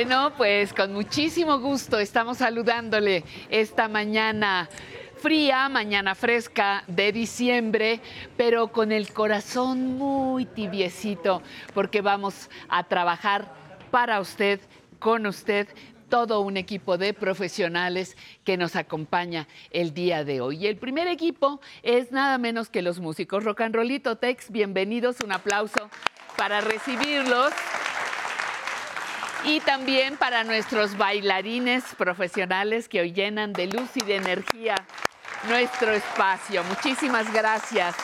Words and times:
Bueno, 0.00 0.32
pues 0.36 0.72
con 0.72 0.92
muchísimo 0.92 1.58
gusto 1.58 1.98
estamos 1.98 2.38
saludándole 2.38 3.24
esta 3.50 3.88
mañana 3.88 4.68
fría, 5.16 5.68
mañana 5.68 6.14
fresca 6.14 6.84
de 6.86 7.10
diciembre, 7.10 8.00
pero 8.36 8.68
con 8.68 8.92
el 8.92 9.12
corazón 9.12 9.98
muy 9.98 10.44
tibiecito, 10.46 11.42
porque 11.74 12.00
vamos 12.00 12.48
a 12.68 12.84
trabajar 12.84 13.52
para 13.90 14.20
usted, 14.20 14.60
con 15.00 15.26
usted, 15.26 15.66
todo 16.08 16.42
un 16.42 16.56
equipo 16.56 16.96
de 16.96 17.12
profesionales 17.12 18.16
que 18.44 18.56
nos 18.56 18.76
acompaña 18.76 19.48
el 19.72 19.94
día 19.94 20.22
de 20.22 20.40
hoy. 20.40 20.58
Y 20.58 20.68
el 20.68 20.76
primer 20.76 21.08
equipo 21.08 21.60
es 21.82 22.12
nada 22.12 22.38
menos 22.38 22.70
que 22.70 22.82
los 22.82 23.00
músicos 23.00 23.42
Rock 23.42 23.62
and 23.62 23.74
Rollito 23.74 24.16
Tex. 24.16 24.52
Bienvenidos, 24.52 25.16
un 25.24 25.32
aplauso 25.32 25.90
para 26.36 26.60
recibirlos. 26.60 27.52
Y 29.44 29.60
también 29.60 30.16
para 30.16 30.44
nuestros 30.44 30.96
bailarines 30.96 31.84
profesionales 31.96 32.88
que 32.88 33.00
hoy 33.00 33.12
llenan 33.12 33.52
de 33.52 33.66
luz 33.68 33.90
y 33.96 34.00
de 34.00 34.16
energía 34.16 34.74
nuestro 35.48 35.92
espacio. 35.92 36.64
Muchísimas 36.64 37.32
gracias 37.32 37.94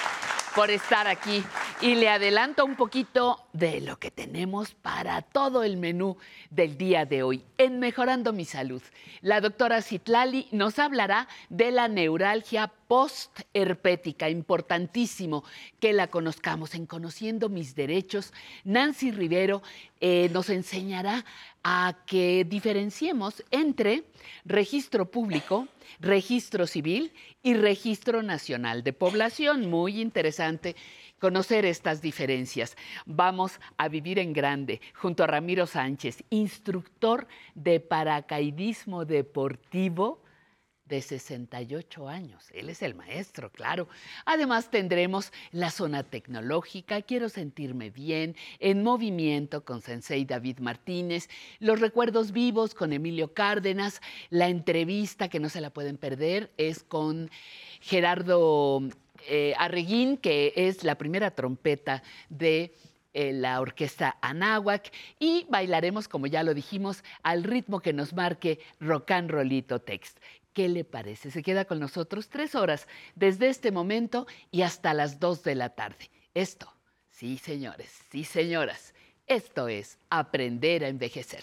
por 0.55 0.71
estar 0.71 1.07
aquí. 1.07 1.43
Y 1.81 1.97
le 1.97 2.09
adelanto 2.09 2.65
un 2.65 2.77
poquito 2.77 3.45
de 3.53 3.81
lo 3.81 3.99
que 3.99 4.11
tenemos 4.11 4.75
para 4.75 5.23
todo 5.23 5.65
el 5.65 5.77
menú 5.77 6.17
del 6.51 6.79
día 6.79 7.05
de 7.05 7.23
hoy. 7.23 7.45
En 7.59 7.79
Mejorando 7.81 8.33
mi 8.33 8.45
Salud, 8.45 8.83
la 9.21 9.41
doctora 9.41 9.83
Citlali 9.83 10.49
nos 10.53 10.79
hablará 10.79 11.29
de 11.49 11.71
la 11.73 11.89
neuralgia 11.89 12.73
postherpética. 12.89 14.31
Importantísimo 14.31 15.45
que 15.81 15.93
la 15.93 16.07
conozcamos. 16.07 16.75
En 16.75 16.87
Conociendo 16.87 17.49
mis 17.49 17.75
derechos, 17.75 18.33
Nancy 18.65 19.11
Rivero 19.11 19.63
eh, 20.01 20.31
nos 20.33 20.51
enseñará 20.51 21.25
a 21.63 21.97
que 22.07 22.45
diferenciemos 22.45 23.43
entre 23.51 24.05
registro 24.45 25.11
público, 25.11 25.67
registro 26.05 26.67
civil 26.67 27.13
y 27.43 27.55
registro 27.55 28.23
nacional 28.23 28.83
de 28.83 28.93
población. 28.93 29.69
Muy 29.69 30.01
interesante 30.01 30.77
conocer 31.19 31.65
estas 31.65 32.03
diferencias. 32.03 32.77
Vamos 33.07 33.61
a 33.79 33.89
vivir 33.89 34.19
en 34.19 34.33
grande 34.33 34.81
junto 34.95 35.25
a 35.25 35.27
Ramiro 35.27 35.67
Sánchez, 35.67 36.23
instructor 36.31 37.27
de 37.55 37.81
paracaidismo 37.81 39.05
deportivo 39.05 40.24
de 40.87 41.01
68 41.01 42.09
años. 42.09 42.51
Él 42.53 42.69
es 42.69 42.83
el 42.83 42.95
maestro, 42.95 43.51
claro. 43.51 43.89
Además 44.27 44.71
tendremos 44.71 45.33
la 45.51 45.71
zona 45.71 46.03
tecnológica, 46.03 47.03
quiero 47.03 47.29
sentirme 47.29 47.91
bien, 47.91 48.37
en 48.59 48.83
movimiento 48.83 49.65
con 49.65 49.81
Sensei 49.81 50.25
David 50.25 50.59
Martínez, 50.59 51.29
los 51.59 51.81
recuerdos 51.81 52.33
vivos 52.33 52.75
con 52.75 52.93
Emilio 52.93 53.33
Cárdenas, 53.33 54.01
la 54.31 54.49
entrevista 54.49 55.29
que 55.29 55.41
no 55.41 55.49
se 55.49 55.61
la 55.61 55.71
pueden 55.71 55.97
perder 55.97 56.51
es 56.57 56.83
con 56.83 57.31
Gerardo 57.81 58.83
eh, 59.27 59.55
Arreguín, 59.59 60.17
que 60.17 60.53
es 60.57 60.85
la 60.85 60.97
primera 60.97 61.31
trompeta 61.31 62.03
de 62.29 62.75
eh, 63.17 63.33
la 63.33 63.61
orquesta 63.61 64.17
Anáhuac 64.23 64.93
y 65.21 65.47
bailaremos, 65.49 66.09
como 66.09 66.27
ya 66.27 66.43
lo 66.43 66.53
dijimos, 66.53 67.05
al 67.23 67.45
ritmo 67.45 67.79
que 67.79 67.93
nos 67.93 68.13
marque 68.13 68.59
Rock 68.81 69.13
and 69.13 69.31
Rollito 69.31 69.81
Text. 69.81 70.19
¿Qué 70.55 70.69
le 70.69 70.85
parece? 70.85 71.33
Se 71.33 71.43
queda 71.43 71.65
con 71.65 71.81
nosotros 71.81 72.29
tres 72.29 72.55
horas 72.55 72.87
desde 73.17 73.49
este 73.49 73.73
momento 73.73 74.27
y 74.53 74.63
hasta 74.63 74.95
las 74.95 75.19
dos 75.19 75.43
de 75.43 75.57
la 75.57 75.71
tarde. 75.71 76.11
Esto, 76.33 76.73
sí 77.11 77.39
señores, 77.39 77.91
sí 78.11 78.23
señoras, 78.23 78.95
esto 79.27 79.67
es 79.67 79.99
aprender 80.11 80.85
a 80.85 80.89
envejecer. 80.89 81.43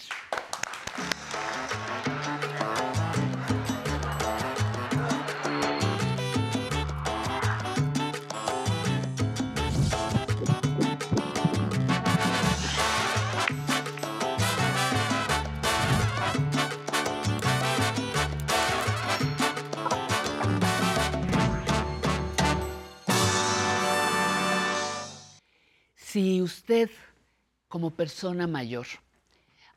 Si 26.12 26.42
usted, 26.42 26.90
como 27.68 27.92
persona 27.92 28.46
mayor, 28.46 28.86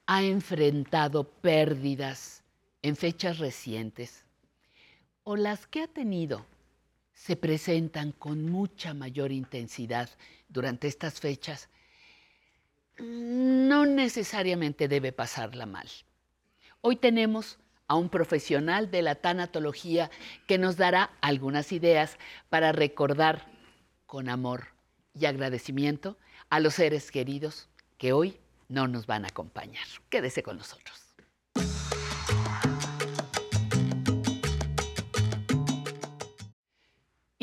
ha 0.05 0.21
enfrentado 0.21 1.23
pérdidas 1.23 2.43
en 2.81 2.97
fechas 2.97 3.39
recientes 3.39 4.25
o 5.23 5.37
las 5.37 5.65
que 5.65 5.81
ha 5.81 5.87
tenido 5.87 6.45
se 7.13 7.37
presentan 7.37 8.11
con 8.11 8.49
mucha 8.49 8.93
mayor 8.93 9.31
intensidad 9.31 10.09
durante 10.49 10.89
estas 10.89 11.21
fechas, 11.21 11.69
no 12.99 13.85
necesariamente 13.85 14.89
debe 14.89 15.13
pasarla 15.13 15.65
mal. 15.65 15.87
Hoy 16.81 16.97
tenemos 16.97 17.59
a 17.87 17.95
un 17.95 18.09
profesional 18.09 18.91
de 18.91 19.03
la 19.03 19.15
tanatología 19.15 20.11
que 20.47 20.57
nos 20.57 20.75
dará 20.75 21.13
algunas 21.21 21.71
ideas 21.71 22.17
para 22.49 22.73
recordar 22.73 23.49
con 24.05 24.27
amor 24.27 24.74
y 25.17 25.25
agradecimiento 25.25 26.17
a 26.49 26.59
los 26.59 26.75
seres 26.75 27.11
queridos 27.11 27.67
que 27.97 28.13
hoy 28.13 28.39
no 28.67 28.87
nos 28.87 29.07
van 29.07 29.25
a 29.25 29.29
acompañar. 29.29 29.85
Quédese 30.09 30.43
con 30.43 30.57
nosotros. 30.57 31.04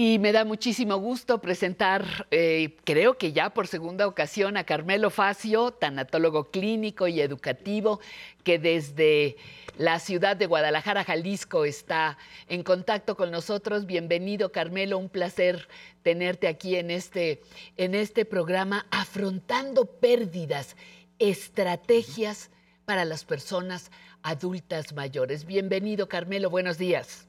Y 0.04 0.18
me 0.18 0.32
da 0.32 0.44
muchísimo 0.44 0.96
gusto 0.96 1.40
presentar, 1.40 2.26
eh, 2.32 2.74
creo 2.82 3.16
que 3.16 3.32
ya 3.32 3.50
por 3.50 3.68
segunda 3.68 4.08
ocasión, 4.08 4.56
a 4.56 4.64
Carmelo 4.64 5.10
Facio, 5.10 5.70
tanatólogo 5.70 6.50
clínico 6.50 7.06
y 7.06 7.20
educativo, 7.20 8.00
que 8.42 8.58
desde 8.58 9.36
la 9.78 10.00
ciudad 10.00 10.36
de 10.36 10.46
Guadalajara, 10.46 11.04
Jalisco, 11.04 11.64
está 11.64 12.18
en 12.48 12.64
contacto 12.64 13.16
con 13.16 13.30
nosotros. 13.30 13.86
Bienvenido, 13.86 14.50
Carmelo, 14.50 14.98
un 14.98 15.08
placer 15.08 15.68
tenerte 16.02 16.48
aquí 16.48 16.74
en 16.74 16.90
este, 16.90 17.40
en 17.76 17.94
este 17.94 18.24
programa, 18.24 18.88
afrontando 18.90 19.84
pérdidas, 19.86 20.74
estrategias 21.20 22.50
para 22.86 23.04
las 23.04 23.24
personas 23.24 23.92
adultas 24.24 24.94
mayores. 24.94 25.44
Bienvenido, 25.44 26.08
Carmelo, 26.08 26.50
buenos 26.50 26.76
días. 26.76 27.28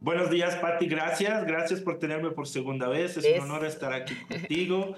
Buenos 0.00 0.30
días, 0.30 0.56
Patti. 0.56 0.86
Gracias. 0.86 1.46
Gracias 1.46 1.80
por 1.80 1.98
tenerme 1.98 2.30
por 2.30 2.46
segunda 2.46 2.88
vez. 2.88 3.16
Es, 3.16 3.26
un 3.38 3.50
honor 3.50 3.64
estar 3.64 3.92
aquí 3.92 4.14
contigo. 4.28 4.94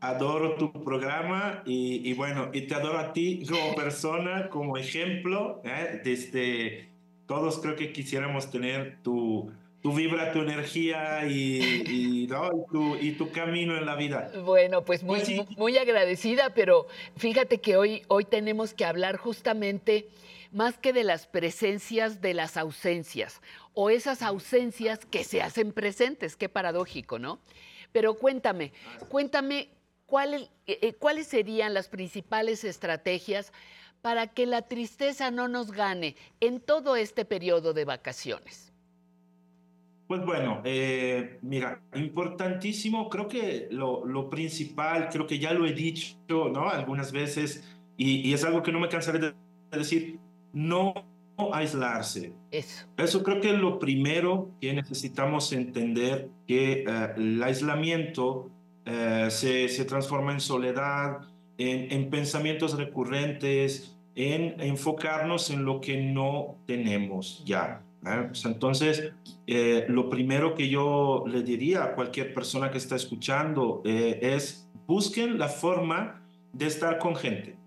Adoro 0.00 0.54
tu 0.54 0.72
programa 0.84 1.62
y, 1.66 2.12
bueno, 2.14 2.50
y 2.52 2.62
te 2.62 2.74
adoro 2.74 2.98
a 2.98 3.12
ti 3.12 3.44
como 3.46 3.74
persona, 3.74 4.48
como 4.48 4.78
ejemplo. 4.78 5.60
¿eh? 5.64 6.00
Desde 6.02 6.88
todos 7.26 7.58
creo 7.58 7.76
que 7.76 7.92
quisiéramos 7.92 8.50
tener 8.50 8.98
tu, 9.02 9.52
tu 9.82 9.92
vibra, 9.92 10.32
tu 10.32 10.40
energía 10.40 11.26
y, 11.26 12.26
tu, 12.26 12.96
y, 13.00 13.12
tu, 13.12 13.30
camino 13.30 13.76
en 13.76 13.84
la 13.84 13.96
vida. 13.96 14.30
Bueno, 14.44 14.84
pues 14.84 15.02
muy, 15.02 15.46
muy 15.56 15.76
agradecida, 15.76 16.54
pero 16.54 16.86
fíjate 17.16 17.58
que 17.58 17.76
hoy, 17.76 18.02
hoy 18.08 18.24
tenemos 18.24 18.74
que 18.74 18.84
hablar 18.84 19.16
justamente 19.16 20.08
más 20.52 20.76
que 20.76 20.92
de 20.92 21.04
las 21.04 21.26
presencias, 21.26 22.20
de 22.20 22.34
las 22.34 22.56
ausencias, 22.56 23.40
o 23.82 23.88
esas 23.88 24.20
ausencias 24.20 25.06
que 25.06 25.24
se 25.24 25.40
hacen 25.40 25.72
presentes, 25.72 26.36
qué 26.36 26.50
paradójico, 26.50 27.18
¿no? 27.18 27.38
Pero 27.92 28.12
cuéntame, 28.12 28.74
cuéntame 29.08 29.70
eh, 30.10 30.48
eh, 30.66 30.92
cuáles 30.98 31.26
serían 31.26 31.72
las 31.72 31.88
principales 31.88 32.62
estrategias 32.64 33.54
para 34.02 34.26
que 34.26 34.44
la 34.44 34.60
tristeza 34.68 35.30
no 35.30 35.48
nos 35.48 35.72
gane 35.72 36.14
en 36.40 36.60
todo 36.60 36.94
este 36.94 37.24
periodo 37.24 37.72
de 37.72 37.86
vacaciones. 37.86 38.70
Pues 40.08 40.26
bueno, 40.26 40.60
eh, 40.64 41.38
mira, 41.40 41.80
importantísimo, 41.94 43.08
creo 43.08 43.28
que 43.28 43.68
lo, 43.70 44.28
principal, 44.28 45.08
creo 45.08 45.26
que 45.26 45.38
ya 45.38 45.54
lo 45.54 45.64
he 45.64 45.72
dicho, 45.72 46.18
¿no? 46.28 46.68
Algunas 46.68 47.12
veces, 47.12 47.66
y, 47.96 48.28
y 48.28 48.34
es 48.34 48.44
algo 48.44 48.62
que 48.62 48.72
no 48.72 48.78
me 48.78 48.90
cansaré 48.90 49.20
de 49.20 49.34
decir, 49.70 50.20
no 50.52 50.92
aislarse. 51.50 52.39
Eso. 52.50 52.86
Eso 52.96 53.22
creo 53.22 53.40
que 53.40 53.50
es 53.50 53.58
lo 53.58 53.78
primero 53.78 54.50
que 54.60 54.72
necesitamos 54.72 55.52
entender, 55.52 56.28
que 56.46 56.84
eh, 56.86 57.08
el 57.16 57.42
aislamiento 57.42 58.50
eh, 58.84 59.28
se, 59.30 59.68
se, 59.68 59.84
transforma 59.84 60.32
en 60.32 60.40
soledad, 60.40 61.18
en, 61.58 62.10
pensamientos 62.10 62.76
recurrentes, 62.76 63.96
en 64.16 64.60
enfocarnos 64.60 65.50
en 65.50 65.64
lo 65.64 65.80
que 65.80 65.96
no 65.98 66.56
tenemos 66.66 67.44
ya. 67.44 67.82
¿eh? 68.04 68.24
Pues 68.28 68.44
entonces, 68.44 69.12
lo 69.46 70.08
primero 70.08 70.54
que 70.54 70.68
yo 70.68 71.24
le 71.26 71.42
diría 71.42 71.84
a 71.84 71.94
cualquier 71.94 72.34
persona 72.34 72.70
que 72.70 72.78
está 72.78 72.96
escuchando 72.96 73.82
es 73.84 74.68
busquen 74.86 75.38
la 75.38 75.48
forma 75.48 76.22
de 76.52 76.66
estar 76.66 76.98
con 76.98 77.14
gente 77.14 77.59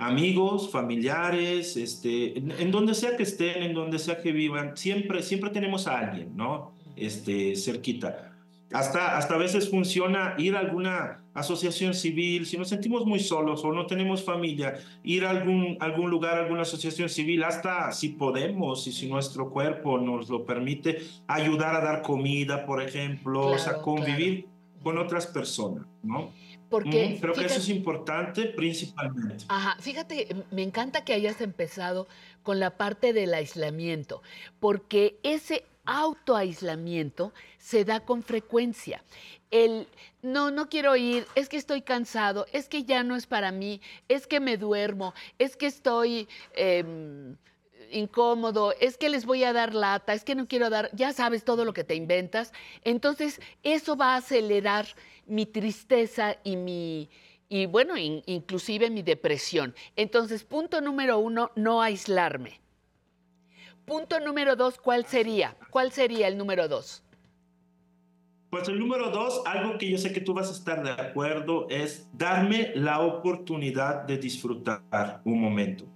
amigos, 0.00 0.70
familiares, 0.70 1.76
este, 1.76 2.38
en, 2.38 2.70
donde 2.70 2.94
sea 2.94 3.16
que 3.18 3.22
estén, 3.22 3.62
en 3.62 3.74
donde 3.74 3.98
sea 3.98 4.20
que 4.20 4.32
vivan, 4.32 4.76
siempre, 4.76 5.22
siempre 5.22 5.50
tenemos 5.50 5.86
a 5.86 5.98
alguien, 5.98 6.34
¿no? 6.34 6.72
Este, 6.96 7.54
cerquita. 7.54 8.32
Hasta, 8.72 9.18
hasta 9.18 9.34
a 9.34 9.38
veces 9.38 9.68
funciona 9.68 10.34
ir 10.38 10.56
a 10.56 10.60
alguna 10.60 11.22
asociación 11.34 11.92
civil, 11.92 12.46
si 12.46 12.56
nos 12.56 12.68
sentimos 12.68 13.04
muy 13.04 13.20
solos 13.20 13.62
o 13.62 13.72
no 13.72 13.86
tenemos 13.86 14.24
familia, 14.24 14.78
ir 15.02 15.26
a 15.26 15.30
algún, 15.30 15.76
algún 15.80 16.08
lugar, 16.08 16.38
alguna 16.38 16.62
asociación 16.62 17.10
civil, 17.10 17.44
hasta 17.44 17.92
si 17.92 18.08
podemos 18.10 18.86
y 18.86 18.92
si 18.92 19.06
nuestro 19.06 19.50
cuerpo 19.50 19.98
nos 19.98 20.30
lo 20.30 20.46
permite, 20.46 20.98
ayudar 21.26 21.76
a 21.76 21.80
dar 21.84 22.02
comida, 22.02 22.64
por 22.64 22.82
ejemplo, 22.82 23.48
o 23.48 23.58
sea, 23.58 23.82
convivir 23.82 24.46
con 24.82 24.96
otras 24.96 25.26
personas, 25.26 25.84
¿no? 26.02 26.30
Porque 26.70 27.18
creo 27.20 27.34
que 27.34 27.46
eso 27.46 27.58
es 27.58 27.68
importante 27.68 28.46
principalmente. 28.46 29.44
Ajá, 29.48 29.76
fíjate, 29.80 30.28
me 30.52 30.62
encanta 30.62 31.04
que 31.04 31.12
hayas 31.12 31.40
empezado 31.40 32.06
con 32.44 32.60
la 32.60 32.76
parte 32.76 33.12
del 33.12 33.34
aislamiento, 33.34 34.22
porque 34.60 35.18
ese 35.24 35.64
autoaislamiento 35.84 37.32
se 37.58 37.84
da 37.84 38.00
con 38.00 38.22
frecuencia. 38.22 39.02
El 39.50 39.88
no, 40.22 40.52
no 40.52 40.68
quiero 40.68 40.94
ir, 40.94 41.26
es 41.34 41.48
que 41.48 41.56
estoy 41.56 41.82
cansado, 41.82 42.46
es 42.52 42.68
que 42.68 42.84
ya 42.84 43.02
no 43.02 43.16
es 43.16 43.26
para 43.26 43.50
mí, 43.50 43.80
es 44.08 44.28
que 44.28 44.38
me 44.38 44.56
duermo, 44.56 45.12
es 45.38 45.56
que 45.56 45.66
estoy 45.66 46.28
em, 46.54 47.36
incómodo, 47.90 48.72
es 48.80 48.96
que 48.96 49.08
les 49.08 49.26
voy 49.26 49.44
a 49.44 49.52
dar 49.52 49.74
lata, 49.74 50.14
es 50.14 50.24
que 50.24 50.34
no 50.34 50.46
quiero 50.46 50.70
dar, 50.70 50.90
ya 50.92 51.12
sabes 51.12 51.44
todo 51.44 51.64
lo 51.64 51.72
que 51.72 51.84
te 51.84 51.94
inventas. 51.94 52.52
Entonces, 52.82 53.40
eso 53.62 53.96
va 53.96 54.14
a 54.14 54.16
acelerar 54.16 54.86
mi 55.26 55.46
tristeza 55.46 56.36
y 56.44 56.56
mi, 56.56 57.08
y 57.48 57.66
bueno, 57.66 57.94
inclusive 57.96 58.90
mi 58.90 59.02
depresión. 59.02 59.74
Entonces, 59.96 60.44
punto 60.44 60.80
número 60.80 61.18
uno, 61.18 61.50
no 61.56 61.82
aislarme. 61.82 62.60
Punto 63.84 64.20
número 64.20 64.54
dos, 64.54 64.78
¿cuál 64.78 65.04
sería? 65.06 65.56
¿Cuál 65.70 65.90
sería 65.90 66.28
el 66.28 66.38
número 66.38 66.68
dos? 66.68 67.02
Pues 68.50 68.68
el 68.68 68.78
número 68.78 69.10
dos, 69.10 69.42
algo 69.46 69.78
que 69.78 69.88
yo 69.88 69.98
sé 69.98 70.12
que 70.12 70.20
tú 70.20 70.34
vas 70.34 70.48
a 70.48 70.52
estar 70.52 70.82
de 70.82 70.90
acuerdo, 70.90 71.68
es 71.70 72.08
darme 72.12 72.72
la 72.74 73.00
oportunidad 73.00 74.02
de 74.02 74.18
disfrutar 74.18 75.20
un 75.24 75.40
momento. 75.40 75.86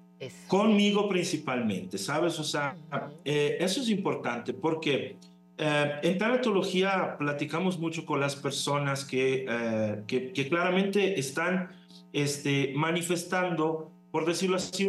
Conmigo 0.49 1.09
principalmente, 1.09 1.99
¿sabes? 1.99 2.38
O 2.38 2.44
sea, 2.44 2.76
eh, 3.25 3.56
eso 3.61 3.80
es 3.80 3.90
importante 3.90 4.54
porque 4.54 5.16
eh, 5.56 5.92
en 6.02 6.18
tanatología 6.18 7.16
platicamos 7.18 7.78
mucho 7.78 8.04
con 8.04 8.21
las 8.21 8.35
personas 8.35 9.04
que, 9.04 9.47
eh, 9.49 10.02
que, 10.06 10.49
claramente 10.49 11.18
están 11.18 11.71
este, 12.12 12.73
manifestando, 12.75 13.92
por 14.11 14.25
decirlo 14.25 14.56
así, 14.56 14.87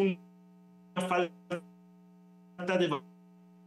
una 0.96 1.08
falta 1.08 2.78
de 2.78 3.00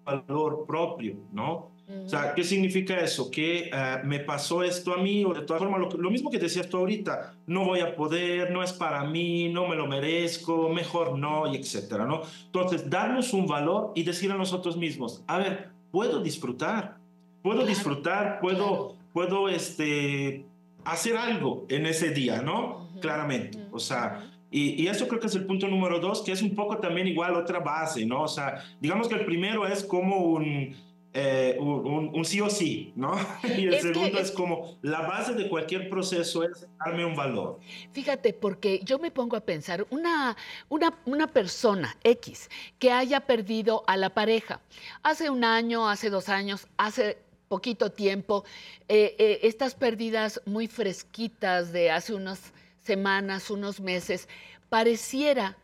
valor 0.04 0.64
propio, 0.66 1.16
¿no? 1.32 1.70
O 1.88 2.08
sea, 2.08 2.34
¿qué 2.34 2.44
significa 2.44 3.00
eso? 3.00 3.30
Que 3.30 3.70
eh, 3.72 3.96
me 4.04 4.20
pasó 4.20 4.62
esto 4.62 4.92
a 4.92 4.98
mí, 4.98 5.24
o 5.24 5.32
de 5.32 5.40
todas 5.42 5.62
formas, 5.62 5.80
lo, 5.80 5.90
lo, 5.90 6.10
mismo 6.10 6.30
que 6.30 6.38
decías 6.38 6.68
tú 6.68 6.76
ahorita, 6.76 7.34
no 7.46 7.64
voy 7.64 7.80
a 7.80 7.96
poder, 7.96 8.50
no 8.50 8.62
es 8.62 8.74
para 8.74 9.04
mí, 9.04 9.48
no 9.48 9.66
me 9.66 9.74
lo 9.74 9.86
merezco, 9.86 10.68
mejor 10.68 11.18
no, 11.18 11.50
y 11.50 11.56
etcétera, 11.56 12.04
¿no? 12.04 12.22
Entonces, 12.44 12.90
darnos 12.90 13.32
un 13.32 13.46
valor 13.46 13.92
y 13.94 14.02
decir 14.02 14.30
a 14.30 14.36
nosotros 14.36 14.76
mismos, 14.76 15.22
a 15.26 15.38
ver, 15.38 15.70
puedo 15.90 16.20
disfrutar, 16.22 16.98
puedo 17.42 17.64
disfrutar, 17.64 18.38
puedo, 18.40 18.94
puedo 19.14 19.48
este, 19.48 20.44
hacer 20.84 21.16
algo 21.16 21.64
en 21.70 21.86
ese 21.86 22.10
día, 22.10 22.42
¿no? 22.42 22.90
Claramente, 23.00 23.58
o 23.70 23.78
sea, 23.78 24.30
y, 24.50 24.82
y, 24.82 24.88
eso 24.88 25.06
creo 25.08 25.20
que 25.20 25.26
es 25.26 25.34
el 25.34 25.44
punto 25.44 25.68
número 25.68 26.00
dos, 26.00 26.22
que 26.22 26.32
es 26.32 26.40
un 26.40 26.54
poco 26.54 26.78
también 26.78 27.06
igual 27.06 27.34
otra 27.34 27.60
base, 27.60 28.06
¿no? 28.06 28.22
O 28.22 28.28
sea, 28.28 28.64
digamos 28.80 29.06
que 29.06 29.14
el 29.14 29.26
primero 29.26 29.66
es 29.66 29.84
como 29.84 30.18
un, 30.24 30.74
eh, 31.14 31.56
un, 31.58 32.10
un, 32.14 32.24
sí 32.24 32.40
o 32.40 32.50
sí, 32.50 32.92
¿no? 32.94 33.12
Y 33.56 33.66
el 33.66 33.80
segundo 33.80 34.18
es, 34.18 34.30
como 34.30 34.78
la 34.82 35.00
base 35.00 35.32
de 35.32 35.48
cualquier 35.48 35.88
proceso 35.88 36.44
es 36.44 36.66
darme 36.78 37.04
un 37.04 37.16
valor. 37.16 37.58
Fíjate, 37.92 38.34
porque 38.34 38.80
yo 38.84 38.98
me 38.98 39.10
pongo 39.10 39.36
a 39.36 39.40
pensar, 39.40 39.86
una, 39.90 40.36
una, 40.68 40.98
una 41.06 41.26
persona 41.26 41.96
X 42.04 42.50
que 42.78 42.92
haya 42.92 43.20
perdido 43.20 43.84
a 43.86 43.96
la 43.96 44.10
pareja 44.10 44.60
hace 45.02 45.30
un 45.30 45.44
año, 45.44 45.88
hace 45.88 46.10
dos 46.10 46.28
años, 46.28 46.68
hace 46.76 47.18
poquito 47.48 47.90
tiempo, 47.90 48.44
eh, 48.88 49.16
eh, 49.18 49.40
estas 49.42 49.74
pérdidas 49.74 50.40
muy 50.44 50.66
fresquitas 50.66 51.72
de 51.72 51.90
hace 51.90 52.14
unas 52.14 52.52
semanas, 52.84 53.50
unos 53.50 53.80
meses, 53.80 54.28
pareciera 54.68 55.56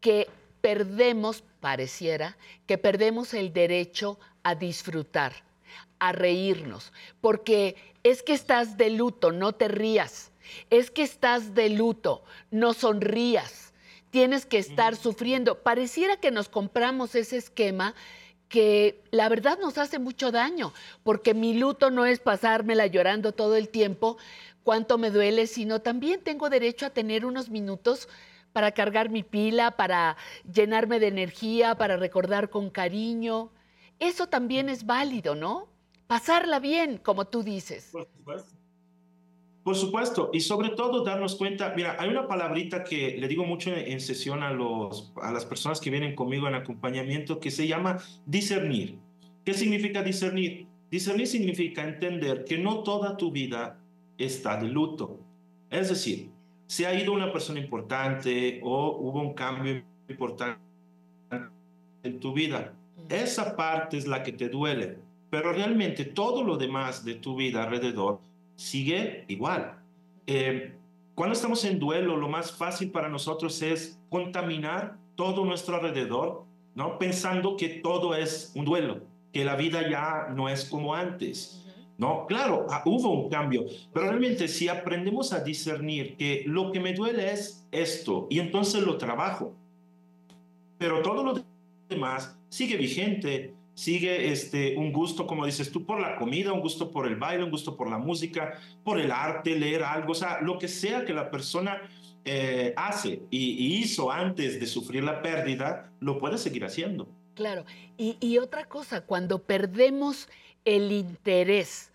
que 0.00 0.28
perdemos, 0.60 1.42
pareciera 1.60 2.36
que 2.66 2.78
perdemos 2.78 3.34
el 3.34 3.52
derecho 3.52 4.18
a 4.20 4.33
disfrutar, 4.54 5.32
a 5.98 6.12
reírnos, 6.12 6.92
porque 7.20 7.76
es 8.02 8.22
que 8.22 8.34
estás 8.34 8.76
de 8.76 8.90
luto, 8.90 9.32
no 9.32 9.54
te 9.54 9.68
rías, 9.68 10.30
es 10.70 10.90
que 10.90 11.02
estás 11.02 11.54
de 11.54 11.70
luto, 11.70 12.22
no 12.50 12.74
sonrías, 12.74 13.72
tienes 14.10 14.46
que 14.46 14.58
estar 14.58 14.94
sufriendo. 14.94 15.62
Pareciera 15.62 16.18
que 16.18 16.30
nos 16.30 16.48
compramos 16.48 17.14
ese 17.14 17.38
esquema 17.38 17.94
que 18.48 19.02
la 19.10 19.28
verdad 19.28 19.58
nos 19.58 19.78
hace 19.78 19.98
mucho 19.98 20.30
daño, 20.30 20.72
porque 21.02 21.34
mi 21.34 21.54
luto 21.54 21.90
no 21.90 22.06
es 22.06 22.20
pasármela 22.20 22.86
llorando 22.86 23.32
todo 23.32 23.56
el 23.56 23.68
tiempo, 23.68 24.16
cuánto 24.62 24.98
me 24.98 25.10
duele, 25.10 25.46
sino 25.46 25.80
también 25.80 26.20
tengo 26.20 26.50
derecho 26.50 26.86
a 26.86 26.90
tener 26.90 27.24
unos 27.24 27.48
minutos 27.48 28.08
para 28.52 28.70
cargar 28.70 29.10
mi 29.10 29.24
pila, 29.24 29.72
para 29.72 30.16
llenarme 30.50 31.00
de 31.00 31.08
energía, 31.08 31.74
para 31.74 31.96
recordar 31.96 32.50
con 32.50 32.70
cariño. 32.70 33.50
Eso 34.04 34.26
también 34.26 34.68
es 34.68 34.84
válido, 34.84 35.34
¿no? 35.34 35.66
Pasarla 36.06 36.60
bien, 36.60 36.98
como 36.98 37.24
tú 37.24 37.42
dices. 37.42 37.90
Por 39.62 39.76
supuesto. 39.76 40.28
Y 40.34 40.40
sobre 40.40 40.68
todo 40.68 41.02
darnos 41.02 41.36
cuenta, 41.36 41.72
mira, 41.74 41.96
hay 41.98 42.10
una 42.10 42.28
palabrita 42.28 42.84
que 42.84 43.16
le 43.18 43.26
digo 43.28 43.46
mucho 43.46 43.74
en, 43.74 43.98
sesión 44.02 44.42
a, 44.42 44.50
los, 44.52 45.14
a 45.22 45.32
las 45.32 45.46
personas 45.46 45.80
que 45.80 45.88
vienen 45.88 46.14
conmigo 46.14 46.46
en 46.46 46.54
acompañamiento 46.54 47.40
que 47.40 47.50
se 47.50 47.66
llama 47.66 47.96
discernir. 48.26 48.98
¿Qué 49.42 49.54
significa 49.54 50.02
discernir? 50.02 50.66
Discernir 50.90 51.26
significa 51.26 51.82
entender 51.82 52.44
que 52.44 52.58
no 52.58 52.82
toda 52.82 53.16
tu 53.16 53.32
vida 53.32 53.80
está 54.18 54.58
de 54.58 54.68
luto. 54.68 55.18
Es 55.70 55.88
decir, 55.88 56.30
se 56.66 56.86
ha 56.86 56.92
ido 56.92 57.14
una 57.14 57.32
persona 57.32 57.58
importante 57.58 58.60
o 58.62 58.98
hubo 58.98 59.22
un 59.22 59.32
cambio 59.32 59.82
importante 60.10 60.60
en 62.02 62.20
tu 62.20 62.34
vida. 62.34 62.74
Esa 63.08 63.56
parte 63.56 63.98
es 63.98 64.06
la 64.06 64.22
que 64.22 64.32
te 64.32 64.48
duele, 64.48 64.98
pero 65.30 65.52
realmente 65.52 66.04
todo 66.04 66.42
lo 66.42 66.56
demás 66.56 67.04
de 67.04 67.14
tu 67.14 67.36
vida 67.36 67.64
alrededor 67.64 68.20
sigue 68.56 69.24
igual. 69.28 69.78
Eh, 70.26 70.74
cuando 71.14 71.34
estamos 71.34 71.64
en 71.64 71.78
duelo, 71.78 72.16
lo 72.16 72.28
más 72.28 72.52
fácil 72.52 72.90
para 72.90 73.08
nosotros 73.08 73.60
es 73.62 74.00
contaminar 74.08 74.96
todo 75.14 75.44
nuestro 75.44 75.76
alrededor, 75.76 76.44
¿no? 76.74 76.98
Pensando 76.98 77.56
que 77.56 77.68
todo 77.68 78.14
es 78.14 78.52
un 78.56 78.64
duelo, 78.64 79.02
que 79.32 79.44
la 79.44 79.54
vida 79.54 79.88
ya 79.88 80.28
no 80.34 80.48
es 80.48 80.64
como 80.64 80.94
antes. 80.94 81.60
¿No? 81.96 82.26
Claro, 82.26 82.66
ah, 82.70 82.82
hubo 82.86 83.08
un 83.12 83.30
cambio, 83.30 83.66
pero 83.92 84.08
realmente 84.08 84.48
si 84.48 84.66
aprendemos 84.66 85.32
a 85.32 85.44
discernir 85.44 86.16
que 86.16 86.42
lo 86.44 86.72
que 86.72 86.80
me 86.80 86.92
duele 86.92 87.30
es 87.30 87.68
esto 87.70 88.26
y 88.28 88.40
entonces 88.40 88.82
lo 88.82 88.98
trabajo, 88.98 89.54
pero 90.76 91.02
todo 91.02 91.22
lo 91.22 91.44
demás 91.88 92.36
sigue 92.48 92.76
vigente, 92.76 93.54
sigue 93.74 94.30
este, 94.30 94.76
un 94.76 94.92
gusto, 94.92 95.26
como 95.26 95.44
dices 95.44 95.70
tú, 95.70 95.84
por 95.84 96.00
la 96.00 96.16
comida, 96.16 96.52
un 96.52 96.60
gusto 96.60 96.90
por 96.90 97.06
el 97.06 97.16
baile, 97.16 97.44
un 97.44 97.50
gusto 97.50 97.76
por 97.76 97.90
la 97.90 97.98
música, 97.98 98.60
por 98.84 99.00
el 99.00 99.10
arte, 99.10 99.58
leer 99.58 99.82
algo, 99.82 100.12
o 100.12 100.14
sea, 100.14 100.40
lo 100.40 100.58
que 100.58 100.68
sea 100.68 101.04
que 101.04 101.12
la 101.12 101.30
persona 101.30 101.82
eh, 102.24 102.72
hace 102.76 103.22
y, 103.30 103.76
hizo 103.76 104.10
antes 104.10 104.60
de 104.60 104.66
sufrir 104.66 105.04
la 105.04 105.20
pérdida, 105.20 105.92
lo 106.00 106.18
puede 106.18 106.38
seguir 106.38 106.64
haciendo. 106.64 107.08
Claro, 107.34 107.64
y, 107.98 108.16
y 108.20 108.38
otra 108.38 108.64
cosa, 108.66 109.00
cuando 109.00 109.42
perdemos 109.42 110.28
el 110.64 110.92
interés 110.92 111.90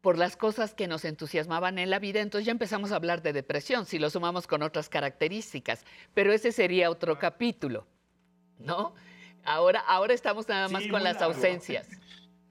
por 0.00 0.18
las 0.18 0.36
cosas 0.36 0.74
que 0.74 0.88
nos 0.88 1.04
entusiasmaban 1.06 1.78
en 1.78 1.88
la 1.88 1.98
vida, 1.98 2.20
entonces 2.20 2.44
ya 2.44 2.52
empezamos 2.52 2.92
a 2.92 2.96
hablar 2.96 3.22
de 3.22 3.32
depresión, 3.32 3.86
si 3.86 3.98
lo 3.98 4.10
sumamos 4.10 4.46
con 4.46 4.62
otras 4.62 4.88
características, 4.90 5.84
pero 6.12 6.32
ese 6.32 6.52
sería 6.52 6.90
otro 6.90 7.18
capítulo, 7.18 7.86
¿no? 8.58 8.92
Ahora, 9.44 9.80
ahora 9.80 10.14
estamos 10.14 10.48
nada 10.48 10.68
más 10.68 10.86
con 10.86 11.02
las 11.02 11.20
ausencias. 11.20 11.88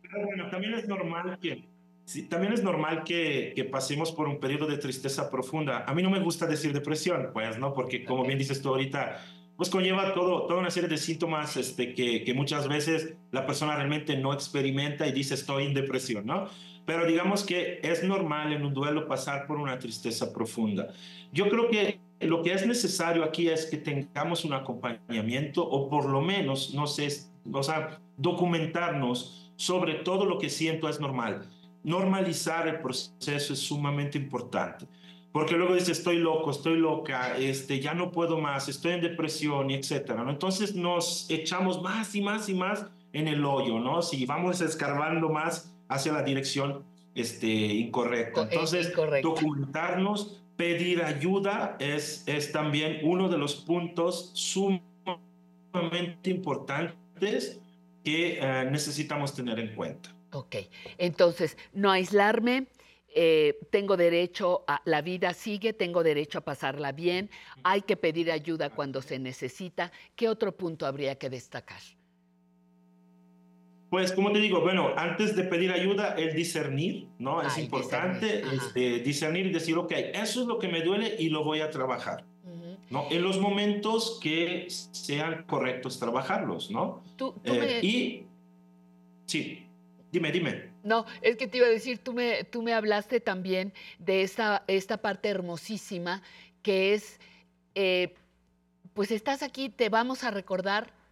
Pero 0.02 0.26
bueno, 0.26 0.50
también 0.50 0.74
es 0.76 0.88
normal 0.88 1.40
que, 1.42 1.66
sí, 2.06 2.24
también 2.24 2.54
es 2.54 2.64
normal 2.64 3.04
que, 3.04 3.54
que, 3.56 3.64
pasemos 3.64 4.12
por 4.12 4.28
un 4.28 4.40
periodo 4.40 4.68
de 4.68 4.78
tristeza 4.78 5.30
profunda. 5.30 5.86
A 5.88 5.94
mí 5.94 6.04
no 6.04 6.10
me 6.10 6.20
gusta 6.20 6.46
decir 6.46 6.72
depresión, 6.72 7.32
pues, 7.34 7.58
¿no? 7.58 7.74
Porque 7.74 8.06
como 8.06 8.24
bien 8.24 8.38
dices 8.38 8.62
tú 8.62 8.70
ahorita, 8.70 9.20
pues 9.58 9.70
conlleva 9.70 10.14
todo, 10.14 10.46
toda 10.46 10.60
una 10.60 10.72
serie 10.72 10.90
de 10.90 10.98
síntomas 10.98 11.58
este, 11.58 11.94
que, 11.94 12.24
que 12.24 12.34
muchas 12.34 12.68
veces 12.68 13.16
la 13.32 13.46
persona 13.46 13.76
realmente 13.76 14.18
no 14.18 14.34
experimenta 14.34 15.08
y 15.08 15.12
dice 15.12 15.34
estoy 15.34 15.66
en 15.66 15.74
depresión, 15.74 16.26
¿no? 16.26 16.48
Pero 16.86 17.06
digamos 17.06 17.44
que 17.44 17.80
es 17.82 18.04
normal 18.04 18.52
en 18.52 18.66
un 18.66 18.74
duelo 18.74 19.08
pasar 19.08 19.48
por 19.48 19.58
una 19.58 19.80
tristeza 19.80 20.34
profunda. 20.34 20.90
Yo 21.32 21.48
creo 21.48 21.70
que 21.70 22.00
lo 22.25 22.42
que 22.42 22.53
es 22.53 22.65
necesario 22.65 23.24
aquí 23.24 23.50
es 23.50 23.65
que 23.65 23.77
tengamos 23.77 24.46
un 24.46 24.53
acompañamiento 24.53 25.63
o 25.63 25.89
por 25.89 26.06
lo 26.06 26.22
menos, 26.22 26.74
no 26.74 26.88
sé, 26.88 27.08
o 27.51 27.63
sea, 27.63 28.00
documentarnos 28.18 29.51
sobre 29.56 29.96
todo 29.96 30.25
lo 30.25 30.38
que 30.38 30.50
siento 30.50 30.89
es 30.89 31.00
normal. 31.00 31.50
Normalizar 31.84 32.68
el 32.68 32.80
proceso 32.80 33.53
es 33.53 33.60
sumamente 33.60 34.18
importante. 34.18 34.88
Porque 35.32 35.56
luego 35.56 35.74
dice, 35.74 35.92
estoy 35.92 36.18
loco, 36.18 36.51
estoy 36.51 36.77
loca, 36.77 37.36
este, 37.38 37.80
ya 37.80 37.96
no 37.96 38.12
puedo 38.12 38.38
más, 38.38 38.70
estoy 38.70 38.94
en 38.94 39.01
depresión, 39.01 39.72
y 39.72 39.74
etcétera. 39.74 40.24
¿no? 40.24 40.30
Entonces 40.30 40.75
nos 40.75 41.27
echamos 41.30 41.82
más 41.82 42.13
y 42.13 42.22
más 42.22 42.50
y 42.50 42.53
más 42.53 42.86
en 43.13 43.27
el 43.27 43.44
hoyo, 43.44 43.80
¿no? 43.80 44.01
Si 44.01 44.25
vamos 44.25 44.62
escarbando 44.62 45.30
más 45.30 45.74
hacia 45.88 46.13
la 46.13 46.24
dirección 46.24 46.84
este, 47.15 47.48
incorrecta. 47.48 48.44
Entonces, 48.44 48.94
documentarnos, 49.22 50.43
pedir 50.63 51.03
ayuda 51.03 51.75
es, 51.77 52.24
es 52.25 52.53
también 52.53 53.01
uno 53.03 53.27
de 53.27 53.38
los 53.38 53.53
puntos 53.53 54.32
sumamente 54.34 56.29
importantes 56.29 57.60
que 58.01 58.39
uh, 58.39 58.72
necesitamos 58.72 59.36
tener 59.36 59.60
en 59.60 59.75
cuenta. 59.75 60.15
Ok, 60.32 60.55
entonces, 60.98 61.58
no 61.74 61.91
aislarme, 61.91 62.67
eh, 63.13 63.60
tengo 63.72 63.98
derecho 63.98 64.63
a, 64.65 64.82
la 64.86 65.01
vida 65.01 65.34
sigue, 65.34 65.74
tengo 65.74 66.01
derecho 66.01 66.38
a 66.38 66.41
pasarla 66.41 66.93
bien, 66.93 67.29
hay 67.65 67.82
que 67.82 67.98
pedir 67.98 68.32
ayuda 68.32 68.70
cuando 68.70 69.01
se 69.01 69.20
necesita. 69.20 69.91
¿Qué 70.15 70.29
otro 70.29 70.55
punto 70.55 70.86
habría 70.86 71.15
que 71.15 71.29
destacar? 71.29 71.82
Pues 73.94 74.12
como 74.12 74.32
te 74.32 74.40
digo, 74.40 74.60
bueno, 74.60 74.92
antes 74.98 75.36
de 75.36 75.44
pedir 75.44 75.72
ayuda, 75.72 76.16
el 76.18 76.34
discernir, 76.34 77.10
¿no? 77.20 77.44
es 77.44 77.60
importante 77.60 78.38
discernir. 78.38 78.60
Este, 78.60 79.00
discernir 79.02 79.46
y 79.46 79.52
decir, 79.52 79.78
ok, 79.78 79.92
eso 80.16 80.42
es 80.42 80.48
lo 80.48 80.58
que 80.58 80.68
me 80.68 80.82
duele 80.82 81.16
y 81.20 81.30
lo 81.30 81.44
voy 81.44 81.62
a 81.62 81.70
trabajar. 81.70 82.26
¿no? 82.90 83.06
En 83.12 83.22
los 83.22 83.40
momentos 83.40 84.18
que 84.20 84.66
sean 84.68 85.44
correctos 85.44 86.00
trabajarlos, 86.00 86.72
¿no? 86.72 87.04
Tú, 87.18 87.36
tú 87.44 87.54
eh, 87.54 87.60
me... 87.60 87.88
Y 87.88 88.26
sí, 89.28 89.64
dime, 90.12 90.32
dime. 90.32 90.72
No, 90.84 91.06
es 91.22 91.38
que 91.38 91.48
te 91.48 91.60
iba 91.60 91.68
a 91.68 91.70
decir, 91.70 92.00
tú 92.00 92.14
me, 92.14 92.46
tú 92.46 92.64
me 92.64 92.74
hablaste 92.74 93.20
también 93.20 93.74
de 94.00 94.24
esta, 94.24 94.64
esta 94.66 94.98
parte 94.98 95.30
hermosísima 95.30 96.24
que 96.64 96.96
es, 96.96 97.20
eh, 97.76 98.16
pues 98.96 99.12
estás 99.12 99.44
aquí, 99.44 99.70
te 99.70 99.90
vamos 99.90 100.24
a 100.24 100.32
recordar 100.32 101.02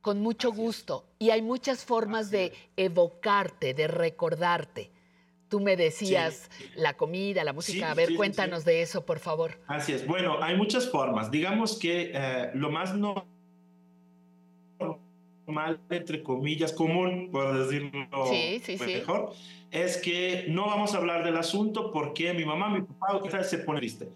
con 0.00 0.20
mucho 0.20 0.52
gusto. 0.52 1.04
Y 1.18 1.30
hay 1.30 1.42
muchas 1.42 1.84
formas 1.84 2.30
de 2.30 2.52
evocarte, 2.76 3.74
de 3.74 3.86
recordarte. 3.88 4.90
Tú 5.48 5.60
me 5.60 5.76
decías 5.76 6.48
la 6.76 6.96
comida, 6.96 7.42
la 7.42 7.52
música. 7.52 7.90
a 7.90 7.94
ver, 7.94 8.14
cuéntanos 8.14 8.64
de 8.64 8.82
eso, 8.82 9.04
por 9.04 9.18
favor. 9.18 9.58
Así 9.66 9.92
es. 9.92 10.06
Bueno, 10.06 10.40
hay 10.42 10.56
muchas 10.56 10.88
formas. 10.88 11.30
Digamos 11.30 11.76
que 11.78 12.12
eh, 12.14 12.50
lo 12.54 12.70
más 12.70 12.94
normal, 12.94 13.24
entre 15.90 16.22
comillas, 16.22 16.72
común, 16.72 17.30
por 17.32 17.58
decirlo 17.58 18.06
mejor, 18.86 19.32
es 19.72 19.96
que 19.96 20.46
no 20.48 20.66
vamos 20.66 20.94
a 20.94 20.98
hablar 20.98 21.24
del 21.24 21.36
asunto 21.36 21.90
porque 21.90 22.32
mi 22.32 22.44
mamá, 22.44 22.70
mi 22.70 22.82
papá 22.82 23.42
se 23.42 23.58
pone 23.58 23.80
triste. 23.80 24.08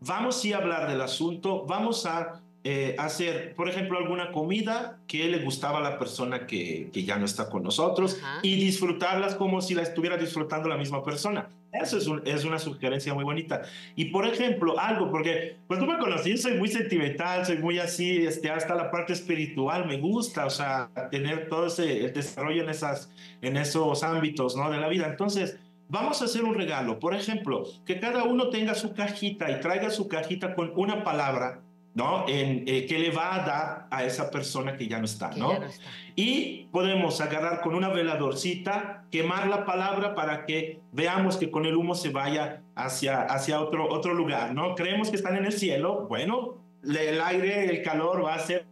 Vamos 0.00 0.40
sí 0.40 0.52
a 0.52 0.58
hablar 0.58 0.90
del 0.90 1.00
asunto, 1.00 1.64
vamos 1.64 2.04
a 2.04 2.42
eh, 2.64 2.94
hacer, 2.96 3.54
por 3.56 3.68
ejemplo, 3.68 3.98
alguna 3.98 4.30
comida 4.30 5.00
que 5.08 5.28
le 5.28 5.38
gustaba 5.38 5.78
a 5.78 5.82
la 5.82 5.98
persona 5.98 6.46
que, 6.46 6.90
que 6.92 7.02
ya 7.02 7.18
no 7.18 7.24
está 7.24 7.50
con 7.50 7.64
nosotros 7.64 8.18
Ajá. 8.22 8.38
y 8.42 8.54
disfrutarlas 8.54 9.34
como 9.34 9.60
si 9.60 9.74
la 9.74 9.82
estuviera 9.82 10.16
disfrutando 10.16 10.68
la 10.68 10.76
misma 10.76 11.02
persona. 11.02 11.48
Eso 11.72 11.96
es, 11.98 12.06
un, 12.06 12.22
es, 12.24 12.44
una 12.44 12.60
sugerencia 12.60 13.14
muy 13.14 13.24
bonita. 13.24 13.62
Y 13.96 14.06
por 14.06 14.26
ejemplo, 14.26 14.78
algo, 14.78 15.10
porque 15.10 15.56
pues 15.66 15.80
tú 15.80 15.86
me 15.86 15.98
conocí, 15.98 16.36
soy 16.36 16.54
muy 16.54 16.68
sentimental, 16.68 17.44
soy 17.46 17.58
muy 17.58 17.80
así, 17.80 18.26
este, 18.26 18.50
hasta 18.50 18.74
la 18.76 18.90
parte 18.90 19.14
espiritual 19.14 19.86
me 19.86 19.96
gusta, 19.96 20.46
o 20.46 20.50
sea, 20.50 20.90
tener 21.10 21.48
todo 21.48 21.66
ese 21.66 22.04
el 22.04 22.12
desarrollo 22.12 22.62
en, 22.62 22.68
esas, 22.68 23.10
en 23.40 23.56
esos 23.56 24.02
ámbitos 24.04 24.54
¿no? 24.54 24.70
de 24.70 24.78
la 24.78 24.88
vida. 24.88 25.06
Entonces, 25.06 25.58
vamos 25.88 26.22
a 26.22 26.26
hacer 26.26 26.44
un 26.44 26.54
regalo. 26.54 27.00
Por 27.00 27.14
ejemplo, 27.14 27.64
que 27.86 27.98
cada 27.98 28.22
uno 28.22 28.50
tenga 28.50 28.74
su 28.74 28.94
cajita 28.94 29.50
y 29.50 29.58
traiga 29.60 29.90
su 29.90 30.06
cajita 30.08 30.54
con 30.54 30.72
una 30.76 31.02
palabra 31.02 31.61
¿no? 31.94 32.26
En, 32.28 32.64
eh, 32.66 32.86
que 32.86 32.98
le 32.98 33.10
va 33.10 33.34
a 33.34 33.46
dar 33.46 33.86
a 33.90 34.04
esa 34.04 34.30
persona 34.30 34.76
que 34.76 34.88
ya 34.88 34.98
no 34.98 35.04
está, 35.04 35.30
¿no? 35.36 35.58
no 35.58 35.66
está. 35.66 35.84
Y 36.16 36.64
podemos 36.72 37.20
agarrar 37.20 37.60
con 37.60 37.74
una 37.74 37.88
veladorcita, 37.88 39.04
quemar 39.10 39.48
la 39.48 39.64
palabra 39.64 40.14
para 40.14 40.46
que 40.46 40.80
veamos 40.92 41.36
que 41.36 41.50
con 41.50 41.66
el 41.66 41.76
humo 41.76 41.94
se 41.94 42.10
vaya 42.10 42.62
hacia, 42.74 43.22
hacia 43.22 43.60
otro, 43.60 43.88
otro 43.90 44.14
lugar, 44.14 44.54
¿no? 44.54 44.74
Creemos 44.74 45.10
que 45.10 45.16
están 45.16 45.36
en 45.36 45.44
el 45.46 45.52
cielo, 45.52 46.06
bueno, 46.08 46.58
el 46.82 47.20
aire, 47.20 47.66
el 47.66 47.82
calor 47.82 48.24
va 48.24 48.34
a 48.34 48.36
hacer 48.36 48.66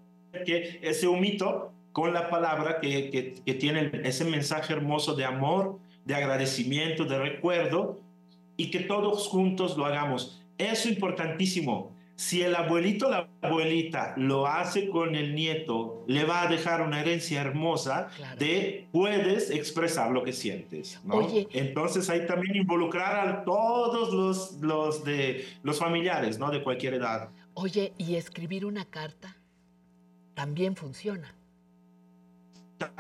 que 0.45 0.81
ese 0.83 1.07
humito 1.07 1.73
con 1.93 2.15
la 2.15 2.31
palabra 2.31 2.81
que, 2.81 3.11
que, 3.11 3.35
que 3.45 3.55
tiene 3.55 3.91
ese 4.05 4.25
mensaje 4.25 4.73
hermoso 4.73 5.15
de 5.15 5.25
amor, 5.25 5.79
de 6.05 6.15
agradecimiento, 6.15 7.05
de 7.05 7.19
recuerdo, 7.19 8.01
y 8.57 8.71
que 8.71 8.81
todos 8.81 9.27
juntos 9.29 9.77
lo 9.77 9.87
hagamos. 9.87 10.41
Eso 10.59 10.89
es 10.89 10.95
importantísimo. 10.95 11.97
Si 12.21 12.43
el 12.43 12.55
abuelito 12.55 13.07
o 13.07 13.11
la 13.11 13.31
abuelita 13.41 14.13
lo 14.19 14.47
hace 14.47 14.91
con 14.91 15.15
el 15.15 15.35
nieto, 15.35 16.05
le 16.07 16.25
va 16.25 16.43
a 16.43 16.49
dejar 16.49 16.83
una 16.83 17.01
herencia 17.01 17.41
hermosa 17.41 18.11
de 18.39 18.89
puedes 18.93 19.49
expresar 19.49 20.11
lo 20.11 20.23
que 20.23 20.35
sientes. 20.35 21.01
¿no? 21.03 21.27
Entonces 21.51 22.11
hay 22.11 22.27
también 22.27 22.57
involucrar 22.57 23.27
a 23.27 23.43
todos 23.43 24.13
los, 24.13 24.53
los, 24.61 25.03
de, 25.03 25.47
los 25.63 25.79
familiares 25.79 26.39
¿no? 26.39 26.51
de 26.51 26.63
cualquier 26.63 26.93
edad. 26.93 27.31
Oye, 27.55 27.95
¿y 27.97 28.17
escribir 28.17 28.67
una 28.67 28.85
carta? 28.85 29.39
También 30.35 30.77
funciona. 30.77 31.35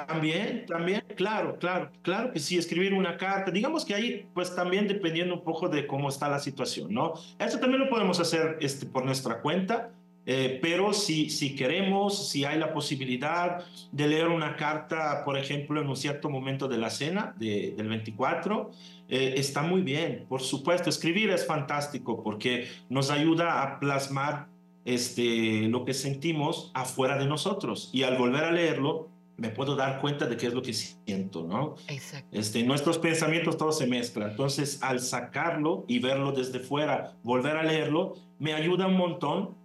También, 0.06 0.66
también, 0.66 1.02
claro, 1.16 1.58
claro, 1.58 1.90
claro 2.02 2.32
que 2.32 2.38
sí, 2.38 2.58
escribir 2.58 2.92
una 2.92 3.16
carta, 3.16 3.50
digamos 3.50 3.86
que 3.86 3.94
ahí, 3.94 4.28
pues 4.34 4.54
también 4.54 4.86
dependiendo 4.86 5.34
un 5.34 5.42
poco 5.42 5.68
de 5.68 5.86
cómo 5.86 6.10
está 6.10 6.28
la 6.28 6.38
situación, 6.38 6.92
¿no? 6.92 7.14
Eso 7.38 7.58
también 7.58 7.80
lo 7.80 7.88
podemos 7.88 8.20
hacer 8.20 8.58
este, 8.60 8.84
por 8.84 9.06
nuestra 9.06 9.40
cuenta, 9.40 9.90
eh, 10.26 10.58
pero 10.60 10.92
si, 10.92 11.30
si 11.30 11.54
queremos, 11.56 12.28
si 12.28 12.44
hay 12.44 12.58
la 12.58 12.74
posibilidad 12.74 13.64
de 13.90 14.06
leer 14.06 14.28
una 14.28 14.54
carta, 14.56 15.24
por 15.24 15.38
ejemplo, 15.38 15.80
en 15.80 15.88
un 15.88 15.96
cierto 15.96 16.28
momento 16.28 16.68
de 16.68 16.76
la 16.76 16.90
cena 16.90 17.34
de, 17.38 17.72
del 17.74 17.88
24, 17.88 18.70
eh, 19.08 19.34
está 19.38 19.62
muy 19.62 19.80
bien, 19.80 20.26
por 20.28 20.42
supuesto, 20.42 20.90
escribir 20.90 21.30
es 21.30 21.46
fantástico 21.46 22.22
porque 22.22 22.68
nos 22.90 23.10
ayuda 23.10 23.62
a 23.62 23.80
plasmar 23.80 24.48
este, 24.84 25.68
lo 25.68 25.84
que 25.84 25.94
sentimos 25.94 26.70
afuera 26.74 27.18
de 27.18 27.26
nosotros. 27.26 27.90
Y 27.92 28.02
al 28.02 28.16
volver 28.16 28.44
a 28.44 28.52
leerlo, 28.52 29.09
me 29.40 29.48
puedo 29.48 29.74
dar 29.74 30.00
cuenta 30.02 30.26
de 30.26 30.36
qué 30.36 30.48
es 30.48 30.54
lo 30.54 30.60
que 30.60 30.74
siento, 30.74 31.42
¿no? 31.44 31.74
Exacto. 31.88 32.28
Este, 32.38 32.62
nuestros 32.62 32.98
pensamientos 32.98 33.56
todo 33.56 33.72
se 33.72 33.86
mezcla. 33.86 34.26
Entonces, 34.26 34.78
al 34.82 35.00
sacarlo 35.00 35.86
y 35.88 35.98
verlo 35.98 36.32
desde 36.32 36.60
fuera, 36.60 37.16
volver 37.22 37.56
a 37.56 37.62
leerlo, 37.62 38.16
me 38.38 38.52
ayuda 38.52 38.86
un 38.86 38.98
montón 38.98 39.56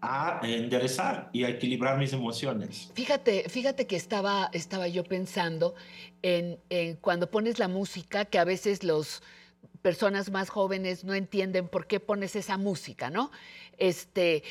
a 0.00 0.40
enderezar 0.42 1.30
y 1.32 1.44
a 1.44 1.48
equilibrar 1.48 1.96
mis 1.96 2.12
emociones. 2.12 2.90
Fíjate, 2.94 3.48
fíjate 3.48 3.86
que 3.86 3.94
estaba, 3.94 4.50
estaba 4.52 4.88
yo 4.88 5.04
pensando 5.04 5.76
en, 6.22 6.58
en 6.68 6.96
cuando 6.96 7.30
pones 7.30 7.60
la 7.60 7.68
música, 7.68 8.24
que 8.24 8.38
a 8.40 8.44
veces 8.44 8.82
los 8.82 9.22
personas 9.80 10.32
más 10.32 10.50
jóvenes 10.50 11.04
no 11.04 11.14
entienden 11.14 11.68
por 11.68 11.86
qué 11.86 12.00
pones 12.00 12.34
esa 12.34 12.56
música, 12.56 13.10
¿no? 13.10 13.30
Este, 13.78 14.42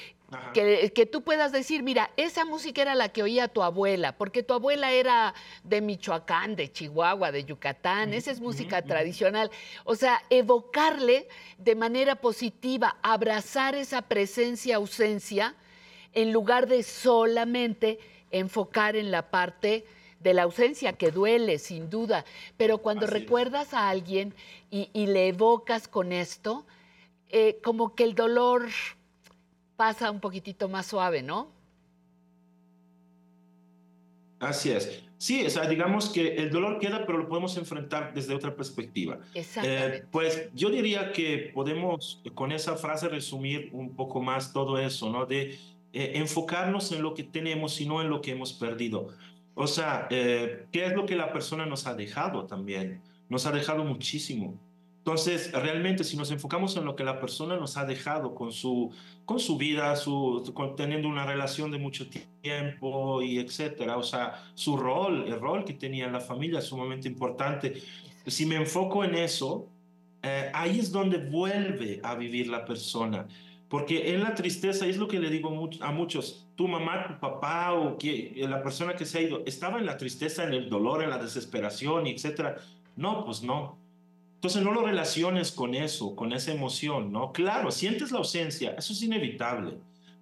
que, 0.54 0.92
que, 0.94 1.06
tú 1.06 1.24
puedas 1.24 1.52
decir, 1.52 1.84
mira, 1.84 2.12
esa 2.18 2.46
música 2.46 2.82
era 2.82 2.96
la 2.96 3.10
que 3.10 3.24
oía 3.24 3.48
tu 3.48 3.64
abuela, 3.64 4.18
porque 4.18 4.44
tu 4.44 4.54
abuela 4.54 4.92
era 4.92 5.34
de 5.64 5.82
Michoacán, 5.82 6.56
de 6.56 6.72
Chihuahua, 6.72 7.32
de 7.32 7.46
Yucatán, 7.46 8.14
esa 8.14 8.32
es 8.32 8.40
música 8.40 8.82
tradicional. 8.82 9.50
O 9.86 9.96
sea, 9.96 10.22
evocarle 10.30 11.28
de 11.58 11.76
manera 11.76 12.16
positiva, 12.16 12.98
abrazar 13.02 13.76
esa 13.76 14.04
presencia-ausencia, 14.04 15.56
en 16.14 16.34
lugar 16.34 16.68
de 16.68 16.84
solamente 16.84 18.00
enfocar 18.32 18.96
en 18.96 19.12
la 19.12 19.30
parte 19.30 19.86
de 20.20 20.34
la 20.34 20.44
ausencia 20.44 20.94
que 20.94 21.12
duele, 21.12 21.60
sin 21.60 21.90
duda. 21.90 22.26
Pero 22.58 22.80
cuando 22.80 23.08
recuerdas 23.08 23.74
a 23.74 23.90
alguien 23.90 24.34
y, 24.70 25.08
le 25.08 25.30
evocas 25.30 25.88
con 25.88 26.12
esto, 26.12 26.66
eh, 27.30 27.60
como 27.64 27.96
que 27.96 28.04
el 28.04 28.16
dolor 28.16 28.68
pasa 29.80 30.12
un 30.12 30.20
poquitito 30.20 30.68
más 30.68 30.88
suave, 30.88 31.24
¿no? 31.24 31.48
Así 34.42 34.72
es. 34.72 35.04
Sí, 35.18 35.46
o 35.46 35.50
sea, 35.50 35.70
digamos 35.70 36.10
que 36.10 36.36
el 36.36 36.50
dolor 36.50 36.80
queda, 36.80 37.06
pero 37.06 37.18
lo 37.18 37.30
podemos 37.30 37.56
enfrentar 37.56 38.14
desde 38.14 38.36
otra 38.36 38.54
perspectiva. 38.58 39.20
Exactamente. 39.34 39.98
Eh, 40.00 40.04
pues 40.12 40.50
yo 40.54 40.70
diría 40.70 41.14
que 41.14 41.52
podemos 41.54 42.22
con 42.36 42.52
esa 42.52 42.76
frase 42.76 43.08
resumir 43.08 43.70
un 43.72 43.96
poco 43.96 44.20
más 44.20 44.52
todo 44.52 44.78
eso, 44.78 45.10
¿no? 45.10 45.26
De 45.26 45.58
eh, 45.94 46.12
enfocarnos 46.16 46.92
en 46.92 47.02
lo 47.02 47.14
que 47.14 47.24
tenemos 47.24 47.80
y 47.80 47.86
no 47.86 48.02
en 48.02 48.10
lo 48.10 48.20
que 48.20 48.32
hemos 48.32 48.52
perdido. 48.52 49.08
O 49.56 49.66
sea, 49.66 50.10
eh, 50.12 50.66
¿qué 50.74 50.88
es 50.88 50.94
lo 50.94 51.06
que 51.06 51.16
la 51.16 51.32
persona 51.32 51.66
nos 51.66 51.88
ha 51.88 51.94
dejado 51.94 52.48
también? 52.48 53.02
Nos 53.30 53.46
ha 53.46 53.54
dejado 53.54 53.86
muchísimo. 53.86 54.60
Entonces, 55.10 55.52
realmente, 55.54 56.04
si 56.04 56.16
nos 56.18 56.30
enfocamos 56.30 56.78
en 56.78 56.86
lo 56.86 56.96
que 56.96 57.04
la 57.04 57.20
persona 57.20 57.58
nos 57.58 57.78
ha 57.78 57.86
dejado 57.86 58.36
con 58.36 58.52
su, 58.52 58.92
con 59.26 59.40
su 59.40 59.58
vida, 59.58 59.96
su, 59.96 60.54
teniendo 60.78 61.08
una 61.08 61.26
relación 61.26 61.72
de 61.72 61.80
mucho 61.80 62.08
tiempo 62.44 63.20
y 63.24 63.40
etcétera, 63.40 63.98
o 63.98 64.04
sea, 64.04 64.52
su 64.54 64.78
rol, 64.78 65.24
el 65.26 65.40
rol 65.40 65.66
que 65.66 65.74
tenía 65.74 66.06
en 66.06 66.14
la 66.14 66.20
familia 66.20 66.60
es 66.60 66.66
sumamente 66.66 67.08
importante. 67.08 67.82
Si 68.28 68.46
me 68.46 68.58
enfoco 68.58 69.04
en 69.04 69.16
eso, 69.16 69.66
eh, 70.22 70.52
ahí 70.54 70.78
es 70.78 70.92
donde 70.92 71.18
vuelve 71.18 72.00
a 72.04 72.14
vivir 72.14 72.48
la 72.48 72.64
persona. 72.64 73.28
Porque 73.68 74.14
en 74.14 74.22
la 74.22 74.36
tristeza, 74.36 74.86
es 74.86 74.98
lo 74.98 75.08
que 75.08 75.20
le 75.20 75.32
digo 75.32 75.50
a 75.82 75.92
muchos, 75.92 76.46
tu 76.56 76.68
mamá, 76.68 77.08
tu 77.08 77.20
papá 77.20 77.74
o 77.74 77.98
que, 77.98 78.46
la 78.48 78.62
persona 78.62 78.96
que 78.96 79.06
se 79.06 79.18
ha 79.18 79.22
ido, 79.22 79.42
estaba 79.48 79.80
en 79.80 79.88
la 79.88 79.98
tristeza, 79.98 80.44
en 80.44 80.54
el 80.54 80.70
dolor, 80.70 81.02
en 81.02 81.10
la 81.10 81.18
desesperación, 81.18 82.06
etcétera. 82.06 82.58
No, 82.96 83.26
pues 83.26 83.42
no 83.42 83.89
entonces 84.40 84.64
no 84.64 84.72
lo 84.72 84.86
relaciones 84.86 85.52
con 85.52 85.76
eso, 85.76 86.16
con 86.16 86.32
esa 86.32 86.54
emoción, 86.54 87.12
¿no? 87.12 87.34
Claro, 87.34 87.72
sientes 87.72 88.10
la 88.14 88.20
ausencia, 88.20 88.74
eso 88.78 88.94
es 88.94 89.04
inevitable, 89.04 89.80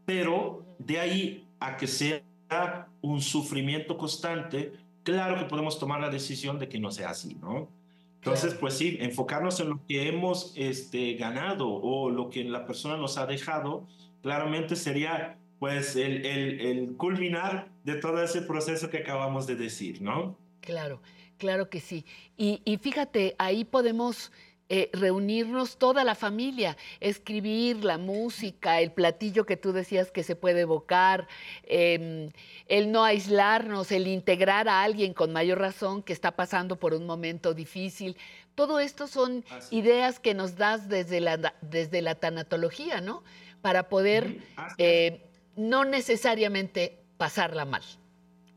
pero 0.07 0.65
de 0.79 0.99
ahí 0.99 1.47
a 1.59 1.77
que 1.77 1.85
sea 1.85 2.87
un 3.01 3.21
sufrimiento 3.21 3.95
constante, 3.95 4.73
claro 5.03 5.37
que 5.37 5.45
podemos 5.45 5.77
tomar 5.77 6.01
la 6.01 6.09
decisión 6.09 6.57
de 6.57 6.67
que 6.67 6.79
no 6.79 6.89
sea 6.89 7.11
así, 7.11 7.35
¿no? 7.35 7.69
Entonces, 8.15 8.55
pues 8.55 8.73
sí, 8.73 8.97
enfocarnos 8.99 9.59
en 9.59 9.69
lo 9.69 9.85
que 9.87 10.07
hemos 10.07 10.51
este, 10.55 11.13
ganado 11.13 11.69
o 11.69 12.09
lo 12.09 12.31
que 12.31 12.43
la 12.43 12.65
persona 12.65 12.97
nos 12.97 13.19
ha 13.19 13.27
dejado, 13.27 13.85
claramente 14.23 14.75
sería 14.75 15.37
pues 15.59 15.95
el, 15.95 16.25
el, 16.25 16.59
el 16.59 16.97
culminar 16.97 17.69
de 17.83 17.97
todo 17.97 18.23
ese 18.23 18.41
proceso 18.41 18.89
que 18.89 18.97
acabamos 18.97 19.45
de 19.45 19.55
decir, 19.55 20.01
¿no? 20.01 20.35
Claro. 20.61 21.03
Claro 21.37 21.69
que 21.69 21.79
sí. 21.79 22.05
Y, 22.35 22.79
fíjate, 22.81 23.35
ahí 23.37 23.63
podemos 23.63 24.31
eh, 24.69 24.89
reunirnos 24.91 25.77
toda 25.77 26.03
la 26.03 26.13
familia, 26.13 26.75
escribir 26.99 27.85
la 27.85 27.97
música, 27.97 28.81
el 28.81 28.91
platillo 28.91 29.45
que 29.45 29.55
tú 29.55 29.71
decías 29.71 30.11
que 30.11 30.23
se 30.23 30.35
puede 30.35 30.61
evocar, 30.61 31.27
em, 31.63 32.31
el 32.67 32.91
no 32.91 33.05
aislarnos, 33.05 33.91
el 33.91 34.07
integrar 34.07 34.67
a 34.67 34.83
alguien 34.83 35.13
con 35.13 35.31
mayor 35.31 35.59
razón 35.59 36.03
que 36.03 36.11
está 36.11 36.31
pasando 36.35 36.75
por 36.77 36.93
un 36.93 37.05
momento 37.05 37.53
difícil. 37.53 38.17
Todo 38.55 38.79
esto 38.79 39.07
son 39.07 39.45
ideas 39.71 40.19
que 40.19 40.33
nos 40.33 40.57
das 40.57 40.89
desde 40.89 41.21
la, 41.21 41.53
desde 41.61 42.01
la 42.01 42.15
tanatología, 42.15 42.99
¿no? 42.99 43.23
Para 43.61 43.87
poder 43.87 44.39
eh, 44.77 45.29
no 45.55 45.85
necesariamente 45.85 46.99
pasarla 47.17 47.63
mal, 47.63 47.83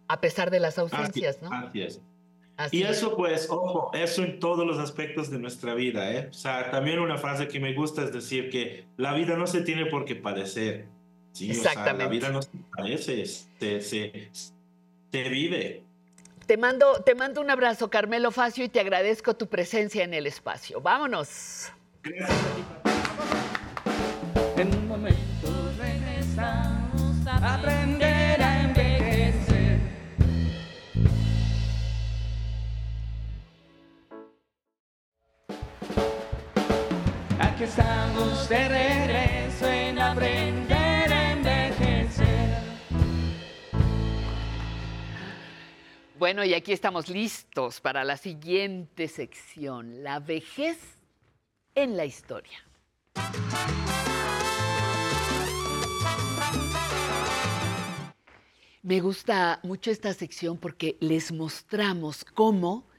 a 0.09 0.21
pesar 0.21 0.51
de 0.51 0.61
las 0.61 0.79
ausencias, 0.79 1.40
¿no? 1.40 1.51
Así 1.53 2.01
y 2.70 2.83
eso 2.83 3.16
pues, 3.16 3.49
ojo, 3.51 3.90
eso 3.94 4.23
en 4.23 4.40
todos 4.40 4.66
los 4.66 4.79
aspectos 4.79 5.31
de 5.31 5.38
nuestra 5.38 5.75
vida, 5.75 6.11
¿eh? 6.12 6.29
O 6.31 6.33
sea, 6.33 6.70
también 6.70 6.99
una 6.99 7.18
frase 7.18 7.49
que 7.49 7.61
me 7.61 7.75
gusta 7.75 8.03
es 8.03 8.12
decir 8.12 8.51
que 8.51 8.87
la 8.96 9.14
vida 9.14 9.37
no 9.37 9.46
se 9.46 9.62
tiene 9.62 9.87
por 9.87 10.05
qué 10.05 10.16
padecer. 10.16 10.87
¿sí? 11.33 11.51
Exactamente. 11.51 11.90
O 11.90 11.96
sea, 11.96 12.05
la 12.05 12.09
vida 12.09 12.29
no 12.31 12.42
se 12.42 12.51
padece, 12.77 13.27
se, 13.27 13.81
se, 13.81 14.31
se 14.33 15.29
vive. 15.29 15.85
Te 16.46 16.57
mando, 16.57 17.03
te 17.05 17.14
mando 17.14 17.40
un 17.40 17.51
abrazo, 17.51 17.90
Carmelo 17.90 18.31
Facio, 18.31 18.64
y 18.64 18.68
te 18.68 18.81
agradezco 18.81 19.35
tu 19.35 19.49
presencia 19.49 20.03
en 20.03 20.14
el 20.14 20.27
espacio. 20.27 20.81
Vámonos. 20.81 21.70
Gracias. 22.03 22.40
De 38.50 38.68
regreso 38.68 39.64
en 39.68 39.96
aprender 40.00 41.12
a 41.12 41.32
envejecer. 41.34 42.58
Bueno, 46.18 46.44
y 46.44 46.54
aquí 46.54 46.72
estamos 46.72 47.08
listos 47.08 47.80
para 47.80 48.02
la 48.02 48.16
siguiente 48.16 49.06
sección, 49.06 50.02
la 50.02 50.18
vejez 50.18 50.98
en 51.76 51.96
la 51.96 52.04
historia. 52.04 52.58
Me 58.82 58.98
gusta 58.98 59.60
mucho 59.62 59.92
esta 59.92 60.12
sección 60.12 60.58
porque 60.58 60.96
les 60.98 61.30
mostramos 61.30 62.24
cómo 62.24 62.89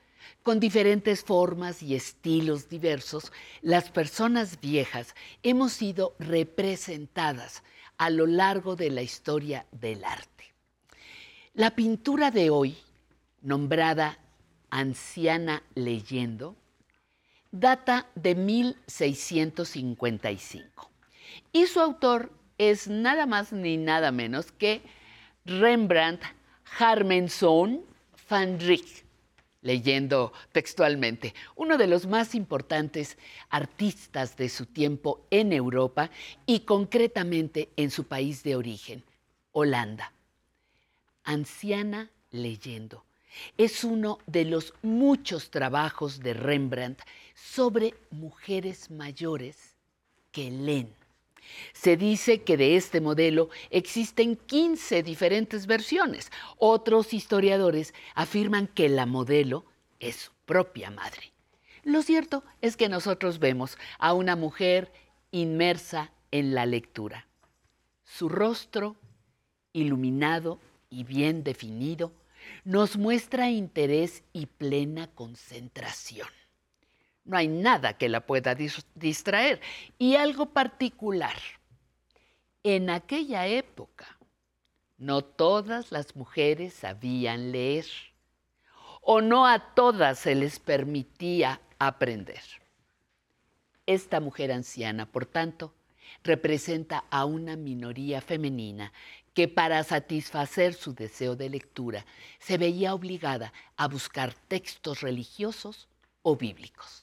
con 0.43 0.59
diferentes 0.59 1.23
formas 1.23 1.81
y 1.83 1.95
estilos 1.95 2.69
diversos, 2.69 3.31
las 3.61 3.89
personas 3.89 4.59
viejas 4.59 5.15
hemos 5.43 5.73
sido 5.73 6.15
representadas 6.19 7.63
a 7.97 8.09
lo 8.09 8.25
largo 8.25 8.75
de 8.75 8.89
la 8.89 9.01
historia 9.01 9.65
del 9.71 10.03
arte. 10.03 10.53
La 11.53 11.75
pintura 11.75 12.31
de 12.31 12.49
hoy, 12.49 12.77
nombrada 13.41 14.17
Anciana 14.69 15.63
leyendo, 15.75 16.55
data 17.51 18.07
de 18.15 18.35
1655 18.35 20.89
y 21.51 21.67
su 21.67 21.79
autor 21.79 22.31
es 22.57 22.87
nada 22.87 23.25
más 23.25 23.51
ni 23.51 23.77
nada 23.77 24.11
menos 24.11 24.51
que 24.51 24.81
Rembrandt 25.45 26.23
Harmenson 26.79 27.81
van 28.29 28.59
Rijk, 28.59 29.05
leyendo 29.61 30.33
textualmente, 30.51 31.33
uno 31.55 31.77
de 31.77 31.87
los 31.87 32.07
más 32.07 32.35
importantes 32.35 33.17
artistas 33.49 34.35
de 34.35 34.49
su 34.49 34.65
tiempo 34.65 35.25
en 35.29 35.53
Europa 35.53 36.09
y 36.45 36.61
concretamente 36.61 37.69
en 37.77 37.91
su 37.91 38.05
país 38.05 38.43
de 38.43 38.55
origen, 38.55 39.03
Holanda. 39.51 40.13
Anciana 41.23 42.09
leyendo. 42.31 43.05
Es 43.57 43.83
uno 43.83 44.19
de 44.25 44.45
los 44.45 44.73
muchos 44.81 45.51
trabajos 45.51 46.19
de 46.19 46.33
Rembrandt 46.33 47.01
sobre 47.35 47.93
mujeres 48.09 48.91
mayores 48.91 49.75
que 50.31 50.51
leen. 50.51 51.00
Se 51.73 51.97
dice 51.97 52.43
que 52.43 52.57
de 52.57 52.75
este 52.75 53.01
modelo 53.01 53.49
existen 53.69 54.35
15 54.35 55.03
diferentes 55.03 55.67
versiones. 55.67 56.31
Otros 56.57 57.13
historiadores 57.13 57.93
afirman 58.15 58.67
que 58.67 58.89
la 58.89 59.05
modelo 59.05 59.65
es 59.99 60.15
su 60.15 60.31
propia 60.45 60.91
madre. 60.91 61.31
Lo 61.83 62.01
cierto 62.01 62.43
es 62.61 62.77
que 62.77 62.89
nosotros 62.89 63.39
vemos 63.39 63.77
a 63.97 64.13
una 64.13 64.35
mujer 64.35 64.91
inmersa 65.31 66.11
en 66.31 66.53
la 66.53 66.65
lectura. 66.65 67.27
Su 68.03 68.29
rostro, 68.29 68.97
iluminado 69.73 70.59
y 70.89 71.03
bien 71.03 71.43
definido, 71.43 72.11
nos 72.63 72.97
muestra 72.97 73.49
interés 73.49 74.23
y 74.33 74.45
plena 74.45 75.07
concentración. 75.07 76.27
No 77.23 77.37
hay 77.37 77.47
nada 77.47 77.97
que 77.97 78.09
la 78.09 78.25
pueda 78.25 78.55
distraer. 78.95 79.61
Y 79.97 80.15
algo 80.15 80.47
particular. 80.47 81.35
En 82.63 82.89
aquella 82.89 83.47
época, 83.47 84.17
no 84.97 85.23
todas 85.23 85.91
las 85.91 86.15
mujeres 86.15 86.73
sabían 86.73 87.51
leer 87.51 87.85
o 89.01 89.21
no 89.21 89.47
a 89.47 89.73
todas 89.73 90.19
se 90.19 90.35
les 90.35 90.59
permitía 90.59 91.59
aprender. 91.79 92.41
Esta 93.87 94.19
mujer 94.19 94.51
anciana, 94.51 95.11
por 95.11 95.25
tanto, 95.25 95.73
representa 96.23 97.03
a 97.09 97.25
una 97.25 97.55
minoría 97.55 98.21
femenina 98.21 98.93
que 99.33 99.47
para 99.47 99.83
satisfacer 99.83 100.73
su 100.75 100.93
deseo 100.93 101.35
de 101.35 101.49
lectura 101.49 102.05
se 102.39 102.57
veía 102.57 102.93
obligada 102.93 103.53
a 103.75 103.87
buscar 103.87 104.33
textos 104.33 105.01
religiosos 105.01 105.87
o 106.21 106.35
bíblicos. 106.35 107.00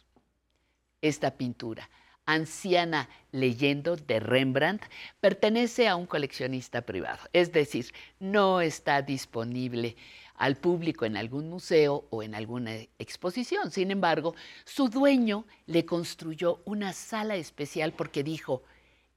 Esta 1.01 1.37
pintura, 1.37 1.89
Anciana 2.27 3.09
leyendo 3.33 3.97
de 3.97 4.21
Rembrandt, 4.21 4.83
pertenece 5.21 5.89
a 5.89 5.97
un 5.97 6.07
coleccionista 6.07 6.83
privado, 6.83 7.21
es 7.33 7.53
decir, 7.53 7.93
no 8.21 8.61
está 8.61 9.01
disponible 9.03 9.97
al 10.35 10.57
público 10.57 11.05
en 11.05 11.17
algún 11.17 11.49
museo 11.49 12.07
o 12.11 12.23
en 12.23 12.35
alguna 12.35 12.77
exposición. 12.99 13.71
Sin 13.71 13.91
embargo, 13.91 14.35
su 14.65 14.89
dueño 14.89 15.47
le 15.67 15.85
construyó 15.85 16.61
una 16.65 16.93
sala 16.93 17.37
especial 17.37 17.93
porque 17.93 18.23
dijo, 18.23 18.63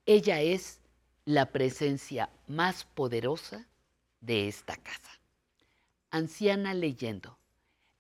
ella 0.05 0.41
es 0.41 0.79
la 1.25 1.47
presencia 1.51 2.29
más 2.47 2.85
poderosa 2.85 3.67
de 4.19 4.47
esta 4.47 4.75
casa. 4.77 5.19
Anciana 6.09 6.73
leyendo 6.73 7.37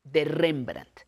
de 0.03 0.25
Rembrandt 0.25 1.01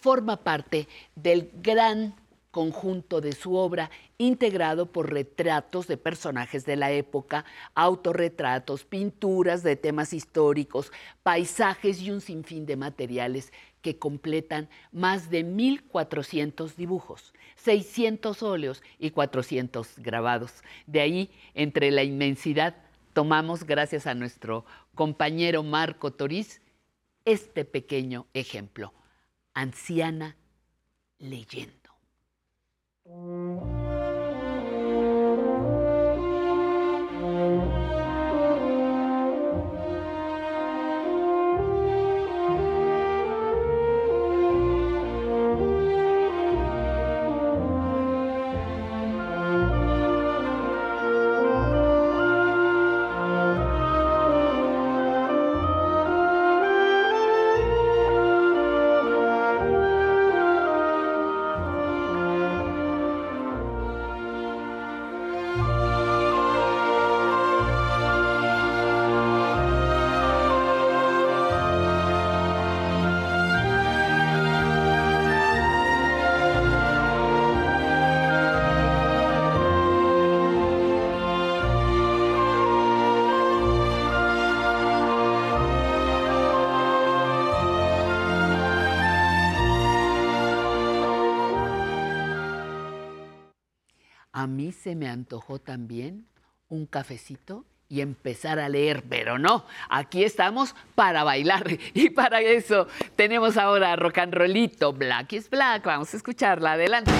forma 0.00 0.36
parte 0.38 0.88
del 1.14 1.50
gran 1.62 2.14
conjunto 2.50 3.20
de 3.20 3.32
su 3.32 3.54
obra 3.54 3.90
integrado 4.18 4.86
por 4.86 5.12
retratos 5.12 5.86
de 5.86 5.96
personajes 5.96 6.66
de 6.66 6.76
la 6.76 6.90
época, 6.90 7.44
autorretratos, 7.74 8.84
pinturas 8.84 9.62
de 9.62 9.76
temas 9.76 10.12
históricos, 10.12 10.92
paisajes 11.22 12.00
y 12.02 12.10
un 12.10 12.20
sinfín 12.20 12.66
de 12.66 12.76
materiales 12.76 13.52
que 13.82 13.98
completan 13.98 14.68
más 14.92 15.30
de 15.30 15.44
1.400 15.44 16.74
dibujos, 16.74 17.32
600 17.56 18.42
óleos 18.42 18.82
y 18.98 19.10
400 19.10 19.98
grabados. 19.98 20.52
De 20.86 21.00
ahí, 21.00 21.30
entre 21.54 21.90
la 21.90 22.02
inmensidad, 22.02 22.74
tomamos, 23.12 23.64
gracias 23.64 24.06
a 24.06 24.14
nuestro 24.14 24.64
compañero 24.94 25.62
Marco 25.62 26.12
Toriz, 26.12 26.60
este 27.24 27.64
pequeño 27.64 28.26
ejemplo. 28.34 28.92
Anciana 29.60 30.34
leyenda. 31.18 31.90
Me 94.94 95.08
antojó 95.08 95.58
también 95.58 96.26
un 96.68 96.86
cafecito 96.86 97.64
y 97.88 98.00
empezar 98.00 98.60
a 98.60 98.68
leer, 98.68 99.02
pero 99.08 99.38
no, 99.38 99.66
aquí 99.88 100.22
estamos 100.22 100.76
para 100.94 101.24
bailar 101.24 101.64
y 101.94 102.10
para 102.10 102.40
eso 102.40 102.86
tenemos 103.16 103.56
ahora 103.56 103.96
rock 103.96 104.18
and 104.18 104.34
rollito, 104.34 104.92
Black 104.92 105.32
is 105.32 105.50
Black, 105.50 105.84
vamos 105.84 106.14
a 106.14 106.16
escucharla, 106.16 106.72
adelante. 106.72 107.10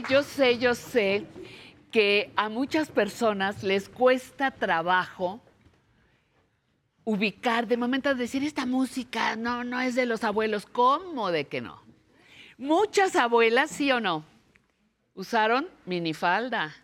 Yo 0.00 0.22
sé, 0.22 0.58
yo 0.58 0.74
sé 0.74 1.26
que 1.90 2.32
a 2.36 2.48
muchas 2.48 2.88
personas 2.88 3.62
les 3.62 3.88
cuesta 3.88 4.50
trabajo 4.50 5.42
ubicar 7.04 7.66
de 7.66 7.76
momento 7.76 8.14
decir 8.14 8.44
esta 8.44 8.64
música 8.64 9.36
no 9.36 9.64
no 9.64 9.80
es 9.80 9.94
de 9.94 10.06
los 10.06 10.24
abuelos, 10.24 10.64
¿cómo 10.64 11.30
de 11.30 11.46
que 11.46 11.60
no? 11.60 11.82
Muchas 12.56 13.16
abuelas, 13.16 13.70
sí 13.70 13.90
o 13.92 14.00
no, 14.00 14.24
usaron 15.14 15.68
minifalda. 15.84 16.74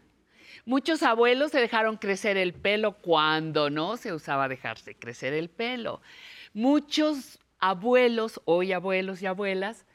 Muchos 0.66 1.03
abuelos 1.03 1.53
se 1.53 1.61
dejaron 1.61 1.97
crecer 1.97 2.37
el 2.37 2.53
pelo 2.53 2.92
cuando 2.92 3.71
no 3.71 3.97
se 3.97 4.12
usaba 4.12 4.49
dejarse 4.49 4.94
crecer 4.94 5.33
el 5.33 5.49
pelo. 5.49 6.03
Muchos 6.53 7.38
abuelos, 7.59 8.40
hoy 8.44 8.73
abuelos 8.73 9.23
y 9.23 9.27
abuelas, 9.27 9.87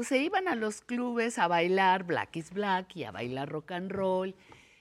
pues 0.00 0.08
se 0.08 0.16
iban 0.16 0.48
a 0.48 0.54
los 0.54 0.80
clubes 0.80 1.38
a 1.38 1.46
bailar 1.46 2.04
Black 2.04 2.34
is 2.36 2.52
Black 2.54 2.96
y 2.96 3.04
a 3.04 3.10
bailar 3.10 3.50
rock 3.50 3.72
and 3.72 3.92
roll. 3.92 4.34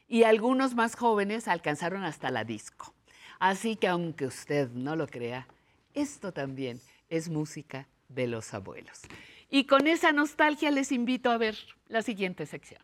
Y 0.08 0.24
algunos 0.24 0.76
más 0.76 0.96
jóvenes 0.96 1.50
alcanzaron 1.50 2.06
hasta 2.06 2.32
la 2.32 2.46
disco. 2.46 2.94
Así 3.38 3.76
que 3.76 3.90
aunque 3.90 4.26
usted 4.26 4.70
no 4.70 4.96
lo 4.96 5.08
crea, 5.08 5.46
esto 5.94 6.32
también 6.32 6.80
es 7.10 7.28
música 7.28 7.90
de 8.08 8.28
los 8.28 8.54
abuelos. 8.54 9.02
Y 9.50 9.66
con 9.66 9.88
esa 9.88 10.14
nostalgia 10.14 10.72
les 10.72 10.90
invito 10.94 11.32
a 11.32 11.38
ver 11.38 11.58
la 11.90 12.02
siguiente 12.02 12.46
sección. 12.46 12.82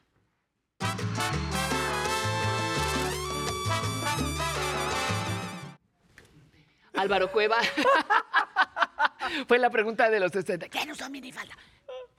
Álvaro 6.95 7.32
Cueva. 7.32 7.60
Fue 9.48 9.58
la 9.58 9.69
pregunta 9.69 10.10
de 10.10 10.19
los 10.19 10.34
60. 10.34 10.67
¿Qué 10.67 10.86
no 10.86 10.91
usó 10.91 11.10
minifalda? 11.10 11.56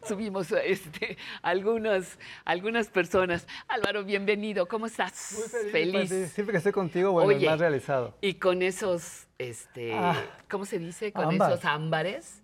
Subimos 0.07 0.53
este, 0.65 1.17
algunas, 1.43 2.19
algunas 2.45 2.89
personas. 2.89 3.47
Álvaro, 3.67 4.05
bienvenido. 4.05 4.67
¿Cómo 4.67 4.87
estás? 4.87 5.35
Muy 5.37 5.71
feliz. 5.71 6.11
Siempre 6.33 6.53
que 6.53 6.59
estoy 6.59 6.73
contigo, 6.73 7.11
bueno, 7.13 7.41
más 7.45 7.59
realizado. 7.59 8.15
Y 8.21 8.35
con 8.35 8.63
esos, 8.63 9.27
este, 9.39 9.95
ah, 9.95 10.17
¿cómo 10.49 10.65
se 10.65 10.79
dice? 10.79 11.13
Con 11.13 11.35
esos 11.35 11.65
ámbares, 11.65 12.43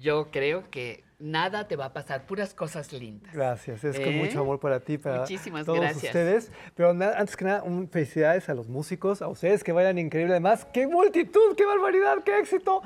yo 0.00 0.30
creo 0.32 0.68
que 0.70 1.04
nada 1.20 1.68
te 1.68 1.76
va 1.76 1.86
a 1.86 1.92
pasar, 1.92 2.26
puras 2.26 2.52
cosas 2.52 2.92
lindas. 2.92 3.32
Gracias, 3.32 3.84
es 3.84 3.98
con 3.98 4.08
¿Eh? 4.08 4.24
mucho 4.24 4.40
amor 4.40 4.58
para 4.58 4.80
ti, 4.80 4.98
para 4.98 5.20
Muchísimas 5.20 5.64
todos 5.64 5.78
gracias. 5.78 6.04
ustedes. 6.04 6.52
Pero 6.74 6.90
antes 6.90 7.36
que 7.36 7.44
nada, 7.44 7.62
un 7.62 7.88
felicidades 7.88 8.48
a 8.48 8.54
los 8.54 8.68
músicos, 8.68 9.22
a 9.22 9.28
ustedes 9.28 9.62
que 9.62 9.72
vayan 9.72 9.98
increíble. 9.98 10.32
Además, 10.32 10.66
qué 10.72 10.86
multitud, 10.88 11.54
qué 11.56 11.64
barbaridad, 11.64 12.24
qué 12.24 12.40
éxito. 12.40 12.82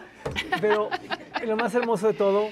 Pero 0.60 0.90
lo 1.46 1.56
más 1.56 1.74
hermoso 1.74 2.08
de 2.08 2.14
todo, 2.14 2.50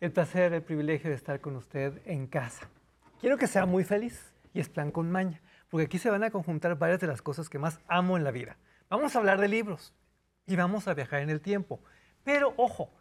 el 0.00 0.12
placer, 0.12 0.52
el 0.52 0.62
privilegio 0.62 1.10
de 1.10 1.16
estar 1.16 1.40
con 1.40 1.56
usted 1.56 2.00
en 2.04 2.26
casa. 2.26 2.68
Quiero 3.20 3.36
que 3.36 3.46
sea 3.46 3.66
muy 3.66 3.84
feliz 3.84 4.32
y 4.54 4.60
es 4.60 4.68
plan 4.68 4.92
con 4.92 5.10
maña, 5.10 5.40
porque 5.68 5.86
aquí 5.86 5.98
se 5.98 6.10
van 6.10 6.22
a 6.22 6.30
conjuntar 6.30 6.78
varias 6.78 7.00
de 7.00 7.08
las 7.08 7.20
cosas 7.20 7.48
que 7.48 7.58
más 7.58 7.80
amo 7.88 8.16
en 8.16 8.24
la 8.24 8.30
vida. 8.30 8.56
Vamos 8.88 9.14
a 9.14 9.18
hablar 9.18 9.40
de 9.40 9.48
libros 9.48 9.92
y 10.46 10.56
vamos 10.56 10.86
a 10.86 10.94
viajar 10.94 11.20
en 11.20 11.30
el 11.30 11.40
tiempo. 11.40 11.80
Pero 12.22 12.54
ojo, 12.56 12.92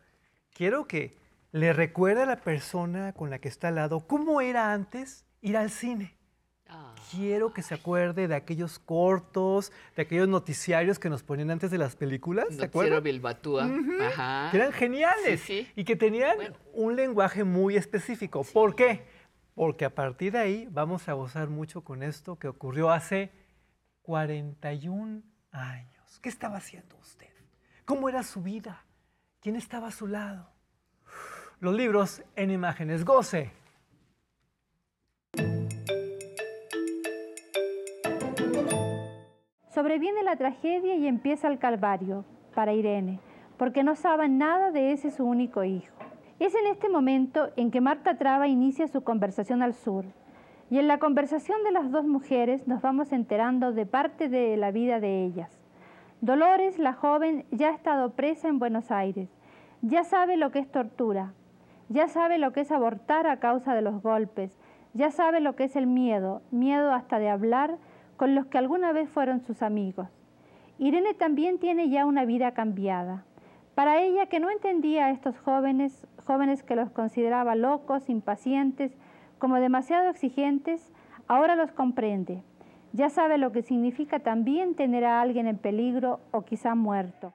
quiero 0.53 0.87
que 0.87 1.17
le 1.51 1.71
recuerde 1.71 2.23
a 2.23 2.25
la 2.25 2.41
persona 2.41 3.13
con 3.13 3.29
la 3.29 3.39
que 3.39 3.47
está 3.47 3.69
al 3.69 3.75
lado 3.75 4.07
cómo 4.07 4.41
era 4.41 4.73
antes 4.73 5.25
ir 5.41 5.55
al 5.55 5.69
cine. 5.69 6.16
Quiero 7.11 7.53
que 7.53 7.61
se 7.61 7.73
acuerde 7.73 8.27
de 8.27 8.35
aquellos 8.35 8.79
cortos, 8.79 9.71
de 9.95 10.01
aquellos 10.01 10.27
noticiarios 10.27 10.99
que 10.99 11.09
nos 11.09 11.23
ponían 11.23 11.51
antes 11.51 11.71
de 11.71 11.77
las 11.77 11.95
películas. 11.95 12.47
¿Se 12.51 12.65
acuerdan? 12.65 13.01
Bilbatúa. 13.01 13.69
Ajá. 14.01 14.49
Que 14.51 14.57
eran 14.57 14.73
geniales 14.73 15.49
y 15.49 15.83
que 15.85 15.95
tenían 15.95 16.37
un 16.73 16.95
lenguaje 16.95 17.43
muy 17.43 17.77
específico. 17.77 18.43
¿Por 18.43 18.75
qué? 18.75 19.05
Porque 19.55 19.85
a 19.85 19.95
partir 19.95 20.33
de 20.33 20.39
ahí 20.39 20.67
vamos 20.69 21.07
a 21.07 21.13
gozar 21.13 21.47
mucho 21.47 21.81
con 21.81 22.03
esto 22.03 22.37
que 22.37 22.47
ocurrió 22.47 22.91
hace 22.91 23.31
41 24.01 25.23
años. 25.51 26.19
¿Qué 26.21 26.29
estaba 26.29 26.57
haciendo 26.57 26.97
usted? 26.97 27.27
¿Cómo 27.85 28.09
era 28.09 28.21
su 28.23 28.41
vida? 28.41 28.83
¿Quién 29.39 29.55
estaba 29.55 29.87
a 29.87 29.91
su 29.91 30.07
lado? 30.07 30.49
Los 31.59 31.73
libros 31.73 32.21
en 32.35 32.51
imágenes. 32.51 33.05
Goce. 33.05 33.51
Sobreviene 39.77 40.23
la 40.23 40.37
tragedia 40.37 40.95
y 40.95 41.05
empieza 41.05 41.47
el 41.47 41.59
calvario 41.59 42.25
para 42.55 42.73
Irene, 42.73 43.19
porque 43.57 43.83
no 43.83 43.93
saben 43.93 44.39
nada 44.39 44.71
de 44.71 44.91
ese 44.91 45.11
su 45.11 45.23
único 45.23 45.63
hijo. 45.63 45.93
Es 46.39 46.55
en 46.55 46.65
este 46.65 46.89
momento 46.89 47.49
en 47.57 47.69
que 47.69 47.79
Marta 47.79 48.17
Traba 48.17 48.47
inicia 48.47 48.87
su 48.87 49.03
conversación 49.03 49.61
al 49.61 49.75
sur. 49.75 50.05
Y 50.71 50.79
en 50.79 50.87
la 50.87 50.97
conversación 50.97 51.63
de 51.63 51.69
las 51.69 51.91
dos 51.91 52.07
mujeres 52.07 52.67
nos 52.67 52.81
vamos 52.81 53.11
enterando 53.11 53.71
de 53.71 53.85
parte 53.85 54.29
de 54.29 54.57
la 54.57 54.71
vida 54.71 54.99
de 54.99 55.25
ellas. 55.25 55.51
Dolores, 56.21 56.79
la 56.79 56.93
joven, 56.93 57.45
ya 57.51 57.67
ha 57.67 57.75
estado 57.75 58.13
presa 58.13 58.47
en 58.47 58.57
Buenos 58.57 58.89
Aires. 58.89 59.29
Ya 59.83 60.03
sabe 60.03 60.37
lo 60.37 60.49
que 60.49 60.57
es 60.57 60.71
tortura. 60.71 61.33
Ya 61.87 62.07
sabe 62.07 62.39
lo 62.39 62.51
que 62.51 62.61
es 62.61 62.71
abortar 62.71 63.27
a 63.27 63.37
causa 63.37 63.75
de 63.75 63.83
los 63.83 64.01
golpes. 64.01 64.57
Ya 64.95 65.11
sabe 65.11 65.39
lo 65.39 65.55
que 65.55 65.65
es 65.65 65.75
el 65.75 65.85
miedo, 65.85 66.41
miedo 66.49 66.93
hasta 66.93 67.19
de 67.19 67.29
hablar 67.29 67.77
con 68.17 68.35
los 68.35 68.47
que 68.47 68.57
alguna 68.57 68.91
vez 68.91 69.09
fueron 69.09 69.41
sus 69.41 69.61
amigos. 69.61 70.09
Irene 70.79 71.13
también 71.13 71.59
tiene 71.59 71.89
ya 71.89 72.05
una 72.05 72.25
vida 72.25 72.51
cambiada. 72.51 73.25
Para 73.73 74.01
ella, 74.01 74.25
que 74.25 74.39
no 74.39 74.49
entendía 74.49 75.05
a 75.05 75.11
estos 75.11 75.37
jóvenes, 75.39 76.07
jóvenes 76.25 76.63
que 76.63 76.75
los 76.75 76.89
consideraba 76.89 77.55
locos, 77.55 78.09
impacientes, 78.09 78.97
como 79.39 79.57
demasiado 79.57 80.09
exigentes, 80.09 80.91
ahora 81.27 81.55
los 81.55 81.71
comprende. 81.71 82.43
Ya 82.93 83.09
sabe 83.09 83.37
lo 83.37 83.51
que 83.51 83.61
significa 83.61 84.19
también 84.19 84.75
tener 84.75 85.05
a 85.05 85.21
alguien 85.21 85.47
en 85.47 85.57
peligro 85.57 86.19
o 86.31 86.43
quizá 86.43 86.73
muerto. 86.73 87.33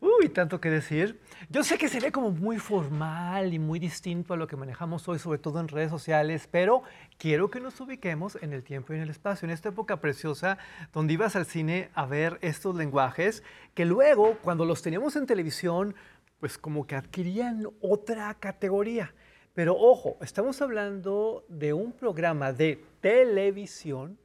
Uy, 0.00 0.28
tanto 0.28 0.60
que 0.60 0.68
decir. 0.68 1.18
Yo 1.48 1.64
sé 1.64 1.78
que 1.78 1.88
se 1.88 2.00
ve 2.00 2.12
como 2.12 2.30
muy 2.30 2.58
formal 2.58 3.54
y 3.54 3.58
muy 3.58 3.78
distinto 3.78 4.34
a 4.34 4.36
lo 4.36 4.46
que 4.46 4.56
manejamos 4.56 5.08
hoy, 5.08 5.18
sobre 5.18 5.38
todo 5.38 5.58
en 5.58 5.68
redes 5.68 5.90
sociales, 5.90 6.48
pero 6.50 6.82
quiero 7.16 7.50
que 7.50 7.60
nos 7.60 7.80
ubiquemos 7.80 8.36
en 8.42 8.52
el 8.52 8.62
tiempo 8.62 8.92
y 8.92 8.96
en 8.96 9.02
el 9.02 9.10
espacio, 9.10 9.46
en 9.46 9.52
esta 9.52 9.70
época 9.70 10.00
preciosa 10.00 10.58
donde 10.92 11.14
ibas 11.14 11.34
al 11.34 11.46
cine 11.46 11.88
a 11.94 12.04
ver 12.04 12.38
estos 12.42 12.76
lenguajes 12.76 13.42
que 13.74 13.86
luego, 13.86 14.36
cuando 14.42 14.66
los 14.66 14.82
teníamos 14.82 15.16
en 15.16 15.26
televisión, 15.26 15.94
pues 16.40 16.58
como 16.58 16.86
que 16.86 16.96
adquirían 16.96 17.66
otra 17.80 18.34
categoría. 18.34 19.14
Pero 19.54 19.74
ojo, 19.78 20.18
estamos 20.20 20.60
hablando 20.60 21.46
de 21.48 21.72
un 21.72 21.92
programa 21.92 22.52
de 22.52 22.84
televisión 23.00 24.18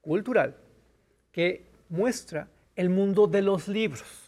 cultural 0.00 0.56
que 1.30 1.66
muestra 1.88 2.48
el 2.74 2.90
mundo 2.90 3.28
de 3.28 3.42
los 3.42 3.68
libros 3.68 4.27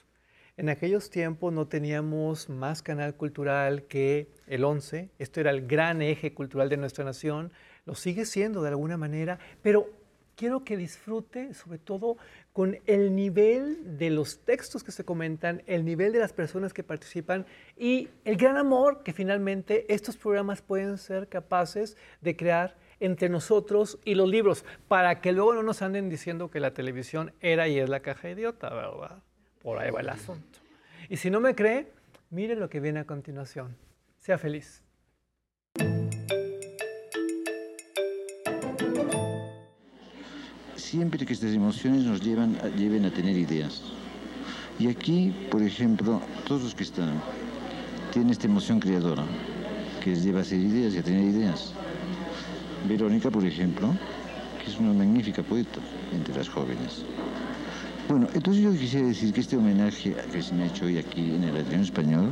en 0.61 0.68
aquellos 0.68 1.09
tiempos 1.09 1.55
no 1.55 1.68
teníamos 1.68 2.51
más 2.51 2.83
canal 2.83 3.14
cultural 3.14 3.85
que 3.85 4.29
el 4.46 4.62
11. 4.62 5.09
Esto 5.18 5.40
era 5.40 5.53
el 5.53 5.66
gran 5.66 6.03
eje 6.03 6.35
cultural 6.35 6.68
de 6.68 6.77
nuestra 6.77 7.03
nación. 7.03 7.51
Lo 7.87 7.94
sigue 7.94 8.27
siendo 8.27 8.61
de 8.61 8.68
alguna 8.68 8.99
manera, 8.99 9.38
pero 9.62 9.88
quiero 10.37 10.62
que 10.62 10.77
disfrute 10.77 11.55
sobre 11.55 11.79
todo 11.79 12.18
con 12.53 12.79
el 12.85 13.16
nivel 13.16 13.96
de 13.96 14.11
los 14.11 14.40
textos 14.40 14.85
que 14.85 14.92
se 14.92 15.03
comentan, 15.03 15.62
el 15.64 15.83
nivel 15.83 16.12
de 16.12 16.18
las 16.18 16.35
personas 16.35 16.75
que 16.75 16.85
participan 16.85 17.46
y 17.79 18.11
el 18.27 18.37
gran 18.37 18.59
amor 18.59 19.03
que 19.03 19.14
finalmente 19.14 19.87
estos 19.88 20.18
programas 20.18 20.61
pueden 20.61 20.99
ser 20.99 21.29
capaces 21.29 21.96
de 22.20 22.37
crear 22.37 22.77
entre 23.01 23.31
nosotros 23.31 23.99
y 24.05 24.14
los 24.14 24.29
libros, 24.29 24.66
para 24.88 25.23
que 25.23 25.33
luego 25.33 25.55
no 25.55 25.62
nos 25.62 25.81
anden 25.81 26.11
diciendo 26.11 26.51
que 26.51 26.61
la 26.61 26.75
televisión 26.75 27.33
era 27.40 27.66
y 27.66 27.79
es 27.79 27.88
la 27.88 28.01
caja 28.01 28.29
idiota, 28.29 28.68
¿verdad? 28.68 29.23
Por 29.62 29.79
ahí 29.79 29.90
va 29.90 30.01
el 30.01 30.09
asunto. 30.09 30.59
Y 31.09 31.16
si 31.16 31.31
no 31.31 31.40
me 31.40 31.55
cree, 31.55 31.92
mire 32.31 32.57
lo 32.57 32.70
que 32.70 32.81
viene 32.81 33.01
a 33.01 33.05
continuación. 33.05 33.77
Sea 34.16 34.38
feliz. 34.38 34.83
Siempre 40.77 41.25
que 41.25 41.33
estas 41.33 41.55
emociones 41.55 42.05
nos 42.05 42.20
llevan 42.20 42.57
a, 42.57 42.68
lleven 42.68 43.05
a 43.05 43.12
tener 43.12 43.37
ideas. 43.37 43.83
Y 44.79 44.88
aquí, 44.88 45.33
por 45.51 45.62
ejemplo, 45.62 46.20
todos 46.46 46.62
los 46.62 46.75
que 46.75 46.85
están 46.85 47.23
tienen 48.12 48.31
esta 48.31 48.46
emoción 48.46 48.81
creadora, 48.81 49.25
que 50.03 50.11
les 50.11 50.25
lleva 50.25 50.38
a 50.40 50.42
hacer 50.42 50.59
ideas 50.59 50.94
y 50.94 50.99
a 50.99 51.03
tener 51.03 51.23
ideas. 51.23 51.75
Verónica, 52.88 53.31
por 53.31 53.44
ejemplo, 53.44 53.94
que 54.62 54.70
es 54.70 54.79
una 54.79 54.92
magnífica 54.92 55.42
poeta 55.42 55.81
entre 56.12 56.35
las 56.35 56.49
jóvenes. 56.49 57.05
Bueno, 58.11 58.27
entonces 58.35 58.64
yo 58.64 58.73
quisiera 58.73 59.07
decir 59.07 59.33
que 59.33 59.40
este 59.40 59.57
homenaje 59.57 60.16
que 60.33 60.42
se 60.42 60.53
me 60.53 60.64
ha 60.64 60.66
hecho 60.66 60.87
hoy 60.87 60.99
aquí 60.99 61.33
en 61.33 61.44
el 61.44 61.57
Adrián 61.57 61.83
Español, 61.83 62.29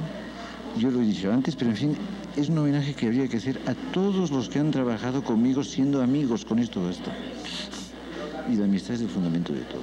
yo 0.76 0.90
lo 0.90 1.00
he 1.00 1.04
dicho 1.04 1.32
antes, 1.32 1.54
pero 1.54 1.70
en 1.70 1.76
fin, 1.76 1.96
es 2.36 2.48
un 2.48 2.58
homenaje 2.58 2.94
que 2.94 3.06
habría 3.06 3.28
que 3.28 3.36
hacer 3.36 3.60
a 3.64 3.74
todos 3.92 4.32
los 4.32 4.48
que 4.48 4.58
han 4.58 4.72
trabajado 4.72 5.22
conmigo 5.22 5.62
siendo 5.62 6.02
amigos 6.02 6.44
con 6.44 6.58
esto 6.58 6.90
esto. 6.90 7.12
Y 8.50 8.56
la 8.56 8.64
amistad 8.64 8.96
es 8.96 9.02
el 9.02 9.08
fundamento 9.08 9.52
de 9.52 9.60
todo. 9.60 9.82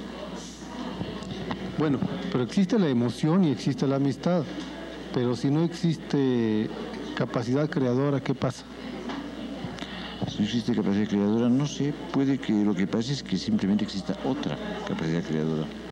Bueno, 1.78 1.98
pero 2.30 2.44
existe 2.44 2.78
la 2.78 2.88
emoción 2.88 3.44
y 3.44 3.50
existe 3.50 3.86
la 3.86 3.96
amistad. 3.96 4.44
Pero 5.14 5.34
si 5.34 5.48
no 5.48 5.64
existe 5.64 6.68
capacidad 7.14 7.70
creadora, 7.70 8.20
¿qué 8.20 8.34
pasa? 8.34 8.66
no 10.38 10.44
existe 10.44 10.74
capacidad 10.74 11.08
creadora, 11.08 11.48
no 11.48 11.66
sé, 11.66 11.94
puede 12.12 12.38
que 12.38 12.52
lo 12.52 12.74
que 12.74 12.86
pase 12.86 13.12
es 13.12 13.22
que 13.22 13.36
simplemente 13.36 13.84
exista 13.84 14.16
otra 14.24 14.56
capacidad 14.86 15.22
creadora. 15.22 15.85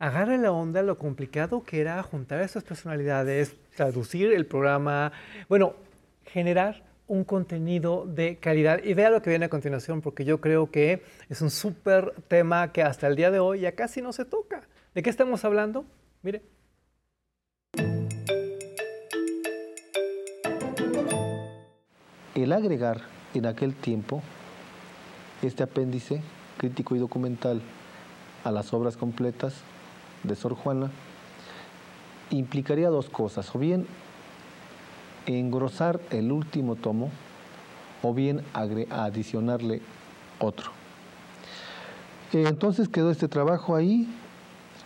Agarre 0.00 0.38
la 0.38 0.52
onda 0.52 0.80
lo 0.82 0.96
complicado 0.96 1.64
que 1.64 1.80
era 1.80 2.00
juntar 2.04 2.40
esas 2.40 2.62
personalidades, 2.62 3.56
traducir 3.74 4.32
el 4.32 4.46
programa, 4.46 5.10
bueno, 5.48 5.74
generar 6.24 6.84
un 7.08 7.24
contenido 7.24 8.06
de 8.06 8.36
calidad. 8.36 8.80
Y 8.84 8.94
vea 8.94 9.10
lo 9.10 9.20
que 9.22 9.30
viene 9.30 9.46
a 9.46 9.48
continuación, 9.48 10.00
porque 10.00 10.24
yo 10.24 10.40
creo 10.40 10.70
que 10.70 11.02
es 11.28 11.42
un 11.42 11.50
súper 11.50 12.14
tema 12.28 12.70
que 12.70 12.84
hasta 12.84 13.08
el 13.08 13.16
día 13.16 13.32
de 13.32 13.40
hoy 13.40 13.60
ya 13.60 13.72
casi 13.72 14.00
no 14.00 14.12
se 14.12 14.24
toca. 14.24 14.68
¿De 14.94 15.02
qué 15.02 15.10
estamos 15.10 15.44
hablando? 15.44 15.84
Mire. 16.22 16.42
El 22.36 22.52
agregar 22.52 23.00
en 23.34 23.46
aquel 23.46 23.74
tiempo 23.74 24.22
este 25.42 25.64
apéndice 25.64 26.22
crítico 26.56 26.94
y 26.94 27.00
documental 27.00 27.60
a 28.44 28.52
las 28.52 28.72
obras 28.72 28.96
completas 28.96 29.64
de 30.22 30.34
Sor 30.36 30.54
Juana 30.54 30.90
implicaría 32.30 32.88
dos 32.88 33.08
cosas, 33.08 33.54
o 33.54 33.58
bien 33.58 33.86
engrosar 35.26 36.00
el 36.10 36.32
último 36.32 36.76
tomo 36.76 37.10
o 38.02 38.14
bien 38.14 38.42
adicionarle 38.54 39.80
otro. 40.38 40.70
Entonces 42.32 42.88
quedó 42.88 43.10
este 43.10 43.28
trabajo 43.28 43.74
ahí, 43.74 44.08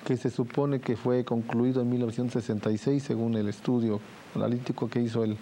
que 0.06 0.16
se 0.16 0.30
supone 0.30 0.80
que 0.80 0.96
fue 0.96 1.24
concluido 1.24 1.82
en 1.82 1.90
1966 1.90 3.02
según 3.02 3.34
el 3.34 3.48
estudio 3.48 4.00
analítico 4.34 4.88
que 4.88 5.00
hizo 5.00 5.22
el 5.24 5.36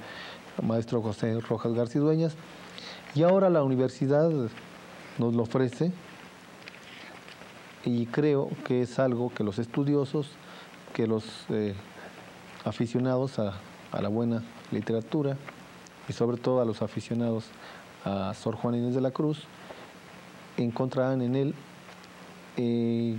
maestro 0.62 1.00
José 1.00 1.38
Rojas 1.40 1.72
García 1.72 2.00
Dueñas, 2.00 2.34
y 3.14 3.22
ahora 3.22 3.50
la 3.50 3.62
universidad 3.62 4.30
nos 5.18 5.34
lo 5.34 5.42
ofrece 5.42 5.92
y 7.84 8.06
creo 8.06 8.50
que 8.66 8.82
es 8.82 8.98
algo 8.98 9.32
que 9.34 9.44
los 9.44 9.58
estudiosos, 9.58 10.28
que 10.92 11.06
los 11.06 11.24
eh, 11.48 11.74
aficionados 12.64 13.38
a, 13.38 13.54
la 14.00 14.08
buena 14.08 14.42
literatura 14.70 15.36
y 16.08 16.12
sobre 16.12 16.36
todo 16.36 16.60
a 16.60 16.64
los 16.64 16.80
aficionados 16.80 17.46
a 18.04 18.32
Sor 18.34 18.54
Juan 18.54 18.76
Inés 18.76 18.94
de 18.94 19.00
la 19.00 19.10
Cruz, 19.10 19.44
encontrarán 20.56 21.22
en 21.22 21.34
él 21.34 21.54
eh, 22.56 23.18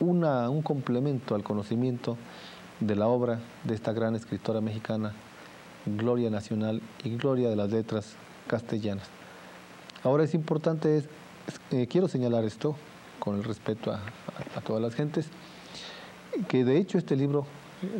una, 0.00 0.50
un 0.50 0.62
complemento 0.62 1.34
al 1.34 1.44
conocimiento 1.44 2.16
de 2.80 2.96
la 2.96 3.06
obra 3.06 3.38
de 3.62 3.74
esta 3.74 3.92
gran 3.92 4.16
escritora 4.16 4.60
mexicana, 4.60 5.12
Gloria 5.86 6.30
Nacional 6.30 6.82
y 7.04 7.16
Gloria 7.16 7.48
de 7.48 7.56
las 7.56 7.70
Letras 7.70 8.16
Castellanas. 8.48 9.08
Ahora 10.02 10.24
es 10.24 10.34
importante, 10.34 11.04
eh, 11.70 11.86
quiero 11.86 12.08
señalar 12.08 12.44
esto 12.44 12.76
con 13.24 13.36
el 13.36 13.44
respeto 13.44 13.90
a, 13.90 14.02
todas 14.60 14.82
las 14.82 14.94
gentes, 14.94 15.28
que 16.46 16.64
de 16.64 16.76
hecho 16.76 16.98
este 16.98 17.16
libro 17.16 17.46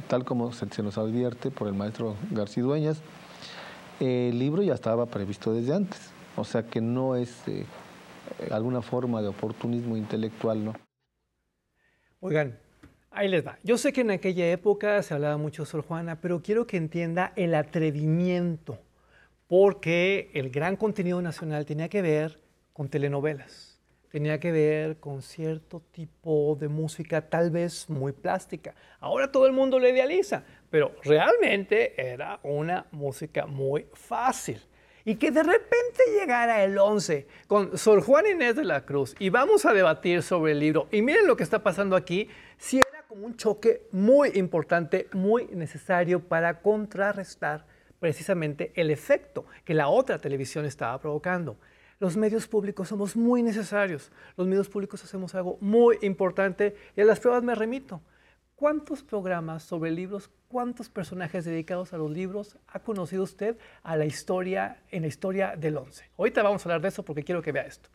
tal 0.07 0.25
como 0.25 0.53
se, 0.53 0.83
nos 0.83 0.99
advierte 0.99 1.51
por 1.51 1.67
el 1.67 1.75
maestro 1.75 2.17
García 2.31 2.63
Dueñas, 2.63 3.01
el 4.01 4.39
libro 4.39 4.63
ya 4.63 4.75
estaba 4.75 5.07
previsto 5.07 5.55
desde 5.55 5.75
antes, 5.75 6.11
o 6.37 6.45
sea 6.45 6.65
que 6.65 6.81
no 6.81 7.17
es 7.17 7.47
eh, 7.49 7.65
alguna 8.51 8.83
forma 8.83 9.23
de 9.23 9.29
oportunismo 9.29 9.97
intelectual, 9.97 10.65
¿no? 10.65 10.75
Oigan, 12.21 12.59
ahí 13.11 13.29
les 13.29 13.47
va. 13.47 13.59
Yo 13.63 13.79
sé 13.79 13.93
que 13.93 14.01
en 14.03 14.11
aquella 14.11 14.51
época 14.51 15.03
se 15.03 15.15
hablaba 15.15 15.37
mucho 15.37 15.63
de 15.63 15.67
Sor 15.67 15.83
Juana, 15.83 16.21
pero 16.21 16.43
quiero 16.43 16.67
que 16.67 16.77
entienda 16.77 17.33
el 17.37 17.55
atrevimiento, 17.55 18.79
porque 19.47 20.31
el 20.35 20.51
gran 20.51 20.77
contenido 20.77 21.21
nacional 21.23 21.67
tenía 21.67 21.89
que 21.89 22.03
ver 22.03 22.41
con 22.73 22.89
telenovelas 22.89 23.74
tenía 24.15 24.39
que 24.39 24.53
ver 24.53 24.99
con 24.99 25.23
cierto 25.23 25.83
tipo 25.91 26.57
de 26.61 26.69
música 26.69 27.21
tal 27.21 27.51
vez 27.51 27.91
muy 27.91 28.13
plástica. 28.13 28.73
Ahora 29.01 29.33
todo 29.33 29.45
el 29.45 29.53
mundo 29.53 29.81
lo 29.81 29.89
idealiza, 29.89 30.45
pero 30.71 30.95
realmente 31.03 32.01
era 32.01 32.39
una 32.45 32.87
música 32.93 33.47
muy 33.47 33.89
fácil. 33.93 34.63
Y 35.05 35.17
que 35.17 35.33
de 35.33 35.43
repente 35.43 36.01
llegara 36.17 36.63
el 36.63 36.79
11 36.79 37.27
con 37.49 37.77
Sor 37.77 38.03
Juan 38.03 38.29
Inés 38.29 38.55
de 38.55 38.63
la 38.63 38.85
Cruz 38.87 39.17
y 39.19 39.31
vamos 39.31 39.67
a 39.67 39.73
debatir 39.73 40.23
sobre 40.23 40.53
el 40.53 40.61
libro. 40.61 40.87
Y 40.93 41.03
miren 41.03 41.27
lo 41.27 41.37
que 41.37 41.43
está 41.43 41.65
pasando 41.65 41.97
aquí, 41.97 42.29
si 42.57 42.79
era 42.79 43.03
como 43.09 43.27
un 43.27 43.37
choque 43.37 43.89
muy 43.91 44.31
importante, 44.37 45.09
muy 45.13 45.47
necesario 45.47 46.21
para 46.21 46.61
contrarrestar 46.61 47.67
precisamente 47.99 48.71
el 48.77 48.93
efecto 48.93 49.45
que 49.65 49.75
la 49.75 49.89
otra 49.89 50.21
televisión 50.21 50.67
estaba 50.67 51.01
provocando 51.01 51.57
los 52.05 52.19
medios 52.19 52.47
públicos 52.47 52.89
somos 52.89 53.17
muy 53.17 53.43
necesarios. 53.43 54.13
Los 54.37 54.47
medios 54.47 54.69
públicos 54.69 55.03
hacemos 55.03 55.35
algo 55.35 55.57
muy 55.63 55.97
importante 56.03 56.77
y 56.95 57.01
a 57.01 57.05
las 57.07 57.19
pruebas 57.19 57.43
me 57.43 57.55
remito. 57.55 58.03
¿Cuántos 58.57 59.03
programas 59.03 59.63
sobre 59.63 59.91
libros, 59.91 60.29
cuántos 60.49 60.91
personajes 60.91 61.47
dedicados 61.47 61.95
a 61.95 61.97
los 61.97 62.11
libros 62.11 62.59
ha 62.69 62.81
conocido 62.81 63.23
usted 63.23 63.57
a 63.83 63.97
la 63.97 64.05
historia, 64.05 64.83
en 64.91 65.01
la 65.01 65.09
historia 65.09 65.57
del 65.57 65.79
11? 65.79 66.11
Ahorita 66.19 66.43
vamos 66.43 66.61
a 66.61 66.69
hablar 66.69 66.83
de 66.83 66.89
eso 66.89 67.03
porque 67.03 67.23
quiero 67.23 67.41
que 67.41 67.53
vea 67.53 67.63
esto. 67.63 67.89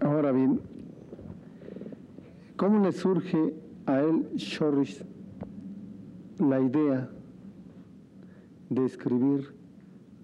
Ahora 0.00 0.32
bien, 0.32 0.62
¿cómo 2.56 2.82
le 2.82 2.92
surge 2.92 3.52
a 3.84 4.00
él, 4.00 4.26
Shorris, 4.36 5.04
la 6.38 6.60
idea 6.60 7.10
de 8.74 8.84
escribir 8.84 9.54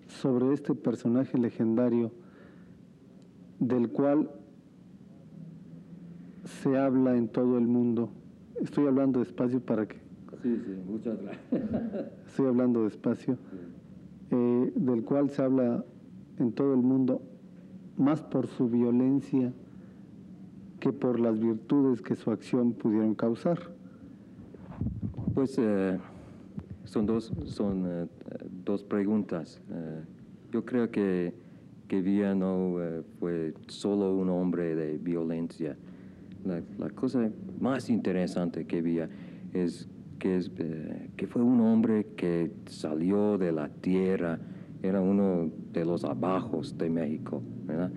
sobre 0.09 0.53
este 0.53 0.75
personaje 0.75 1.39
legendario 1.39 2.13
del 3.59 3.91
cual 3.91 4.31
se 6.45 6.77
habla 6.77 7.17
en 7.17 7.29
todo 7.29 7.59
el 7.59 7.67
mundo. 7.67 8.11
Estoy 8.61 8.87
hablando 8.87 9.21
despacio 9.21 9.61
para 9.61 9.87
que... 9.87 9.97
Sí, 10.43 10.61
sí, 10.65 10.83
muchas 10.87 11.19
gracias. 11.21 11.63
Estoy 12.27 12.47
hablando 12.47 12.85
despacio. 12.85 13.37
Eh, 14.31 14.73
del 14.77 15.05
cual 15.05 15.31
se 15.31 15.43
habla 15.43 15.85
en 16.39 16.53
todo 16.53 16.73
el 16.75 16.83
mundo 16.83 17.21
más 17.97 18.23
por 18.23 18.47
su 18.47 18.69
violencia 18.69 19.53
que 20.79 20.93
por 20.93 21.19
las 21.21 21.39
virtudes 21.39 22.01
que 22.01 22.15
su 22.15 22.31
acción 22.31 22.73
pudieron 22.73 23.15
causar. 23.15 23.59
Pues 25.35 25.57
eh, 25.59 25.99
son 26.85 27.07
dos, 27.07 27.33
son, 27.45 27.85
eh, 27.87 28.07
dos 28.65 28.83
preguntas. 28.83 29.61
Eh, 29.71 30.03
yo 30.53 30.65
creo 30.65 30.91
que, 30.91 31.35
que 31.89 32.01
Villa 32.01 32.35
no 32.35 32.83
eh, 32.83 33.03
fue 33.19 33.55
solo 33.69 34.15
un 34.15 34.29
hombre 34.31 34.75
de 34.75 34.99
violencia. 34.99 35.77
La, 36.45 36.91
cosa 36.91 37.31
más 37.61 37.91
interesante 37.91 38.65
que 38.67 38.81
Villa 38.81 39.09
es 39.53 39.89
que, 40.19 40.37
es 40.37 40.51
que 41.17 41.27
fue 41.27 41.43
un 41.43 41.61
hombre 41.61 42.07
que 42.17 42.51
salió 42.67 43.37
de 43.37 43.53
la 43.53 43.69
tierra, 43.69 44.39
era 44.83 45.03
uno 45.03 45.51
de 45.73 45.85
los 45.85 46.05
abajos 46.05 46.79
de 46.79 46.89
México, 46.89 47.43
¿verdad? 47.67 47.93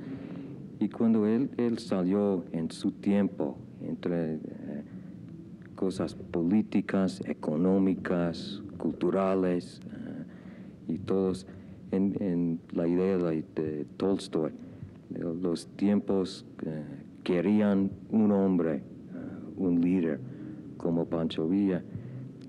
Y 0.80 0.90
cuando 0.90 1.26
él, 1.26 1.50
él 1.56 1.78
salió 1.80 2.44
en 2.52 2.70
su 2.70 2.92
tiempo, 2.92 3.58
entre 3.82 4.40
cosas 5.76 6.14
políticas, 6.14 7.22
económicas, 7.26 8.62
culturales 8.78 9.82
y 10.88 10.98
todos 10.98 11.48
en, 11.92 12.16
en, 12.20 12.60
la 12.72 12.88
idea 12.88 13.18
de 13.18 13.86
Tolstoy. 13.98 14.52
Los 15.10 15.68
tiempos 15.76 16.46
querían 17.24 17.92
un 18.10 18.32
hombre, 18.32 18.82
uh, 19.14 19.64
un 19.64 19.82
líder 19.82 20.20
como 20.78 21.06
Pancho 21.06 21.48
Villa. 21.48 21.84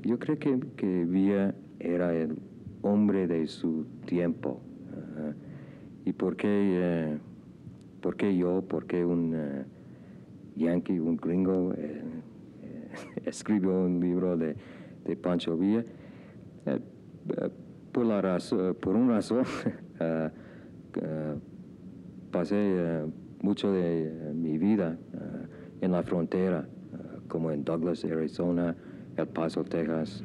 Yo 0.03 0.19
creo 0.19 0.39
que, 0.39 0.59
que 0.77 1.05
Villa 1.05 1.55
era 1.79 2.15
el 2.15 2.37
hombre 2.83 3.27
de 3.27 3.47
su 3.47 3.87
tiempo. 4.07 4.61
¿Y 6.05 6.13
por 6.13 6.37
qué, 6.37 7.17
por 8.03 8.17
qué 8.17 8.37
yo, 8.37 8.63
por 8.63 8.87
qué 8.87 9.05
un 9.05 9.35
yankee, 10.57 10.99
un 10.99 11.17
gringo, 11.17 11.73
eh, 11.77 12.03
escribió 13.25 13.71
un 13.71 14.01
libro 14.01 14.37
de, 14.37 14.55
de 15.07 15.17
Pancho 15.17 15.57
Villa? 15.57 15.85
Eh, 17.95 17.97
eh, 17.97 18.01
por, 18.01 18.07
la 18.07 18.21
razón, 18.21 18.77
una 18.85 19.15
razón, 19.15 19.45
eh, 20.01 20.31
pasé 22.31 23.03
mucho 23.41 23.73
de 23.73 24.33
mi 24.35 24.59
vida 24.59 24.97
en 25.81 25.93
la 25.93 26.03
frontera, 26.03 26.67
como 27.29 27.51
en 27.51 27.65
Douglas, 27.65 28.05
Arizona, 28.05 28.75
El 29.17 29.27
Paso, 29.29 29.65
Texas, 29.65 30.25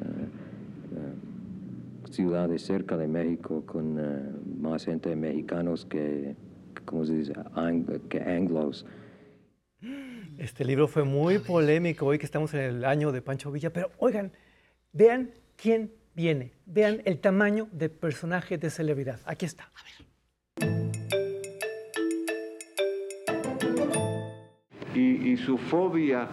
ciudades 2.10 2.62
cerca 2.62 2.96
de 2.96 3.06
México 3.06 3.62
con 3.64 4.00
más 4.60 4.84
gente 4.84 5.14
mexicanos 5.14 5.86
que, 5.86 6.34
¿cómo 6.84 7.04
se 7.04 7.14
dice?, 7.14 7.32
que 8.08 8.20
anglos. 8.20 8.84
Este 10.38 10.64
libro 10.64 10.88
fue 10.88 11.04
muy 11.04 11.38
polémico 11.38 12.06
hoy 12.06 12.18
que 12.18 12.24
estamos 12.24 12.52
en 12.54 12.60
el 12.60 12.84
año 12.84 13.12
de 13.12 13.22
Pancho 13.22 13.52
Villa, 13.52 13.72
pero 13.72 13.90
oigan, 13.98 14.32
vean 14.92 15.30
quién 15.56 15.92
viene. 16.20 16.52
Vean 16.66 17.00
el 17.06 17.18
tamaño 17.18 17.66
de 17.72 17.88
personaje 17.88 18.58
de 18.58 18.68
celebridad. 18.68 19.20
Aquí 19.24 19.46
está. 19.46 19.70
A 19.74 19.82
ver. 19.86 19.94
Y, 24.94 25.32
y 25.32 25.36
su 25.38 25.56
fobia 25.56 26.28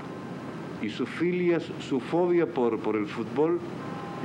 y 0.81 0.89
su 0.89 1.05
filia, 1.05 1.59
su 1.79 1.99
fobia 1.99 2.45
por, 2.45 2.79
por 2.79 2.95
el 2.97 3.07
fútbol. 3.07 3.59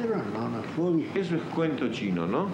Pero 0.00 0.16
no, 0.16 0.46
una 0.46 0.62
fobia. 0.74 1.06
Eso 1.14 1.36
es 1.36 1.42
cuento 1.54 1.90
chino, 1.92 2.26
¿no? 2.26 2.48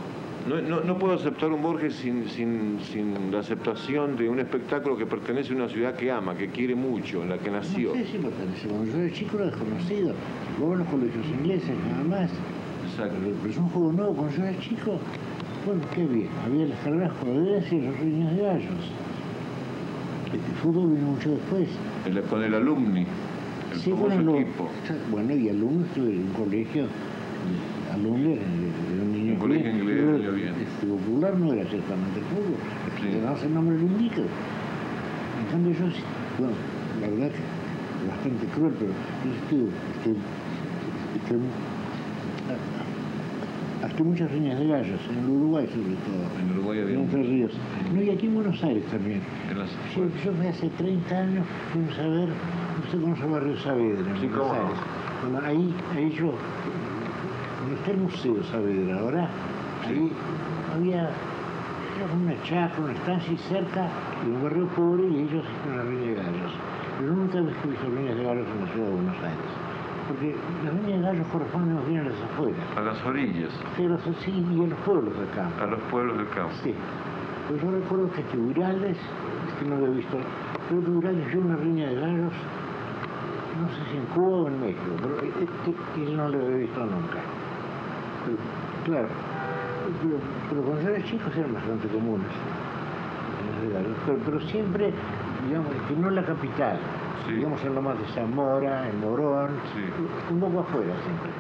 No, 0.47 0.61
no, 0.61 0.81
no 0.81 0.99
puedo 0.99 1.15
aceptar 1.15 1.51
un 1.51 1.63
Borges 1.63 1.95
sin, 1.95 2.29
sin, 2.29 2.79
sin, 2.81 3.33
la 3.33 3.41
aceptación 3.41 4.17
de 4.17 4.29
un 4.29 4.39
espectáculo 4.39 4.97
que 4.97 5.07
pertenece 5.07 5.53
a 5.53 5.57
una 5.57 5.69
ciudad 5.69 5.95
que 5.95 6.11
ama, 6.11 6.37
que 6.37 6.49
quiere 6.49 6.75
mucho, 6.75 7.23
en 7.23 7.31
la 7.31 7.39
que 7.39 7.51
nació. 7.51 7.95
No 7.95 7.97
sé 7.97 8.07
si 8.07 8.19
pertenece. 8.19 8.69
Cuando 8.69 8.93
yo 8.93 8.99
era 8.99 9.13
chico 9.15 9.37
era 9.37 9.47
desconocido. 9.47 10.15
Luego 10.59 10.73
en 10.75 10.79
los 10.81 10.89
colegios 10.89 11.27
ingleses, 11.27 11.77
nada 11.91 12.05
más. 12.05 12.31
Pero 12.99 13.51
es 13.51 13.57
un 13.57 13.69
juego 13.69 13.93
nuevo. 13.93 14.13
Cuando 14.15 14.37
yo 14.37 14.45
era 14.45 14.59
chico, 14.59 14.99
bueno, 15.65 15.83
qué 15.95 16.05
bien. 16.05 16.29
Había 16.45 16.67
las 16.67 16.79
carreras 16.81 17.13
jugadoras 17.21 17.73
y 17.73 17.81
los 17.81 17.99
riños 18.01 18.37
de 18.37 18.43
gallos. 18.43 18.93
El 20.33 20.41
fútbol 20.57 20.95
vino 20.95 21.07
mucho 21.13 21.31
después. 21.31 21.69
El, 22.05 22.21
con 22.23 22.43
el 22.43 22.55
alumni, 22.55 23.07
el 23.73 23.79
sí, 23.79 23.91
famoso 23.91 24.15
bueno, 24.17 24.35
equipo. 24.37 24.69
Bueno, 25.11 25.35
y 25.35 25.49
alumnos, 25.49 25.87
estuve 25.89 26.11
en 26.13 26.23
un 26.23 26.33
colegio, 26.33 26.87
alumnos, 27.95 28.39
era 28.39 29.03
un 29.03 29.13
niño 29.13 29.33
Un 29.35 29.39
colegio 29.39 29.71
inglés, 29.71 30.23
yo 30.23 30.33
bien. 30.33 30.55
este, 30.61 30.87
popular 30.87 31.35
no 31.39 31.53
era 31.53 31.65
ciertamente 31.71 32.19
el 32.19 32.25
fútbol, 32.27 32.59
Sí. 33.01 33.07
el 33.09 33.45
el 33.49 33.55
nombre 33.55 33.79
lo 33.79 33.87
indica. 33.87 34.21
En 34.21 35.47
cambio 35.51 35.73
yo, 35.73 35.91
sí, 35.93 36.03
bueno, 36.39 36.55
la 37.01 37.09
verdad 37.09 37.31
que 37.31 38.09
bastante 38.09 38.47
cruel, 38.49 38.75
pero 38.79 38.91
yo 38.91 39.31
estuve, 39.33 39.71
este, 39.97 40.11
este, 40.11 41.35
hasta 43.89 44.03
muchas 44.05 44.31
riñas 44.31 44.59
de 44.59 44.67
gallos, 44.67 45.01
en 45.11 45.19
el 45.25 45.31
Uruguay 45.31 45.67
sobre 45.67 45.97
todo. 46.07 46.41
En 46.41 46.51
Uruguay 46.59 46.81
había 46.81 46.95
En 46.95 47.01
Entre 47.03 47.23
Ríos. 47.23 47.53
No, 47.95 48.03
y 48.03 48.11
aquí 48.11 48.27
en 48.27 48.35
Buenos 48.35 48.63
Aires 48.63 48.85
también. 48.91 49.21
En 49.51 49.59
las- 49.59 49.71
Yo, 49.97 50.05
yo 50.25 50.33
fui 50.33 50.47
hace 50.47 50.69
30 50.71 51.19
años, 51.19 51.47
fuimos 51.73 51.99
a 51.99 52.03
ver, 52.07 52.29
usted 52.85 53.01
conoce 53.01 53.25
el 53.25 53.31
barrio 53.31 53.57
Saavedra, 53.59 54.11
en 54.11 54.21
Sí, 54.21 54.27
Buenos 54.29 54.47
no. 54.47 54.53
Aires. 54.55 54.79
Bueno, 55.23 55.47
ahí, 55.47 55.75
ahí 55.97 56.11
yo, 56.11 56.33
donde 57.61 57.75
está 57.77 57.91
el 57.91 57.97
Museo 57.99 58.43
Saavedra 58.45 59.01
ahora, 59.01 59.29
ahí 59.87 60.13
había 60.75 61.11
una 62.15 62.43
chacra, 62.45 62.85
una 62.85 62.93
estancia 62.93 63.33
y 63.33 63.37
cerca 63.39 63.89
de 64.25 64.31
un 64.31 64.43
barrio 64.43 64.67
pobre 64.69 65.03
y 65.09 65.17
ellos 65.17 65.45
hicieron 65.45 65.77
la 65.79 65.83
riña 65.85 66.07
de 66.07 66.15
gallos. 66.15 66.53
Pero 67.01 67.13
nunca 67.15 67.39
he 67.39 67.43
visto 67.43 67.87
riñas 67.91 68.17
de 68.17 68.23
gallos 68.25 68.47
en 68.55 68.65
la 68.65 68.73
ciudad 68.73 68.87
de 68.87 68.95
Buenos 68.95 69.17
Aires. 69.17 69.51
Porque 70.09 70.35
las 70.65 70.73
riñas 70.75 71.01
de 71.01 71.07
gallos 71.07 71.27
corresponden 71.31 71.75
más 71.75 71.87
bien 71.87 72.01
a 72.01 72.05
las 72.05 72.21
afueras. 72.23 72.65
A 72.77 72.81
las 72.81 73.05
orillas, 73.05 73.51
Sí, 73.77 73.85
a 73.85 73.89
los- 73.89 74.01
sí, 74.25 74.31
y 74.33 74.65
a 74.65 74.67
los 74.67 74.79
pueblos 74.81 75.15
de 75.19 75.25
acá. 75.25 75.49
a 75.63 75.67
los 75.67 75.81
pueblos 75.91 76.17
del 76.17 76.29
campo. 76.31 76.53
Sí. 76.63 76.75
Pues 77.49 77.63
yo 77.63 77.71
recuerdo 77.71 78.11
que 78.13 78.23
Tiburales, 78.23 78.97
es 78.97 79.55
que 79.59 79.65
no 79.69 79.77
lo 79.77 79.87
he 79.87 79.91
visto, 79.91 80.17
que 80.69 80.75
Tiburales 80.75 81.33
yo 81.33 81.41
una 81.41 81.57
riña 81.57 81.89
de 81.89 81.95
gallos, 81.97 82.33
no 83.61 83.69
sé 83.69 83.91
si 83.91 83.97
en 83.99 84.05
Cuba 84.15 84.37
o 84.39 84.49
en 84.49 84.61
México, 84.61 84.81
pero 85.03 85.15
este, 85.21 85.45
este 85.45 86.13
no 86.17 86.29
lo 86.29 86.41
he 86.41 86.55
visto 86.59 86.81
nunca. 86.81 87.21
Pero, 88.25 88.37
claro, 88.85 89.09
pero, 90.03 90.17
pero 90.49 90.63
cuando 90.63 90.83
yo 90.83 90.89
era 90.91 91.05
chico 91.05 91.25
eran 91.37 91.53
bastante 91.55 91.89
comunes. 91.89 92.27
Pero, 94.07 94.19
pero 94.25 94.41
siempre, 94.49 94.93
digamos, 95.47 95.69
que 95.89 95.97
no 95.97 96.09
en 96.09 96.15
la 96.15 96.25
capital, 96.25 96.79
Sí. 97.27 97.33
digamos 97.35 97.63
en 97.63 97.75
lo 97.75 97.83
más 97.83 97.99
de 98.01 98.07
Zamora, 98.15 98.89
en 98.89 99.01
Morón, 99.01 99.61
Sí. 99.75 100.33
un 100.33 100.41
poco 100.41 100.61
afuera 100.61 100.95
siempre. 101.03 101.31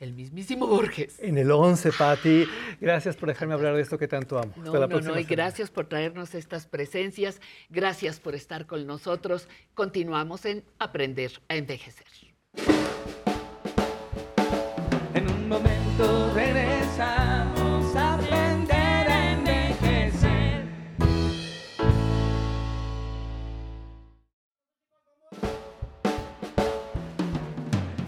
El 0.00 0.12
mismísimo 0.12 0.68
Borges. 0.68 1.18
En 1.20 1.38
el 1.38 1.50
11, 1.50 1.90
Patti. 1.90 2.46
Gracias 2.80 3.16
por 3.16 3.28
dejarme 3.28 3.54
hablar 3.54 3.74
de 3.74 3.82
esto 3.82 3.98
que 3.98 4.06
tanto 4.06 4.38
amo. 4.38 4.52
No, 4.56 4.62
Hasta 4.66 4.78
la 4.78 4.86
no, 4.86 4.90
próxima 4.90 5.14
no, 5.14 5.20
y 5.20 5.24
semana. 5.24 5.42
gracias 5.44 5.70
por 5.70 5.86
traernos 5.86 6.36
estas 6.36 6.66
presencias, 6.68 7.40
gracias 7.68 8.20
por 8.20 8.36
estar 8.36 8.66
con 8.66 8.86
nosotros. 8.86 9.48
Continuamos 9.74 10.44
en 10.44 10.62
Aprender 10.78 11.32
a 11.48 11.56
Envejecer. 11.56 12.06
En 15.14 15.28
un 15.28 15.48
momento 15.48 16.32
regresamos 16.32 16.47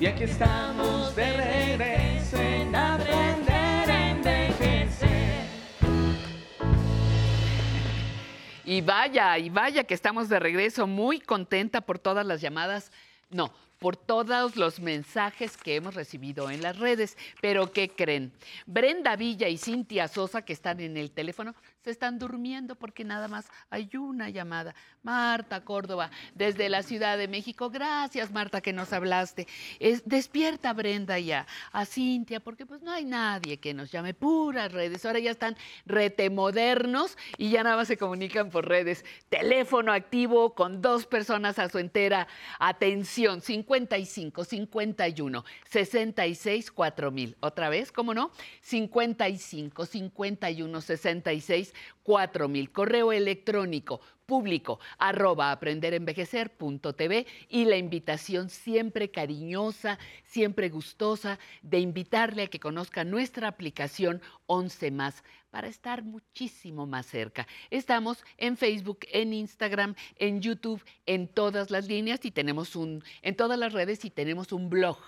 Y 0.00 0.06
aquí 0.06 0.24
estamos 0.24 1.14
de 1.14 1.30
regreso 1.36 2.40
en 2.40 2.74
aprender 2.74 3.90
envejecer. 3.90 5.44
Y 8.64 8.80
vaya, 8.80 9.36
y 9.36 9.50
vaya 9.50 9.84
que 9.84 9.92
estamos 9.92 10.30
de 10.30 10.38
regreso, 10.38 10.86
muy 10.86 11.20
contenta 11.20 11.82
por 11.82 11.98
todas 11.98 12.24
las 12.24 12.40
llamadas, 12.40 12.90
no, 13.28 13.52
por 13.78 13.94
todos 13.94 14.56
los 14.56 14.80
mensajes 14.80 15.58
que 15.58 15.76
hemos 15.76 15.94
recibido 15.94 16.50
en 16.50 16.62
las 16.62 16.78
redes. 16.78 17.18
Pero 17.42 17.70
¿qué 17.70 17.90
creen? 17.90 18.32
Brenda 18.64 19.16
Villa 19.16 19.48
y 19.48 19.58
Cintia 19.58 20.08
Sosa, 20.08 20.40
que 20.40 20.54
están 20.54 20.80
en 20.80 20.96
el 20.96 21.10
teléfono, 21.10 21.54
se 21.82 21.90
están 21.90 22.18
durmiendo 22.18 22.76
porque 22.76 23.04
nada 23.04 23.28
más 23.28 23.48
hay 23.70 23.90
una 23.96 24.28
llamada. 24.30 24.74
Marta 25.02 25.64
Córdoba, 25.64 26.10
desde 26.34 26.68
la 26.68 26.82
Ciudad 26.82 27.16
de 27.16 27.26
México. 27.26 27.70
Gracias, 27.70 28.30
Marta, 28.30 28.60
que 28.60 28.72
nos 28.72 28.92
hablaste. 28.92 29.46
Es, 29.78 30.02
despierta, 30.04 30.72
Brenda, 30.74 31.18
ya 31.18 31.46
a 31.72 31.86
Cintia, 31.86 32.40
porque 32.40 32.66
pues 32.66 32.82
no 32.82 32.92
hay 32.92 33.04
nadie 33.04 33.58
que 33.58 33.72
nos 33.72 33.90
llame. 33.90 34.12
Puras 34.12 34.70
redes. 34.72 35.06
Ahora 35.06 35.18
ya 35.18 35.30
están 35.30 35.56
retemodernos 35.86 37.16
y 37.38 37.50
ya 37.50 37.62
nada 37.62 37.76
más 37.76 37.88
se 37.88 37.96
comunican 37.96 38.50
por 38.50 38.68
redes. 38.68 39.04
Teléfono 39.30 39.92
activo 39.92 40.54
con 40.54 40.82
dos 40.82 41.06
personas 41.06 41.58
a 41.58 41.68
su 41.70 41.78
entera 41.78 42.28
atención. 42.58 43.40
55 43.40 44.44
51 44.44 45.44
66 45.64 46.70
4000. 46.72 47.36
Otra 47.40 47.70
vez, 47.70 47.90
¿cómo 47.90 48.12
no? 48.12 48.30
55 48.60 49.86
51 49.86 50.80
66 50.80 51.69
4000. 52.02 52.72
Correo 52.72 53.12
electrónico 53.12 54.00
público 54.30 54.78
arroba 54.98 55.50
aprenderenvejecer.tv 55.50 57.26
y 57.48 57.64
la 57.64 57.76
invitación 57.76 58.48
siempre 58.48 59.10
cariñosa, 59.10 59.98
siempre 60.22 60.68
gustosa 60.68 61.40
de 61.62 61.80
invitarle 61.80 62.44
a 62.44 62.46
que 62.46 62.60
conozca 62.60 63.02
nuestra 63.02 63.48
aplicación 63.48 64.22
11 64.46 64.92
más 64.92 65.24
para 65.50 65.66
estar 65.66 66.04
muchísimo 66.04 66.86
más 66.86 67.06
cerca. 67.06 67.48
Estamos 67.70 68.24
en 68.36 68.56
Facebook, 68.56 69.00
en 69.10 69.32
Instagram, 69.32 69.96
en 70.14 70.40
YouTube, 70.40 70.84
en 71.06 71.26
todas 71.26 71.72
las 71.72 71.88
líneas 71.88 72.24
y 72.24 72.30
tenemos 72.30 72.76
un 72.76 73.02
en 73.22 73.34
todas 73.34 73.58
las 73.58 73.72
redes 73.72 74.04
y 74.04 74.10
tenemos 74.10 74.52
un 74.52 74.70
blog 74.70 74.98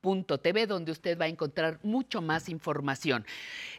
aprenderenvejecer.tv 0.00 0.66
donde 0.66 0.92
usted 0.92 1.18
va 1.18 1.26
a 1.26 1.28
encontrar 1.28 1.78
mucho 1.82 2.22
más 2.22 2.48
información. 2.48 3.24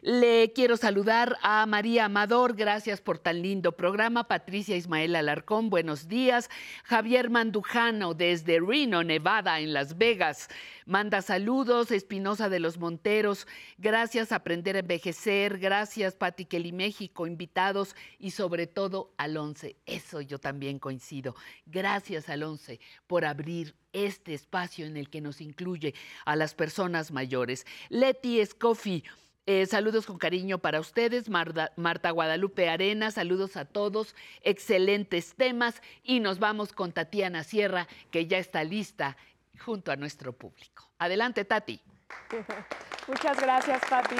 Le 0.00 0.52
quiero 0.52 0.76
saludar 0.76 1.36
a 1.42 1.64
María 1.66 2.06
Amador, 2.06 2.54
gracias 2.54 3.00
por 3.00 3.18
tan 3.18 3.42
lindo 3.42 3.72
programa. 3.72 4.28
Patricia 4.28 4.76
Ismael 4.76 5.16
Alarcón, 5.16 5.70
buenos 5.70 6.08
días. 6.08 6.48
Javier 6.84 7.30
Mandujano 7.30 8.14
desde 8.14 8.60
Reno, 8.60 9.02
Nevada, 9.02 9.60
en 9.60 9.72
Las 9.72 9.98
Vegas. 9.98 10.48
Manda 10.86 11.22
saludos, 11.22 11.90
Espinosa 11.90 12.48
de 12.48 12.60
los 12.60 12.78
Monteros. 12.78 13.46
Gracias, 13.78 14.32
Aprender 14.32 14.76
a 14.76 14.80
Envejecer. 14.80 15.58
Gracias, 15.58 16.14
Pati 16.14 16.44
Kelly 16.44 16.72
México, 16.72 17.26
invitados 17.26 17.94
y 18.18 18.32
sobre 18.32 18.66
todo 18.66 19.12
al 19.16 19.36
11. 19.36 19.76
Eso 19.86 20.20
yo 20.20 20.38
también 20.38 20.78
coincido. 20.78 21.36
Gracias 21.66 22.28
al 22.28 22.42
11 22.42 22.80
por 23.06 23.24
abrir 23.24 23.74
este 23.92 24.34
espacio 24.34 24.86
en 24.86 24.96
el 24.96 25.10
que 25.10 25.20
nos 25.20 25.40
incluye 25.40 25.94
a 26.24 26.36
las 26.36 26.54
personas 26.54 27.10
mayores. 27.10 27.66
Leti 27.88 28.44
Scofi. 28.44 29.04
eh, 29.46 29.66
saludos 29.66 30.06
con 30.06 30.18
cariño 30.18 30.58
para 30.58 30.78
ustedes, 30.78 31.28
Marta, 31.28 31.72
Marta 31.76 32.10
Guadalupe 32.10 32.68
Arena, 32.68 33.10
saludos 33.10 33.56
a 33.56 33.64
todos, 33.64 34.14
excelentes 34.42 35.34
temas 35.34 35.82
y 36.04 36.20
nos 36.20 36.38
vamos 36.38 36.72
con 36.72 36.92
Tatiana 36.92 37.42
Sierra, 37.42 37.88
que 38.10 38.26
ya 38.26 38.38
está 38.38 38.62
lista 38.62 39.16
junto 39.58 39.90
a 39.90 39.96
nuestro 39.96 40.32
público. 40.32 40.88
Adelante, 40.98 41.44
Tati. 41.44 41.80
Muchas 43.08 43.40
gracias, 43.40 43.82
Pati. 43.88 44.16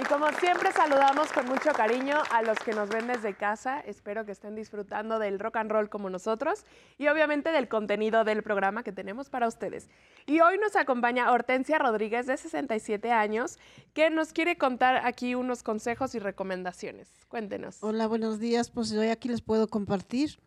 Y 0.00 0.04
como 0.04 0.30
siempre 0.40 0.72
saludamos 0.72 1.30
con 1.30 1.46
mucho 1.46 1.72
cariño 1.72 2.16
a 2.30 2.40
los 2.40 2.58
que 2.60 2.72
nos 2.72 2.88
ven 2.88 3.06
desde 3.06 3.34
casa. 3.34 3.80
Espero 3.80 4.24
que 4.24 4.32
estén 4.32 4.54
disfrutando 4.54 5.18
del 5.18 5.38
rock 5.38 5.56
and 5.56 5.70
roll 5.70 5.90
como 5.90 6.08
nosotros 6.08 6.64
y 6.96 7.08
obviamente 7.08 7.52
del 7.52 7.68
contenido 7.68 8.24
del 8.24 8.42
programa 8.42 8.82
que 8.82 8.92
tenemos 8.92 9.28
para 9.28 9.46
ustedes. 9.46 9.90
Y 10.26 10.40
hoy 10.40 10.56
nos 10.56 10.74
acompaña 10.74 11.30
Hortensia 11.30 11.78
Rodríguez 11.78 12.26
de 12.26 12.38
67 12.38 13.12
años 13.12 13.58
que 13.92 14.08
nos 14.08 14.32
quiere 14.32 14.56
contar 14.56 15.04
aquí 15.04 15.34
unos 15.34 15.62
consejos 15.62 16.14
y 16.14 16.18
recomendaciones. 16.18 17.10
Cuéntenos. 17.28 17.82
Hola, 17.82 18.06
buenos 18.06 18.40
días. 18.40 18.70
Pues 18.70 18.92
hoy 18.92 19.08
aquí 19.08 19.28
les 19.28 19.42
puedo 19.42 19.68
compartir 19.68 20.38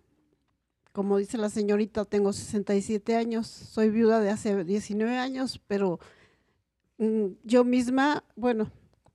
como 0.94 1.18
dice 1.18 1.40
la 1.40 1.50
señorita, 1.50 2.06
tengo 2.06 2.34
67 2.34 3.16
años, 3.16 3.48
soy 3.48 3.90
viuda 3.90 4.20
de 4.20 4.30
hace 4.30 4.64
19 4.64 5.18
años, 5.18 5.60
pero 5.66 6.00
mm, 7.00 7.26
yo 7.44 7.64
misma, 7.64 8.24
bueno, 8.36 8.72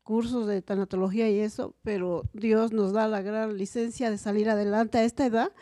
cursos 0.09 0.47
de 0.47 0.63
tanatología 0.63 1.29
y 1.29 1.39
eso, 1.39 1.75
pero 1.83 2.23
Dios 2.33 2.73
nos 2.73 2.95
da 2.95 3.09
la 3.09 3.21
gran 3.21 3.59
licencia 3.59 4.11
de 4.11 4.17
salir 4.17 4.49
adelante 4.49 4.97
a 4.97 5.05
esta 5.05 5.27
edad. 5.27 5.53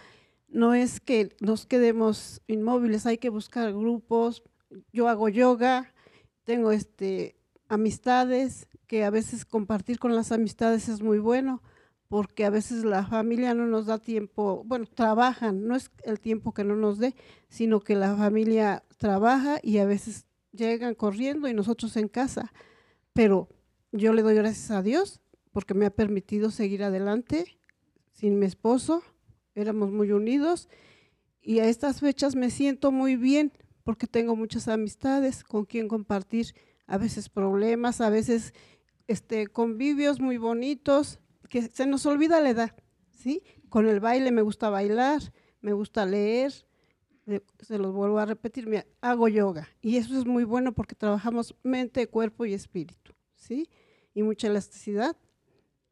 No 0.46 0.72
es 0.72 1.00
que 1.00 1.34
nos 1.40 1.66
quedemos 1.66 2.40
inmóviles, 2.46 3.06
hay 3.06 3.18
que 3.18 3.28
buscar 3.28 3.72
grupos. 3.72 4.44
Yo 4.92 5.08
hago 5.08 5.28
yoga, 5.28 5.92
tengo 6.44 6.70
este 6.70 7.34
amistades, 7.68 8.68
que 8.86 9.02
a 9.02 9.10
veces 9.10 9.44
compartir 9.44 9.98
con 9.98 10.14
las 10.14 10.30
amistades 10.30 10.88
es 10.88 11.02
muy 11.02 11.18
bueno 11.18 11.60
porque 12.06 12.44
a 12.44 12.50
veces 12.50 12.84
la 12.84 13.04
familia 13.04 13.52
no 13.52 13.66
nos 13.66 13.86
da 13.86 13.98
tiempo, 13.98 14.62
bueno, 14.64 14.86
trabajan, 14.86 15.66
no 15.66 15.74
es 15.74 15.90
el 16.04 16.20
tiempo 16.20 16.54
que 16.54 16.62
no 16.62 16.76
nos 16.76 17.00
dé, 17.00 17.16
sino 17.48 17.80
que 17.80 17.96
la 17.96 18.14
familia 18.14 18.84
trabaja 18.96 19.58
y 19.60 19.78
a 19.78 19.86
veces 19.86 20.24
llegan 20.52 20.94
corriendo 20.94 21.48
y 21.48 21.52
nosotros 21.52 21.96
en 21.96 22.06
casa. 22.06 22.52
Pero 23.12 23.48
yo 23.96 24.12
le 24.12 24.22
doy 24.22 24.34
gracias 24.34 24.70
a 24.70 24.82
Dios 24.82 25.20
porque 25.52 25.74
me 25.74 25.86
ha 25.86 25.90
permitido 25.90 26.50
seguir 26.50 26.82
adelante 26.82 27.58
sin 28.12 28.38
mi 28.38 28.46
esposo, 28.46 29.02
éramos 29.54 29.90
muy 29.90 30.12
unidos 30.12 30.68
y 31.42 31.60
a 31.60 31.66
estas 31.66 32.00
fechas 32.00 32.34
me 32.34 32.50
siento 32.50 32.92
muy 32.92 33.16
bien 33.16 33.52
porque 33.84 34.06
tengo 34.06 34.36
muchas 34.36 34.68
amistades 34.68 35.44
con 35.44 35.64
quien 35.64 35.88
compartir 35.88 36.54
a 36.86 36.98
veces 36.98 37.28
problemas, 37.28 38.00
a 38.00 38.10
veces 38.10 38.52
este, 39.06 39.46
convivios 39.46 40.20
muy 40.20 40.38
bonitos 40.38 41.20
que 41.48 41.62
se 41.62 41.86
nos 41.86 42.04
olvida 42.06 42.40
la 42.40 42.50
edad, 42.50 42.76
¿sí? 43.12 43.42
Con 43.68 43.86
el 43.86 44.00
baile 44.00 44.32
me 44.32 44.42
gusta 44.42 44.70
bailar, 44.70 45.22
me 45.60 45.72
gusta 45.72 46.04
leer, 46.04 46.52
se 47.60 47.78
los 47.78 47.92
vuelvo 47.92 48.18
a 48.18 48.26
repetir, 48.26 48.66
me, 48.66 48.86
hago 49.00 49.28
yoga 49.28 49.68
y 49.80 49.96
eso 49.96 50.18
es 50.18 50.26
muy 50.26 50.44
bueno 50.44 50.72
porque 50.72 50.94
trabajamos 50.94 51.54
mente, 51.62 52.08
cuerpo 52.08 52.44
y 52.44 52.54
espíritu, 52.54 53.14
¿sí? 53.34 53.68
Y 54.16 54.24
mucha 54.24 54.48
elasticidad. 54.48 55.16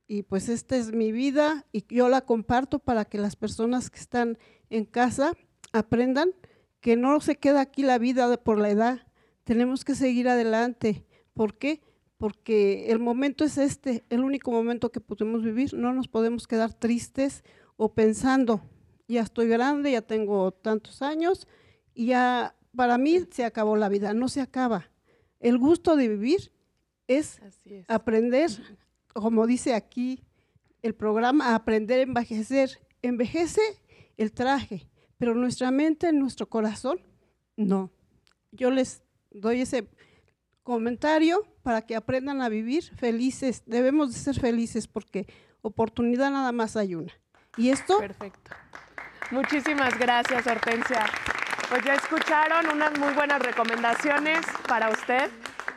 Y 0.09 0.25
pues 0.25 0.49
esta 0.49 0.77
es 0.77 0.93
mi 0.93 1.13
vida 1.13 1.65
y 1.71 1.85
yo 1.95 2.09
la 2.09 2.23
comparto 2.23 2.81
para 2.81 3.05
que 3.05 3.19
las 3.19 3.37
personas 3.37 3.89
que 3.89 4.01
están 4.01 4.37
en 4.69 4.85
casa 4.85 5.35
aprendan 5.73 6.33
que 6.81 6.97
no 6.97 7.21
se 7.21 7.37
queda 7.37 7.61
aquí 7.61 7.85
la 7.85 7.99
vida 7.99 8.37
por 8.43 8.59
la 8.59 8.71
edad, 8.71 9.07
tenemos 9.45 9.85
que 9.85 9.95
seguir 9.95 10.29
adelante. 10.29 11.07
¿Por 11.35 11.57
qué? 11.57 11.81
porque 12.25 12.91
el 12.91 13.01
momento 13.01 13.45
es 13.45 13.59
este, 13.59 14.03
el 14.09 14.25
único 14.25 14.51
momento 14.51 14.91
que 14.91 14.99
podemos 14.99 15.43
vivir, 15.43 15.75
no 15.75 15.93
nos 15.93 16.09
podemos 16.09 16.47
quedar 16.47 16.73
tristes 16.73 17.45
o 17.77 17.93
pensando, 17.93 18.63
ya 19.07 19.21
estoy 19.21 19.47
grande, 19.47 19.93
ya 19.93 20.01
tengo 20.01 20.51
tantos 20.53 21.03
años 21.03 21.47
y 21.93 22.07
ya 22.07 22.57
para 22.75 22.97
mí 22.97 23.21
se 23.31 23.45
acabó 23.45 23.77
la 23.77 23.91
vida, 23.91 24.15
no 24.15 24.29
se 24.29 24.41
acaba. 24.41 24.91
El 25.39 25.59
gusto 25.59 25.97
de 25.97 26.09
vivir 26.09 26.51
es, 27.09 27.41
aprender, 27.89 28.51
como 29.13 29.47
dice 29.47 29.75
aquí 29.75 30.23
el 30.83 30.95
programa, 30.95 31.55
aprender 31.55 32.01
a 32.01 32.03
envejecer. 32.03 32.81
Envejece 33.03 33.61
el 34.17 34.33
traje, 34.33 34.89
pero 35.19 35.35
nuestra 35.35 35.71
mente, 35.71 36.13
nuestro 36.13 36.49
corazón, 36.49 37.01
no. 37.57 37.91
Yo 38.53 38.71
les 38.71 39.03
doy 39.31 39.61
ese 39.61 39.89
comentario 40.63 41.47
para 41.63 41.83
que 41.83 41.97
aprendan 41.97 42.41
a 42.41 42.49
vivir 42.49 42.85
felices. 42.97 43.63
Debemos 43.67 44.13
de 44.13 44.19
ser 44.19 44.41
felices 44.41 44.87
porque 44.87 45.27
oportunidad 45.63 46.31
nada 46.31 46.53
más 46.53 46.77
hay 46.77 46.95
una. 46.95 47.13
¿Y 47.57 47.71
esto? 47.71 47.99
Perfecto. 47.99 48.51
Muchísimas 49.31 49.99
gracias, 49.99 50.47
Hortensia. 50.47 51.07
Pues 51.69 51.85
ya 51.85 51.95
escucharon 51.95 52.69
unas 52.69 52.99
muy 52.99 53.13
buenas 53.15 53.41
recomendaciones 53.41 54.45
para 54.69 54.91
usted. 54.91 55.31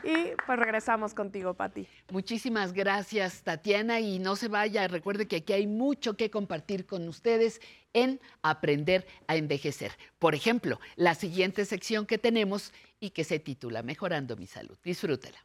Y 0.03 0.31
pues 0.45 0.59
regresamos 0.59 1.13
contigo, 1.13 1.53
Pati. 1.53 1.87
Muchísimas 2.11 2.73
gracias, 2.73 3.43
Tatiana. 3.43 3.99
Y 3.99 4.19
no 4.19 4.35
se 4.35 4.47
vaya, 4.47 4.87
recuerde 4.87 5.27
que 5.27 5.37
aquí 5.37 5.53
hay 5.53 5.67
mucho 5.67 6.15
que 6.15 6.29
compartir 6.29 6.85
con 6.85 7.07
ustedes 7.07 7.61
en 7.93 8.19
Aprender 8.41 9.07
a 9.27 9.35
Envejecer. 9.35 9.91
Por 10.19 10.35
ejemplo, 10.35 10.79
la 10.95 11.15
siguiente 11.15 11.65
sección 11.65 12.05
que 12.05 12.17
tenemos 12.17 12.73
y 12.99 13.11
que 13.11 13.23
se 13.23 13.39
titula 13.39 13.83
Mejorando 13.83 14.35
mi 14.35 14.47
salud. 14.47 14.77
Disfrútela. 14.83 15.37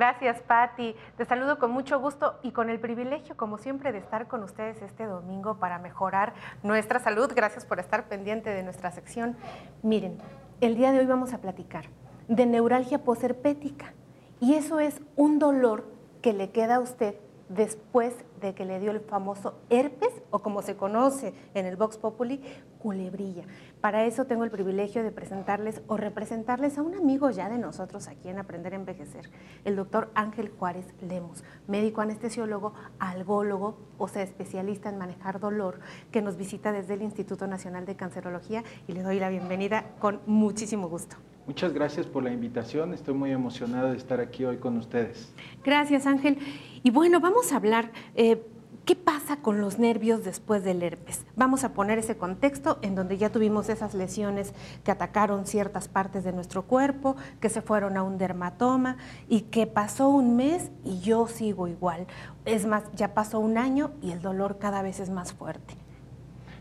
Gracias, 0.00 0.40
Patti. 0.40 0.96
Te 1.18 1.26
saludo 1.26 1.58
con 1.58 1.72
mucho 1.72 2.00
gusto 2.00 2.38
y 2.42 2.52
con 2.52 2.70
el 2.70 2.80
privilegio, 2.80 3.36
como 3.36 3.58
siempre, 3.58 3.92
de 3.92 3.98
estar 3.98 4.28
con 4.28 4.42
ustedes 4.42 4.80
este 4.80 5.04
domingo 5.04 5.58
para 5.58 5.78
mejorar 5.78 6.32
nuestra 6.62 7.00
salud. 7.00 7.30
Gracias 7.36 7.66
por 7.66 7.78
estar 7.78 8.08
pendiente 8.08 8.48
de 8.48 8.62
nuestra 8.62 8.92
sección. 8.92 9.36
Miren, 9.82 10.16
el 10.62 10.74
día 10.74 10.92
de 10.92 11.00
hoy 11.00 11.04
vamos 11.04 11.34
a 11.34 11.42
platicar 11.42 11.84
de 12.28 12.46
neuralgia 12.46 13.04
posherpética 13.04 13.92
y 14.40 14.54
eso 14.54 14.80
es 14.80 15.02
un 15.16 15.38
dolor 15.38 15.84
que 16.22 16.32
le 16.32 16.50
queda 16.50 16.76
a 16.76 16.80
usted 16.80 17.16
después 17.50 18.14
de 18.40 18.54
que 18.54 18.64
le 18.64 18.78
dio 18.78 18.92
el 18.92 19.00
famoso 19.00 19.60
herpes 19.68 20.22
o 20.30 20.38
como 20.38 20.62
se 20.62 20.76
conoce 20.76 21.34
en 21.52 21.66
el 21.66 21.76
Vox 21.76 21.98
Populi, 21.98 22.40
culebrilla. 22.78 23.44
Para 23.80 24.06
eso 24.06 24.24
tengo 24.24 24.44
el 24.44 24.50
privilegio 24.50 25.02
de 25.02 25.10
presentarles 25.10 25.82
o 25.88 25.96
representarles 25.96 26.78
a 26.78 26.82
un 26.82 26.94
amigo 26.94 27.28
ya 27.30 27.48
de 27.48 27.58
nosotros 27.58 28.08
aquí 28.08 28.28
en 28.28 28.38
Aprender 28.38 28.72
a 28.72 28.76
Envejecer, 28.76 29.30
el 29.64 29.76
doctor 29.76 30.10
Ángel 30.14 30.48
Juárez 30.48 30.86
Lemos, 31.00 31.44
médico 31.66 32.00
anestesiólogo, 32.00 32.72
algólogo, 33.00 33.76
o 33.98 34.06
sea, 34.06 34.22
especialista 34.22 34.88
en 34.88 34.98
manejar 34.98 35.40
dolor, 35.40 35.80
que 36.12 36.22
nos 36.22 36.36
visita 36.36 36.72
desde 36.72 36.94
el 36.94 37.02
Instituto 37.02 37.48
Nacional 37.48 37.84
de 37.84 37.96
Cancerología 37.96 38.62
y 38.86 38.92
le 38.92 39.02
doy 39.02 39.18
la 39.18 39.28
bienvenida 39.28 39.86
con 39.98 40.20
muchísimo 40.26 40.88
gusto. 40.88 41.16
Muchas 41.50 41.72
gracias 41.72 42.06
por 42.06 42.22
la 42.22 42.30
invitación, 42.30 42.94
estoy 42.94 43.12
muy 43.12 43.32
emocionada 43.32 43.90
de 43.90 43.96
estar 43.96 44.20
aquí 44.20 44.44
hoy 44.44 44.58
con 44.58 44.76
ustedes. 44.76 45.32
Gracias 45.64 46.06
Ángel. 46.06 46.38
Y 46.84 46.92
bueno, 46.92 47.18
vamos 47.18 47.52
a 47.52 47.56
hablar, 47.56 47.90
eh, 48.14 48.40
¿qué 48.84 48.94
pasa 48.94 49.38
con 49.38 49.60
los 49.60 49.76
nervios 49.76 50.22
después 50.22 50.62
del 50.62 50.80
herpes? 50.80 51.26
Vamos 51.34 51.64
a 51.64 51.72
poner 51.72 51.98
ese 51.98 52.16
contexto 52.16 52.78
en 52.82 52.94
donde 52.94 53.18
ya 53.18 53.30
tuvimos 53.30 53.68
esas 53.68 53.94
lesiones 53.94 54.54
que 54.84 54.92
atacaron 54.92 55.44
ciertas 55.44 55.88
partes 55.88 56.22
de 56.22 56.32
nuestro 56.32 56.62
cuerpo, 56.66 57.16
que 57.40 57.48
se 57.48 57.62
fueron 57.62 57.96
a 57.96 58.04
un 58.04 58.16
dermatoma 58.16 58.96
y 59.28 59.40
que 59.40 59.66
pasó 59.66 60.08
un 60.08 60.36
mes 60.36 60.70
y 60.84 61.00
yo 61.00 61.26
sigo 61.26 61.66
igual. 61.66 62.06
Es 62.44 62.64
más, 62.64 62.84
ya 62.94 63.12
pasó 63.12 63.40
un 63.40 63.58
año 63.58 63.90
y 64.02 64.12
el 64.12 64.22
dolor 64.22 64.58
cada 64.60 64.82
vez 64.82 65.00
es 65.00 65.10
más 65.10 65.32
fuerte. 65.32 65.74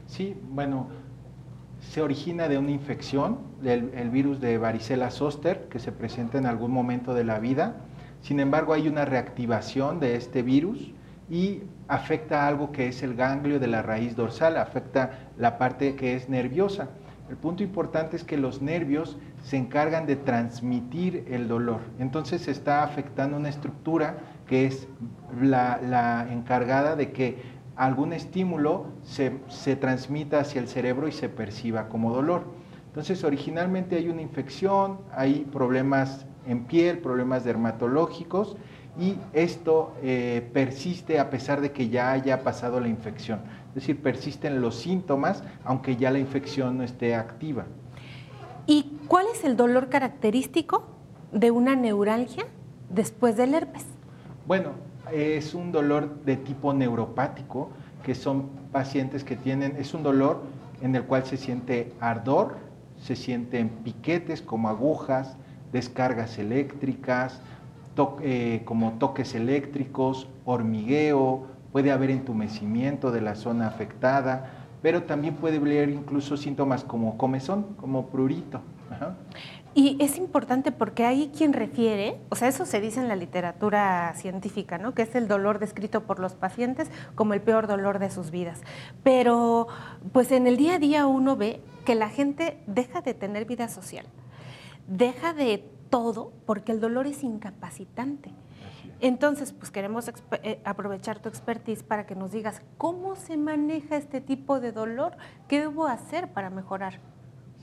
Sí, 0.08 0.36
bueno, 0.50 0.88
se 1.82 2.02
origina 2.02 2.48
de 2.48 2.58
una 2.58 2.72
infección 2.72 3.40
del 3.62 3.92
el 3.96 4.10
virus 4.10 4.40
de 4.40 4.58
varicela 4.58 5.12
zoster 5.12 5.68
que 5.70 5.80
se 5.80 5.92
presenta 5.92 6.38
en 6.38 6.46
algún 6.46 6.72
momento 6.72 7.14
de 7.14 7.24
la 7.24 7.40
vida. 7.40 7.78
Sin 8.22 8.40
embargo, 8.40 8.74
hay 8.74 8.88
una 8.88 9.06
reactivación 9.06 10.00
de 10.00 10.16
este 10.16 10.42
virus 10.42 10.92
y 11.30 11.62
afecta 11.88 12.48
algo 12.48 12.72
que 12.72 12.88
es 12.88 13.02
el 13.02 13.16
ganglio 13.16 13.60
de 13.60 13.68
la 13.68 13.82
raíz 13.82 14.16
dorsal, 14.16 14.58
afecta 14.58 15.30
la 15.38 15.58
parte 15.58 15.96
que 15.96 16.16
es 16.16 16.28
nerviosa. 16.28 16.90
El 17.30 17.38
punto 17.38 17.62
importante 17.62 18.18
es 18.18 18.24
que 18.24 18.38
los 18.38 18.62
nervios 18.62 19.18
se 19.44 19.56
encargan 19.56 20.08
de 20.08 20.16
transmitir 20.16 21.26
el 21.30 21.48
dolor. 21.48 21.80
Entonces 22.00 22.42
se 22.42 22.52
está 22.52 22.84
afectando 22.84 23.38
una 23.38 23.50
estructura 23.50 24.18
que 24.48 24.66
es 24.66 24.88
la 25.40 26.28
encargada 26.32 26.96
de 26.96 27.12
que 27.12 27.59
algún 27.80 28.12
estímulo 28.12 28.88
se, 29.04 29.32
transmita 29.78 30.42
hacia 30.42 30.60
el 30.60 30.68
cerebro 30.68 31.08
y 31.08 31.14
se 31.14 31.30
perciba 31.30 31.88
como 31.88 32.14
dolor. 32.14 32.44
Entonces, 32.88 33.24
originalmente 33.24 33.96
hay 33.96 34.10
una 34.10 34.22
infección, 34.22 34.98
hay 35.16 35.48
problemas 35.50 36.26
en 36.46 36.66
piel, 36.66 36.98
problemas 36.98 37.46
dermatológicos 37.46 38.58
y 39.00 39.16
esto 39.32 39.94
eh, 40.04 40.50
persiste 40.52 41.20
a 41.20 41.30
pesar 41.30 41.62
de 41.62 41.72
que 41.72 41.88
ya 41.88 42.12
haya 42.12 42.44
pasado 42.44 42.82
la 42.82 42.90
infección. 42.90 43.40
Es 43.70 43.76
decir, 43.76 44.02
persisten 44.02 44.62
los 44.62 44.76
síntomas 44.76 45.42
aunque 45.64 45.96
ya 45.96 46.12
la 46.12 46.20
infección 46.20 46.80
no 46.80 46.84
esté 46.84 47.16
activa. 47.16 47.66
¿Y 48.66 48.92
cuál 49.08 49.28
es 49.34 49.46
el 49.46 49.56
dolor 49.56 49.88
característico 49.88 50.84
de 51.32 51.52
una 51.52 51.78
neuralgia 51.78 52.46
después 52.90 53.38
del 53.38 53.54
herpes? 53.54 53.86
Bueno, 54.46 54.89
es 55.14 55.54
un 55.54 55.72
dolor 55.72 56.24
de 56.24 56.38
tipo 56.38 56.74
neuropático, 56.74 57.70
que 58.04 58.16
son 58.16 58.50
pacientes 58.72 59.24
que 59.24 59.36
tienen, 59.36 59.76
es 59.78 59.94
un 59.94 60.04
dolor 60.04 60.42
en 60.82 60.96
el 60.96 61.04
cual 61.04 61.26
se 61.26 61.38
siente 61.38 61.92
ardor, 62.00 62.58
se 62.98 63.16
sienten 63.16 63.70
piquetes 63.70 64.42
como 64.42 64.70
agujas, 64.70 65.36
descargas 65.72 66.38
eléctricas, 66.38 67.42
eh, 68.22 68.62
como 68.64 68.94
toques 68.94 69.36
eléctricos, 69.36 70.28
hormigueo, 70.46 71.48
puede 71.72 71.92
haber 71.92 72.12
entumecimiento 72.12 73.12
de 73.12 73.22
la 73.22 73.36
zona 73.36 73.68
afectada, 73.68 74.52
pero 74.82 75.04
también 75.04 75.36
puede 75.36 75.58
haber 75.58 75.90
incluso 75.90 76.38
síntomas 76.38 76.84
como 76.84 77.18
comezón, 77.18 77.64
como 77.78 78.08
prurito. 78.08 78.62
Y 79.80 79.96
es 80.02 80.18
importante 80.18 80.74
porque 80.74 81.06
hay 81.06 81.30
quien 81.30 81.54
refiere, 81.54 82.20
o 82.28 82.36
sea, 82.36 82.50
eso 82.50 82.66
se 82.66 82.82
dice 82.82 83.00
en 83.00 83.08
la 83.08 83.16
literatura 83.16 84.14
científica, 84.18 84.78
¿no? 84.78 84.94
Que 84.94 85.04
es 85.04 85.16
el 85.16 85.30
dolor 85.30 85.58
descrito 85.58 86.04
por 86.04 86.20
los 86.20 86.34
pacientes 86.34 86.92
como 87.16 87.34
el 87.34 87.40
peor 87.40 87.66
dolor 87.66 87.98
de 87.98 88.12
sus 88.12 88.30
vidas. 88.30 88.60
Pero, 89.04 89.70
pues 90.12 90.34
en 90.34 90.48
el 90.48 90.58
día 90.58 90.76
a 90.76 90.80
día 90.80 91.08
uno 91.08 91.38
ve 91.38 91.62
que 91.86 91.96
la 91.96 92.10
gente 92.10 92.62
deja 92.68 93.00
de 93.00 93.14
tener 93.14 93.46
vida 93.46 93.70
social, 93.70 94.06
deja 94.90 95.34
de 95.34 95.64
todo 95.90 96.34
porque 96.46 96.74
el 96.74 96.82
dolor 96.82 97.08
es 97.08 97.24
incapacitante. 97.24 98.34
Entonces, 99.00 99.54
pues 99.54 99.72
queremos 99.72 100.12
eh, 100.44 100.60
aprovechar 100.66 101.20
tu 101.20 101.30
expertise 101.30 101.84
para 101.84 102.06
que 102.06 102.16
nos 102.16 102.34
digas 102.34 102.62
cómo 102.78 103.16
se 103.16 103.38
maneja 103.38 103.96
este 103.96 104.20
tipo 104.20 104.60
de 104.60 104.74
dolor, 104.74 105.16
qué 105.48 105.62
debo 105.62 105.88
hacer 105.88 106.28
para 106.34 106.50
mejorar. 106.50 107.00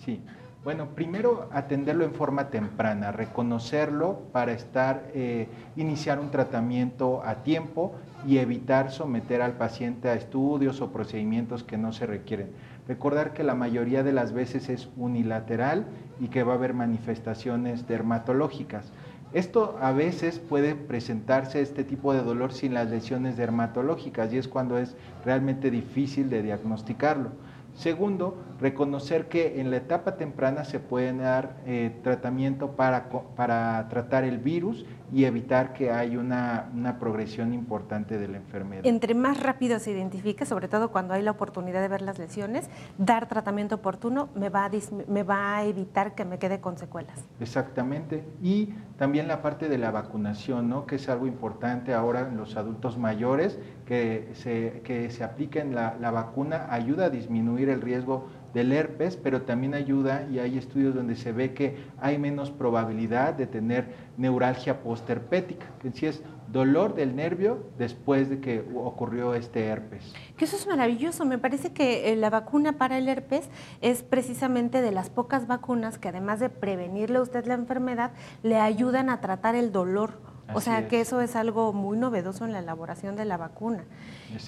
Sí, 0.03 0.23
bueno, 0.67 0.89
primero 0.97 1.49
atenderlo 1.53 2.05
en 2.05 2.13
forma 2.13 2.51
temprana, 2.51 3.13
reconocerlo 3.13 4.23
para 4.33 4.51
estar, 4.51 5.13
eh, 5.15 5.47
iniciar 5.77 6.19
un 6.19 6.33
tratamiento 6.33 7.23
a 7.25 7.45
tiempo 7.45 7.95
y 8.27 8.39
evitar 8.39 8.91
someter 8.91 9.43
al 9.43 9.53
paciente 9.53 10.09
a 10.09 10.15
estudios 10.15 10.81
o 10.81 10.91
procedimientos 10.91 11.63
que 11.63 11.79
no 11.79 11.93
se 11.93 12.05
requieren. 12.07 12.51
Recordar 12.89 13.33
que 13.33 13.45
la 13.45 13.55
mayoría 13.55 14.03
de 14.03 14.11
las 14.11 14.33
veces 14.33 14.69
es 14.69 14.89
unilateral 14.97 15.87
y 16.19 16.31
que 16.31 16.43
va 16.43 16.55
a 16.55 16.57
haber 16.57 16.75
manifestaciones 16.75 17.87
dermatológicas. 17.87 18.91
Esto 19.35 19.79
a 19.81 19.93
veces 19.93 20.41
puede 20.41 20.75
presentarse 20.75 21.61
este 21.61 21.85
tipo 21.85 22.13
de 22.13 22.25
dolor 22.25 22.53
sin 22.53 22.75
las 22.75 22.91
lesiones 22.91 23.37
dermatológicas 23.37 24.33
y 24.33 24.39
es 24.39 24.49
cuando 24.49 24.79
es 24.79 24.97
realmente 25.25 25.71
difícil 25.71 26.29
de 26.29 26.43
diagnosticarlo. 26.43 27.31
Segundo, 27.77 28.39
reconocer 28.61 29.29
que 29.29 29.61
en 29.61 29.71
la 29.71 29.77
etapa 29.77 30.17
temprana 30.17 30.65
se 30.65 30.81
puede 30.81 31.13
dar 31.17 31.57
eh, 31.67 31.95
tratamiento 32.03 32.73
para, 32.73 33.09
para, 33.37 33.87
tratar 33.89 34.25
el 34.25 34.39
virus 34.39 34.85
y 35.13 35.25
evitar 35.25 35.73
que 35.73 35.91
haya 35.91 36.19
una, 36.19 36.71
una, 36.75 36.99
progresión 36.99 37.53
importante 37.55 38.19
de 38.19 38.29
la 38.29 38.39
enfermedad. 38.39 38.85
Entre 38.87 39.15
más 39.15 39.41
rápido 39.41 39.79
se 39.79 39.93
identifique, 39.93 40.45
sobre 40.47 40.69
todo 40.69 40.91
cuando 40.91 41.15
hay 41.15 41.23
la 41.23 41.31
oportunidad 41.31 41.81
de 41.81 41.89
ver 41.89 42.03
las 42.03 42.19
lesiones, 42.19 42.69
dar 42.99 43.29
tratamiento 43.29 43.77
oportuno 43.77 44.29
me 44.35 44.49
va 44.49 44.65
a, 44.65 44.71
me 45.07 45.23
va 45.23 45.57
a 45.57 45.65
evitar 45.65 46.15
que 46.15 46.25
me 46.25 46.39
quede 46.39 46.61
con 46.61 46.77
secuelas. 46.77 47.25
Exactamente. 47.41 48.25
Y 48.43 48.75
también 48.99 49.29
la 49.29 49.43
parte 49.43 49.69
de 49.69 49.79
la 49.79 49.91
vacunación, 49.91 50.69
¿no? 50.69 50.87
que 50.87 50.97
es 50.97 51.09
algo 51.09 51.27
importante 51.27 51.95
ahora 51.95 52.21
en 52.21 52.37
los 52.37 52.57
adultos 52.57 52.99
mayores, 52.99 53.59
que 53.85 54.31
se, 54.35 54.81
que 54.85 55.11
se 55.11 55.23
apliquen 55.23 55.75
la, 55.75 55.97
la 56.01 56.11
vacuna 56.11 56.67
ayuda 56.71 57.07
a 57.07 57.11
disminuir 57.11 57.69
el 57.69 57.81
riesgo 57.81 58.29
del 58.57 58.73
herpes, 58.73 59.19
pero 59.23 59.43
también 59.43 59.75
ayuda 59.75 60.27
y 60.33 60.39
hay 60.39 60.57
estudios 60.57 60.95
donde 60.95 61.15
se 61.15 61.31
ve 61.31 61.53
que 61.53 61.77
hay 62.01 62.17
menos 62.17 62.51
probabilidad 62.51 63.35
de 63.35 63.47
tener 63.47 63.93
neuralgia 64.17 64.83
postherpética, 64.83 65.67
que 65.83 65.93
sí 65.93 66.07
es 66.07 66.23
dolor 66.51 66.95
del 66.95 67.15
nervio 67.15 67.67
después 67.77 68.31
de 68.31 68.41
que 68.41 68.65
ocurrió 68.75 69.35
este 69.35 69.67
herpes. 69.67 70.15
Que 70.39 70.47
eso 70.47 70.57
es 70.57 70.67
maravilloso, 70.67 71.27
me 71.27 71.37
parece 71.37 71.75
que 71.75 72.11
eh, 72.11 72.17
la 72.17 72.31
vacuna 72.31 72.79
para 72.79 72.97
el 72.97 73.09
herpes 73.09 73.51
es 73.83 74.03
precisamente 74.03 74.81
de 74.81 74.91
las 74.91 75.11
pocas 75.11 75.47
vacunas 75.47 75.99
que 75.99 76.09
además 76.09 76.41
de 76.41 76.49
prevenirle 76.49 77.19
a 77.19 77.21
usted 77.21 77.45
la 77.45 77.55
enfermedad, 77.55 78.13
le 78.43 78.59
ayudan 78.59 79.11
a 79.11 79.21
tratar 79.21 79.55
el 79.55 79.71
dolor. 79.71 80.19
o 80.55 80.63
sea 80.63 80.89
que 80.89 81.03
eso 81.03 81.21
es 81.21 81.37
algo 81.37 81.75
muy 81.75 81.99
novedoso 81.99 82.47
en 82.47 82.55
la 82.55 82.61
elaboración 82.61 83.17
de 83.17 83.27
la 83.27 83.37
vacuna. 83.37 83.85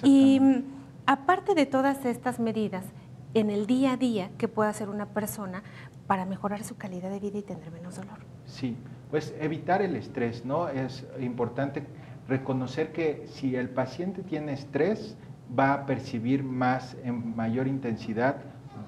Y 0.01 0.39
mm, 0.39 0.63
aparte 1.05 1.53
de 1.53 1.67
todas 1.67 2.05
estas 2.05 2.39
medidas, 2.39 2.85
en 3.33 3.49
el 3.49 3.67
día 3.67 3.93
a 3.93 3.97
día 3.97 4.31
que 4.37 4.47
puede 4.47 4.69
hacer 4.69 4.89
una 4.89 5.07
persona 5.07 5.63
para 6.07 6.25
mejorar 6.25 6.63
su 6.63 6.75
calidad 6.75 7.09
de 7.09 7.19
vida 7.19 7.37
y 7.37 7.43
tener 7.43 7.71
menos 7.71 7.95
dolor. 7.95 8.17
Sí, 8.45 8.75
pues 9.11 9.33
evitar 9.39 9.81
el 9.81 9.95
estrés, 9.95 10.45
¿no? 10.45 10.69
Es 10.69 11.05
importante 11.19 11.83
reconocer 12.27 12.91
que 12.91 13.25
si 13.27 13.55
el 13.55 13.69
paciente 13.69 14.23
tiene 14.23 14.53
estrés, 14.53 15.17
va 15.57 15.73
a 15.73 15.85
percibir 15.85 16.43
más, 16.43 16.97
en 17.03 17.35
mayor 17.35 17.67
intensidad, 17.67 18.37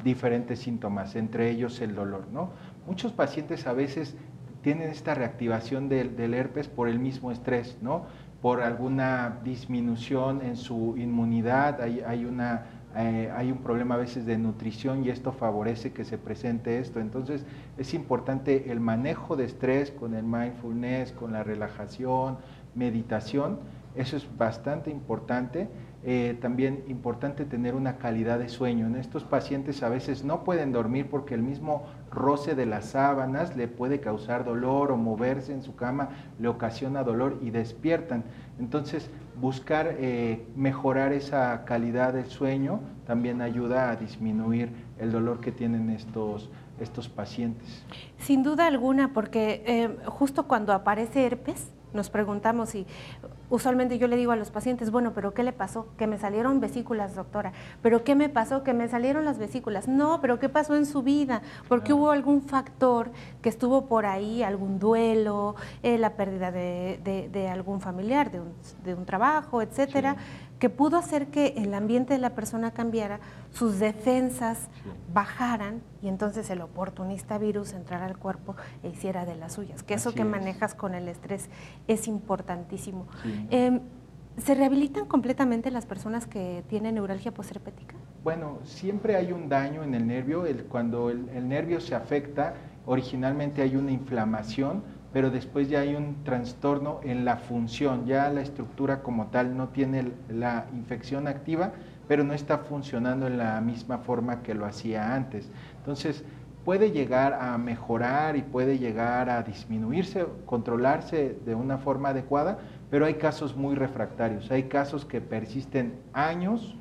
diferentes 0.03 0.59
síntomas, 0.59 1.15
entre 1.15 1.49
ellos 1.49 1.79
el 1.81 1.93
dolor, 1.93 2.27
¿no? 2.31 2.51
Muchos 2.87 3.11
pacientes 3.11 3.67
a 3.67 3.73
veces 3.73 4.15
tienen 4.63 4.89
esta 4.89 5.13
reactivación 5.13 5.89
del, 5.89 6.33
herpes 6.33 6.67
por 6.67 6.87
el 6.87 6.99
mismo 6.99 7.31
estrés, 7.31 7.77
¿no? 7.81 8.05
Por 8.41 8.61
alguna 8.63 9.39
disminución 9.43 10.41
en 10.41 10.55
su 10.55 10.95
inmunidad, 10.97 11.81
hay 11.81 12.25
una 12.25 12.80
eh, 12.95 13.31
hay 13.35 13.51
un 13.51 13.59
problema 13.59 13.95
a 13.95 13.97
veces 13.97 14.25
de 14.25 14.37
nutrición 14.37 15.05
y 15.05 15.09
esto 15.09 15.31
favorece 15.31 15.93
que 15.93 16.03
se 16.03 16.17
presente 16.17 16.79
esto. 16.79 16.99
Entonces 16.99 17.45
es 17.77 17.93
importante 17.93 18.71
el 18.71 18.79
manejo 18.79 19.35
de 19.35 19.45
estrés 19.45 19.91
con 19.91 20.13
el 20.13 20.23
mindfulness, 20.23 21.11
con 21.11 21.31
la 21.31 21.43
relajación, 21.43 22.37
meditación. 22.75 23.59
Eso 23.95 24.17
es 24.17 24.27
bastante 24.37 24.89
importante. 24.89 25.69
Eh, 26.03 26.35
también 26.41 26.83
importante 26.87 27.45
tener 27.45 27.75
una 27.75 27.97
calidad 27.97 28.39
de 28.39 28.49
sueño. 28.49 28.87
En 28.87 28.95
estos 28.95 29.23
pacientes 29.23 29.83
a 29.83 29.89
veces 29.89 30.23
no 30.23 30.43
pueden 30.43 30.71
dormir 30.71 31.07
porque 31.11 31.35
el 31.35 31.43
mismo 31.43 31.85
roce 32.09 32.55
de 32.55 32.65
las 32.65 32.85
sábanas 32.85 33.55
le 33.55 33.67
puede 33.67 33.99
causar 33.99 34.43
dolor 34.43 34.91
o 34.91 34.97
moverse 34.97 35.53
en 35.53 35.61
su 35.61 35.75
cama 35.75 36.09
le 36.39 36.47
ocasiona 36.47 37.03
dolor 37.03 37.37
y 37.43 37.51
despiertan. 37.51 38.23
Entonces 38.59 39.11
buscar 39.41 39.95
eh, 39.99 40.45
mejorar 40.55 41.11
esa 41.11 41.65
calidad 41.65 42.13
del 42.13 42.27
sueño 42.27 42.79
también 43.05 43.41
ayuda 43.41 43.89
a 43.89 43.95
disminuir 43.95 44.71
el 44.99 45.11
dolor 45.11 45.41
que 45.41 45.51
tienen 45.51 45.89
estos, 45.89 46.49
estos 46.79 47.09
pacientes. 47.09 47.83
Sin 48.19 48.43
duda 48.43 48.67
alguna, 48.67 49.11
porque 49.13 49.63
eh, 49.65 49.97
justo 50.05 50.47
cuando 50.47 50.71
aparece 50.71 51.25
herpes, 51.25 51.71
nos 51.91 52.09
preguntamos 52.09 52.75
y 52.75 52.85
usualmente 53.52 53.99
yo 53.99 54.08
le 54.08 54.16
digo 54.16 54.32
a 54.32 54.36
los 54.38 54.49
pacientes, 54.49 54.89
bueno, 54.89 55.12
pero 55.14 55.34
¿qué 55.34 55.43
le 55.43 55.52
pasó? 55.52 55.88
Que 55.97 56.08
me 56.08 56.18
salieron 56.18 56.60
vesículas, 56.60 57.16
doctora. 57.16 57.52
¿Pero 57.84 58.04
qué 58.04 58.16
me 58.16 58.30
pasó? 58.30 58.64
Que 58.64 58.74
me 58.74 58.88
salieron 58.88 59.26
las 59.26 59.38
vesículas. 59.38 59.88
No, 59.88 60.22
pero 60.22 60.39
¿qué 60.39 60.49
pasó 60.49 60.76
en 60.76 60.86
su 60.86 61.04
vida? 61.04 61.41
Porque 61.68 61.93
hubo 61.93 62.12
algún 62.12 62.41
factor 62.41 63.12
que 63.41 63.49
estuvo 63.49 63.86
por 63.86 64.06
ahí, 64.06 64.41
algún 64.41 64.80
duelo, 64.80 65.56
eh, 65.84 65.97
la 65.97 66.16
pérdida 66.16 66.52
de, 66.52 67.49
algún 67.52 67.82
familiar, 67.82 68.32
de 68.32 68.95
un, 68.95 69.06
trabajo, 69.06 69.62
etcétera 69.62 70.16
que 70.62 70.70
pudo 70.70 70.97
hacer 70.97 71.30
que 71.32 71.55
el 71.57 71.74
ambiente 71.74 72.14
de 72.14 72.20
la 72.20 72.36
persona 72.36 72.70
cambiara, 72.70 73.20
sus 73.49 73.80
defensas 73.80 74.70
bajaran 75.12 75.82
y 76.03 76.07
entonces 76.07 76.51
el 76.51 76.62
oportunista 76.62 77.39
virus 77.39 77.74
entrara 77.74 78.05
al 78.05 78.20
cuerpo 78.20 78.55
e 78.84 78.89
hiciera 78.89 79.26
de 79.26 79.34
las 79.34 79.53
suyas. 79.53 79.82
Que 79.82 79.95
eso 79.95 80.14
que 80.14 80.24
manejas 80.24 80.76
con 80.76 80.93
el 80.93 81.07
estrés 81.07 81.49
es 81.88 82.07
importantísimo. 82.07 83.07
Em, 83.49 83.80
¿Se 84.38 84.53
rehabilitan 84.53 85.07
completamente 85.07 85.72
las 85.72 85.88
personas 85.88 86.28
que 86.28 86.64
tienen 86.70 86.93
neuralgia 86.93 87.34
postherpética? 87.34 87.95
Bueno, 88.24 88.59
siempre 88.64 89.16
hay 89.16 89.32
un 89.32 89.49
daño 89.49 89.84
en 89.84 89.95
el 89.95 90.05
nervio. 90.05 90.45
cuando 90.70 91.09
el 91.09 91.49
nervio 91.49 91.82
se 91.82 91.95
afecta, 91.95 92.53
originalmente 92.86 93.64
hay 93.64 93.76
una 93.76 93.91
inflamación 93.91 94.84
pero 95.14 95.30
después 95.30 95.70
ya 95.70 95.82
hay 95.82 95.95
un 95.95 96.24
trastorno 96.24 96.99
en 97.03 97.26
la 97.26 97.38
función, 97.38 98.05
ya 98.05 98.30
la 98.30 98.41
estructura 98.41 99.01
como 99.03 99.28
tal 99.28 99.57
no 99.57 99.70
tiene 99.70 100.12
la 100.30 100.68
infección 100.74 101.28
activa, 101.28 101.74
pero 102.07 102.24
no 102.24 102.34
está 102.34 102.59
funcionando 102.59 103.28
en 103.28 103.38
la 103.38 103.59
misma 103.62 103.99
forma 103.99 104.41
que 104.41 104.53
lo 104.53 104.66
hacía 104.66 105.14
antes. 105.14 105.49
Entonces, 105.78 106.24
puede 106.64 106.91
llegar 106.91 107.34
a 107.34 107.57
mejorar 107.57 108.36
y 108.36 108.41
puede 108.41 108.78
llegar 108.78 109.30
a 109.30 109.43
disminuirse, 109.43 110.26
controlarse 110.45 111.38
de 111.45 111.55
una 111.55 111.78
forma 111.78 112.09
adecuada, 112.09 112.59
pero 112.89 113.05
hay 113.05 113.16
casos 113.16 113.55
muy 113.55 113.76
refractarios, 113.76 114.51
hay 114.51 114.64
casos 114.64 115.05
que 115.05 115.22
persisten 115.22 115.95
años 116.14 116.76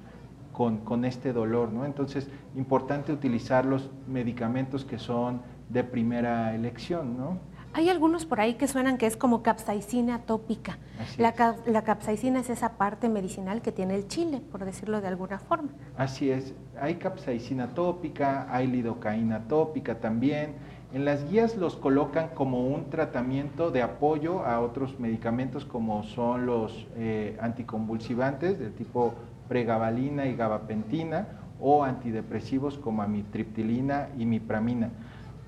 con, 0.53 0.78
con 0.78 1.05
este 1.05 1.33
dolor, 1.33 1.72
¿no? 1.72 1.85
Entonces, 1.85 2.28
importante 2.55 3.12
utilizar 3.12 3.64
los 3.64 3.91
medicamentos 4.07 4.85
que 4.85 4.99
son 4.99 5.41
de 5.68 5.85
primera 5.85 6.55
elección, 6.55 7.16
¿no? 7.16 7.39
Hay 7.73 7.89
algunos 7.89 8.27
por 8.27 8.41
ahí 8.41 8.55
que 8.55 8.66
suenan 8.66 8.99
que 8.99 9.07
es 9.07 9.16
como 9.16 9.43
capsaicina 9.43 10.23
tópica. 10.23 10.79
La, 11.18 11.83
capsaicina 11.83 12.41
es 12.41 12.51
esa 12.51 12.77
parte 12.77 13.09
medicinal 13.09 13.62
que 13.62 13.71
tiene 13.71 13.95
el 13.95 14.09
chile, 14.09 14.43
por 14.51 14.64
decirlo 14.64 15.01
de 15.01 15.07
alguna 15.07 15.39
forma. 15.39 15.68
Así 15.97 16.31
es. 16.31 16.53
Hay 16.81 16.97
capsaicina 16.97 17.68
tópica, 17.68 18.49
hay 18.51 18.66
lidocaína 18.66 19.47
tópica 19.47 20.01
también. 20.01 20.55
En 20.93 21.05
las 21.05 21.31
guías 21.31 21.57
los 21.57 21.77
colocan 21.77 22.31
como 22.35 22.66
un 22.66 22.91
tratamiento 22.91 23.71
de 23.71 23.83
apoyo 23.83 24.45
a 24.45 24.61
otros 24.61 24.99
medicamentos 24.99 25.64
como 25.64 26.03
son 26.03 26.47
los 26.47 26.89
eh, 26.97 27.39
anticonvulsivantes 27.41 28.59
del 28.59 28.73
tipo 28.73 29.14
pregabalina 29.49 30.27
y 30.27 30.35
gabapentina 30.35 31.29
o 31.61 31.85
antidepresivos 31.85 32.79
como 32.79 33.03
amitriptilina 33.03 34.09
y 34.18 34.27
mipramina 34.27 34.91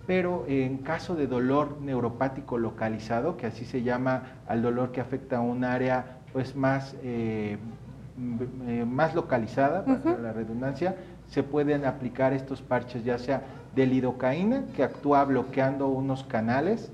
pero 0.06 0.44
en 0.48 0.78
caso 0.78 1.14
de 1.14 1.26
dolor 1.26 1.78
neuropático 1.80 2.58
localizado, 2.58 3.36
que 3.36 3.46
así 3.46 3.64
se 3.64 3.82
llama 3.82 4.22
al 4.48 4.62
dolor 4.62 4.92
que 4.92 5.00
afecta 5.00 5.38
a 5.38 5.40
un 5.40 5.64
área 5.64 6.18
pues 6.32 6.56
más, 6.56 6.96
eh, 7.02 7.58
mm, 8.16 8.84
más 8.84 9.14
localizada, 9.14 9.84
para 9.84 10.18
la 10.18 10.32
redundancia, 10.32 10.96
se 11.28 11.42
pueden 11.42 11.84
aplicar 11.84 12.32
estos 12.32 12.62
parches 12.62 13.04
ya 13.04 13.18
sea 13.18 13.42
de 13.74 13.86
lidocaína 13.86 14.64
que 14.74 14.82
actúa 14.82 15.24
bloqueando 15.24 15.88
unos 15.88 16.24
canales 16.24 16.90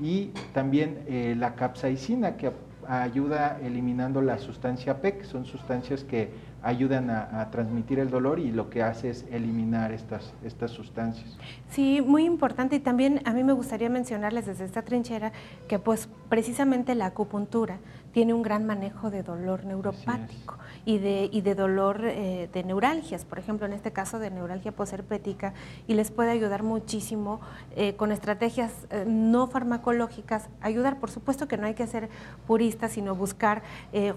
y 0.00 0.30
también 0.52 1.02
eh, 1.06 1.34
la 1.36 1.54
capsaicina 1.54 2.36
que 2.36 2.52
ayuda 2.88 3.58
eliminando 3.62 4.22
la 4.22 4.38
sustancia 4.38 5.00
PEC, 5.00 5.24
son 5.24 5.44
sustancias 5.44 6.04
que 6.04 6.30
ayudan 6.62 7.10
a, 7.10 7.48
transmitir 7.50 7.98
el 7.98 8.10
dolor 8.10 8.38
y 8.38 8.50
lo 8.52 8.70
que 8.70 8.82
hace 8.82 9.10
es 9.10 9.26
eliminar 9.30 9.92
estas, 9.92 10.34
estas 10.44 10.70
sustancias. 10.70 11.36
Sí, 11.70 12.00
muy 12.00 12.24
importante 12.24 12.76
y 12.76 12.80
también 12.80 13.20
a 13.24 13.32
mí 13.32 13.44
me 13.44 13.52
gustaría 13.52 13.88
mencionarles 13.88 14.46
desde 14.46 14.64
esta 14.64 14.82
trinchera 14.82 15.32
que 15.68 15.78
pues 15.78 16.08
precisamente 16.28 16.94
la 16.94 17.06
acupuntura 17.06 17.78
tiene 18.12 18.34
un 18.34 18.42
gran 18.42 18.66
manejo 18.66 19.10
de 19.10 19.22
dolor 19.22 19.64
neuropático 19.64 20.56
y 20.84 20.98
de, 20.98 21.28
y 21.30 21.40
de 21.42 21.54
dolor 21.54 22.02
eh, 22.04 22.48
de 22.52 22.64
neuralgias, 22.64 23.24
por 23.24 23.38
ejemplo, 23.38 23.66
en 23.66 23.72
este 23.72 23.92
caso 23.92 24.18
de 24.18 24.30
neuralgia 24.30 24.72
posherpética, 24.72 25.54
y 25.86 25.94
les 25.94 26.10
puede 26.10 26.30
ayudar 26.30 26.62
muchísimo 26.62 27.40
eh, 27.76 27.94
con 27.96 28.12
estrategias 28.12 28.72
eh, 28.90 29.04
no 29.06 29.46
farmacológicas, 29.46 30.48
ayudar, 30.60 30.98
por 30.98 31.10
supuesto 31.10 31.48
que 31.48 31.56
no 31.56 31.66
hay 31.66 31.74
que 31.74 31.86
ser 31.86 32.08
puristas, 32.46 32.92
sino 32.92 33.14
buscar 33.14 33.62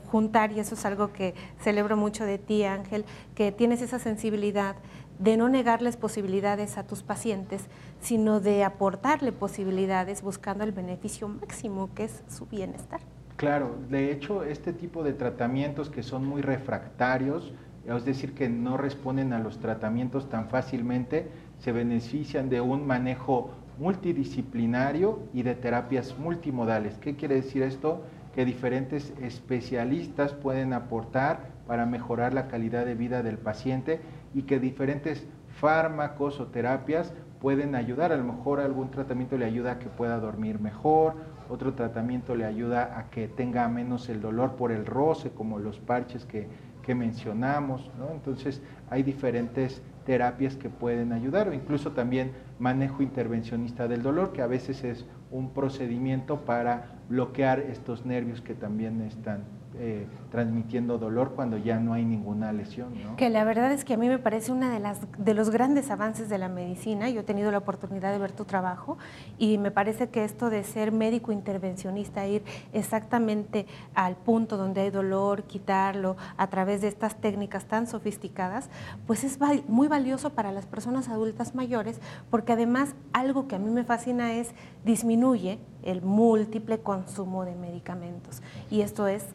juntar, 0.08 0.52
y 0.52 0.60
eso 0.60 0.76
es 0.76 0.86
algo 0.86 1.12
que 1.12 1.34
celebro 1.60 1.98
mucho 1.98 2.26
de 2.26 2.38
ti, 2.38 2.64
Ángel, 2.64 3.06
que 3.36 3.52
tienes 3.52 3.82
esa 3.82 4.00
sensibilidad 4.00 4.76
de 5.20 5.38
no 5.38 5.50
negarles 5.50 5.98
posibilidades 5.98 6.78
a 6.78 6.84
tus 6.86 7.04
pacientes, 7.04 7.64
sino 8.02 8.40
de 8.40 8.64
aportarle 8.64 9.32
posibilidades 9.32 10.22
buscando 10.22 10.64
el 10.64 10.72
beneficio 10.72 11.28
máximo, 11.28 11.90
que 11.94 12.06
es 12.06 12.24
su 12.28 12.46
bienestar. 12.46 13.02
Claro, 13.36 13.76
de 13.90 14.12
hecho, 14.12 14.44
este 14.44 14.74
tipo 14.74 15.04
de 15.04 15.14
tratamientos 15.14 15.90
que 15.90 16.04
son 16.04 16.26
muy 16.26 16.42
refractarios, 16.42 17.54
es 17.86 18.06
decir, 18.06 18.34
que 18.34 18.48
no 18.50 18.78
responden 18.78 19.34
a 19.34 19.40
los 19.40 19.60
tratamientos 19.60 20.30
tan 20.30 20.48
fácilmente, 20.50 21.32
se 21.58 21.72
benefician 21.72 22.50
de 22.50 22.62
un 22.62 22.86
manejo 22.86 23.52
multidisciplinario 23.78 25.20
y 25.34 25.44
de 25.44 25.56
terapias 25.56 26.18
multimodales. 26.18 26.98
¿Qué 27.00 27.16
quiere 27.16 27.36
decir 27.36 27.64
esto? 27.64 28.04
Que 28.34 28.46
diferentes 28.46 29.14
especialistas 29.20 30.34
pueden 30.34 30.72
aportar 30.74 31.52
para 31.68 31.86
mejorar 31.86 32.34
la 32.34 32.48
calidad 32.48 32.86
de 32.86 32.96
vida 32.96 33.24
del 33.24 33.38
paciente 33.40 34.00
y 34.34 34.44
que 34.44 34.60
diferentes 34.60 35.28
fármacos 35.48 36.40
o 36.40 36.48
terapias 36.48 37.14
pueden 37.40 37.76
ayudar. 37.76 38.12
A 38.12 38.18
lo 38.18 38.24
mejor 38.24 38.60
algún 38.60 38.92
tratamiento 38.92 39.38
le 39.38 39.46
ayuda 39.46 39.74
a 39.74 39.80
que 39.80 39.90
pueda 39.90 40.20
dormir 40.20 40.60
mejor, 40.60 41.16
otro 41.50 41.74
tratamiento 41.74 42.36
le 42.36 42.46
ayuda 42.46 42.98
a 42.98 43.10
que 43.10 43.28
tenga 43.28 43.68
menos 43.68 44.10
el 44.10 44.22
dolor 44.22 44.56
por 44.56 44.72
el 44.72 44.86
roce, 44.86 45.32
como 45.32 45.60
los 45.60 45.80
parches 45.80 46.26
que, 46.26 46.48
mencionamos. 46.94 47.90
Entonces 48.12 48.62
hay 48.90 49.04
diferentes 49.04 49.82
terapias 50.06 50.58
que 50.58 50.70
pueden 50.70 51.14
ayudar 51.14 51.48
o 51.48 51.54
incluso 51.54 51.92
también 51.92 52.34
manejo 52.60 53.02
intervencionista 53.02 53.88
del 53.88 54.04
dolor, 54.04 54.34
que 54.34 54.42
a 54.42 54.48
veces 54.48 54.84
es 54.84 55.06
un 55.32 55.52
procedimiento 55.54 56.42
para 56.42 57.00
bloquear 57.08 57.60
estos 57.60 58.06
nervios 58.06 58.42
que 58.42 58.54
también 58.54 59.02
están 59.02 59.46
eh, 59.76 60.08
transmitiendo 60.32 60.98
dolor 60.98 61.34
cuando 61.36 61.58
ya 61.58 61.80
no 61.80 61.94
hay 61.94 62.06
ninguna 62.06 62.52
lesión. 62.54 62.94
Que 63.18 63.30
la 63.30 63.44
verdad 63.44 63.72
es 63.72 63.84
que 63.84 63.96
a 63.96 63.98
mí 63.98 64.08
me 64.08 64.20
parece 64.20 64.52
una 64.52 64.72
de 64.72 64.80
las 64.80 65.00
de 65.18 65.34
los 65.34 65.50
grandes 65.50 65.90
avances 65.90 66.30
de 66.30 66.38
la 66.38 66.48
medicina. 66.48 67.10
Yo 67.10 67.22
he 67.22 67.24
tenido 67.24 67.52
la 67.52 67.60
oportunidad 67.60 68.12
de 68.12 68.20
ver 68.20 68.32
tu 68.32 68.46
trabajo 68.46 68.98
y 69.38 69.58
me 69.58 69.72
parece 69.72 70.10
que 70.10 70.24
esto 70.24 70.50
de 70.50 70.64
ser 70.64 70.92
médico 70.92 71.32
intervencionista, 71.32 72.28
ir 72.28 72.44
exactamente 72.72 73.66
al 73.96 74.16
punto 74.16 74.58
donde 74.58 74.82
hay 74.82 74.90
dolor, 74.92 75.44
quitarlo 75.44 76.18
a 76.38 76.48
través 76.48 76.82
de 76.82 76.88
estas 76.88 77.16
técnicas 77.16 77.66
tan 77.66 77.88
sofisticadas, 77.88 78.70
pues 79.08 79.24
es 79.24 79.40
muy 79.68 79.88
valioso 79.88 80.32
para 80.32 80.52
las 80.52 80.66
personas 80.66 81.10
adultas 81.10 81.56
mayores 81.56 82.00
porque 82.30 82.54
además 82.54 82.96
algo 83.12 83.48
que 83.48 83.56
a 83.56 83.60
mí 83.60 83.70
me 83.70 83.84
fascina 83.84 84.34
es 84.34 84.52
disminuye 84.86 85.60
el 85.84 86.02
múltiple 86.02 86.80
consumo 86.80 87.46
de 87.46 87.56
medicamentos 87.56 88.42
y 88.70 88.82
esto 88.82 89.08
es 89.08 89.26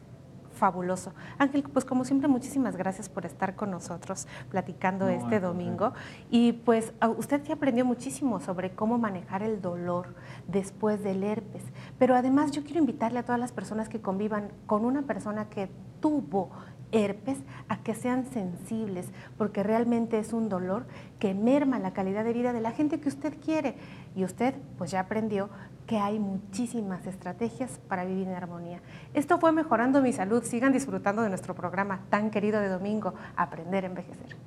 fabuloso. 0.59 1.13
Ángel, 1.39 1.63
pues 1.63 1.85
como 1.85 2.05
siempre, 2.05 2.27
muchísimas 2.27 2.75
gracias 2.75 3.09
por 3.09 3.25
estar 3.25 3.55
con 3.55 3.71
nosotros 3.71 4.27
platicando 4.51 5.07
este 5.07 5.39
domingo. 5.39 5.93
Y 6.29 6.53
pues 6.53 6.93
usted 7.17 7.41
ya 7.43 7.55
aprendió 7.55 7.85
muchísimo 7.85 8.39
sobre 8.39 8.71
cómo 8.71 8.99
manejar 8.99 9.41
el 9.41 9.61
dolor 9.61 10.13
después 10.47 11.03
del 11.03 11.23
herpes. 11.23 11.63
Pero 11.97 12.15
además 12.15 12.51
yo 12.51 12.63
quiero 12.63 12.79
invitarle 12.79 13.19
a 13.19 13.23
todas 13.23 13.39
las 13.39 13.51
personas 13.51 13.89
que 13.89 14.01
convivan 14.01 14.49
con 14.67 14.85
una 14.85 15.01
persona 15.03 15.49
que 15.49 15.69
tuvo 16.01 16.51
herpes 16.91 17.37
a 17.67 17.77
que 17.83 17.93
sean 17.93 18.25
sensibles, 18.25 19.11
porque 19.37 19.61
realmente 19.61 20.17
es 20.17 20.33
un 20.33 20.49
dolor 20.49 20.87
que 21.19 21.35
merma 21.35 21.77
la 21.77 21.93
calidad 21.93 22.23
de 22.23 22.33
vida 22.33 22.51
de 22.51 22.61
la 22.61 22.71
gente 22.71 22.99
que 22.99 23.09
usted 23.09 23.39
quiere. 23.39 23.75
Y 24.15 24.23
usted 24.23 24.55
pues 24.77 24.89
ya 24.91 25.01
aprendió 25.01 25.49
que 25.89 25.97
hay 25.97 26.19
muchísimas 26.19 27.07
estrategias 27.07 27.79
para 27.87 28.05
vivir 28.05 28.27
en 28.27 28.35
armonía. 28.35 28.79
Esto 29.15 29.39
fue 29.39 29.51
Mejorando 29.51 30.03
mi 30.03 30.13
Salud. 30.13 30.43
Sigan 30.43 30.71
disfrutando 30.71 31.23
de 31.23 31.29
nuestro 31.29 31.55
programa 31.55 32.01
tan 32.11 32.29
querido 32.29 32.59
de 32.59 32.69
domingo, 32.69 33.15
Aprender 33.35 33.85
a 33.85 33.87
Envejecer. 33.87 34.37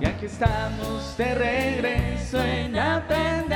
Y 0.00 0.06
aquí 0.06 0.26
estamos 0.26 1.16
de 1.18 1.34
regreso 1.34 2.40
en 2.40 2.78
Aprender 2.78 3.47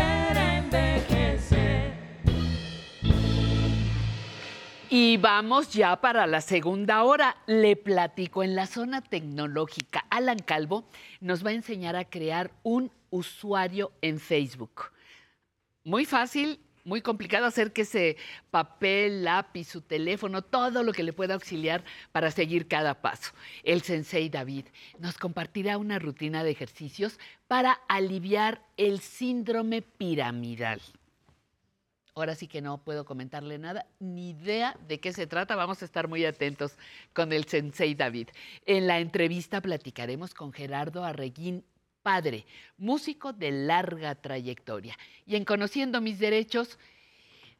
Y 4.95 5.17
vamos 5.17 5.73
ya 5.73 6.03
para 6.03 6.27
la 6.27 6.43
segunda 6.43 7.03
hora. 7.05 7.39
Le 7.47 7.77
platico 7.77 8.43
en 8.43 8.55
la 8.55 8.67
zona 8.67 9.01
tecnológica. 9.01 10.05
Alan 10.11 10.39
Calvo 10.41 10.85
nos 11.23 11.47
va 11.47 11.49
a 11.49 11.55
enseñar 11.55 11.97
a 11.97 12.05
crear 12.05 12.51
un 12.63 12.91
usuario 13.09 13.93
en 14.03 14.21
Facebook. 14.21 14.91
Muy 15.83 16.05
fácil, 16.05 16.61
muy 16.85 17.01
complicado 17.01 17.47
hacer 17.47 17.73
que 17.73 17.83
ese 17.83 18.19
papel, 18.51 19.25
lápiz, 19.25 19.65
su 19.65 19.81
teléfono, 19.81 20.43
todo 20.43 20.83
lo 20.83 20.93
que 20.93 21.05
le 21.05 21.15
pueda 21.15 21.33
auxiliar 21.33 21.83
para 22.13 22.31
seguir 22.31 22.69
cada 22.69 23.01
paso. 23.01 23.33
El 23.63 23.81
sensei 23.81 24.29
David 24.29 24.67
nos 24.99 25.17
compartirá 25.17 25.79
una 25.79 26.01
rutina 26.01 26.45
de 26.45 26.51
ejercicios 26.51 27.19
para 27.49 27.73
aliviar 27.89 28.61
el 28.77 29.01
síndrome 29.01 29.81
piramidal. 29.81 30.83
Ahora 32.15 32.35
sí 32.35 32.47
que 32.47 32.61
no 32.61 32.77
puedo 32.85 33.07
comentarle 33.07 33.59
nada, 33.59 33.87
ni 33.99 34.31
idea 34.31 34.77
de 34.87 35.01
qué 35.01 35.15
se 35.15 35.27
trata. 35.27 35.57
Vamos 35.57 35.81
a 35.81 35.87
estar 35.87 36.09
muy 36.09 36.27
atentos 36.27 36.77
con 37.15 37.33
el 37.33 37.47
sensei 37.47 37.95
David. 37.95 38.29
En 38.67 38.87
la 38.87 39.01
entrevista 39.01 39.63
platicaremos 39.63 40.35
con 40.35 40.53
Gerardo 40.53 41.05
Arreguín, 41.05 41.65
padre, 42.03 42.45
músico 42.77 43.33
de 43.33 43.51
larga 43.53 44.15
trayectoria. 44.15 44.99
Y 45.25 45.37
en 45.37 45.47
Conociendo 45.47 46.03
mis 46.03 46.19
derechos, 46.19 46.79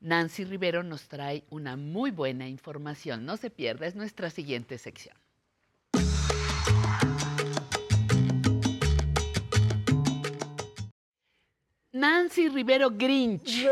Nancy 0.01 0.45
Rivero 0.45 0.83
nos 0.83 1.09
trae 1.09 1.45
una 1.49 1.77
muy 1.77 2.11
buena 2.11 2.47
información. 2.47 3.25
No 3.25 3.39
se 3.39 3.49
pierda, 3.49 3.87
es 3.87 3.95
nuestra 3.95 4.29
siguiente 4.29 4.77
sección. 4.77 5.22
Nancy 11.93 12.49
Rivero 12.49 12.91
Grinch. 12.91 13.45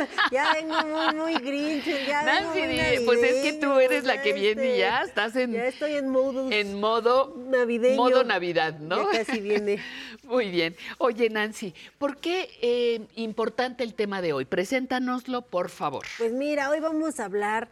ya 0.30 0.52
vengo 0.54 0.76
muy, 0.86 1.14
muy 1.14 1.34
Grinch. 1.34 1.86
Ya 2.06 2.22
Nancy, 2.22 3.04
pues 3.04 3.20
es 3.22 3.42
que 3.42 3.58
tú 3.60 3.80
eres 3.80 4.04
la 4.04 4.22
que 4.22 4.32
viene 4.32 4.76
y 4.76 4.78
ya 4.78 5.02
estás 5.02 5.34
en. 5.34 5.52
Ya 5.52 5.66
estoy 5.66 5.94
en 5.94 6.08
modo. 6.08 6.52
En 6.52 6.78
modo. 6.78 7.34
Navideño. 7.48 7.96
Modo 7.96 8.22
Navidad, 8.22 8.78
¿no? 8.78 9.12
Ya 9.12 9.24
casi 9.24 9.40
viene. 9.40 9.80
muy 10.22 10.50
bien. 10.50 10.76
Oye, 10.98 11.28
Nancy, 11.30 11.74
¿por 11.98 12.18
qué 12.18 12.48
eh, 12.62 13.00
importante 13.16 13.82
el 13.82 13.94
tema 13.94 14.22
de 14.22 14.32
hoy? 14.32 14.44
Preséntanoslo, 14.44 15.42
por 15.42 15.68
favor. 15.68 16.06
Pues 16.16 16.32
mira, 16.32 16.70
hoy 16.70 16.78
vamos 16.78 17.18
a 17.18 17.24
hablar 17.24 17.68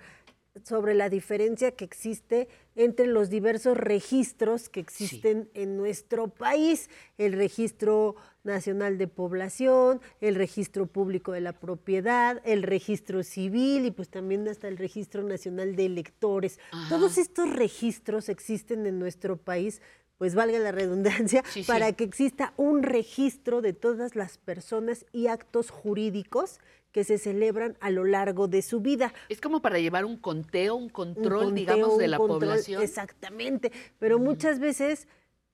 sobre 0.64 0.95
la 0.95 1.09
diferencia 1.09 1.72
que 1.72 1.84
existe 1.84 2.49
entre 2.74 3.07
los 3.07 3.30
diversos 3.30 3.76
registros 3.76 4.68
que 4.68 4.80
existen 4.80 5.51
en 5.55 5.76
nuestro 5.76 6.28
país. 6.28 6.91
El 7.18 7.34
registro 7.34 8.16
nacional 8.47 8.97
de 8.97 9.09
población, 9.09 10.01
el 10.20 10.34
registro 10.34 10.86
público 10.86 11.32
de 11.32 11.42
la 11.42 11.53
propiedad, 11.53 12.40
el 12.44 12.62
registro 12.62 13.22
civil 13.22 13.86
y 13.86 13.90
pues 13.90 14.09
también 14.09 14.49
hasta 14.49 14.68
el 14.68 14.78
registro 14.78 15.22
nacional 15.22 15.76
de 15.76 15.86
electores. 15.86 16.59
Todos 16.88 17.18
estos 17.18 17.55
registros 17.55 18.28
existen 18.28 18.86
en 18.86 18.99
nuestro 18.99 19.36
país 19.36 19.82
pues 20.18 20.34
valga 20.34 20.59
la 20.59 20.72
redundancia, 20.72 21.44
para 21.66 21.92
que 21.92 22.05
exista 22.05 22.55
un 22.57 22.82
registro 22.82 23.61
de 23.61 23.74
todas 23.74 24.16
las 24.16 24.38
personas 24.38 25.05
y 25.12 25.26
actos 25.26 25.70
jurídicos 25.70 26.59
que 26.90 27.05
se 27.05 27.18
celebran 27.18 27.76
a 27.80 27.90
lo 27.90 28.05
largo 28.05 28.49
de 28.49 28.62
su 28.62 28.80
vida. 28.80 29.12
Es 29.28 29.42
como 29.42 29.61
para 29.61 29.78
llevar 29.78 30.07
un 30.07 30.16
conteo, 30.16 30.74
un 30.74 30.88
control, 30.88 31.55
digamos, 31.55 31.99
de 31.99 32.09
la 32.09 32.16
población. 32.16 32.82
Exactamente, 32.82 33.70
pero 33.99 34.18
muchas 34.18 34.59
veces 34.59 35.07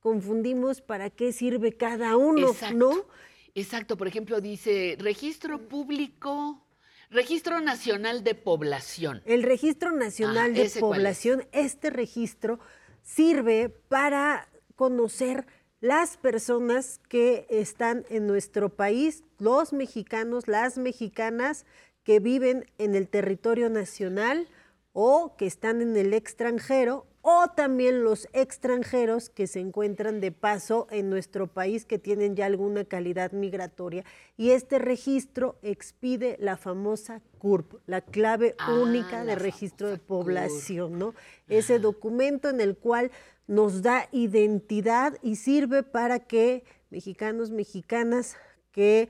confundimos 0.02 0.82
para 0.82 1.08
qué 1.10 1.32
sirve 1.32 1.72
cada 1.72 2.16
uno, 2.16 2.54
¿no? 2.74 3.06
Exacto, 3.54 3.96
por 3.96 4.08
ejemplo, 4.08 4.40
dice 4.40 4.96
registro 4.98 5.68
público 5.68 6.62
Registro 7.10 7.60
Nacional 7.60 8.24
de 8.24 8.34
Población. 8.34 9.22
El 9.26 9.42
Registro 9.42 9.92
Nacional 9.92 10.52
Ah, 10.56 10.58
de. 10.62 10.70
Población, 10.80 11.46
este 11.52 11.90
registro 11.90 12.58
sirve 13.02 13.68
para 13.68 14.48
conocer 14.76 15.46
las 15.80 16.16
personas 16.16 17.00
que 17.08 17.46
están 17.50 18.06
en 18.08 18.26
nuestro 18.26 18.70
país, 18.70 19.24
los 19.38 19.74
mexicanos, 19.74 20.48
las 20.48 20.78
mexicanas 20.78 21.66
que 22.02 22.18
viven 22.18 22.64
en 22.78 22.94
el 22.94 23.08
territorio 23.08 23.68
nacional 23.68 24.48
o 24.94 25.36
que 25.36 25.46
están 25.46 25.82
en 25.82 25.96
el 25.96 26.14
extranjero 26.14 27.06
o 27.22 27.46
también 27.54 28.02
los 28.02 28.28
extranjeros 28.32 29.30
que 29.30 29.46
se 29.46 29.60
encuentran 29.60 30.20
de 30.20 30.32
paso 30.32 30.88
en 30.90 31.08
nuestro 31.08 31.46
país 31.46 31.84
que 31.84 32.00
tienen 32.00 32.34
ya 32.34 32.46
alguna 32.46 32.84
calidad 32.84 33.30
migratoria. 33.30 34.04
Y 34.36 34.50
este 34.50 34.80
registro 34.80 35.56
expide 35.62 36.36
la 36.40 36.56
famosa 36.56 37.22
CURP, 37.38 37.74
la 37.86 38.00
clave 38.00 38.56
Ah, 38.58 38.74
única 38.74 39.24
de 39.24 39.36
registro 39.36 39.88
de 39.88 39.98
población, 39.98 40.98
¿no? 40.98 41.14
Ese 41.48 41.78
documento 41.78 42.48
en 42.50 42.60
el 42.60 42.76
cual 42.76 43.12
nos 43.46 43.82
da 43.82 44.08
identidad 44.10 45.16
y 45.22 45.36
sirve 45.36 45.84
para 45.84 46.20
que 46.20 46.64
mexicanos, 46.90 47.50
mexicanas 47.50 48.36
que 48.72 49.08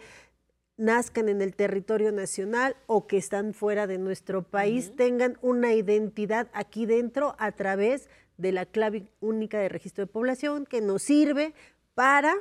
nazcan 0.82 1.28
en 1.28 1.40
el 1.40 1.54
territorio 1.54 2.12
nacional 2.12 2.76
o 2.86 3.06
que 3.06 3.16
están 3.16 3.54
fuera 3.54 3.86
de 3.86 3.98
nuestro 3.98 4.42
país 4.42 4.94
tengan 4.96 5.38
una 5.40 5.72
identidad 5.72 6.48
aquí 6.52 6.86
dentro 6.86 7.36
a 7.38 7.52
través 7.52 8.08
de 8.36 8.52
la 8.52 8.66
clave 8.66 9.06
única 9.20 9.58
de 9.58 9.68
registro 9.68 10.04
de 10.04 10.12
población 10.12 10.66
que 10.66 10.80
nos 10.80 11.02
sirve 11.02 11.54
para 11.94 12.34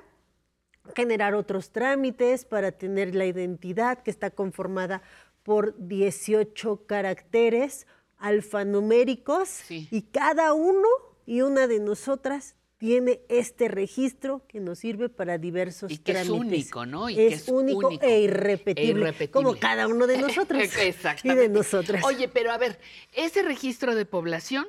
generar 0.95 1.35
otros 1.35 1.71
trámites, 1.71 2.43
para 2.43 2.71
tener 2.71 3.13
la 3.13 3.25
identidad 3.25 4.01
que 4.01 4.09
está 4.09 4.31
conformada 4.31 5.03
por 5.43 5.75
18 5.77 6.85
caracteres 6.87 7.85
alfanuméricos 8.17 9.69
y 9.69 10.01
cada 10.11 10.53
uno 10.53 10.87
y 11.25 11.41
una 11.41 11.67
de 11.67 11.79
nosotras 11.79 12.55
tiene 12.81 13.21
este 13.29 13.67
registro 13.67 14.43
que 14.47 14.59
nos 14.59 14.79
sirve 14.79 15.07
para 15.07 15.37
diversos 15.37 15.91
Y 15.91 15.99
que 15.99 16.13
es 16.13 16.27
único, 16.27 16.87
¿no? 16.87 17.11
Y 17.11 17.15
que 17.15 17.27
es, 17.27 17.47
único, 17.47 17.89
único 17.89 18.03
e 18.03 18.21
irrepetible, 18.21 18.81
e 18.81 18.87
irrepetible. 18.87 19.31
como 19.31 19.55
cada 19.55 19.87
uno 19.87 20.07
de 20.07 20.17
nosotros 20.17 20.59
y 20.59 20.87
Exactamente. 20.87 21.43
de 21.43 21.49
nosotras. 21.49 22.03
Oye, 22.03 22.27
pero 22.27 22.51
a 22.51 22.57
ver, 22.57 22.79
ese 23.13 23.43
registro 23.43 23.93
de 23.93 24.07
población 24.07 24.65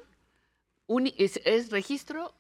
es, 1.17 1.41
es 1.47 1.71
registro, 1.71 2.35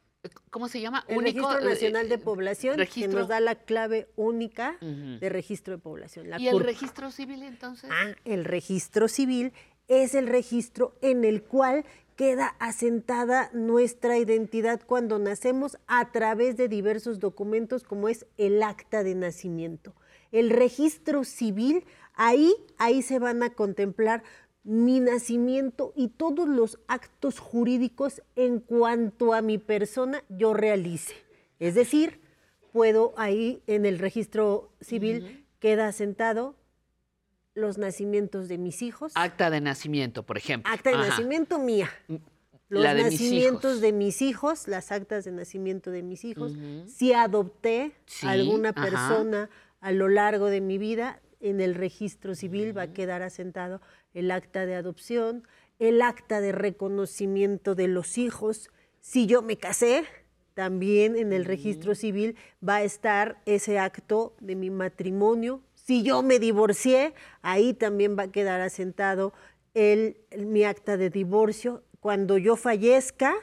¿cómo 0.51 0.69
se 0.69 0.83
llama? 0.83 1.07
El 1.09 1.17
Único, 1.17 1.47
Registro 1.49 1.67
eh, 1.67 1.73
Nacional 1.73 2.09
de 2.11 2.19
Población, 2.19 2.77
que 2.77 3.09
nos 3.09 3.29
da 3.29 3.41
la 3.41 3.55
clave 3.55 4.09
única 4.15 4.77
Ujú. 4.83 5.21
de 5.21 5.29
registro 5.31 5.75
de 5.75 5.79
población. 5.79 6.29
La 6.29 6.39
¿Y 6.39 6.49
el 6.49 6.61
registro 6.61 7.11
civil 7.11 7.43
entonces? 7.45 7.89
Ah, 7.91 8.15
el 8.27 8.45
registro 8.45 9.09
civil 9.09 9.55
es 9.89 10.15
el 10.15 10.27
registro 10.27 10.99
en 11.01 11.25
el 11.25 11.43
cual 11.43 11.87
queda 12.17 12.55
asentada 12.59 13.51
nuestra 13.53 14.19
identidad 14.19 14.81
cuando 14.85 15.19
nacemos 15.19 15.79
a 15.87 16.13
través 16.13 16.57
de 16.57 16.69
diversos 16.69 17.19
documentos 17.19 17.83
como 17.83 18.09
es 18.09 18.27
el 18.37 18.63
acta 18.63 19.03
de 19.03 19.15
nacimiento. 19.15 19.95
El 20.31 20.51
registro 20.51 21.25
civil, 21.25 21.85
ahí, 22.15 22.55
ahí 22.79 23.03
se 23.03 23.19
van 23.19 23.43
a 23.43 23.51
contemplar 23.51 24.23
mi 24.65 25.01
nacimiento 25.01 25.93
y 25.97 26.09
todos 26.09 26.49
los 26.49 26.79
actos 26.87 27.39
jurídicos 27.39 28.23
en 28.37 28.61
cuanto 28.61 29.35
a 29.35 29.43
mi 29.43 29.59
persona 29.59 30.23
yo 30.29 30.55
realice. 30.55 31.15
Es 31.59 31.75
decir, 31.75 32.21
puedo 32.73 33.13
ahí 33.17 33.63
en 33.67 33.87
el 33.87 33.99
registro 33.99 34.71
civil 34.81 35.47
queda 35.59 35.89
asentado 35.89 36.57
los 37.55 37.79
nacimientos 37.79 38.49
de 38.49 38.59
mis 38.59 38.83
hijos, 38.83 39.13
Acta 39.15 39.51
de 39.51 39.61
nacimiento, 39.61 40.23
por 40.25 40.39
ejemplo. 40.39 40.73
acta 40.73 40.91
de 40.91 40.97
Ajá. 40.97 41.09
nacimiento 41.09 41.59
mía, 41.59 41.91
los 42.69 42.83
de 42.83 42.95
mis 42.95 43.05
nacimientos 43.05 43.81
de 43.81 43.93
mis 43.93 44.23
hijos, 44.23 44.69
las 44.69 44.91
actas 44.93 45.25
de 45.25 45.33
nacimiento 45.33 45.91
de 45.91 46.03
mis 46.03 46.25
hijos, 46.25 46.53
si 46.87 47.13
adopté 47.13 47.93
Sí, 48.07 48.27
a 48.27 48.31
alguna 48.31 48.71
ajá. 48.71 48.83
persona 48.83 49.51
a 49.81 49.93
lo 49.93 50.09
largo 50.09 50.47
de 50.47 50.61
mi 50.61 50.79
vida, 50.79 51.21
en 51.41 51.61
el 51.61 51.75
registro 51.75 52.35
civil 52.35 52.77
va 52.77 52.83
a 52.83 52.93
quedar 52.93 53.23
asentado 53.23 53.81
el 54.15 54.31
acta 54.31 54.65
de 54.65 54.77
adopción, 54.77 55.43
el 55.79 56.01
acta 56.01 56.41
de 56.41 56.53
reconocimiento 56.53 57.75
de 57.75 57.89
los 57.89 58.17
hijos. 58.17 58.71
Si 59.01 59.27
yo 59.27 59.43
me 59.43 59.57
casé, 59.57 60.05
también 60.55 61.17
en 61.17 61.33
el 61.33 61.45
registro 61.45 61.95
civil 61.97 62.37
va 62.67 62.77
a 62.77 62.83
estar 62.85 63.43
ese 63.47 63.79
acto 63.81 64.37
de 64.41 64.55
mi 64.55 64.71
matrimonio. 64.71 65.63
Si 65.85 66.03
yo 66.03 66.23
me 66.23 66.39
divorcié, 66.39 67.15
ahí 67.43 67.75
también 67.75 68.17
va 68.19 68.25
a 68.25 68.31
quedar 68.33 68.61
asentado 68.61 69.33
el, 69.75 70.17
el- 70.31 70.47
mi 70.47 70.65
acta 70.65 70.97
de 70.97 71.11
divorcio. 71.11 71.83
Cuando 72.01 72.39
yo 72.39 72.57
fallezca, 72.57 73.35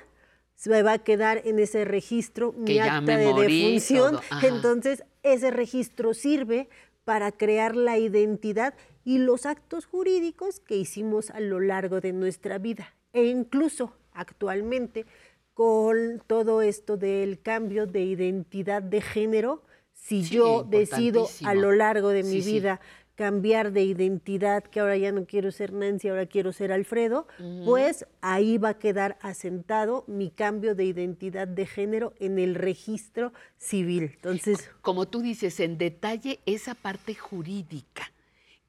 se 0.55 0.83
va 0.83 0.93
a 0.93 0.97
quedar 1.03 1.41
en 1.45 1.59
ese 1.59 1.85
registro 1.85 2.53
mi 2.53 2.65
Que 2.75 2.81
acta 2.81 3.01
me 3.01 3.17
de 3.17 3.25
morí, 3.31 3.61
defunción. 3.61 4.19
Entonces, 4.41 5.03
ese 5.23 5.51
registro 5.51 6.13
sirve 6.13 6.69
para 7.03 7.31
crear 7.31 7.75
la 7.75 7.97
identidad 7.97 8.73
y 9.03 9.17
los 9.17 9.45
actos 9.45 9.85
jurídicos 9.85 10.59
que 10.59 10.75
hicimos 10.77 11.29
a 11.31 11.39
lo 11.39 11.59
largo 11.59 11.99
de 12.01 12.13
nuestra 12.13 12.57
vida. 12.57 12.93
E 13.13 13.23
incluso 13.25 13.93
actualmente, 14.13 15.05
con 15.53 16.21
todo 16.27 16.61
esto 16.61 16.95
del 16.97 17.41
cambio 17.41 17.85
de 17.87 18.01
identidad 18.03 18.81
de 18.83 19.01
género, 19.01 19.63
si 20.01 20.23
Sí, 20.23 20.35
yo 20.35 20.63
decido 20.63 21.27
a 21.45 21.53
lo 21.53 21.71
largo 21.71 22.09
de 22.09 22.23
mi 22.23 22.35
Sí, 22.37 22.41
sí. 22.41 22.51
vida 22.53 22.79
cambiar 23.15 23.73
de 23.73 23.83
identidad, 23.83 24.63
que 24.63 24.79
ahora 24.79 24.95
ya 24.95 25.11
no 25.11 25.25
quiero 25.25 25.51
ser 25.51 25.73
Nancy, 25.73 26.07
ahora 26.07 26.25
quiero 26.25 26.53
ser 26.53 26.71
Alfredo, 26.71 27.27
pues 27.65 28.05
ahí 28.21 28.57
va 28.57 28.69
a 28.69 28.79
quedar 28.79 29.17
asentado 29.21 30.05
mi 30.07 30.29
cambio 30.31 30.73
de 30.73 30.85
identidad 30.85 31.45
de 31.45 31.65
género 31.65 32.13
en 32.19 32.39
el 32.39 32.55
registro 32.55 33.33
civil. 33.57 34.11
Entonces, 34.15 34.71
Como 34.81 35.05
tú 35.09 35.21
dices, 35.21 35.59
en 35.59 35.77
detalle 35.77 36.39
esa 36.45 36.75
parte 36.75 37.13
jurídica 37.13 38.09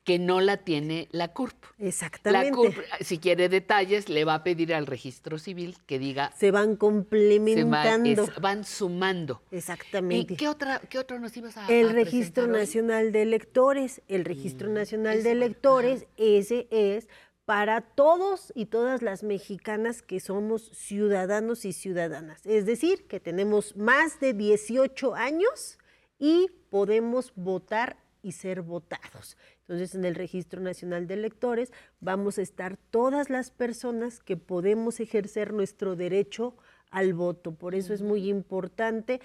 que 0.04 0.18
no 0.18 0.40
la 0.40 0.56
tiene 0.58 1.08
la 1.12 1.28
CURP. 1.32 1.54
exactamente. 1.78 2.50
La 2.50 2.56
CURP, 2.56 2.78
si 3.00 3.18
quiere 3.18 3.48
detalles, 3.48 4.08
le 4.08 4.24
va 4.24 4.34
a 4.34 4.42
pedir 4.44 4.72
al 4.74 4.86
registro 4.86 5.38
civil 5.38 5.76
que 5.86 5.98
diga... 5.98 6.32
se 6.38 6.50
van 6.50 6.64
se 6.68 6.72
va- 6.72 6.78
complementando. 6.78 8.22
es- 8.24 8.40
van 8.40 8.64
sumando. 8.64 9.42
Exactamente. 9.50 10.34
¿Y 10.34 10.36
qué, 10.36 10.48
otra, 10.48 10.80
qué 10.88 10.98
otro 10.98 11.18
nos 11.20 11.36
ibas 11.36 11.56
a 11.58 11.66
El 11.68 11.90
a 11.90 11.92
Registro 11.92 12.44
hoy? 12.44 12.50
Nacional 12.50 13.12
de 13.12 13.22
Electores. 13.22 14.00
El 14.08 14.24
Registro 14.24 14.68
Nacional 14.70 15.18
ese 15.18 15.24
de 15.28 15.32
Electores, 15.32 16.06
ese 16.16 16.66
es 16.70 17.08
para 17.44 17.80
todos 17.82 18.52
y 18.54 18.66
todas 18.66 19.02
las 19.02 19.22
mexicanas 19.22 20.02
que 20.02 20.20
somos 20.20 20.70
ciudadanos 20.72 21.64
y 21.64 21.72
ciudadanas. 21.72 22.46
Es 22.46 22.64
decir, 22.64 23.06
que 23.06 23.20
tenemos 23.20 23.76
más 23.76 24.18
de 24.20 24.32
18 24.34 25.14
años 25.14 25.78
y 26.18 26.46
podemos 26.70 27.32
votar 27.34 27.96
y 28.22 28.32
ser 28.32 28.62
votados. 28.62 29.36
Entonces, 29.70 29.94
en 29.94 30.04
el 30.04 30.16
Registro 30.16 30.60
Nacional 30.60 31.06
de 31.06 31.14
Electores 31.14 31.72
vamos 32.00 32.38
a 32.38 32.42
estar 32.42 32.76
todas 32.76 33.30
las 33.30 33.52
personas 33.52 34.18
que 34.18 34.36
podemos 34.36 34.98
ejercer 34.98 35.52
nuestro 35.52 35.94
derecho 35.94 36.56
al 36.90 37.14
voto. 37.14 37.54
Por 37.54 37.76
eso 37.76 37.94
es 37.94 38.02
muy 38.02 38.28
importante 38.28 39.20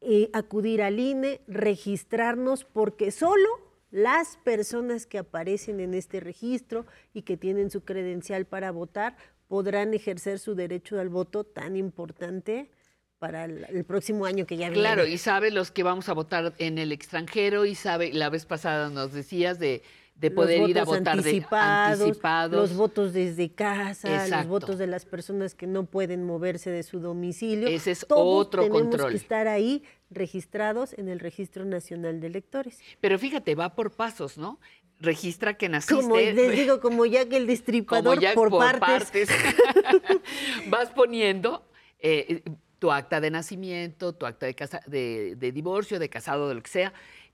eh, 0.00 0.30
acudir 0.32 0.80
al 0.80 0.98
INE, 0.98 1.42
registrarnos, 1.46 2.64
porque 2.64 3.10
solo 3.10 3.46
las 3.90 4.38
personas 4.38 5.04
que 5.04 5.18
aparecen 5.18 5.80
en 5.80 5.92
este 5.92 6.20
registro 6.20 6.86
y 7.12 7.20
que 7.20 7.36
tienen 7.36 7.70
su 7.70 7.82
credencial 7.82 8.46
para 8.46 8.70
votar 8.70 9.18
podrán 9.48 9.92
ejercer 9.92 10.38
su 10.38 10.54
derecho 10.54 10.98
al 10.98 11.10
voto 11.10 11.44
tan 11.44 11.76
importante 11.76 12.70
para 13.18 13.44
el, 13.44 13.66
el 13.68 13.84
próximo 13.84 14.24
año 14.26 14.46
que 14.46 14.56
ya 14.56 14.68
viene. 14.68 14.82
Claro, 14.82 15.06
y 15.06 15.18
sabe 15.18 15.50
los 15.50 15.70
que 15.70 15.82
vamos 15.82 16.08
a 16.08 16.12
votar 16.12 16.54
en 16.58 16.78
el 16.78 16.92
extranjero 16.92 17.64
y 17.64 17.74
sabe, 17.74 18.12
la 18.12 18.30
vez 18.30 18.46
pasada 18.46 18.90
nos 18.90 19.12
decías 19.12 19.58
de, 19.58 19.82
de 20.18 20.30
Los 20.30 20.34
poder 20.34 20.68
ir 20.68 20.78
a 20.78 20.84
votar 20.84 21.02
de 21.02 21.10
anticipados, 21.10 22.00
anticipados. 22.00 22.52
los 22.70 22.76
votos 22.76 23.12
desde 23.12 23.50
casa, 23.52 24.26
los 24.28 24.46
votos 24.46 24.78
de 24.78 24.86
las 24.86 25.04
personas 25.04 25.54
que 25.54 25.66
no 25.66 25.84
pueden 25.84 26.24
moverse 26.24 26.70
de 26.70 26.82
su 26.82 26.98
domicilio. 27.00 27.68
Ese 27.68 27.92
es 27.92 28.06
Todos 28.06 28.46
otro 28.46 28.62
tenemos 28.62 28.82
control. 28.82 29.10
que 29.10 29.16
estar 29.16 29.46
ahí 29.46 29.84
registrados 30.10 30.92
en 30.94 31.08
el 31.08 31.20
Registro 31.20 31.64
Nacional 31.64 32.20
de 32.20 32.26
Electores. 32.26 32.80
Pero 33.00 33.18
fíjate, 33.18 33.54
va 33.54 33.74
por 33.74 33.92
pasos, 33.92 34.38
¿no? 34.38 34.58
Registra 35.00 35.54
que 35.54 35.68
naciste. 35.68 35.94
Como 35.94 36.16
les 36.16 36.52
digo, 36.52 36.80
como 36.80 37.06
ya 37.06 37.28
que 37.28 37.36
el 37.36 37.44
como 37.44 37.52
destripador 37.52 38.20
ya 38.20 38.34
por, 38.34 38.50
partes. 38.50 39.28
vas 40.68 40.90
poniendo 40.90 41.64
eh, 42.00 42.42
tu 42.78 42.92
acta 42.92 43.20
de 43.20 43.30
nacimiento, 43.30 44.12
tu 44.12 44.26
acta 44.26 44.46
de, 44.46 44.54
casa, 44.54 44.80
de, 44.86 45.34
de 45.36 45.52
divorcio, 45.52 45.98
de 45.98 46.08
casado, 46.08 46.48
de 46.48 46.54
lo 46.54 46.62
que 46.62 46.70
sea. 46.70 46.92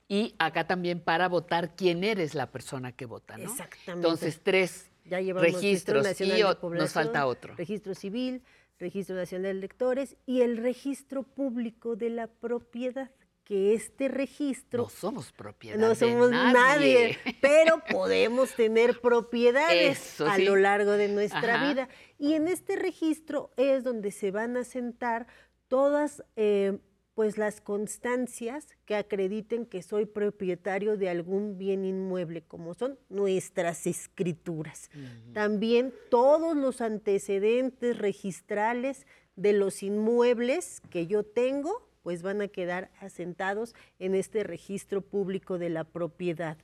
Y 0.09 0.35
acá 0.39 0.67
también 0.67 1.01
para 1.01 1.29
votar 1.29 1.75
quién 1.77 2.05
eres 2.05 2.35
la 2.35 2.51
persona 2.51 2.93
que 2.93 3.07
vota, 3.07 3.37
¿no? 3.37 3.45
Exactamente. 3.45 3.93
Entonces, 3.93 4.41
tres 4.43 4.91
Ya 5.05 5.21
llevamos 5.21 5.53
Registro 5.53 5.95
registros 5.95 6.05
Nacional 6.05 6.59
y 6.63 6.71
de 6.71 6.79
nos 6.79 6.93
falta 6.93 7.27
otro. 7.27 7.55
Registro 7.55 7.95
Civil, 7.95 8.43
Registro 8.79 9.17
Nacional 9.17 9.45
de 9.45 9.51
Electores 9.51 10.17
y 10.27 10.43
el 10.43 10.59
Registro 10.59 11.23
Público 11.23 11.97
de 11.97 12.11
la 12.11 12.27
Propiedad, 12.27 13.11
que 13.45 13.75
este 13.75 14.09
registro... 14.09 14.85
No 14.85 14.89
somos 14.89 15.33
propiedad 15.33 15.79
No 15.79 15.91
de 15.91 15.95
somos 15.95 16.31
nadie. 16.31 17.19
pero 17.43 17.83
podemos 17.91 18.55
tener 18.55 19.01
propiedades 19.01 20.15
Eso 20.15 20.27
a 20.27 20.37
sí. 20.37 20.45
lo 20.45 20.57
largo 20.57 20.93
de 20.93 21.09
nuestra 21.09 21.57
Ajá. 21.57 21.69
vida. 21.69 21.89
Y 22.19 22.35
en 22.35 22.49
este 22.49 22.77
registro 22.77 23.53
es 23.57 23.85
donde 23.85 24.11
se 24.11 24.31
van 24.31 24.57
a 24.57 24.65
sentar 24.65 25.27
todas 25.69 26.25
eh, 26.37 26.79
pues 27.15 27.39
las 27.39 27.61
constancias 27.61 28.67
que 28.87 28.97
acrediten 28.97 29.67
que 29.67 29.83
soy 29.83 30.05
propietario 30.05 30.97
de 30.97 31.09
algún 31.09 31.59
bien 31.59 31.85
inmueble, 31.85 32.43
como 32.43 32.75
son 32.75 32.99
nuestras 33.09 33.87
escrituras. 33.87 34.91
También 35.33 35.95
todos 36.11 36.57
los 36.57 36.81
antecedentes 36.81 37.99
registrales 37.99 39.07
de 39.37 39.53
los 39.53 39.83
inmuebles 39.83 40.81
que 40.91 41.07
yo 41.07 41.23
tengo, 41.25 41.89
pues 42.05 42.23
van 42.23 42.43
a 42.43 42.49
quedar 42.49 42.91
asentados 43.01 43.75
en 43.99 44.15
este 44.15 44.45
registro 44.45 45.01
público 45.01 45.59
de 45.59 45.71
la 45.71 45.83
propiedad. 45.83 46.59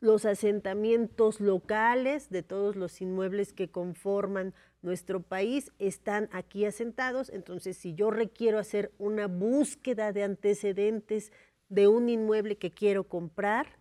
Los 0.00 0.24
asentamientos 0.26 1.40
locales 1.40 2.28
de 2.28 2.42
todos 2.42 2.74
los 2.74 3.00
inmuebles 3.00 3.52
que 3.52 3.70
conforman 3.70 4.52
nuestro 4.82 5.22
país 5.22 5.70
están 5.78 6.28
aquí 6.32 6.66
asentados, 6.66 7.30
entonces 7.30 7.76
si 7.76 7.94
yo 7.94 8.10
requiero 8.10 8.58
hacer 8.58 8.90
una 8.98 9.28
búsqueda 9.28 10.12
de 10.12 10.24
antecedentes 10.24 11.30
de 11.68 11.86
un 11.86 12.08
inmueble 12.08 12.56
que 12.56 12.72
quiero 12.72 13.04
comprar, 13.04 13.78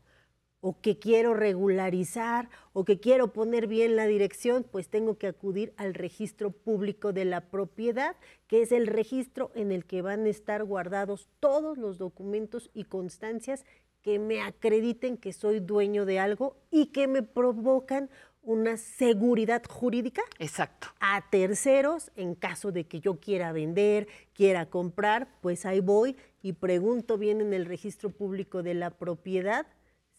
o 0.62 0.80
que 0.80 1.00
quiero 1.00 1.34
regularizar 1.34 2.50
o 2.74 2.86
que 2.86 3.00
quiero 3.00 3.34
poner 3.34 3.68
bien 3.68 3.96
la 3.96 4.06
dirección, 4.06 4.64
pues 4.64 4.88
tengo 4.88 5.18
que 5.18 5.28
acudir 5.28 5.74
al 5.76 5.94
registro 5.94 6.52
público 6.52 7.12
de 7.12 7.26
la 7.26 7.42
propiedad, 7.50 8.16
que 8.48 8.62
es 8.62 8.72
el 8.72 8.88
registro 8.88 9.52
en 9.56 9.72
el 9.72 9.86
que 9.86 10.02
van 10.02 10.26
a 10.26 10.30
estar 10.30 10.64
guardados 10.64 11.28
todos 11.40 11.78
los 11.78 11.98
documentos 11.98 12.70
y 12.74 12.86
constancias 12.86 13.66
que 14.02 14.20
me 14.20 14.42
acrediten 14.42 15.18
que 15.18 15.34
soy 15.34 15.60
dueño 15.60 16.06
de 16.06 16.20
algo 16.20 16.58
y 16.72 16.88
que 16.88 17.08
me 17.08 17.22
provocan 17.22 18.10
una 18.44 18.78
seguridad 18.78 19.62
jurídica 19.68 20.24
Exacto. 20.40 20.88
a 21.00 21.24
terceros 21.30 22.12
en 22.16 22.34
caso 22.34 22.72
de 22.72 22.86
que 22.86 23.00
yo 23.00 23.20
quiera 23.20 23.52
vender, 23.52 24.08
quiera 24.34 24.66
comprar, 24.66 25.28
pues 25.42 25.66
ahí 25.66 25.80
voy 25.80 26.18
y 26.42 26.54
pregunto 26.54 27.20
bien 27.20 27.42
en 27.42 27.54
el 27.54 27.66
registro 27.66 28.10
público 28.10 28.64
de 28.64 28.74
la 28.74 28.90
propiedad 28.90 29.68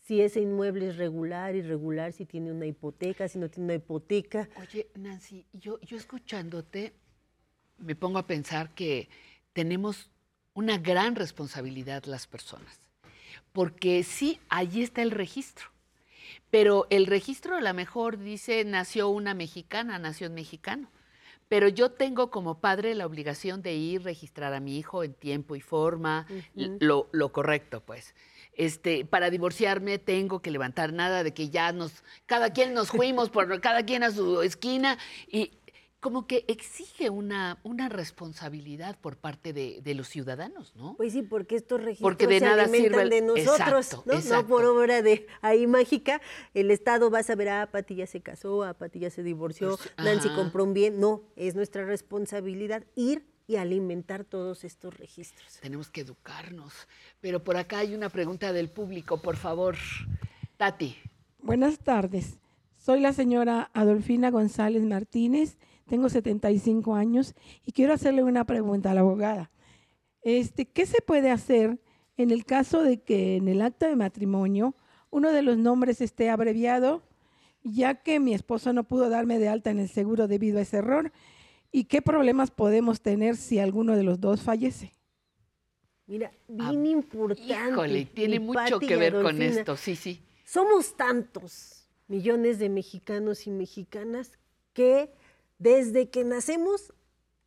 si 0.03 0.21
ese 0.21 0.41
inmueble 0.41 0.89
es 0.89 0.97
regular, 0.97 1.55
irregular, 1.55 2.13
si 2.13 2.27
tiene 2.27 2.51
una 2.51 2.67
hipoteca, 2.67 3.29
si 3.29 3.39
no 3.39 3.49
tiene 3.49 3.67
una 3.67 3.75
hipoteca. 3.75 4.49
Oye, 4.61 4.89
Nancy, 4.95 5.47
yo, 5.53 5.81
yo 5.81 5.97
escuchándote 5.97 6.93
me 7.79 7.95
pongo 7.95 8.19
a 8.19 8.27
pensar 8.27 8.75
que 8.75 9.09
tenemos 9.53 10.11
una 10.55 10.79
gran 10.79 11.17
responsabilidad 11.17 12.05
las 12.05 12.27
personas, 12.27 12.79
porque 13.53 14.03
sí, 14.03 14.41
allí 14.49 14.83
está 14.83 15.03
el 15.03 15.11
registro, 15.11 15.67
pero 16.51 16.87
el 16.91 17.07
registro 17.07 17.57
a 17.57 17.61
lo 17.61 17.75
mejor 17.75 18.19
dice 18.19 18.65
nació 18.65 19.09
una 19.09 19.35
mexicana, 19.35 19.99
nació 19.99 20.29
un 20.29 20.35
mexicano, 20.35 20.89
pero 21.49 21.69
yo 21.69 21.91
tengo 21.91 22.31
como 22.31 22.61
padre 22.61 22.95
la 22.95 23.07
obligación 23.07 23.63
de 23.63 23.75
ir 23.75 24.03
registrar 24.03 24.55
a 24.55 24.61
mi 24.61 24.79
hijo 24.79 25.05
en 25.05 25.13
tiempo 25.13 25.55
y 25.57 25.61
forma, 25.61 26.27
lo, 26.55 27.09
lo 27.13 27.33
correcto, 27.33 27.83
pues. 27.85 28.15
Este, 28.55 29.05
para 29.07 29.31
divorciarme 29.31 29.99
tengo 29.99 30.43
que 30.43 30.51
levantar 30.51 30.93
nada 30.93 31.23
de 31.25 31.33
que 31.33 31.49
ya 31.49 31.73
nos, 31.73 32.05
cada 32.27 32.51
quien 32.53 32.75
nos 32.75 32.89
fuimos 32.91 33.31
por 33.31 33.61
cada 33.61 33.85
quien 33.85 34.03
a 34.03 34.11
su 34.11 34.43
esquina 34.43 34.99
y 35.27 35.53
como 36.01 36.27
que 36.27 36.45
exige 36.49 37.11
una, 37.11 37.61
una 37.63 37.89
responsabilidad 37.89 38.99
por 39.01 39.17
parte 39.17 39.53
de, 39.53 39.81
de 39.83 39.95
los 39.95 40.09
ciudadanos, 40.09 40.75
¿no? 40.75 40.97
Pues 40.97 41.13
sí, 41.13 41.23
porque 41.23 41.55
estos 41.55 41.81
registros 41.81 42.03
Porque 42.11 42.27
de 42.27 42.41
se 42.41 42.45
nada 42.45 42.65
alimentan 42.65 42.91
sirve 42.91 43.03
el- 43.05 43.11
de 43.11 43.21
nosotros, 43.23 43.87
Exacto, 43.93 44.03
¿no? 44.05 44.21
No 44.41 44.47
por 44.49 44.65
obra 44.65 45.01
de 45.01 45.29
ahí 45.43 45.69
mágica, 45.69 46.21
el 46.55 46.73
Estado 46.73 47.09
va 47.09 47.21
a 47.21 47.23
saber, 47.23 47.49
ah, 47.51 47.69
Pati 47.71 47.95
ya 47.95 48.09
se 48.09 48.21
casó, 48.21 48.65
ah, 48.65 48.75
Pati 48.75 48.99
ya 48.99 49.11
se 49.11 49.23
divorció, 49.23 49.77
Pues, 49.77 49.93
Nancy 49.97 50.27
ajá. 50.29 50.35
compró 50.35 50.65
un 50.65 50.75
bien. 50.75 50.99
No, 50.99 51.23
es 51.37 51.55
nuestra 51.55 51.85
responsabilidad 51.87 52.83
ir 52.97 53.23
y 53.47 53.57
alimentar 53.57 54.25
todos 54.25 54.65
estos 54.65 54.97
registros. 54.99 55.59
Tenemos 55.61 55.91
que 55.91 56.03
educarnos. 56.03 56.89
Pero 57.21 57.43
por 57.43 57.57
acá 57.57 57.79
hay 57.79 57.95
una 57.95 58.09
pregunta 58.09 58.53
del 58.53 58.69
público, 58.69 59.21
por 59.21 59.37
favor. 59.37 59.77
Tati. 60.57 60.97
Buenas 61.39 61.79
tardes. 61.79 62.39
Soy 62.77 63.01
la 63.01 63.13
señora 63.13 63.71
Adolfina 63.75 64.31
González 64.31 64.83
Martínez, 64.83 65.57
tengo 65.87 66.09
75 66.09 66.95
años 66.95 67.35
y 67.65 67.71
quiero 67.73 67.93
hacerle 67.93 68.25
una 68.25 68.45
pregunta 68.45 68.91
a 68.91 68.95
la 68.95 69.01
abogada. 69.01 69.51
Este, 70.23 70.67
¿Qué 70.67 70.87
se 70.87 71.01
puede 71.01 71.31
hacer 71.31 71.79
en 72.17 72.31
el 72.31 72.45
caso 72.45 72.83
de 72.83 73.01
que 73.01 73.37
en 73.37 73.49
el 73.49 73.63
acta 73.63 73.87
de 73.87 73.95
matrimonio 73.95 74.75
uno 75.11 75.31
de 75.31 75.43
los 75.43 75.59
nombres 75.59 76.01
esté 76.01 76.31
abreviado, 76.31 77.03
ya 77.63 78.03
que 78.03 78.19
mi 78.19 78.35
esposo 78.35 78.73
no 78.73 78.85
pudo 78.85 79.11
darme 79.11 79.39
de 79.39 79.49
alta 79.49 79.71
en 79.71 79.79
el 79.79 79.89
seguro 79.89 80.27
debido 80.27 80.59
a 80.59 80.63
ese 80.63 80.79
error? 80.79 81.13
¿Y 81.73 81.85
qué 81.85 82.03
problemas 82.03 82.51
podemos 82.51 83.01
tener 83.01 83.37
si 83.37 83.59
alguno 83.59 83.97
de 83.97 84.03
los 84.03 84.21
dos 84.21 84.43
fallece? 84.43 84.93
Mira, 86.07 86.31
bien 86.47 86.85
importante. 86.85 87.55
Ah, 87.55 87.71
Híjole, 87.71 88.05
tiene 88.05 88.39
mi 88.39 88.47
mucho 88.47 88.79
que 88.79 88.97
ver 88.97 89.15
con 89.15 89.41
esto, 89.41 89.77
sí, 89.79 89.97
sí. 89.97 90.23
Somos 90.45 90.95
tantos 90.97 91.89
millones 92.09 92.59
de 92.59 92.69
mexicanos 92.69 93.47
y 93.47 93.51
mexicanas 93.51 94.39
que 94.75 95.11
desde 95.59 96.11
que 96.11 96.25
nacemos 96.25 96.93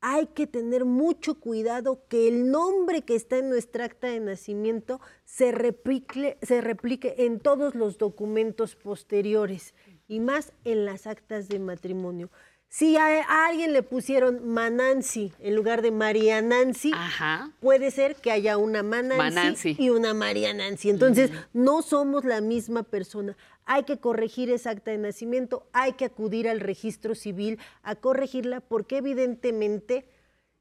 hay 0.02 0.28
que 0.28 0.48
tener 0.48 0.86
mucho 0.86 1.40
cuidado 1.40 2.08
que 2.08 2.28
el 2.28 2.50
nombre 2.50 3.04
que 3.04 3.16
está 3.16 3.38
en 3.38 3.50
nuestra 3.50 3.86
acta 3.86 4.08
de 4.08 4.20
nacimiento 4.20 5.02
se 5.24 5.52
replique, 5.52 6.38
se 6.42 6.62
replique 6.62 7.16
en 7.20 7.40
todos 7.40 7.76
los 7.76 7.98
documentos 7.98 8.76
posteriores 8.76 9.74
y 10.08 10.20
más 10.20 10.54
en 10.64 10.86
las 10.86 11.08
actas 11.08 11.48
de 11.48 11.60
matrimonio. 11.60 12.32
Si 12.68 12.98
a, 12.98 13.22
a 13.22 13.48
alguien 13.48 13.72
le 13.72 13.84
pusieron 13.84 14.46
Manancy 14.48 15.32
en 15.40 15.56
lugar 15.56 15.82
de 15.82 15.92
María 15.92 16.42
Nancy, 16.42 16.92
puede 17.62 17.90
ser 17.90 18.18
que 18.18 18.32
haya 18.32 18.58
una 18.58 18.84
Manancy, 18.84 19.18
Manancy. 19.18 19.76
y 19.80 19.90
una 19.92 20.14
María 20.14 20.54
Nancy. 20.54 20.90
Entonces, 20.90 21.32
no 21.54 21.82
somos 21.82 22.26
la 22.26 22.42
misma 22.42 22.84
persona. 22.84 23.38
Hay 23.64 23.84
que 23.84 23.98
corregir 24.00 24.50
esa 24.52 24.72
acta 24.72 24.92
de 24.92 24.98
nacimiento, 24.98 25.68
hay 25.72 25.94
que 25.94 26.06
acudir 26.06 26.50
al 26.50 26.60
registro 26.60 27.16
civil 27.16 27.60
a 27.82 27.96
corregirla, 27.96 28.60
porque 28.60 28.98
evidentemente, 28.98 30.10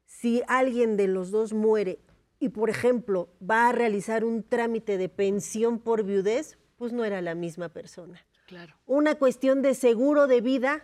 si 0.05 0.41
alguien 0.47 0.95
de 0.95 1.07
los 1.07 1.31
dos 1.31 1.51
muere 1.53 1.99
y, 2.39 2.49
por 2.49 2.69
ejemplo, 2.69 3.29
va 3.41 3.67
a 3.67 3.71
realizar 3.73 4.23
un 4.23 4.41
trámite 4.41 4.97
de 4.97 5.09
pensión 5.09 5.79
por 5.79 6.03
viudez, 6.03 6.57
pues 6.77 6.93
no 6.93 7.03
era 7.03 7.21
la 7.21 7.35
misma 7.35 7.69
persona. 7.69 8.25
Claro. 8.47 8.73
Una 8.85 9.15
cuestión 9.15 9.61
de 9.61 9.73
seguro 9.73 10.27
de 10.27 10.41
vida, 10.41 10.83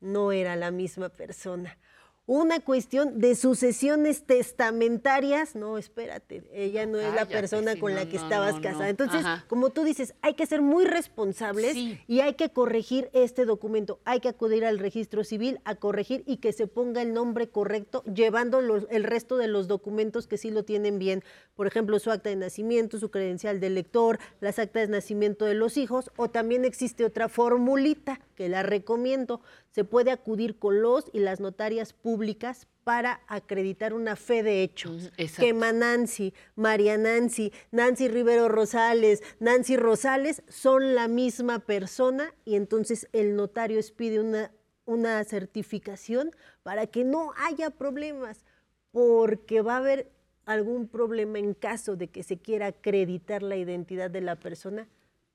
no 0.00 0.32
era 0.32 0.56
la 0.56 0.70
misma 0.70 1.08
persona. 1.08 1.78
Una 2.26 2.60
cuestión 2.60 3.18
de 3.18 3.34
sucesiones 3.34 4.24
testamentarias, 4.70 5.56
no, 5.56 5.78
espérate, 5.78 6.44
ella 6.52 6.86
no 6.86 7.00
es 7.00 7.12
la 7.12 7.26
persona 7.26 7.74
con 7.74 7.92
no, 7.92 7.98
la 7.98 8.06
que 8.08 8.18
no, 8.18 8.22
estabas 8.22 8.60
casada. 8.60 8.88
Entonces, 8.88 9.24
Ajá. 9.24 9.44
como 9.48 9.70
tú 9.70 9.82
dices, 9.82 10.14
hay 10.22 10.34
que 10.34 10.46
ser 10.46 10.62
muy 10.62 10.84
responsables 10.84 11.74
y 11.74 12.20
hay 12.20 12.34
que 12.34 12.50
corregir 12.50 13.10
este 13.14 13.44
documento. 13.46 13.98
Hay 14.04 14.20
que 14.20 14.28
acudir 14.28 14.64
al 14.64 14.78
registro 14.78 15.24
civil 15.24 15.58
a 15.64 15.74
corregir 15.74 16.22
y 16.24 16.36
que 16.36 16.52
se 16.52 16.68
ponga 16.68 17.02
el 17.02 17.14
nombre 17.14 17.48
correcto, 17.48 18.04
llevando 18.04 18.60
los- 18.60 18.86
el 18.90 19.02
resto 19.02 19.36
de 19.36 19.48
los 19.48 19.66
documentos 19.66 20.28
que 20.28 20.38
sí 20.38 20.52
lo 20.52 20.64
tienen 20.64 21.00
bien. 21.00 21.24
Por 21.56 21.66
ejemplo, 21.66 21.98
su 21.98 22.12
acta 22.12 22.30
de 22.30 22.36
nacimiento, 22.36 23.00
su 23.00 23.10
credencial 23.10 23.58
de 23.58 23.70
lector, 23.70 24.20
las 24.40 24.60
actas 24.60 24.82
de 24.86 24.92
nacimiento 24.92 25.46
de 25.46 25.54
los 25.54 25.76
hijos, 25.76 26.12
o 26.16 26.30
también 26.30 26.64
existe 26.64 27.04
otra 27.04 27.28
formulita 27.28 28.20
que 28.40 28.48
la 28.48 28.62
recomiendo. 28.62 29.42
Se 29.68 29.84
puede 29.84 30.10
acudir 30.10 30.58
con 30.58 30.80
los 30.80 31.04
y 31.12 31.18
las 31.18 31.40
notarias 31.40 31.92
públicas 31.92 32.68
para 32.84 33.20
acreditar 33.26 33.92
una 33.92 34.16
fe 34.16 34.42
de 34.42 34.62
hechos. 34.62 35.12
exacto. 35.18 35.42
que 35.42 35.52
Nancy, 35.52 36.32
María 36.56 36.96
Nancy, 36.96 37.52
Nancy 37.70 38.08
Rivero 38.08 38.48
Rosales, 38.48 39.22
Nancy 39.40 39.76
Rosales 39.76 40.42
son 40.48 40.94
la 40.94 41.06
misma 41.06 41.58
persona 41.58 42.32
y 42.46 42.54
entonces 42.54 43.10
el 43.12 43.36
notario 43.36 43.76
expide 43.76 44.20
una, 44.20 44.50
una 44.86 45.22
certificación 45.24 46.34
para 46.62 46.86
que 46.86 47.04
no 47.04 47.34
haya 47.46 47.68
problemas, 47.68 48.46
porque 48.90 49.60
va 49.60 49.74
a 49.74 49.80
haber 49.80 50.10
algún 50.46 50.88
problema 50.88 51.38
en 51.38 51.52
caso 51.52 51.94
de 51.94 52.08
que 52.08 52.22
se 52.22 52.38
quiera 52.38 52.68
acreditar 52.68 53.42
la 53.42 53.56
identidad 53.56 54.10
de 54.10 54.22
la 54.22 54.36
persona, 54.36 54.88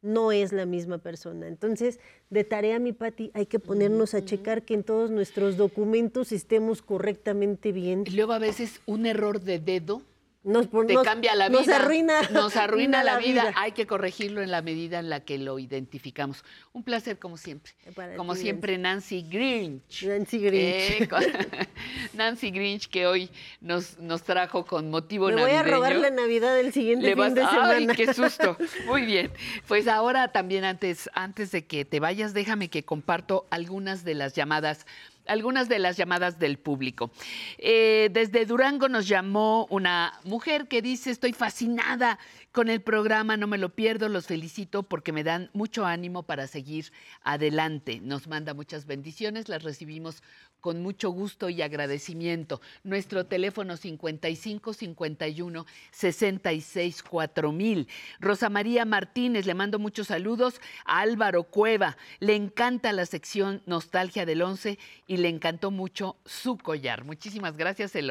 no 0.06 0.32
es 0.32 0.54
la 0.54 0.66
misma 0.66 1.00
persona. 1.00 1.48
Entonces, 1.48 2.00
de 2.30 2.44
tarea, 2.44 2.80
mi 2.80 2.94
Pati, 2.94 3.32
hay 3.34 3.48
que 3.48 3.60
ponernos 3.60 4.14
a 4.14 4.24
checar 4.24 4.64
que 4.64 4.76
en 4.76 4.84
todos 4.84 5.12
nuestros 5.12 5.58
documentos 5.58 6.32
estemos 6.32 6.82
correctamente 6.82 7.72
bien. 7.72 8.04
Y 8.06 8.12
luego 8.12 8.34
a 8.34 8.40
veces 8.40 8.80
un 8.86 9.06
error 9.06 9.42
de 9.42 9.60
dedo 9.60 10.02
nos, 10.46 10.70
te 10.70 10.94
nos- 10.94 11.04
cambia 11.04 11.36
la 11.36 11.50
vida. 11.50 11.60
Nos 11.60 11.68
arruina, 11.68 12.22
Nos 12.32 12.56
arruina 12.56 13.04
la 13.04 13.18
vida. 13.18 13.52
Hay 13.58 13.74
que 13.74 13.86
corregirlo 13.86 14.42
en 14.42 14.52
la 14.52 14.62
medida 14.62 15.00
en 15.00 15.10
la 15.10 15.20
que 15.20 15.38
lo 15.38 15.60
identificamos. 15.60 16.44
Un 16.72 16.84
placer, 16.84 17.20
como 17.20 17.36
siempre. 17.38 17.74
Para 17.96 18.16
Como 18.16 18.34
ti, 18.36 18.42
siempre, 18.42 18.78
Nancy 18.78 19.24
Grinch. 19.30 20.04
Nancy 20.06 20.40
Grinch. 20.40 21.02
Eh, 21.02 21.08
con- 21.10 21.24
Nancy 22.14 22.52
Grinch, 22.52 22.88
que 22.88 23.08
hoy 23.08 23.30
nos, 23.62 23.98
nos 24.00 24.24
trajo 24.24 24.66
con 24.66 24.90
motivo 24.90 25.28
Me 25.28 25.34
voy 25.34 25.42
a 25.52 25.56
navideño. 25.56 25.76
robar 25.76 25.96
la 25.96 26.10
Navidad 26.12 26.56
del 26.56 26.72
siguiente 26.72 27.06
Le 27.08 27.12
fin 27.14 27.18
vas- 27.20 27.34
de 27.36 27.42
semana. 27.42 27.70
¡Ay, 27.72 27.88
qué 27.88 28.14
susto! 28.14 28.58
Muy 28.86 29.02
bien. 29.06 29.32
Pues 29.68 29.88
ahora 29.88 30.30
también 30.32 30.64
antes, 30.64 31.10
antes 31.14 31.52
de 31.52 31.66
que 31.66 31.86
te 31.86 32.00
vayas, 32.00 32.34
déjame 32.34 32.70
que 32.70 32.84
comparto 32.84 33.46
algunas 33.50 34.04
de 34.04 34.14
las 34.16 34.34
llamadas 34.34 34.86
algunas 35.28 35.70
de 35.70 35.80
las 35.80 35.98
llamadas 35.98 36.40
del 36.40 36.58
público. 36.58 37.12
Eh, 37.58 38.10
desde 38.12 38.46
Durango 38.46 38.90
nos 38.90 39.08
llamó 39.08 39.66
una 39.70 40.20
mujer 40.24 40.68
que 40.68 40.82
dice, 40.82 41.12
estoy 41.12 41.34
fascinada 41.34 42.20
con 42.52 42.70
el 42.70 42.82
programa, 42.82 43.38
no 43.38 43.48
me 43.48 43.58
lo 43.58 43.76
pierdo, 43.76 44.08
los 44.08 44.28
felicito 44.28 44.84
porque 44.84 45.12
me 45.12 45.24
dan 45.24 45.50
mucho 45.54 45.86
ánimo 45.86 46.24
para 46.24 46.48
seguir 46.48 46.92
adelante. 47.22 48.00
Nos 48.02 48.28
manda 48.28 48.54
muchas 48.54 48.86
bendiciones, 48.86 49.50
las 49.50 49.64
recibimos 49.64 50.24
con 50.66 50.82
mucho 50.82 51.12
gusto 51.12 51.48
y 51.52 51.62
agradecimiento. 51.62 52.60
Nuestro 52.84 53.28
teléfono 53.28 53.78
55 53.78 54.74
51 54.74 55.66
66 55.92 57.04
4000. 57.04 57.88
Rosa 58.20 58.50
María 58.50 58.84
Martínez, 58.84 59.46
le 59.46 59.54
mando 59.54 59.78
muchos 59.78 60.08
saludos 60.08 60.60
a 60.86 61.02
Álvaro 61.02 61.44
Cueva. 61.44 61.98
Le 62.20 62.34
encanta 62.34 62.94
la 62.94 63.06
sección 63.06 63.62
Nostalgia 63.68 64.26
del 64.26 64.42
11 64.42 64.80
y 65.06 65.18
le 65.18 65.30
encantó 65.30 65.70
mucho 65.70 66.18
su 66.26 66.58
collar. 66.58 67.04
Muchísimas 67.04 67.58
gracias, 67.58 67.92
se 67.92 68.02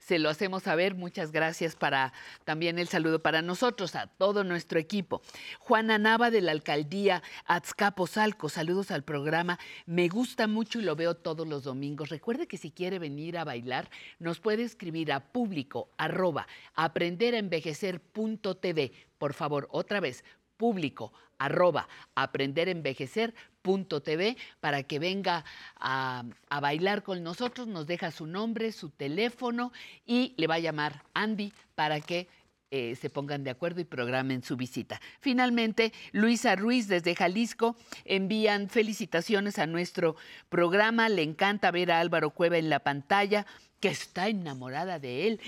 se 0.00 0.18
lo 0.18 0.28
hacemos 0.28 0.64
saber. 0.64 0.96
Muchas 0.96 1.30
gracias 1.30 1.76
para 1.76 2.12
también 2.44 2.80
el 2.80 2.88
saludo 2.88 3.22
para 3.22 3.42
nosotros, 3.42 3.94
a 3.94 4.08
todo 4.08 4.42
nuestro 4.42 4.80
equipo. 4.80 5.22
Juana 5.60 5.98
Nava 5.98 6.30
de 6.30 6.40
la 6.40 6.52
alcaldía 6.52 7.22
Azcapotzalco, 7.44 8.48
saludos 8.48 8.90
al 8.90 9.04
programa. 9.04 9.58
Me 9.86 10.08
gusta 10.08 10.48
mucho 10.48 10.80
y 10.80 10.82
lo 10.82 10.96
veo 10.96 11.14
todos 11.14 11.46
los 11.46 11.62
domingos. 11.62 12.08
Recuerde 12.08 12.48
que 12.48 12.56
si 12.56 12.70
quiere 12.70 12.98
venir 12.98 13.36
a 13.38 13.44
bailar, 13.44 13.90
nos 14.18 14.40
puede 14.40 14.62
escribir 14.64 15.12
a 15.12 15.20
público 15.20 15.90
arroba 15.98 16.46
aprenderenvejecer.tv. 16.74 18.92
Por 19.18 19.34
favor, 19.34 19.68
otra 19.70 20.00
vez, 20.00 20.24
público 20.60 21.12
arroba 21.38 21.88
aprenderenvejecer.tv 22.14 24.36
para 24.60 24.82
que 24.82 24.98
venga 24.98 25.46
a, 25.76 26.24
bailar 26.60 27.02
con 27.02 27.22
nosotros, 27.22 27.66
nos 27.66 27.86
deja 27.86 28.10
su 28.10 28.26
nombre, 28.26 28.72
su 28.72 28.90
teléfono 28.90 29.72
y 30.04 30.34
le 30.36 30.46
va 30.46 30.56
a 30.56 30.58
llamar 30.58 31.02
Andy 31.14 31.54
para 31.74 32.00
que 32.00 32.28
eh, 32.70 32.94
se 32.94 33.08
pongan 33.08 33.42
de 33.42 33.48
acuerdo 33.50 33.80
y 33.80 33.84
programen 33.84 34.42
su 34.42 34.58
visita. 34.58 35.00
Finalmente, 35.20 35.94
Luisa 36.12 36.56
Ruiz 36.56 36.88
desde 36.88 37.16
Jalisco 37.16 37.74
envían 38.04 38.68
felicitaciones 38.68 39.58
a 39.58 39.66
nuestro 39.66 40.16
programa. 40.50 41.08
Le 41.08 41.22
encanta 41.22 41.70
ver 41.70 41.90
a 41.90 42.00
Álvaro 42.00 42.28
Cueva 42.30 42.58
en 42.58 42.68
la 42.68 42.80
pantalla, 42.80 43.46
que 43.80 43.88
está 43.88 44.28
enamorada 44.28 44.98
de 44.98 45.26
él. 45.26 45.40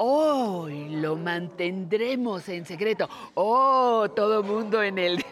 Hoy 0.00 0.90
lo 0.90 1.16
mantendremos 1.16 2.48
en 2.48 2.64
secreto. 2.64 3.08
Oh, 3.34 4.08
todo 4.14 4.44
mundo 4.44 4.80
en 4.80 4.96
el... 4.96 5.24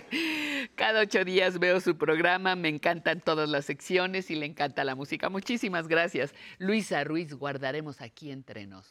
Cada 0.74 1.02
ocho 1.02 1.22
días 1.22 1.58
veo 1.58 1.80
su 1.80 1.98
programa, 1.98 2.56
me 2.56 2.70
encantan 2.70 3.20
todas 3.20 3.50
las 3.50 3.66
secciones 3.66 4.30
y 4.30 4.36
le 4.36 4.46
encanta 4.46 4.84
la 4.84 4.94
música. 4.94 5.28
Muchísimas 5.28 5.86
gracias. 5.86 6.34
Luisa 6.56 7.04
Ruiz, 7.04 7.34
guardaremos 7.34 8.00
aquí 8.00 8.30
entre 8.30 8.66
nos 8.66 8.90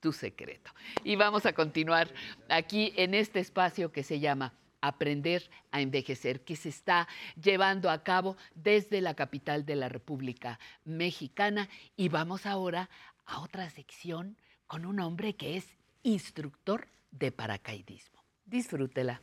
tu 0.00 0.10
secreto. 0.14 0.70
Y 1.04 1.16
vamos 1.16 1.44
a 1.44 1.52
continuar 1.52 2.08
aquí 2.48 2.94
en 2.96 3.12
este 3.12 3.40
espacio 3.40 3.92
que 3.92 4.02
se 4.02 4.20
llama 4.20 4.54
Aprender 4.80 5.50
a 5.70 5.82
Envejecer, 5.82 6.40
que 6.40 6.56
se 6.56 6.70
está 6.70 7.08
llevando 7.38 7.90
a 7.90 8.02
cabo 8.02 8.38
desde 8.54 9.02
la 9.02 9.12
capital 9.12 9.66
de 9.66 9.76
la 9.76 9.90
República 9.90 10.58
Mexicana. 10.86 11.68
Y 11.94 12.08
vamos 12.08 12.46
ahora 12.46 12.88
a 13.26 13.40
otra 13.40 13.68
sección 13.68 14.38
con 14.66 14.84
un 14.84 15.00
hombre 15.00 15.36
que 15.36 15.56
es 15.56 15.66
instructor 16.02 16.88
de 17.10 17.32
paracaidismo. 17.32 18.22
Disfrútela. 18.44 19.22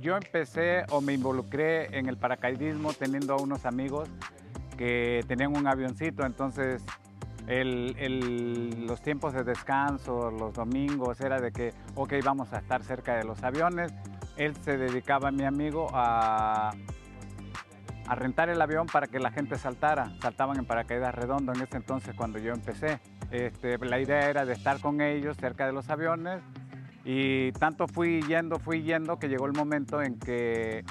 Yo 0.00 0.18
empecé 0.18 0.84
o 0.90 1.00
me 1.00 1.14
involucré 1.14 1.98
en 1.98 2.10
el 2.10 2.18
paracaidismo 2.18 2.92
teniendo 2.92 3.32
a 3.32 3.40
unos 3.40 3.64
amigos 3.64 4.06
que 4.76 5.24
tenían 5.26 5.56
un 5.56 5.66
avioncito, 5.66 6.24
entonces 6.24 6.84
el- 7.46 8.86
los 8.86 9.02
tiempos 9.02 9.32
de 9.34 9.44
descanso, 9.44 10.30
los 10.30 10.54
domingos, 10.54 11.20
era 11.20 11.40
de 11.40 11.52
que, 11.52 11.72
ok, 11.94 12.14
vamos 12.24 12.52
a 12.52 12.58
estar 12.58 12.82
cerca 12.82 13.16
de 13.16 13.24
los 13.24 13.42
aviones. 13.42 13.92
Él 14.36 14.54
se 14.62 14.76
dedicaba, 14.76 15.30
mi 15.30 15.44
amigo, 15.44 15.88
a, 15.92 16.72
a 18.06 18.14
rentar 18.14 18.48
el 18.48 18.60
avión 18.60 18.86
para 18.86 19.06
que 19.06 19.18
la 19.20 19.30
gente 19.30 19.56
saltara. 19.58 20.12
Saltaban 20.20 20.58
en 20.58 20.64
paracaídas 20.64 21.14
redondo 21.14 21.52
en 21.52 21.62
ese 21.62 21.76
entonces 21.76 22.14
cuando 22.14 22.38
yo 22.38 22.52
empecé. 22.52 23.00
Este, 23.30 23.78
la 23.78 24.00
idea 24.00 24.28
era 24.30 24.44
de 24.44 24.52
estar 24.52 24.80
con 24.80 25.00
ellos 25.00 25.36
cerca 25.36 25.66
de 25.66 25.72
los 25.72 25.88
aviones 25.90 26.40
y 27.04 27.52
tanto 27.52 27.86
fui 27.86 28.22
yendo, 28.22 28.58
fui 28.58 28.82
yendo 28.82 29.18
que 29.18 29.28
llegó 29.28 29.46
el 29.46 29.52
momento 29.52 30.00
en 30.02 30.18
que 30.18 30.84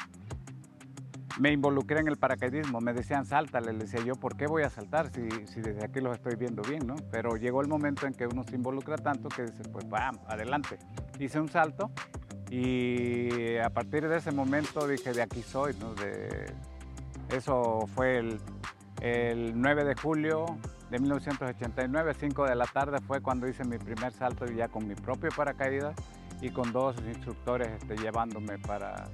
me 1.39 1.51
involucré 1.51 1.99
en 1.99 2.07
el 2.07 2.17
paracaidismo. 2.17 2.79
Me 2.81 2.93
decían, 2.93 3.25
sáltale. 3.25 3.73
Le 3.73 3.79
decía 3.79 4.01
yo, 4.03 4.15
¿por 4.15 4.35
qué 4.35 4.47
voy 4.47 4.63
a 4.63 4.69
saltar 4.69 5.09
si, 5.11 5.21
desde 5.21 5.83
aquí 5.83 5.99
los 5.99 6.15
estoy 6.15 6.35
viendo 6.35 6.61
bien? 6.63 6.85
¿no? 6.85 6.95
Pero 7.11 7.35
llegó 7.35 7.61
el 7.61 7.67
momento 7.67 8.07
en 8.07 8.13
que 8.13 8.27
uno 8.27 8.43
se 8.43 8.55
involucra 8.55 8.97
tanto 8.97 9.29
que 9.29 9.43
dice, 9.43 9.63
pues 9.71 9.87
vamos, 9.89 10.21
adelante. 10.27 10.77
Hice 11.19 11.39
un 11.39 11.49
salto 11.49 11.91
y 12.49 13.57
a 13.57 13.69
partir 13.69 14.07
de 14.07 14.17
ese 14.17 14.31
momento 14.31 14.87
dije, 14.87 15.13
de 15.13 15.21
aquí 15.21 15.41
soy. 15.41 15.73
¿no? 15.79 15.93
Eso 17.29 17.87
fue 17.95 18.17
el, 18.17 18.39
el 19.01 19.59
9 19.59 19.85
de 19.85 19.95
julio 19.95 20.45
de 20.91 20.99
1989, 20.99 22.13
5 22.19 22.45
de 22.45 22.55
la 22.55 22.65
tarde 22.65 22.99
fue 23.01 23.19
cuando 23.19 23.47
hice 23.47 23.63
mi 23.63 23.79
primer 23.79 24.11
salto 24.13 24.45
ya 24.45 24.67
con 24.67 24.87
mi 24.87 24.93
propio 24.93 25.31
paracaídas 25.35 25.95
y 26.39 26.51
con 26.51 26.71
dos 26.71 26.95
instructores 27.07 27.69
este, 27.69 27.97
llevándome 27.97 28.59
para 28.59 29.09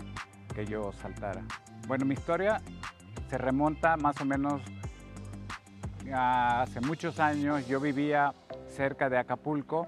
que 0.53 0.65
yo 0.65 0.91
saltara. 0.91 1.41
Bueno, 1.89 2.05
mi 2.05 2.13
historia 2.13 2.61
se 3.31 3.39
remonta 3.39 3.97
más 3.97 4.21
o 4.21 4.23
menos 4.23 4.61
a 6.13 6.61
hace 6.61 6.81
muchos 6.81 7.19
años. 7.19 7.67
Yo 7.67 7.79
vivía 7.79 8.35
cerca 8.67 9.09
de 9.09 9.17
Acapulco 9.17 9.87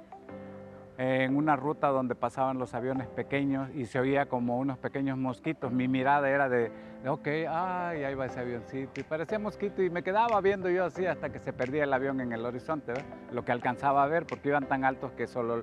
en 0.97 1.35
una 1.35 1.55
ruta 1.55 1.89
donde 1.89 2.15
pasaban 2.15 2.57
los 2.57 2.73
aviones 2.73 3.07
pequeños 3.07 3.69
y 3.75 3.85
se 3.85 3.99
oía 3.99 4.25
como 4.25 4.57
unos 4.57 4.79
pequeños 4.79 5.15
mosquitos. 5.15 5.71
Mi 5.71 5.87
mirada 5.87 6.27
era 6.27 6.49
de, 6.49 6.71
de, 7.03 7.09
ok, 7.09 7.27
ay, 7.47 8.03
ahí 8.03 8.15
va 8.15 8.25
ese 8.25 8.39
avioncito. 8.39 8.99
Y 8.99 9.03
parecía 9.03 9.37
mosquito 9.37 9.83
y 9.83 9.91
me 9.91 10.01
quedaba 10.01 10.41
viendo 10.41 10.71
yo 10.71 10.85
así 10.85 11.05
hasta 11.05 11.31
que 11.31 11.37
se 11.37 11.53
perdía 11.53 11.83
el 11.83 11.93
avión 11.93 12.19
en 12.19 12.33
el 12.33 12.43
horizonte, 12.43 12.93
lo 13.31 13.45
que 13.45 13.51
alcanzaba 13.51 14.03
a 14.03 14.07
ver 14.07 14.25
porque 14.25 14.49
iban 14.49 14.67
tan 14.67 14.85
altos 14.85 15.11
que 15.11 15.27
solo 15.27 15.59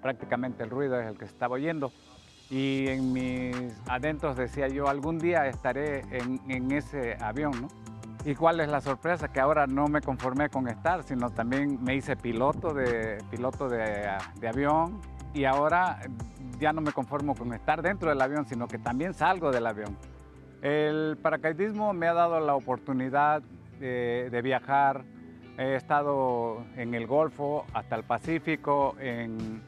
prácticamente 0.00 0.62
el 0.64 0.70
ruido 0.70 0.98
es 0.98 1.06
el 1.06 1.18
que 1.18 1.26
estaba 1.26 1.56
oyendo. 1.56 1.92
Y 2.52 2.86
en 2.88 3.14
mis 3.14 3.56
adentros 3.88 4.36
decía 4.36 4.68
yo, 4.68 4.86
algún 4.86 5.18
día 5.18 5.46
estaré 5.46 6.00
en, 6.10 6.38
en 6.50 6.70
ese 6.70 7.16
avión, 7.18 7.62
¿no? 7.62 7.68
¿Y 8.26 8.34
cuál 8.34 8.60
es 8.60 8.68
la 8.68 8.82
sorpresa? 8.82 9.32
Que 9.32 9.40
ahora 9.40 9.66
no 9.66 9.88
me 9.88 10.02
conformé 10.02 10.50
con 10.50 10.68
estar, 10.68 11.02
sino 11.02 11.30
también 11.30 11.82
me 11.82 11.96
hice 11.96 12.14
piloto 12.14 12.74
de, 12.74 13.16
piloto 13.30 13.70
de, 13.70 14.06
de, 14.38 14.48
avión 14.48 15.00
y 15.32 15.44
ahora 15.44 16.00
ya 16.60 16.74
no 16.74 16.82
me 16.82 16.92
conformo 16.92 17.34
con 17.34 17.54
estar 17.54 17.80
dentro 17.80 18.10
del 18.10 18.20
avión, 18.20 18.44
sino 18.44 18.68
que 18.68 18.76
también 18.76 19.14
salgo 19.14 19.50
del 19.50 19.66
avión. 19.66 19.96
El 20.60 21.16
paracaidismo 21.22 21.94
me 21.94 22.06
ha 22.06 22.12
dado 22.12 22.38
la 22.38 22.54
oportunidad 22.54 23.40
de, 23.80 24.28
de 24.30 24.42
viajar. 24.42 25.04
He 25.56 25.74
estado 25.74 26.66
en 26.76 26.94
el 26.94 27.06
Golfo 27.06 27.64
hasta 27.72 27.96
el 27.96 28.04
Pacífico, 28.04 28.94
en 29.00 29.62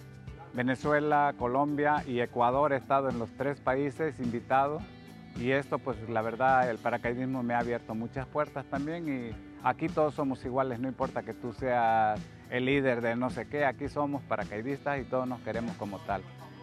Venezuela, 0.55 1.35
Colombia 1.39 2.05
y 2.06 2.20
Ecuador. 2.20 2.72
He 2.72 2.76
estado 2.76 3.09
en 3.09 3.18
los 3.18 3.31
tres 3.36 3.60
países 3.60 4.18
invitado. 4.20 4.78
Y 5.36 5.51
esto, 5.51 5.78
pues 5.78 5.97
la 6.09 6.22
verdad, 6.22 6.70
el 6.70 6.78
paracaidismo 6.78 7.43
me 7.43 7.55
ha 7.55 7.59
abierto 7.59 7.94
muchas 7.94 8.26
puertas 8.26 8.64
también 8.66 9.09
y 9.09 9.55
aquí 9.64 9.89
todos 9.89 10.14
somos 10.14 10.44
iguales, 10.44 10.78
no 10.78 10.86
importa 10.86 11.24
que 11.24 11.35
tú 11.35 11.52
seas 11.52 12.20
el 12.51 12.66
líder 12.66 13.01
de 13.01 13.16
no 13.16 13.31
sé 13.31 13.47
qué, 13.48 13.64
aquí 13.64 13.89
somos 13.89 14.22
paracaidistas 14.22 15.01
y 15.01 15.05
todos 15.05 15.26
nos 15.26 15.40
queremos 15.40 15.74
como 15.76 15.98
tal. 16.01 16.22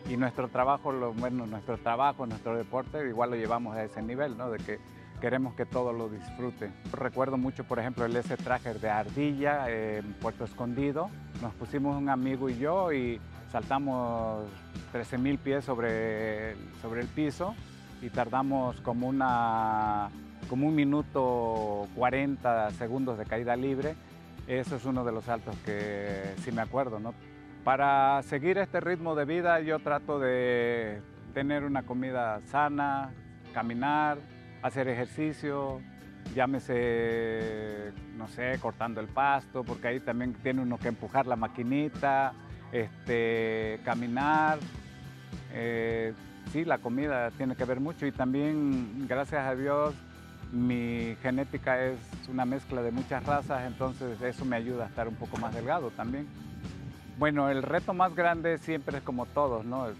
Y 0.09 0.15
nuestro 0.15 0.47
trabajo, 0.47 0.93
lo, 0.93 1.13
bueno, 1.13 1.45
nuestro 1.45 1.77
trabajo, 1.77 2.25
nuestro 2.25 2.55
deporte, 2.55 3.05
igual 3.07 3.31
lo 3.31 3.35
llevamos 3.35 3.75
a 3.75 3.83
ese 3.83 4.01
nivel, 4.01 4.37
¿no? 4.37 4.49
De 4.49 4.57
que 4.57 4.79
queremos 5.19 5.53
que 5.53 5.65
todos 5.65 5.93
lo 5.93 6.07
disfruten. 6.07 6.73
Recuerdo 6.93 7.37
mucho, 7.37 7.65
por 7.65 7.77
ejemplo, 7.77 8.05
el 8.05 8.15
ese 8.15 8.37
traje 8.37 8.73
de 8.73 8.89
ardilla 8.89 9.69
en 9.69 10.13
Puerto 10.13 10.45
Escondido. 10.45 11.09
Nos 11.41 11.53
pusimos 11.55 11.95
un 11.95 12.09
amigo 12.09 12.49
y 12.49 12.57
yo 12.57 12.91
y 12.93 13.19
saltamos 13.51 14.45
13 14.91 15.17
mil 15.17 15.37
pies 15.37 15.65
sobre, 15.65 16.55
sobre 16.81 17.01
el 17.01 17.07
piso 17.07 17.53
y 18.01 18.09
tardamos 18.09 18.79
como, 18.81 19.07
una, 19.07 20.09
como 20.49 20.67
un 20.67 20.75
minuto 20.75 21.87
40 21.95 22.71
segundos 22.71 23.17
de 23.17 23.25
caída 23.25 23.55
libre. 23.55 23.95
Eso 24.47 24.75
es 24.75 24.85
uno 24.85 25.03
de 25.03 25.11
los 25.11 25.25
saltos 25.25 25.55
que 25.65 26.33
sí 26.43 26.51
me 26.51 26.61
acuerdo. 26.61 26.99
¿no? 26.99 27.13
Para 27.63 28.23
seguir 28.23 28.57
este 28.57 28.79
ritmo 28.79 29.15
de 29.15 29.25
vida 29.25 29.59
yo 29.59 29.79
trato 29.79 30.19
de 30.19 31.01
tener 31.33 31.63
una 31.63 31.83
comida 31.83 32.41
sana, 32.47 33.11
caminar, 33.53 34.17
hacer 34.61 34.87
ejercicio, 34.87 35.81
llámese, 36.35 37.91
no 38.17 38.27
sé, 38.27 38.57
cortando 38.61 39.01
el 39.01 39.07
pasto, 39.07 39.63
porque 39.63 39.89
ahí 39.89 39.99
también 39.99 40.33
tiene 40.33 40.61
uno 40.61 40.77
que 40.77 40.87
empujar 40.87 41.27
la 41.27 41.35
maquinita, 41.35 42.33
este, 42.71 43.79
caminar. 43.83 44.59
Eh, 45.53 46.13
sí, 46.51 46.65
la 46.65 46.77
comida 46.77 47.31
tiene 47.31 47.55
que 47.55 47.65
ver 47.65 47.79
mucho 47.79 48.05
y 48.05 48.11
también, 48.11 49.07
gracias 49.07 49.45
a 49.45 49.55
Dios, 49.55 49.93
mi 50.51 51.15
genética 51.21 51.83
es 51.83 51.97
una 52.29 52.45
mezcla 52.45 52.81
de 52.81 52.91
muchas 52.91 53.25
razas, 53.25 53.65
entonces 53.65 54.21
eso 54.21 54.45
me 54.45 54.55
ayuda 54.55 54.85
a 54.85 54.87
estar 54.87 55.07
un 55.07 55.15
poco 55.15 55.37
más 55.37 55.53
delgado 55.53 55.91
también. 55.91 56.27
Bueno, 57.17 57.49
el 57.49 57.63
reto 57.63 57.93
más 57.93 58.15
grande 58.15 58.57
siempre 58.57 58.97
es 58.97 59.03
como 59.03 59.25
todos, 59.27 59.63
¿no? 59.65 59.87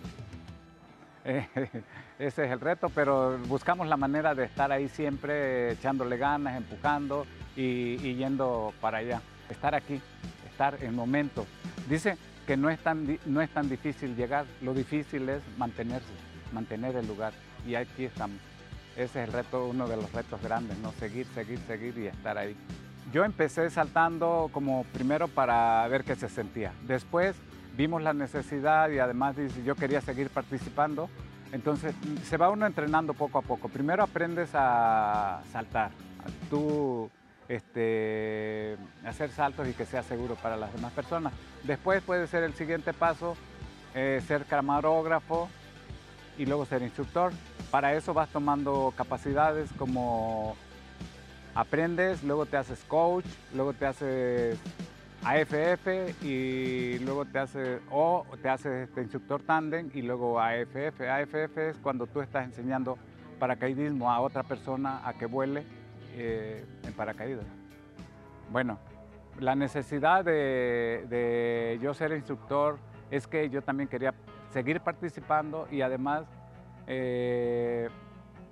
Ese 1.23 2.45
es 2.45 2.52
el 2.52 2.60
reto, 2.60 2.89
pero 2.89 3.38
buscamos 3.48 3.88
la 3.88 3.98
manera 3.98 4.34
de 4.35 4.45
estar 4.45 4.72
ahí 4.72 4.88
siempre 4.89 5.72
echándole 5.72 6.18
ganas, 6.18 6.57
empujando 6.57 7.26
y, 7.56 7.98
yendo 8.15 8.73
para 8.81 8.99
allá. 8.99 9.22
Estar 9.49 9.76
aquí, 9.76 10.02
estar 10.49 10.77
en 10.84 10.95
momento. 10.95 11.45
Dice 11.89 12.18
que 12.45 12.57
no 12.57 12.69
es, 12.69 12.80
tan, 12.80 13.19
no 13.26 13.41
es 13.41 13.49
tan 13.49 13.69
difícil 13.69 14.15
llegar, 14.15 14.45
lo 14.61 14.73
difícil 14.73 15.30
es 15.30 15.41
mantenerse, 15.57 16.11
mantener 16.51 16.95
el 16.95 17.07
lugar. 17.07 17.34
Y 17.65 17.76
aquí 17.76 18.05
estamos. 18.05 18.38
Ese 18.95 19.23
es 19.23 19.27
el 19.27 19.34
reto, 19.34 19.68
uno 19.68 19.88
de 19.88 19.95
los 19.95 20.11
retos 20.11 20.41
grandes, 20.41 20.77
¿no? 20.80 20.91
Seguir, 20.93 21.26
seguir, 21.34 21.59
seguir 21.59 21.97
y 21.97 22.07
estar 22.07 22.38
ahí. 22.38 22.55
Yo 23.13 23.23
empecé 23.23 23.69
saltando 23.69 24.49
como 24.51 24.84
primero 24.85 25.27
para 25.27 25.88
ver 25.88 26.03
qué 26.03 26.15
se 26.15 26.30
sentía. 26.30 26.73
Después 26.88 27.35
vimos 27.77 28.01
la 28.01 28.13
necesidad 28.13 28.89
y 28.89 28.99
además 28.99 29.35
yo 29.65 29.76
quería 29.76 30.01
seguir 30.01 30.30
participando. 30.30 31.09
Entonces 31.51 31.93
se 32.23 32.38
va 32.38 32.49
uno 32.49 32.65
entrenando 32.65 33.13
poco 33.13 33.39
a 33.39 33.41
poco. 33.41 33.69
Primero 33.69 34.03
aprendes 34.03 34.51
a 34.53 35.41
saltar. 35.51 35.91
Tú 36.49 37.09
este, 37.52 38.78
hacer 39.06 39.30
saltos 39.30 39.68
y 39.68 39.73
que 39.73 39.86
sea 39.86 40.03
seguro 40.03 40.36
para 40.36 40.56
las 40.56 40.73
demás 40.73 40.94
personas. 40.94 41.34
Después 41.64 42.02
puede 42.02 42.28
ser 42.28 42.44
el 42.44 42.53
siguiente 42.53 42.94
paso, 42.94 43.36
eh, 43.94 44.22
ser 44.26 44.45
camarógrafo 44.45 45.49
y 46.38 46.45
luego 46.45 46.65
ser 46.65 46.82
instructor. 46.82 47.34
Para 47.69 47.94
eso 47.94 48.14
vas 48.14 48.30
tomando 48.30 48.94
capacidades 48.95 49.69
como 49.78 50.56
aprendes, 51.53 52.23
luego 52.23 52.45
te 52.45 52.56
haces 52.56 52.80
coach, 52.88 53.26
luego 53.53 53.73
te 53.73 53.86
haces 53.86 54.57
AFF 55.26 56.23
y 56.23 56.99
luego 56.99 57.26
te 57.26 57.40
haces, 57.40 57.82
o 57.91 58.26
te 58.41 58.48
haces 58.48 58.88
este 58.88 59.02
instructor 59.02 59.41
tándem 59.41 59.90
y 59.94 60.03
luego 60.03 60.40
AFF. 60.40 61.02
AFF 61.02 61.57
es 61.57 61.78
cuando 61.84 62.07
tú 62.07 62.22
estás 62.22 62.45
enseñando 62.45 62.98
paracaidismo 63.40 64.10
a 64.10 64.22
otra 64.22 64.44
persona 64.44 65.02
a 65.06 65.14
que 65.15 65.26
vuele 65.26 65.81
eh, 66.13 66.65
en 66.83 66.93
paracaídas. 66.93 67.45
Bueno, 68.51 68.77
la 69.39 69.55
necesidad 69.55 70.25
de, 70.25 71.79
yo 71.81 71.93
ser 71.93 72.11
instructor 72.11 72.77
es 73.09 73.27
que 73.27 73.49
yo 73.49 73.61
también 73.61 73.89
quería 73.89 74.13
seguir 74.51 74.81
participando 74.81 75.67
y 75.71 75.81
además 75.81 76.25
eh, 76.88 77.89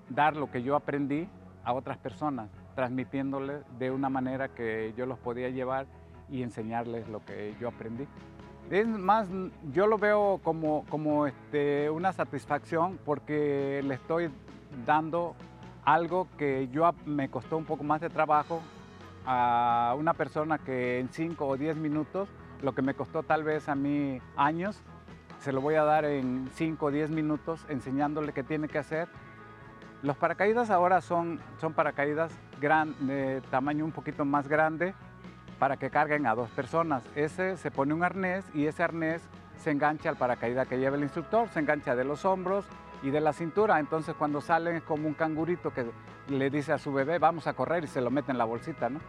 dar 0.09 0.35
lo 0.35 0.49
que 0.49 0.63
yo 0.63 0.75
aprendí 0.75 1.27
a 1.63 1.73
otras 1.73 1.97
personas 1.97 2.49
transmitiéndoles 2.75 3.61
de 3.77 3.91
una 3.91 4.09
manera 4.09 4.47
que 4.47 4.93
yo 4.95 5.05
los 5.05 5.19
podía 5.19 5.49
llevar 5.49 5.85
y 6.29 6.43
enseñarles 6.43 7.09
lo 7.09 7.23
que 7.25 7.53
yo 7.59 7.67
aprendí. 7.67 8.07
Es 8.71 8.87
más, 8.87 9.27
yo 9.73 9.87
lo 9.87 9.97
veo 9.97 10.39
como, 10.43 10.85
como 10.89 11.27
este, 11.27 11.89
una 11.89 12.13
satisfacción 12.13 12.99
porque 13.03 13.81
le 13.83 13.95
estoy 13.95 14.29
dando 14.85 15.35
algo 15.93 16.27
que 16.37 16.67
yo 16.71 16.89
me 17.05 17.29
costó 17.29 17.57
un 17.57 17.65
poco 17.65 17.83
más 17.83 18.01
de 18.01 18.09
trabajo 18.09 18.61
a 19.25 19.95
una 19.97 20.13
persona 20.13 20.57
que 20.57 20.99
en 20.99 21.09
5 21.09 21.45
o 21.45 21.57
10 21.57 21.77
minutos, 21.77 22.29
lo 22.61 22.73
que 22.73 22.81
me 22.81 22.93
costó 22.93 23.23
tal 23.23 23.43
vez 23.43 23.69
a 23.69 23.75
mí 23.75 24.21
años, 24.35 24.81
se 25.39 25.51
lo 25.51 25.61
voy 25.61 25.75
a 25.75 25.83
dar 25.83 26.05
en 26.05 26.49
5 26.55 26.85
o 26.85 26.91
10 26.91 27.11
minutos 27.11 27.65
enseñándole 27.69 28.33
qué 28.33 28.43
tiene 28.43 28.67
que 28.67 28.77
hacer 28.77 29.07
los 30.01 30.15
paracaídas 30.15 30.69
ahora 30.69 31.01
son, 31.01 31.39
son 31.59 31.73
paracaídas 31.73 32.31
de 32.61 33.41
tamaño 33.49 33.83
un 33.83 33.91
poquito 33.91 34.23
más 34.23 34.47
grande 34.47 34.93
para 35.59 35.75
que 35.75 35.89
carguen 35.89 36.25
a 36.25 36.35
dos 36.35 36.49
personas. 36.51 37.03
Ese 37.15 37.57
se 37.57 37.69
pone 37.69 37.93
un 37.93 38.03
arnés 38.03 38.45
y 38.53 38.67
ese 38.67 38.81
arnés 38.81 39.21
se 39.57 39.71
engancha 39.71 40.09
al 40.09 40.15
paracaídas 40.15 40.69
que 40.69 40.79
lleva 40.79 40.95
el 40.95 41.03
instructor, 41.03 41.49
se 41.49 41.59
engancha 41.59 41.97
de 41.97 42.05
los 42.05 42.23
hombros 42.23 42.65
y 43.03 43.09
de 43.09 43.21
la 43.21 43.33
cintura. 43.33 43.79
Entonces 43.79 44.15
cuando 44.17 44.41
salen 44.41 44.77
es 44.77 44.83
como 44.83 45.07
un 45.07 45.13
cangurito 45.13 45.71
que 45.71 45.89
le 46.27 46.49
dice 46.49 46.73
a 46.73 46.77
su 46.77 46.93
bebé, 46.93 47.19
vamos 47.19 47.47
a 47.47 47.53
correr 47.53 47.83
y 47.83 47.87
se 47.87 48.01
lo 48.01 48.11
mete 48.11 48.31
en 48.31 48.37
la 48.37 48.45
bolsita, 48.45 48.89
¿no? 48.89 48.99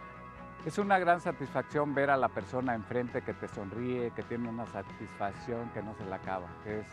Es 0.65 0.79
una 0.79 0.99
gran 0.99 1.21
satisfacción 1.21 1.95
ver 1.95 2.11
a 2.11 2.17
la 2.17 2.29
persona 2.29 2.75
enfrente 2.75 3.23
que 3.23 3.33
te 3.33 3.49
sonríe, 3.49 4.11
que 4.11 4.23
tiene 4.23 4.49
una 4.49 4.67
satisfacción 4.67 5.71
que 5.71 5.83
no 5.83 5.95
se 5.95 6.05
la 6.05 6.17
acaba, 6.17 6.49
que 6.65 6.81
es 6.81 6.87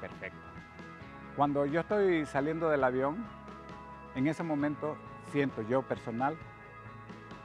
perfecto. 0.00 0.38
Cuando 1.36 1.64
yo 1.66 1.80
estoy 1.80 2.26
saliendo 2.26 2.68
del 2.68 2.82
avión, 2.82 3.24
en 4.16 4.26
ese 4.26 4.42
momento 4.42 4.96
siento 5.30 5.62
yo 5.62 5.82
personal 5.82 6.36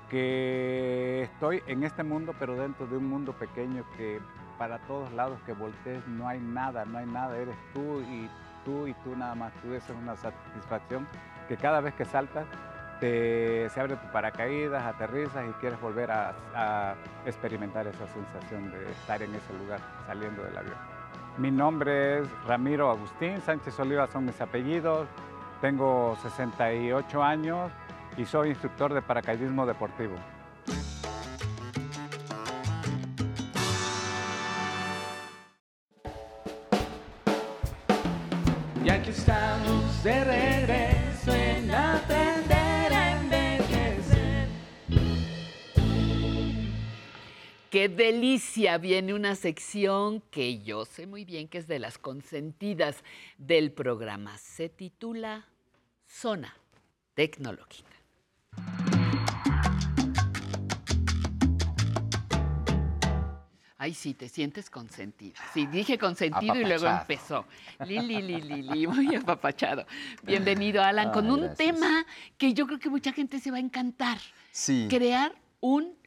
que 0.09 1.23
estoy 1.23 1.61
en 1.67 1.83
este 1.83 2.03
mundo, 2.03 2.33
pero 2.39 2.55
dentro 2.55 2.87
de 2.87 2.97
un 2.97 3.07
mundo 3.07 3.33
pequeño 3.33 3.85
que 3.95 4.19
para 4.61 4.77
todos 4.77 5.11
lados 5.13 5.39
que 5.43 5.53
voltees 5.53 6.07
no 6.07 6.27
hay 6.27 6.39
nada, 6.39 6.85
no 6.85 6.99
hay 6.99 7.07
nada, 7.07 7.35
eres 7.35 7.55
tú 7.73 7.99
y 8.01 8.29
tú 8.63 8.85
y 8.85 8.93
tú 9.03 9.15
nada 9.15 9.33
más. 9.33 9.51
Tú, 9.53 9.73
eso 9.73 9.91
es 9.91 9.97
una 9.97 10.15
satisfacción 10.15 11.07
que 11.47 11.57
cada 11.57 11.81
vez 11.81 11.95
que 11.95 12.05
saltas 12.05 12.45
te, 12.99 13.67
se 13.69 13.81
abre 13.81 13.95
tu 13.95 14.11
paracaídas, 14.11 14.85
aterrizas 14.85 15.49
y 15.49 15.53
quieres 15.53 15.81
volver 15.81 16.11
a, 16.11 16.35
a 16.53 16.93
experimentar 17.25 17.87
esa 17.87 18.05
sensación 18.05 18.69
de 18.69 18.91
estar 18.91 19.19
en 19.23 19.33
ese 19.33 19.51
lugar 19.57 19.79
saliendo 20.05 20.43
del 20.43 20.55
avión. 20.55 20.77
Mi 21.39 21.49
nombre 21.49 22.19
es 22.19 22.27
Ramiro 22.45 22.91
Agustín, 22.91 23.41
Sánchez 23.41 23.79
Oliva 23.79 24.05
son 24.05 24.25
mis 24.25 24.39
apellidos, 24.39 25.07
tengo 25.59 26.15
68 26.21 27.23
años 27.23 27.71
y 28.15 28.25
soy 28.25 28.49
instructor 28.49 28.93
de 28.93 29.01
paracaidismo 29.01 29.65
deportivo. 29.65 30.17
Qué 47.71 47.87
delicia, 47.87 48.77
viene 48.77 49.13
una 49.13 49.33
sección 49.33 50.19
que 50.29 50.61
yo 50.61 50.83
sé 50.83 51.07
muy 51.07 51.23
bien 51.23 51.47
que 51.47 51.57
es 51.57 51.69
de 51.69 51.79
las 51.79 51.97
consentidas 51.97 53.01
del 53.37 53.71
programa. 53.71 54.37
Se 54.37 54.67
titula 54.67 55.47
Zona 56.05 56.53
Tecnológica. 57.13 57.87
Ay, 63.77 63.93
sí, 63.93 64.15
te 64.15 64.27
sientes 64.27 64.69
consentida. 64.69 65.39
Sí, 65.53 65.65
dije 65.65 65.97
consentido 65.97 66.55
y 66.55 66.65
luego 66.65 66.87
empezó. 66.87 67.45
Lili, 67.85 68.21
Lili, 68.21 68.61
Lili, 68.63 68.85
muy 68.85 69.15
apapachado. 69.15 69.85
Bienvenido, 70.23 70.83
Alan, 70.83 71.13
con 71.13 71.31
un 71.31 71.55
tema 71.55 72.05
que 72.37 72.53
yo 72.53 72.67
creo 72.67 72.79
que 72.79 72.89
mucha 72.89 73.13
gente 73.13 73.39
se 73.39 73.49
va 73.49 73.55
a 73.55 73.61
encantar. 73.61 74.17
Sí. 74.51 74.87
Crear 74.89 75.33
un 75.61 76.00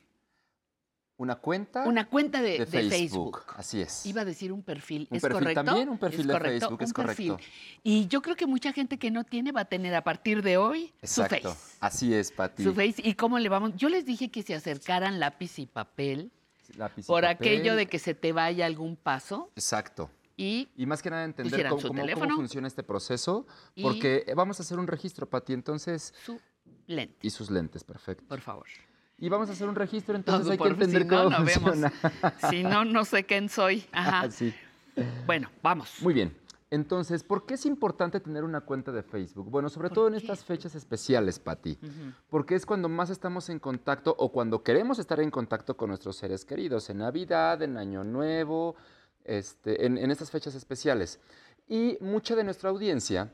una 1.25 1.37
cuenta. 1.37 1.83
Una 1.85 2.07
cuenta 2.09 2.41
de, 2.41 2.59
de 2.61 2.67
Facebook. 2.67 2.91
Facebook. 2.91 3.43
Así 3.57 3.81
es. 3.81 4.07
Iba 4.07 4.21
a 4.21 4.25
decir 4.25 4.53
un 4.53 4.63
perfil. 4.63 5.09
Un 5.11 5.17
¿Es 5.17 5.23
perfil 5.23 5.41
correcto? 5.41 5.65
también, 5.65 5.89
un 5.89 5.99
perfil 5.99 6.21
¿Es 6.21 6.27
de 6.29 6.33
correcto? 6.33 6.61
Facebook, 6.69 6.83
es 6.83 6.93
perfil. 6.93 7.31
correcto. 7.33 7.53
Y 7.83 8.07
yo 8.07 8.23
creo 8.23 8.37
que 8.37 8.47
mucha 8.47 8.73
gente 8.73 8.99
que 8.99 9.11
no 9.11 9.25
tiene 9.25 9.51
va 9.51 9.63
a 9.63 9.65
tener 9.65 9.95
a 9.95 10.05
partir 10.05 10.43
de 10.43 10.57
hoy 10.57 10.93
Exacto. 11.03 11.37
su 11.51 11.55
Face. 11.57 11.77
Así 11.81 12.15
es, 12.15 12.31
Pati. 12.31 12.63
Su 12.63 12.73
Face. 12.75 13.03
¿Y 13.05 13.15
cómo 13.15 13.39
le 13.39 13.49
vamos? 13.49 13.73
Yo 13.77 13.89
les 13.89 14.05
dije 14.07 14.31
que 14.31 14.43
se 14.43 14.55
acercaran 14.55 15.19
lápiz 15.19 15.59
y 15.59 15.67
papel 15.67 16.31
Lápiz 16.77 17.05
y 17.05 17.07
por 17.07 17.23
papel. 17.23 17.37
aquello 17.37 17.75
de 17.77 17.87
que 17.87 17.99
se 17.99 18.15
te 18.15 18.33
vaya 18.33 18.67
algún 18.67 18.97
paso. 18.97 19.51
Exacto. 19.57 20.11
y, 20.37 20.69
más 20.87 21.01
que 21.03 21.11
nada 21.11 21.25
entender 21.25 21.69
cómo, 21.69 21.81
cómo- 21.83 22.03
cómo 22.15 22.37
funciona 22.37 22.67
este 22.67 22.83
proceso, 22.83 23.47
y- 23.75 23.83
porque 23.83 24.25
vamos 24.37 24.59
a 24.59 24.63
hacer 24.65 24.79
un 24.79 24.87
registro, 24.87 25.29
Pati, 25.29 25.53
entonces... 25.53 26.13
Su 26.25 26.41
lente. 26.89 27.17
Y 27.23 27.31
sus 27.31 27.51
lentes, 27.51 27.85
perfecto. 27.85 28.25
Por 28.29 28.41
favor. 28.41 28.67
Y 29.25 29.31
vamos 29.31 29.49
a 29.49 29.53
hacer 29.53 29.67
un 29.67 29.75
registro, 29.75 30.17
entonces 30.17 30.51
hay 30.51 30.59
que 30.59 30.69
entender 30.69 31.05
si 31.05 31.09
cómo 31.09 31.31
no 31.31 31.47
funciona. 31.47 31.93
Si 32.51 32.63
no, 32.63 32.85
no 32.85 33.07
sé 33.07 33.25
quién 33.25 33.49
soy. 33.49 33.87
Ajá. 33.91 34.31
Sí. 34.31 34.53
Bueno, 35.25 35.51
vamos. 35.63 35.95
Muy 36.03 36.13
bien. 36.13 36.37
Entonces, 36.71 37.25
¿por 37.25 37.47
qué 37.47 37.55
es 37.55 37.65
importante 37.65 38.21
tener 38.21 38.45
una 38.45 38.61
cuenta 38.61 38.93
de 38.93 39.03
Facebook? 39.03 39.49
Bueno, 39.49 39.71
sobre 39.71 39.89
todo 39.89 40.09
en 40.09 40.15
estas 40.15 40.45
fechas 40.45 40.75
especiales, 40.75 41.39
Pati. 41.39 41.79
Porque 42.29 42.55
es 42.55 42.67
cuando 42.67 42.91
más 42.91 43.09
estamos 43.09 43.49
en 43.49 43.61
contacto 43.61 44.15
o 44.19 44.31
cuando 44.31 44.63
queremos 44.63 44.99
estar 44.99 45.19
en 45.19 45.31
contacto 45.31 45.75
con 45.75 45.89
nuestros 45.89 46.17
seres 46.17 46.45
queridos, 46.45 46.91
en 46.91 46.99
Navidad, 46.99 47.63
en 47.63 47.79
Año 47.79 48.05
Nuevo, 48.05 48.77
este, 49.25 49.87
en, 49.87 49.97
en 49.97 50.11
estas 50.11 50.31
fechas 50.31 50.55
especiales. 50.55 51.19
Y 51.67 51.97
mucha 52.03 52.37
de 52.37 52.45
nuestra 52.45 52.69
audiencia 52.69 53.33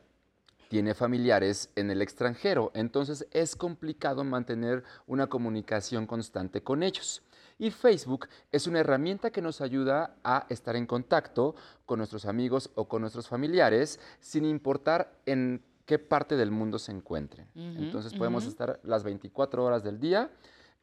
tiene 0.70 0.94
familiares 0.94 1.68
en 1.74 1.90
el 1.90 2.01
extranjero, 2.01 2.70
entonces 2.74 3.26
es 3.32 3.56
complicado 3.56 4.22
mantener 4.22 4.84
una 5.09 5.26
comunicación 5.26 6.06
constante 6.06 6.62
con 6.62 6.84
ellos. 6.84 7.22
Y 7.59 7.72
Facebook 7.72 8.28
es 8.52 8.68
una 8.68 8.78
herramienta 8.78 9.30
que 9.32 9.42
nos 9.42 9.60
ayuda 9.60 10.14
a 10.22 10.47
estar 10.48 10.76
en 10.76 10.86
contacto 10.86 11.56
con 11.86 11.98
nuestros 11.98 12.24
amigos 12.24 12.70
o 12.76 12.86
con 12.86 13.01
nuestros 13.01 13.26
familiares 13.26 13.98
sin 14.20 14.44
importar 14.44 15.12
en 15.26 15.60
qué 15.86 15.98
parte 15.98 16.36
del 16.36 16.52
mundo 16.52 16.78
se 16.78 16.92
encuentren. 16.92 17.48
Entonces 17.56 18.14
podemos 18.14 18.47
estar 18.47 18.78
las 18.84 19.02
24 19.02 19.64
horas 19.64 19.82
del 19.82 19.98
día 19.98 20.30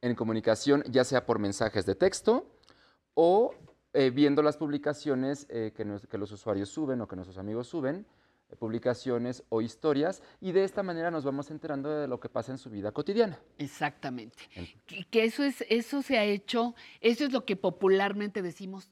en 0.01 0.15
comunicación, 0.15 0.83
ya 0.89 1.05
sea 1.05 1.25
por 1.25 1.39
mensajes 1.39 1.85
de 1.85 1.95
texto 1.95 2.45
o 3.13 3.55
eh, 3.93 4.09
viendo 4.09 4.41
las 4.43 4.57
publicaciones 4.57 5.47
eh, 5.49 5.71
que, 5.73 5.85
nos- 5.85 6.05
que 6.05 6.17
los 6.17 6.31
usuarios 6.33 6.67
suben 6.67 6.99
o 6.99 7.07
que 7.07 7.15
nuestros 7.15 7.37
amigos 7.37 7.67
suben, 7.67 8.05
publicaciones 8.55 9.43
o 9.49 9.61
historias, 9.61 10.23
y 10.39 10.51
de 10.53 10.63
esta 10.63 10.83
manera 10.83 11.11
nos 11.11 11.25
vamos 11.25 11.51
enterando 11.51 11.89
de 11.89 12.07
lo 12.07 12.19
que 12.19 12.29
pasa 12.29 12.51
en 12.51 12.57
su 12.57 12.69
vida 12.69 12.91
cotidiana. 12.91 13.39
Exactamente. 13.57 14.37
Que, 14.85 15.03
que 15.05 15.23
eso 15.25 15.43
es, 15.43 15.65
eso 15.69 16.01
se 16.01 16.17
ha 16.17 16.23
hecho, 16.23 16.73
eso 17.01 17.25
es 17.25 17.31
lo 17.33 17.45
que 17.45 17.55
popularmente 17.55 18.41
decimos 18.41 18.89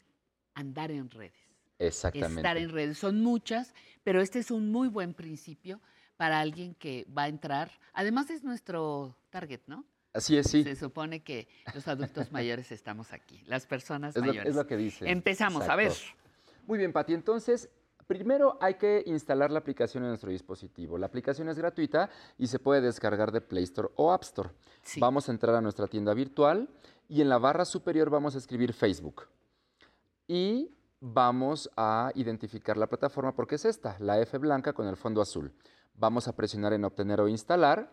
andar 0.53 0.91
en 0.91 1.09
redes. 1.09 1.33
Exactamente. 1.79 2.41
Estar 2.41 2.57
en 2.57 2.69
redes. 2.69 2.97
Son 2.97 3.21
muchas, 3.21 3.73
pero 4.03 4.21
este 4.21 4.39
es 4.39 4.51
un 4.51 4.71
muy 4.71 4.87
buen 4.87 5.13
principio 5.13 5.81
para 6.17 6.39
alguien 6.39 6.75
que 6.75 7.05
va 7.15 7.23
a 7.23 7.27
entrar. 7.27 7.71
Además 7.93 8.29
es 8.29 8.43
nuestro 8.43 9.17
target, 9.29 9.61
¿no? 9.67 9.85
Así 10.13 10.37
es, 10.37 10.49
sí. 10.49 10.63
Se 10.63 10.77
supone 10.77 11.23
que 11.23 11.49
los 11.73 11.87
adultos 11.89 12.31
mayores 12.31 12.71
estamos 12.71 13.11
aquí, 13.11 13.43
las 13.47 13.65
personas 13.65 14.15
Es 14.15 14.21
lo, 14.21 14.27
mayores. 14.27 14.49
es 14.49 14.55
lo 14.55 14.65
que 14.65 14.77
dice. 14.77 15.09
Empezamos, 15.09 15.67
a 15.67 15.75
ver. 15.75 15.91
Muy 16.65 16.77
bien, 16.77 16.93
Pati. 16.93 17.13
Entonces, 17.13 17.69
primero 18.07 18.57
hay 18.61 18.75
que 18.75 19.03
instalar 19.05 19.51
la 19.51 19.59
aplicación 19.59 20.03
en 20.03 20.09
nuestro 20.09 20.31
dispositivo. 20.31 20.97
La 20.97 21.07
aplicación 21.07 21.49
es 21.49 21.57
gratuita 21.57 22.09
y 22.37 22.47
se 22.47 22.59
puede 22.59 22.81
descargar 22.81 23.31
de 23.31 23.41
Play 23.41 23.63
Store 23.63 23.89
o 23.95 24.11
App 24.11 24.23
Store. 24.23 24.49
Vamos 24.97 25.27
a 25.27 25.31
entrar 25.31 25.55
a 25.55 25.61
nuestra 25.61 25.87
tienda 25.87 26.13
virtual 26.13 26.69
y 27.07 27.21
en 27.21 27.29
la 27.29 27.37
barra 27.37 27.65
superior 27.65 28.09
vamos 28.09 28.35
a 28.35 28.37
escribir 28.37 28.73
Facebook. 28.73 29.23
Y 30.27 30.71
vamos 30.99 31.69
a 31.77 32.11
identificar 32.15 32.77
la 32.77 32.87
plataforma 32.87 33.35
porque 33.35 33.55
es 33.55 33.65
esta, 33.65 33.95
la 33.99 34.19
F 34.21 34.37
blanca 34.37 34.73
con 34.73 34.87
el 34.87 34.97
fondo 34.97 35.21
azul. 35.21 35.53
Vamos 35.95 36.27
a 36.27 36.35
presionar 36.35 36.73
en 36.73 36.85
obtener 36.85 37.21
o 37.21 37.27
instalar 37.27 37.91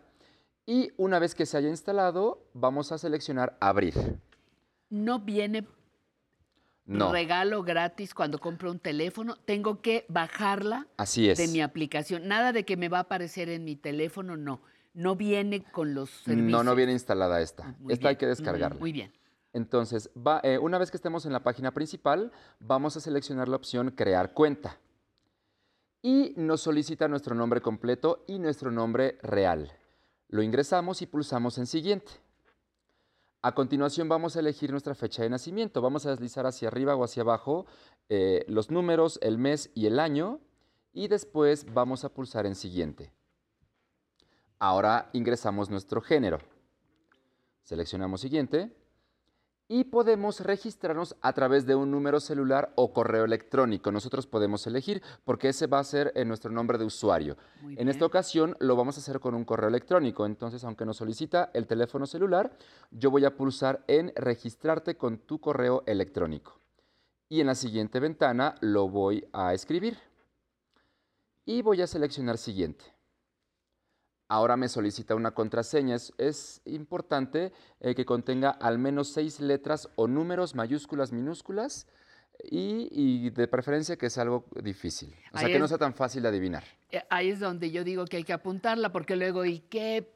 y 0.66 0.93
una 0.97 1.18
vez 1.18 1.34
que 1.34 1.47
se 1.47 1.56
haya 1.56 1.68
instalado, 1.68 2.47
vamos 2.55 2.93
a 2.93 2.98
seleccionar 2.98 3.56
abrir. 3.60 3.94
No 4.90 5.20
viene 5.20 5.66
No. 6.98 7.12
regalo 7.12 7.62
gratis 7.62 8.14
cuando 8.14 8.39
compro 8.39 8.70
un 8.70 8.78
teléfono. 8.78 9.36
Tengo 9.44 9.81
que 9.81 10.05
bajarla 10.09 10.86
Así 10.97 11.28
es. 11.28 11.39
de 11.39 11.48
mi 11.48 11.60
aplicación. 11.60 12.27
Nada 12.28 12.52
de 12.52 12.64
que 12.64 12.77
me 12.77 12.89
va 12.89 12.98
a 12.98 13.02
aparecer 13.02 13.48
en 13.48 13.64
mi 13.64 13.77
teléfono, 13.77 14.36
no. 14.36 14.60
No 14.94 15.16
viene 15.16 15.62
con 15.64 15.94
los 15.94 16.10
servicios. 16.10 16.51
No, 16.51 16.62
no 16.62 16.74
viene 16.74 16.93
instalada 16.93 17.40
esta. 17.40 17.64
Ah, 17.69 17.74
esta 17.89 18.09
hay 18.10 18.16
que 18.16 18.27
descargarla. 18.27 18.78
Muy 18.78 18.93
bien. 18.93 19.12
Entonces, 19.55 20.10
va- 20.16 20.40
eh, 20.44 20.59
una 20.59 20.78
vez 20.78 20.90
que 20.90 20.97
estemos 20.97 21.24
en 21.27 21.32
la 21.32 21.40
página 21.43 21.73
principal, 21.73 22.31
vamos 22.60 22.97
a 22.97 23.01
seleccionar 23.01 23.48
la 23.48 23.56
opción 23.56 23.90
Crear 23.90 24.32
cuenta. 24.32 24.78
Y 26.02 26.35
nos 26.36 26.62
solicita 26.62 27.06
nuestro 27.09 27.35
nombre 27.35 27.60
completo 27.60 28.24
y 28.27 28.39
nuestro 28.39 28.70
nombre 28.70 29.19
real. 29.23 29.73
Lo 30.28 30.43
ingresamos 30.43 31.01
y 31.02 31.06
pulsamos 31.06 31.59
en 31.59 31.66
Siguiente. 31.66 32.12
A 33.44 33.56
continuación 33.56 34.09
vamos 34.09 34.36
a 34.36 34.40
elegir 34.40 34.70
nuestra 34.70 34.94
fecha 34.94 35.23
de 35.23 35.28
nacimiento. 35.28 35.82
Vamos 35.82 36.06
a 36.06 36.10
deslizar 36.10 36.47
hacia 36.47 36.69
arriba 36.69 36.94
o 36.94 37.02
hacia 37.02 37.23
abajo 37.23 37.66
eh, 38.09 38.44
los 38.47 38.70
números, 38.70 39.19
el 39.20 39.36
mes 39.36 39.70
y 39.74 39.86
el 39.86 39.98
año. 39.98 40.39
Y 40.93 41.09
después 41.09 41.66
vamos 41.74 42.05
a 42.05 42.09
pulsar 42.09 42.47
en 42.47 42.55
Siguiente. 42.55 43.12
Ahora 44.60 45.10
ingresamos 45.12 45.70
nuestro 45.70 46.01
género. 46.01 46.39
Seleccionamos 47.64 48.20
Siguiente 48.20 48.70
y 49.73 49.85
podemos 49.85 50.40
registrarnos 50.40 51.16
a 51.23 51.32
través 51.32 51.65
de 51.65 51.74
un 51.74 51.90
número 51.90 52.20
celular 52.20 52.74
o 52.74 52.93
correo 52.93 53.24
electrónico. 53.24 53.90
Nosotros 53.90 54.27
podemos 54.27 54.66
elegir 54.66 55.03
porque 55.24 55.49
ese 55.49 55.66
va 55.66 55.78
a 55.78 55.85
ser 55.85 56.12
nuestro 56.27 56.51
nombre 56.51 56.77
de 56.77 56.85
usuario. 56.85 57.39
En 57.78 57.89
esta 57.89 58.05
ocasión 58.05 58.55
lo 58.61 58.77
vamos 58.77 58.99
a 58.99 59.01
hacer 59.01 59.19
con 59.19 59.35
un 59.35 59.47
correo 59.47 59.70
electrónico. 59.70 60.27
Entonces, 60.27 60.62
aunque 60.65 60.85
nos 60.85 60.99
solicita 60.99 61.51
el 61.55 61.66
teléfono 61.66 62.05
celular, 62.05 62.55
yo 62.90 63.11
voy 63.11 63.24
a 63.24 63.35
pulsar 63.35 63.82
en 63.86 64.12
registrarte 64.15 64.99
con 64.99 65.16
tu 65.16 65.40
correo 65.40 65.85
electrónico. 65.86 66.61
Y 67.31 67.40
en 67.40 67.47
la 67.47 67.55
siguiente 67.55 67.99
ventana 67.99 68.57
lo 68.61 68.90
voy 68.90 69.27
a 69.32 69.55
escribir. 69.55 69.97
Y 71.47 71.62
voy 71.62 71.81
a 71.81 71.86
seleccionar 71.86 72.36
siguiente. 72.36 72.85
Ahora 74.32 74.56
me 74.56 74.70
solicita 74.70 75.14
una 75.14 75.32
contraseña. 75.32 75.94
Es, 76.16 76.62
importante 76.64 77.52
eh, 77.80 77.94
que 77.94 78.06
contenga 78.06 78.48
al 78.48 78.78
menos 78.78 79.09
seis 79.09 79.40
letras 79.40 79.90
o 79.94 80.09
números, 80.09 80.54
mayúsculas, 80.54 81.12
minúsculas 81.12 81.86
y, 82.44 82.88
y 82.90 83.30
de 83.30 83.46
preferencia 83.46 83.96
que 83.96 84.10
sea 84.10 84.24
algo 84.24 84.46
difícil. 84.62 85.14
O 85.32 85.38
sea, 85.38 85.48
que 85.48 85.59
no 85.59 85.64
es- 85.66 85.68
sea 85.70 85.78
tan 85.78 85.94
fácil 85.94 86.22
de 86.22 86.28
adivinar. 86.28 86.64
Eh, 86.90 87.02
Ahí 87.09 87.30
es 87.30 87.40
donde 87.40 87.70
yo 87.70 87.84
digo 87.84 88.04
que 88.04 88.18
hay 88.18 88.24
que 88.24 88.32
apuntarla, 88.32 88.90
porque 88.92 89.16
luego, 89.16 89.44
¿y 89.44 89.60
qué, 89.60 90.10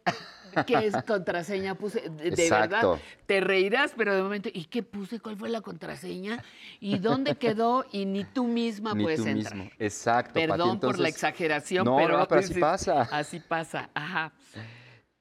qué 0.66 0.86
es 0.86 0.94
contraseña 1.06 1.74
puse? 1.76 2.00
De, 2.10 2.30
de 2.32 2.50
verdad, 2.50 2.98
te 3.26 3.40
reirás, 3.40 3.92
pero 3.96 4.14
de 4.14 4.22
momento, 4.22 4.48
¿y 4.52 4.64
qué 4.64 4.82
puse? 4.82 5.20
¿Cuál 5.20 5.36
fue 5.36 5.48
la 5.48 5.60
contraseña? 5.62 6.42
¿Y 6.80 6.98
dónde 6.98 7.36
quedó? 7.38 7.84
Y 7.92 8.04
ni 8.04 8.24
tú 8.24 8.44
misma 8.44 8.92
Ni 8.94 9.04
puedes 9.04 9.22
tú 9.22 9.28
entrar. 9.28 9.54
mismo. 9.54 9.70
Exacto. 9.78 10.34
Pati. 10.34 10.46
Perdón 10.48 10.80
por 10.80 10.98
la 10.98 11.08
exageración, 11.08 11.84
No, 11.86 11.96
pero, 11.96 12.18
no, 12.18 12.28
pero 12.28 12.40
así 12.40 12.54
pasa. 12.60 13.02
Así 13.10 13.40
pasa, 13.40 13.88
ajá. 13.94 14.32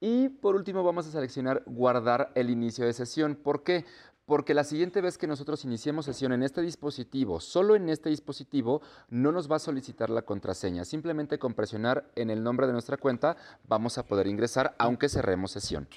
Y 0.02 0.28
por 0.30 0.56
último 0.56 0.84
vamos 0.84 1.08
a 1.08 1.12
seleccionar 1.12 1.64
guardar 1.66 2.32
el 2.36 2.50
inicio 2.50 2.86
de 2.86 2.94
sesión. 2.94 3.36
¿Por 3.36 3.64
qué? 3.64 3.86
Porque 4.26 4.56
la 4.56 4.64
siguiente 4.64 5.02
vez 5.02 5.18
que 5.18 5.28
nosotros 5.28 5.64
iniciemos 5.66 6.06
sesión 6.06 6.32
en 6.32 6.42
este 6.42 6.62
dispositivo, 6.62 7.40
solo 7.40 7.76
en 7.76 7.90
este 7.90 8.10
dispositivo, 8.10 8.82
no 9.10 9.32
nos 9.32 9.50
va 9.50 9.58
a 9.58 9.60
solicitar 9.60 10.10
la 10.10 10.24
contraseña. 10.24 10.84
Simplemente 10.84 11.38
con 11.38 11.54
presionar 11.54 12.10
en 12.16 12.32
el 12.32 12.44
nombre 12.44 12.66
de 12.66 12.74
nuestra 12.74 12.98
cuenta 12.98 13.38
vamos 13.68 14.00
a 14.00 14.06
poder 14.08 14.26
ingresar 14.26 14.76
aunque 14.80 15.10
cerremos 15.10 15.52
sesión. 15.52 15.88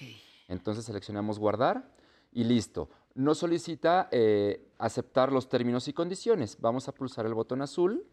Entonces 0.47 0.85
seleccionamos 0.85 1.39
guardar 1.39 1.91
y 2.33 2.45
listo. 2.45 2.91
Nos 3.15 3.39
solicita 3.39 4.09
eh, 4.11 4.73
aceptar 4.79 5.33
los 5.33 5.49
términos 5.49 5.89
y 5.89 5.95
condiciones. 5.95 6.59
Vamos 6.61 6.87
a 6.87 6.93
pulsar 6.93 7.25
el 7.25 7.35
botón 7.35 7.63
azul 7.63 8.07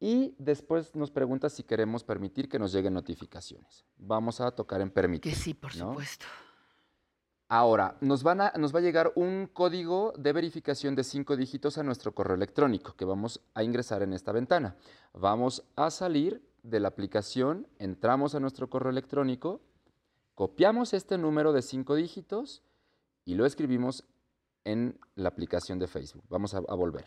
y 0.00 0.34
después 0.38 0.94
nos 0.94 1.10
pregunta 1.10 1.50
si 1.50 1.62
queremos 1.62 2.04
permitir 2.04 2.48
que 2.48 2.58
nos 2.58 2.72
lleguen 2.72 2.94
notificaciones. 2.94 3.84
Vamos 3.98 4.40
a 4.40 4.50
tocar 4.50 4.80
en 4.80 4.90
permitir. 4.90 5.32
Que 5.32 5.38
sí, 5.38 5.52
por 5.52 5.76
¿no? 5.76 5.90
supuesto. 5.90 6.24
Ahora, 7.48 7.96
nos, 8.00 8.26
a- 8.26 8.52
nos 8.58 8.74
va 8.74 8.78
a 8.80 8.82
llegar 8.82 9.12
un 9.14 9.46
código 9.52 10.12
de 10.18 10.32
verificación 10.32 10.96
de 10.96 11.04
cinco 11.04 11.36
dígitos 11.36 11.78
a 11.78 11.84
nuestro 11.84 12.12
correo 12.12 12.34
electrónico 12.34 12.94
que 12.96 13.04
vamos 13.04 13.40
a 13.54 13.62
ingresar 13.62 14.02
en 14.02 14.12
esta 14.12 14.32
ventana. 14.32 14.76
Vamos 15.12 15.62
a 15.76 15.90
salir 15.90 16.42
de 16.64 16.80
la 16.80 16.88
aplicación, 16.88 17.68
entramos 17.78 18.34
a 18.34 18.40
nuestro 18.40 18.68
correo 18.68 18.90
electrónico, 18.90 19.60
copiamos 20.34 20.92
este 20.92 21.18
número 21.18 21.52
de 21.52 21.62
cinco 21.62 21.94
dígitos 21.94 22.62
y 23.24 23.36
lo 23.36 23.46
escribimos 23.46 24.04
en 24.64 24.98
la 25.14 25.28
aplicación 25.28 25.78
de 25.78 25.86
Facebook. 25.86 26.24
Vamos 26.28 26.52
a, 26.54 26.58
a 26.58 26.74
volver. 26.74 27.06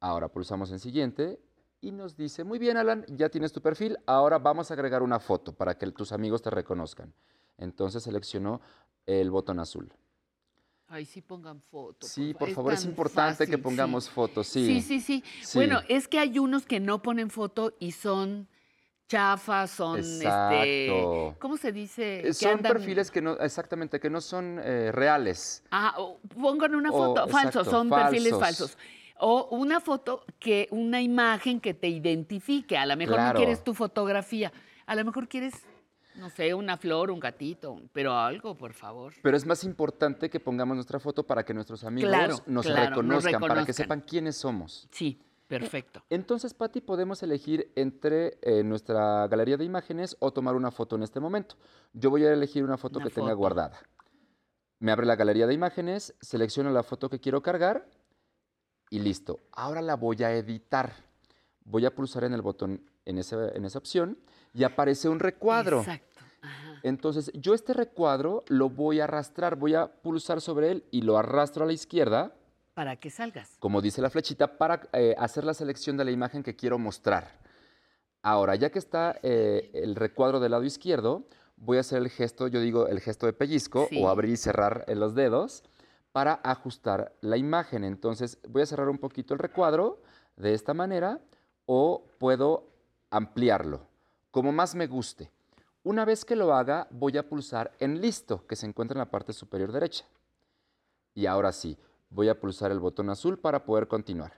Ahora 0.00 0.28
pulsamos 0.28 0.72
en 0.72 0.80
siguiente 0.80 1.40
y 1.80 1.92
nos 1.92 2.16
dice, 2.16 2.42
muy 2.42 2.58
bien 2.58 2.76
Alan, 2.76 3.04
ya 3.08 3.28
tienes 3.28 3.52
tu 3.52 3.60
perfil, 3.62 3.98
ahora 4.06 4.38
vamos 4.40 4.70
a 4.70 4.74
agregar 4.74 5.04
una 5.04 5.20
foto 5.20 5.52
para 5.52 5.78
que 5.78 5.88
tus 5.92 6.10
amigos 6.10 6.42
te 6.42 6.50
reconozcan. 6.50 7.14
Entonces 7.56 8.02
seleccionó 8.02 8.60
el 9.06 9.30
botón 9.30 9.60
azul. 9.60 9.92
Ay, 10.86 11.06
sí 11.06 11.22
pongan 11.22 11.60
fotos. 11.60 12.10
Sí, 12.10 12.34
por 12.34 12.50
favor, 12.50 12.72
es 12.74 12.80
tan 12.82 12.90
importante 12.90 13.46
que 13.46 13.52
fácil, 13.52 13.56
sí. 13.56 13.62
pongamos 13.62 14.08
fotos, 14.10 14.46
Sí, 14.46 14.66
sí. 14.66 14.82
sí, 14.82 15.00
sí. 15.00 15.24
Sí. 15.42 15.58
Bueno, 15.58 15.80
es 15.88 16.06
que 16.08 16.18
hay 16.18 16.38
unos 16.38 16.66
que 16.66 16.78
no 16.78 17.02
ponen 17.02 17.30
foto 17.30 17.74
y 17.80 17.92
son 17.92 18.48
chafas, 19.08 19.70
son 19.70 19.98
este. 19.98 21.34
¿Cómo 21.38 21.56
se 21.56 21.72
dice? 21.72 22.20
Eh, 22.20 22.22
Que 22.22 22.34
Son 22.34 22.58
andan- 22.58 22.72
perfiles 22.74 23.10
que 23.10 23.20
no, 23.22 23.32
exactamente, 23.38 23.98
que 23.98 24.10
no 24.10 24.20
son 24.20 24.60
eh, 24.62 24.92
reales. 24.92 25.62
Ah, 25.70 25.94
o 25.98 26.18
pongan 26.20 26.74
una 26.74 26.90
O, 26.90 26.92
foto. 26.92 27.28
falsos, 27.28 27.62
exacto, 27.62 27.70
son 27.70 27.90
perfiles 27.90 28.30
falsos. 28.38 28.70
falsos. 28.72 28.78
O 29.18 29.48
una 29.56 29.80
foto 29.80 30.24
que, 30.38 30.68
una 30.70 31.00
imagen 31.00 31.60
que 31.60 31.72
te 31.74 31.88
identifique. 31.88 32.76
A 32.76 32.84
lo 32.86 32.96
mejor 32.96 33.14
Claro. 33.16 33.32
no 33.38 33.44
quieres 33.44 33.64
tu 33.64 33.72
fotografía. 33.74 34.52
A 34.86 34.94
lo 34.94 35.04
mejor 35.04 35.28
quieres, 35.28 35.54
no 36.16 36.30
sé, 36.30 36.54
una 36.54 36.76
flor, 36.76 37.10
un 37.10 37.20
gatito, 37.20 37.80
pero 37.92 38.16
algo, 38.16 38.56
por 38.56 38.72
favor. 38.72 39.12
Pero 39.22 39.36
es 39.36 39.44
más 39.46 39.64
importante 39.64 40.30
que 40.30 40.40
pongamos 40.40 40.76
nuestra 40.76 40.98
foto 41.00 41.26
para 41.26 41.44
que 41.44 41.52
nuestros 41.54 41.84
amigos 41.84 42.08
Claro, 42.10 42.36
nos, 42.46 42.66
claro, 42.66 43.02
nos 43.02 43.24
reconozcan, 43.24 43.40
para 43.40 43.64
que 43.66 43.72
sepan 43.72 44.00
quiénes 44.00 44.36
somos. 44.36 44.88
Sí, 44.92 45.20
perfecto. 45.48 46.02
Entonces, 46.10 46.54
Patti, 46.54 46.80
podemos 46.80 47.22
elegir 47.22 47.72
entre 47.76 48.38
eh, 48.42 48.62
nuestra 48.62 49.26
galería 49.28 49.56
de 49.56 49.64
imágenes 49.64 50.16
o 50.20 50.32
tomar 50.32 50.54
una 50.54 50.70
foto 50.70 50.96
en 50.96 51.02
este 51.02 51.20
momento. 51.20 51.56
Yo 51.92 52.10
voy 52.10 52.24
a 52.24 52.32
elegir 52.32 52.64
una 52.64 52.76
foto 52.78 52.98
Una 52.98 53.08
que 53.08 53.14
tenga 53.14 53.32
guardada. 53.32 53.78
Me 54.80 54.92
abre 54.92 55.06
la 55.06 55.16
galería 55.16 55.46
de 55.46 55.54
imágenes, 55.54 56.14
selecciono 56.20 56.70
la 56.70 56.82
foto 56.82 57.08
que 57.08 57.18
quiero 57.20 57.42
cargar 57.42 57.88
y 58.90 58.98
listo. 58.98 59.40
Ahora 59.52 59.80
la 59.82 59.96
voy 59.96 60.22
a 60.22 60.32
editar. 60.32 60.92
Voy 61.64 61.86
a 61.86 61.94
pulsar 61.94 62.24
en 62.24 62.34
el 62.34 62.42
botón 62.42 62.82
en, 63.06 63.18
ese- 63.18 63.56
en 63.56 63.64
esa 63.64 63.78
opción 63.78 64.18
y 64.54 64.64
aparece 64.64 65.08
un 65.08 65.18
recuadro. 65.18 65.80
Exacto. 65.80 66.06
Entonces, 66.82 67.30
yo 67.34 67.54
este 67.54 67.72
recuadro 67.72 68.44
lo 68.48 68.68
voy 68.68 69.00
a 69.00 69.04
arrastrar, 69.04 69.56
voy 69.56 69.74
a 69.74 69.86
pulsar 69.90 70.40
sobre 70.40 70.70
él 70.70 70.84
y 70.90 71.00
lo 71.02 71.16
arrastro 71.18 71.64
a 71.64 71.66
la 71.66 71.72
izquierda, 71.72 72.34
Para 72.74 72.96
que 72.96 73.08
salgas. 73.10 73.56
como 73.58 73.80
dice 73.80 74.02
la 74.02 74.10
flechita, 74.10 74.58
para 74.58 74.82
eh, 74.92 75.14
hacer 75.18 75.44
la 75.44 75.54
selección 75.54 75.96
de 75.96 76.04
la 76.04 76.10
imagen 76.10 76.42
que 76.42 76.54
quiero 76.56 76.78
mostrar. 76.78 77.40
Ahora, 78.22 78.54
ya 78.54 78.70
que 78.70 78.78
está 78.78 79.18
eh, 79.22 79.70
el 79.74 79.94
recuadro 79.96 80.40
del 80.40 80.50
lado 80.52 80.64
izquierdo, 80.64 81.26
voy 81.56 81.78
a 81.78 81.80
hacer 81.80 81.98
el 81.98 82.08
gesto, 82.10 82.48
yo 82.48 82.60
digo 82.60 82.86
el 82.86 83.00
gesto 83.00 83.26
de 83.26 83.32
pellizco 83.32 83.86
Sí. 83.88 84.02
o 84.02 84.08
abrir 84.08 84.32
y 84.32 84.36
cerrar 84.36 84.84
eh, 84.86 84.94
los 84.94 85.14
dedos 85.14 85.62
para 86.12 86.34
ajustar 86.44 87.14
la 87.22 87.36
imagen. 87.38 87.82
Entonces, 87.84 88.38
voy 88.48 88.60
a 88.62 88.66
cerrar 88.66 88.88
un 88.90 88.98
poquito 88.98 89.32
el 89.34 89.40
recuadro 89.40 90.02
de 90.36 90.52
esta 90.52 90.74
manera 90.74 91.20
o 91.66 92.06
puedo 92.18 92.68
ampliarlo, 93.10 93.86
como 94.34 94.50
más 94.50 94.74
me 94.74 94.88
guste. 94.88 95.30
Una 95.84 96.04
vez 96.04 96.24
que 96.24 96.34
lo 96.34 96.52
haga, 96.52 96.88
voy 96.90 97.16
a 97.16 97.28
pulsar 97.28 97.70
en 97.78 98.00
listo, 98.00 98.44
que 98.48 98.56
se 98.56 98.66
encuentra 98.66 98.96
en 98.96 98.98
la 98.98 99.08
parte 99.12 99.32
superior 99.32 99.70
derecha. 99.70 100.06
Y 101.14 101.26
ahora 101.26 101.52
sí, 101.52 101.78
voy 102.10 102.28
a 102.28 102.40
pulsar 102.40 102.72
el 102.72 102.80
botón 102.80 103.10
azul 103.10 103.38
para 103.38 103.64
poder 103.64 103.86
continuar. 103.86 104.32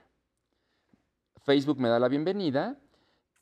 Facebook 1.41 1.79
me 1.79 1.89
da 1.89 1.97
la 1.97 2.09
bienvenida 2.09 2.77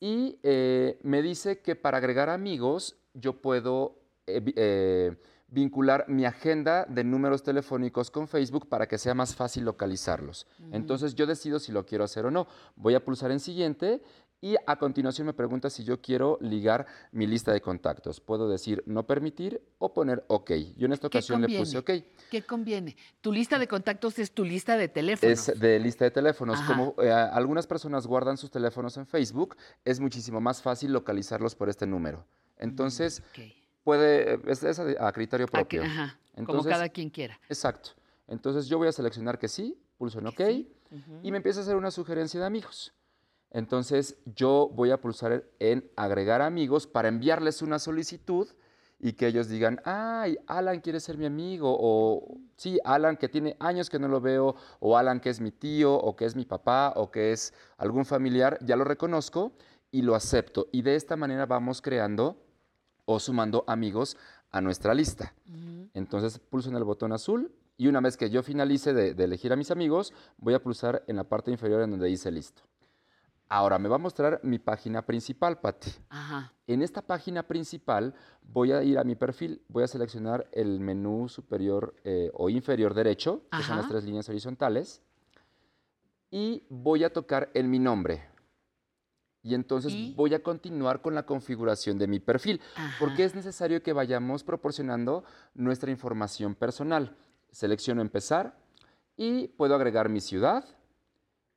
y 0.00 0.38
eh, 0.42 0.98
me 1.02 1.20
dice 1.20 1.60
que 1.60 1.76
para 1.76 1.98
agregar 1.98 2.30
amigos 2.30 2.96
yo 3.12 3.34
puedo 3.42 3.98
eh, 4.26 4.42
eh, 4.56 5.14
vincular 5.48 6.06
mi 6.08 6.24
agenda 6.24 6.86
de 6.86 7.04
números 7.04 7.42
telefónicos 7.42 8.10
con 8.10 8.28
Facebook 8.28 8.66
para 8.66 8.88
que 8.88 8.98
sea 8.98 9.14
más 9.14 9.34
fácil 9.34 9.64
localizarlos. 9.64 10.46
Entonces 10.72 11.14
yo 11.14 11.26
decido 11.26 11.58
si 11.58 11.70
lo 11.70 11.84
quiero 11.84 12.04
hacer 12.04 12.26
o 12.26 12.30
no. 12.30 12.46
Voy 12.76 12.94
a 12.94 13.04
pulsar 13.04 13.30
en 13.30 13.40
siguiente 13.40 14.02
y 14.40 14.56
a 14.66 14.76
continuación 14.76 15.26
me 15.26 15.32
pregunta 15.32 15.70
si 15.70 15.82
yo 15.82 16.00
quiero 16.00 16.38
ligar 16.40 16.86
mi 17.10 17.26
lista 17.26 17.52
de 17.52 17.60
contactos. 17.60 18.20
Puedo 18.20 18.48
decir 18.48 18.82
no 18.86 19.06
permitir 19.06 19.62
o 19.78 19.92
poner 19.94 20.24
OK. 20.28 20.52
Yo 20.76 20.86
en 20.86 20.92
esta 20.92 21.08
¿Qué 21.08 21.18
ocasión 21.18 21.40
le 21.42 21.58
puse 21.58 21.78
OK. 21.78 21.90
¿Qué 22.30 22.42
conviene? 22.42 22.96
Tu 23.20 23.32
lista 23.32 23.58
de 23.58 23.66
contactos 23.66 24.18
es 24.18 24.32
tu 24.32 24.44
lista 24.44 24.76
de 24.76 24.88
teléfonos. 24.88 25.48
Es 25.48 25.58
de 25.58 25.78
lista 25.80 26.04
de 26.04 26.10
teléfonos. 26.10 26.58
Ajá. 26.58 26.74
Como 26.74 26.94
eh, 27.02 27.10
algunas 27.10 27.66
personas 27.66 28.06
guardan 28.06 28.36
sus 28.36 28.50
teléfonos 28.50 28.96
en 28.98 29.06
Facebook, 29.06 29.56
es 29.84 30.00
muchísimo 30.00 30.40
más 30.40 30.60
fácil 30.62 30.92
localizarlos 30.92 31.54
por 31.54 31.68
este 31.68 31.86
número. 31.86 32.26
Entonces, 32.58 33.22
puede, 33.84 34.40
es, 34.50 34.62
es 34.62 34.78
a, 34.78 35.12
criterio 35.12 35.46
Mm, 35.46 35.50
propio. 35.50 35.82
ajá, 35.82 36.18
como 36.34 36.40
Entonces, 36.48 36.72
cada 36.72 36.88
quien 36.88 37.10
quiera. 37.10 37.38
Exacto. 37.48 37.90
Entonces 38.28 38.66
yo 38.66 38.78
voy 38.78 38.88
a 38.88 38.92
seleccionar 38.92 39.38
que 39.38 39.48
sí, 39.48 39.78
pulso 39.96 40.18
en 40.18 40.26
OK 40.26 40.40
y 41.22 41.30
me 41.30 41.38
empieza 41.38 41.60
a 41.60 41.62
hacer 41.62 41.76
una 41.76 41.90
sugerencia 41.90 42.40
de 42.40 42.46
amigos. 42.46 42.92
Entonces 43.50 44.16
yo 44.26 44.70
voy 44.74 44.90
a 44.90 45.00
pulsar 45.00 45.44
en 45.58 45.90
agregar 45.96 46.42
amigos 46.42 46.86
para 46.86 47.08
enviarles 47.08 47.62
una 47.62 47.78
solicitud 47.78 48.48
y 48.98 49.12
que 49.12 49.26
ellos 49.26 49.48
digan, 49.48 49.80
ay, 49.84 50.38
Alan 50.46 50.80
quiere 50.80 51.00
ser 51.00 51.18
mi 51.18 51.26
amigo, 51.26 51.76
o 51.78 52.38
sí, 52.56 52.78
Alan 52.84 53.16
que 53.16 53.28
tiene 53.28 53.56
años 53.60 53.90
que 53.90 53.98
no 53.98 54.08
lo 54.08 54.20
veo, 54.20 54.56
o 54.80 54.96
Alan 54.96 55.20
que 55.20 55.30
es 55.30 55.40
mi 55.40 55.52
tío, 55.52 55.94
o 55.94 56.16
que 56.16 56.24
es 56.24 56.34
mi 56.34 56.44
papá, 56.44 56.92
o 56.96 57.10
que 57.10 57.32
es 57.32 57.52
algún 57.76 58.06
familiar, 58.06 58.58
ya 58.62 58.76
lo 58.76 58.84
reconozco 58.84 59.52
y 59.90 60.02
lo 60.02 60.14
acepto. 60.14 60.68
Y 60.72 60.82
de 60.82 60.96
esta 60.96 61.16
manera 61.16 61.46
vamos 61.46 61.82
creando 61.82 62.42
o 63.04 63.20
sumando 63.20 63.64
amigos 63.66 64.16
a 64.50 64.60
nuestra 64.60 64.94
lista. 64.94 65.34
Entonces 65.92 66.38
pulso 66.38 66.70
en 66.70 66.76
el 66.76 66.84
botón 66.84 67.12
azul 67.12 67.52
y 67.76 67.88
una 67.88 68.00
vez 68.00 68.16
que 68.16 68.30
yo 68.30 68.42
finalice 68.42 68.94
de, 68.94 69.14
de 69.14 69.24
elegir 69.24 69.52
a 69.52 69.56
mis 69.56 69.70
amigos, 69.70 70.12
voy 70.38 70.54
a 70.54 70.62
pulsar 70.62 71.04
en 71.06 71.16
la 71.16 71.24
parte 71.24 71.50
inferior 71.50 71.82
en 71.82 71.90
donde 71.90 72.08
dice 72.08 72.30
listo. 72.30 72.62
Ahora 73.48 73.78
me 73.78 73.88
va 73.88 73.96
a 73.96 73.98
mostrar 73.98 74.40
mi 74.42 74.58
página 74.58 75.02
principal, 75.02 75.60
Patti. 75.60 75.90
Ajá. 76.08 76.52
En 76.66 76.82
esta 76.82 77.00
página 77.00 77.44
principal 77.44 78.12
voy 78.42 78.72
a 78.72 78.82
ir 78.82 78.98
a 78.98 79.04
mi 79.04 79.14
perfil, 79.14 79.62
voy 79.68 79.84
a 79.84 79.88
seleccionar 79.88 80.48
el 80.52 80.80
menú 80.80 81.28
superior 81.28 81.94
eh, 82.02 82.30
o 82.34 82.48
inferior 82.50 82.92
derecho, 82.92 83.42
que 83.56 83.62
son 83.62 83.76
las 83.76 83.88
tres 83.88 84.04
líneas 84.04 84.28
horizontales, 84.28 85.00
y 86.30 86.64
voy 86.68 87.04
a 87.04 87.12
tocar 87.12 87.50
en 87.54 87.70
mi 87.70 87.78
nombre. 87.78 88.28
Y 89.44 89.54
entonces 89.54 89.94
voy 90.16 90.34
a 90.34 90.42
continuar 90.42 91.00
con 91.00 91.14
la 91.14 91.24
configuración 91.24 91.98
de 91.98 92.08
mi 92.08 92.18
perfil, 92.18 92.60
porque 92.98 93.22
es 93.22 93.36
necesario 93.36 93.80
que 93.80 93.92
vayamos 93.92 94.42
proporcionando 94.42 95.22
nuestra 95.54 95.92
información 95.92 96.56
personal. 96.56 97.16
Selecciono 97.52 98.02
empezar 98.02 98.58
y 99.16 99.46
puedo 99.46 99.76
agregar 99.76 100.08
mi 100.08 100.20
ciudad. 100.20 100.64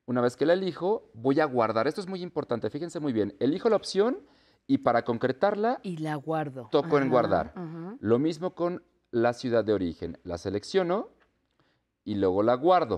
Una 0.09 0.21
vez 0.21 0.35
que 0.35 0.47
la 0.47 0.53
elijo, 0.53 1.11
voy 1.13 1.39
a 1.39 1.45
guardar. 1.45 1.87
Esto 1.87 2.01
es 2.01 2.07
muy 2.07 2.23
importante, 2.23 2.71
fíjense 2.71 2.99
muy 2.99 3.13
bien. 3.13 3.35
Elijo 3.39 3.69
la 3.69 3.75
opción 3.75 4.17
y 4.65 4.79
para 4.79 5.03
concretarla... 5.03 5.81
Y 5.83 5.97
la 5.97 6.15
guardo. 6.15 6.67
Toco 6.71 6.97
en 6.97 7.11
guardar. 7.11 7.53
ajá. 7.55 7.95
Lo 7.99 8.17
mismo 8.17 8.55
con 8.55 8.81
la 9.11 9.33
ciudad 9.33 9.63
de 9.63 9.71
origen. 9.71 10.17
La 10.23 10.39
selecciono 10.39 11.09
y 12.05 12.15
luego 12.15 12.41
la 12.41 12.55
guardo. 12.55 12.95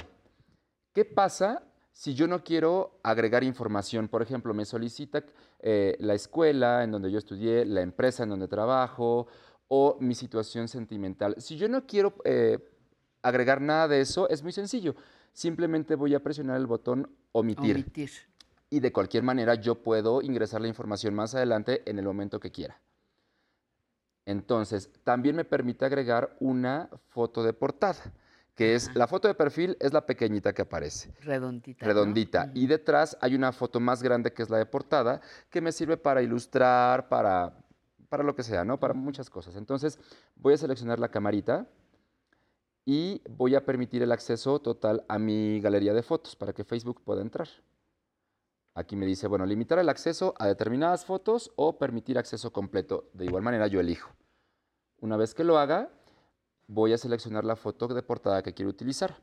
¿Qué 0.93 1.03
pasa 1.03 1.63
si 1.91 2.13
yo 2.13 2.29
no 2.29 2.45
quiero 2.45 3.01
agregar 3.03 3.43
información? 3.43 4.07
Por 4.07 4.21
ejemplo, 4.21 4.53
me 4.53 4.63
solicita 4.63 5.21
eh, 5.59 5.97
la 5.99 6.13
escuela 6.13 6.81
en 6.81 6.91
donde 6.91 7.11
yo 7.11 7.17
estudié, 7.17 7.65
la 7.65 7.81
empresa 7.81 8.23
en 8.23 8.29
donde 8.29 8.47
trabajo 8.47 9.27
o 9.67 9.97
mi 9.99 10.15
situación 10.15 10.69
sentimental. 10.69 11.35
Si 11.39 11.57
yo 11.57 11.67
no 11.67 11.85
quiero 11.85 12.13
eh, 12.23 12.57
agregar 13.21 13.59
nada 13.59 13.89
de 13.89 13.99
eso, 13.99 14.29
es 14.29 14.41
muy 14.41 14.53
sencillo. 14.53 14.95
Simplemente 15.33 15.95
voy 15.95 16.15
a 16.15 16.21
presionar 16.21 16.57
el 16.57 16.67
botón 16.67 17.09
omitir. 17.31 17.75
Omitir. 17.75 18.11
Y 18.69 18.79
de 18.79 18.91
cualquier 18.91 19.23
manera 19.23 19.55
yo 19.55 19.75
puedo 19.75 20.21
ingresar 20.21 20.61
la 20.61 20.67
información 20.67 21.13
más 21.13 21.35
adelante 21.35 21.81
en 21.85 21.99
el 21.99 22.05
momento 22.05 22.39
que 22.39 22.51
quiera. 22.51 22.79
Entonces, 24.25 24.89
también 25.03 25.35
me 25.35 25.45
permite 25.45 25.83
agregar 25.85 26.35
una 26.39 26.89
foto 27.09 27.43
de 27.43 27.53
portada, 27.53 28.13
que 28.55 28.75
es 28.75 28.93
la 28.95 29.07
foto 29.07 29.27
de 29.27 29.33
perfil 29.33 29.75
es 29.79 29.93
la 29.93 30.05
pequeñita 30.05 30.53
que 30.53 30.61
aparece, 30.61 31.11
Redondita. 31.21 31.83
¿no? 31.83 31.87
redondita, 31.87 32.51
y 32.53 32.67
detrás 32.67 33.17
hay 33.19 33.33
una 33.35 33.51
foto 33.51 33.79
más 33.79 34.03
grande 34.03 34.31
que 34.31 34.43
es 34.43 34.49
la 34.49 34.57
de 34.57 34.65
portada, 34.65 35.21
que 35.49 35.59
me 35.59 35.71
sirve 35.71 35.97
para 35.97 36.21
ilustrar, 36.21 37.09
para 37.09 37.61
para 38.11 38.23
lo 38.23 38.35
que 38.35 38.43
sea, 38.43 38.65
¿no? 38.65 38.77
Para 38.77 38.93
muchas 38.93 39.29
cosas. 39.29 39.55
Entonces, 39.55 39.97
voy 40.35 40.53
a 40.53 40.57
seleccionar 40.57 40.99
la 40.99 41.07
camarita 41.07 41.65
y 42.85 43.21
voy 43.29 43.55
a 43.55 43.65
permitir 43.65 44.01
el 44.01 44.11
acceso 44.11 44.59
total 44.59 45.05
a 45.07 45.19
mi 45.19 45.59
galería 45.61 45.93
de 45.93 46.03
fotos 46.03 46.35
para 46.35 46.53
que 46.53 46.63
Facebook 46.63 47.01
pueda 47.03 47.21
entrar. 47.21 47.47
Aquí 48.73 48.95
me 48.95 49.05
dice, 49.05 49.27
bueno, 49.27 49.45
limitar 49.45 49.79
el 49.79 49.89
acceso 49.89 50.33
a 50.39 50.47
determinadas 50.47 51.05
fotos 51.05 51.51
o 51.55 51.77
permitir 51.77 52.17
acceso 52.17 52.53
completo. 52.53 53.09
De 53.13 53.25
igual 53.25 53.43
manera, 53.43 53.67
yo 53.67 53.79
elijo. 53.79 54.11
Una 54.99 55.17
vez 55.17 55.33
que 55.33 55.43
lo 55.43 55.57
haga, 55.57 55.89
voy 56.67 56.93
a 56.93 56.97
seleccionar 56.97 57.43
la 57.43 57.55
foto 57.55 57.87
de 57.89 58.01
portada 58.01 58.41
que 58.41 58.53
quiero 58.53 58.69
utilizar. 58.69 59.17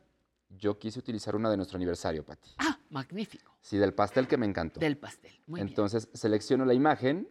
Yo 0.50 0.78
quise 0.78 0.98
utilizar 0.98 1.34
una 1.34 1.50
de 1.50 1.56
nuestro 1.56 1.76
aniversario, 1.76 2.24
Pati. 2.24 2.50
Ah, 2.58 2.78
magnífico. 2.90 3.56
Sí, 3.60 3.78
del 3.78 3.94
pastel 3.94 4.28
que 4.28 4.36
me 4.36 4.46
encantó. 4.46 4.80
Del 4.80 4.98
pastel. 4.98 5.32
Muy 5.46 5.58
bien. 5.58 5.68
Entonces, 5.68 6.08
selecciono 6.12 6.64
la 6.64 6.74
imagen 6.74 7.28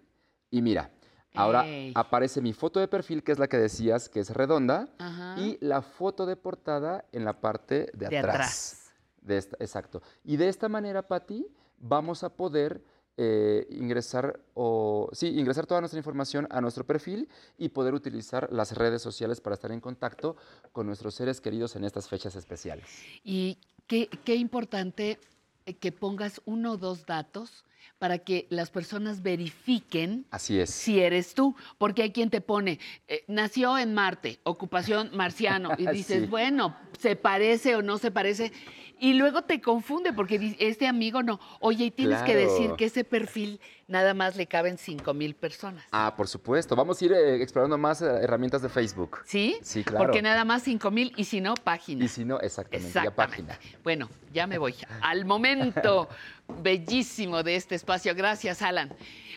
y 0.49 0.61
mira, 0.61 0.91
ahora 1.38 1.65
Ey. 1.68 1.91
aparece 1.95 2.41
mi 2.41 2.53
foto 2.53 2.80
de 2.80 2.88
perfil, 2.88 3.23
que 3.23 3.31
es 3.31 3.39
la 3.39 3.47
que 3.47 3.57
decías, 3.57 4.09
que 4.09 4.19
es 4.19 4.30
redonda, 4.31 4.88
Ajá. 4.97 5.35
y 5.39 5.57
la 5.61 5.81
foto 5.81 6.26
de 6.26 6.35
portada 6.35 7.05
en 7.11 7.26
la 7.26 7.39
parte 7.39 7.89
de, 7.93 8.07
De 8.07 8.18
atrás. 8.18 8.34
atrás. 8.35 8.84
De 9.22 9.38
esta, 9.38 9.57
exacto. 9.59 10.01
Y 10.23 10.38
de 10.38 10.47
esta 10.47 10.69
manera, 10.69 11.07
Patti, 11.07 11.45
vamos 11.80 12.23
a 12.23 12.30
poder 12.30 12.81
eh, 13.18 13.65
ingresar 13.72 14.39
o 14.53 15.09
sí, 15.11 15.39
ingresar 15.39 15.65
toda 15.65 15.81
nuestra 15.81 15.97
información 15.97 16.47
a 16.51 16.61
nuestro 16.61 16.85
perfil 16.85 17.27
y 17.57 17.69
poder 17.69 17.93
utilizar 17.95 18.47
las 18.51 18.77
redes 18.77 19.01
sociales 19.01 19.41
para 19.41 19.55
estar 19.55 19.72
en 19.72 19.80
contacto 19.81 20.38
con 20.72 20.85
nuestros 20.85 21.15
seres 21.15 21.41
queridos 21.41 21.76
en 21.76 21.84
estas 21.84 22.07
fechas 22.07 22.35
especiales. 22.35 22.85
Y 23.23 23.57
qué, 23.88 24.07
qué 24.23 24.35
importante 24.35 25.19
eh, 25.65 25.73
que 25.73 25.91
pongas 25.91 26.41
uno 26.45 26.73
o 26.73 26.77
dos 26.77 27.05
datos 27.07 27.65
para 27.99 28.19
que 28.19 28.45
las 28.49 28.69
personas 28.69 29.21
verifiquen 29.23 30.25
Así 30.31 30.59
es. 30.59 30.69
si 30.69 30.99
eres 30.99 31.33
tú, 31.33 31.55
porque 31.77 32.03
hay 32.03 32.11
quien 32.11 32.29
te 32.29 32.41
pone, 32.41 32.79
eh, 33.07 33.23
nació 33.27 33.77
en 33.77 33.93
Marte, 33.93 34.39
ocupación 34.43 35.09
marciano, 35.13 35.71
y 35.77 35.87
dices, 35.91 36.21
Sí. 36.23 36.27
bueno, 36.27 36.75
se 36.99 37.15
parece 37.15 37.75
o 37.75 37.81
no 37.81 37.97
se 37.97 38.11
parece, 38.11 38.51
y 38.99 39.13
luego 39.13 39.43
te 39.43 39.61
confunde 39.61 40.13
porque 40.13 40.55
este 40.59 40.87
amigo 40.87 41.23
no. 41.23 41.39
Oye, 41.59 41.85
y 41.85 41.91
tienes 41.91 42.21
que 42.23 42.35
decir 42.35 42.71
que 42.77 42.85
ese 42.85 43.03
perfil 43.03 43.59
nada 43.87 44.13
más 44.13 44.35
le 44.35 44.47
caben 44.47 44.77
5 44.77 45.13
mil 45.13 45.35
personas. 45.35 45.83
Ah, 45.91 46.13
por 46.15 46.27
supuesto. 46.27 46.75
Vamos 46.75 47.01
a 47.01 47.05
ir 47.05 47.13
eh, 47.13 47.41
explorando 47.41 47.77
más 47.77 48.01
eh, 48.01 48.05
herramientas 48.05 48.61
de 48.61 48.69
Facebook. 48.69 49.19
¿Sí? 49.25 49.57
Sí, 49.61 49.83
claro. 49.83 50.05
Porque 50.05 50.21
nada 50.21 50.43
más 50.45 50.63
5 50.63 50.91
mil 50.91 51.13
y 51.15 51.23
si 51.23 51.41
no, 51.41 51.53
página. 51.55 52.03
Y 52.03 52.07
si 52.07 52.25
no, 52.25 52.39
exactamente, 52.39 52.91
ya 52.93 53.01
Exactamente. 53.01 53.53
página. 53.53 53.59
Bueno, 53.83 54.09
ya 54.33 54.47
me 54.47 54.57
voy. 54.57 54.75
Al 55.01 55.25
momento 55.25 56.09
bellísimo 56.61 57.43
de 57.43 57.55
este 57.55 57.75
espacio. 57.75 58.13
Gracias, 58.15 58.61
Alan. 58.61 58.93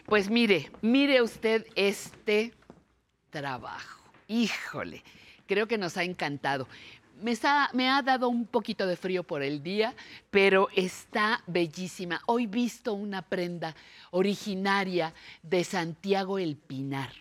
Pues 0.07 0.31
mire, 0.31 0.71
mire 0.83 1.23
usted 1.23 1.67
este 1.77 2.53
trabajo. 3.31 4.01
Híjole, 4.27 5.03
creo 5.47 5.67
que 5.67 5.79
nos 5.79 5.97
ha 5.97 6.05
encantado. 6.05 6.67
Me, 7.23 7.89
ha 7.91 8.03
dado 8.03 8.29
un 8.29 8.47
poquito 8.47 8.87
de 8.87 8.97
frío 8.97 9.25
por 9.25 9.43
el 9.43 9.63
día, 9.63 9.95
pero 10.31 10.69
está 10.75 11.43
bellísima. 11.47 12.23
Hoy 12.27 12.47
visto 12.47 12.95
una 12.95 13.23
prenda 13.23 13.75
originaria 14.11 15.13
de 15.43 15.65
Santiago 15.65 16.39
El 16.39 16.57
Pinar, 16.57 17.13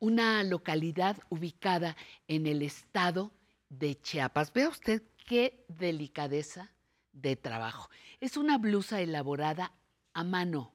una 0.00 0.42
localidad 0.42 1.16
ubicada 1.28 1.96
en 2.26 2.46
el 2.46 2.62
estado 2.62 3.30
de 3.68 4.00
Chiapas. 4.00 4.52
Vea 4.52 4.68
usted 4.68 5.02
qué 5.24 5.64
delicadeza 5.68 6.72
de 7.12 7.36
trabajo. 7.36 7.90
Es 8.20 8.36
una 8.36 8.58
blusa 8.58 9.00
elaborada 9.00 9.72
a 10.14 10.24
mano, 10.24 10.72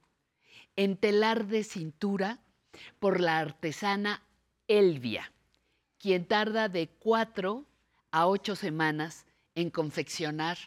en 0.76 0.95
telar 0.95 1.48
de 1.48 1.64
cintura, 1.64 2.40
por 2.99 3.19
la 3.19 3.40
artesana 3.40 4.23
Elvia, 4.68 5.31
quien 5.99 6.26
tarda 6.26 6.69
de 6.69 6.88
cuatro 6.88 7.68
a 8.14 8.27
ocho 8.27 8.56
semanas 8.56 9.26
en 9.56 9.72
confeccionar 9.72 10.57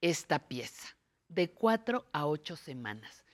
esta 0.00 0.38
pieza. 0.38 0.96
De 1.28 1.50
cuatro 1.50 2.06
a 2.12 2.26
ocho 2.26 2.54
semanas. 2.56 3.24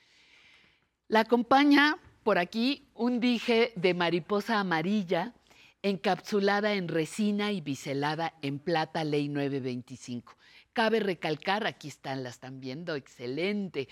La 1.07 1.21
acompaña 1.21 1.99
por 2.23 2.39
aquí 2.39 2.89
un 2.95 3.21
dije 3.21 3.73
de 3.77 3.93
mariposa 3.93 4.59
amarilla 4.59 5.35
encapsulada 5.83 6.75
en 6.75 6.89
resina 6.89 7.53
y 7.53 7.61
biselada 7.61 8.35
en 8.41 8.59
plata 8.59 9.05
ley 9.05 9.29
925. 9.29 10.35
Cabe 10.73 11.01
recalcar, 11.01 11.67
aquí 11.67 11.89
están, 11.89 12.23
las 12.23 12.37
están 12.37 12.61
viendo, 12.61 12.95
excelente. 12.95 13.89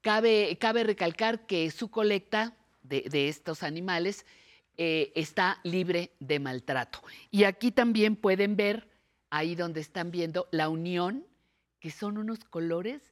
Cabe, 0.00 0.58
cabe 0.60 0.82
recalcar 0.82 1.46
que 1.46 1.70
su 1.70 1.88
colecta 1.88 2.56
de, 2.82 3.02
de 3.02 3.28
estos 3.28 3.62
animales 3.62 4.26
eh, 4.76 5.12
está 5.14 5.60
libre 5.62 6.10
de 6.18 6.40
maltrato. 6.40 7.00
Y 7.30 7.44
aquí 7.44 7.70
también 7.70 8.16
pueden 8.16 8.56
ver, 8.56 8.89
ahí 9.30 9.54
donde 9.54 9.80
están 9.80 10.10
viendo, 10.10 10.48
la 10.50 10.68
unión, 10.68 11.26
que 11.78 11.90
son 11.90 12.18
unos 12.18 12.44
colores 12.44 13.02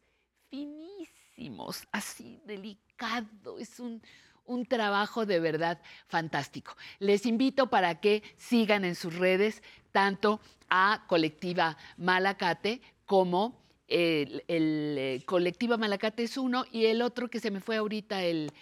finísimos, 0.50 1.86
así 1.92 2.40
delicado. 2.44 3.58
Es 3.58 3.80
un, 3.80 4.02
un 4.44 4.66
trabajo 4.66 5.24
de 5.24 5.40
verdad 5.40 5.80
fantástico. 6.06 6.76
Les 6.98 7.24
invito 7.26 7.70
para 7.70 8.00
que 8.00 8.22
sigan 8.36 8.84
en 8.84 8.94
sus 8.94 9.14
redes 9.14 9.62
tanto 9.92 10.40
a 10.68 11.04
Colectiva 11.06 11.76
Malacate 11.96 12.80
como 13.06 13.62
el, 13.88 14.42
eh, 14.48 15.22
Colectiva 15.24 15.76
Malacate 15.76 16.24
es 16.24 16.36
uno 16.36 16.64
y 16.70 16.86
el 16.86 17.02
otro 17.02 17.28
que 17.28 17.40
se 17.40 17.50
me 17.50 17.60
fue 17.60 17.76
ahorita 17.76 18.22
el, 18.22 18.52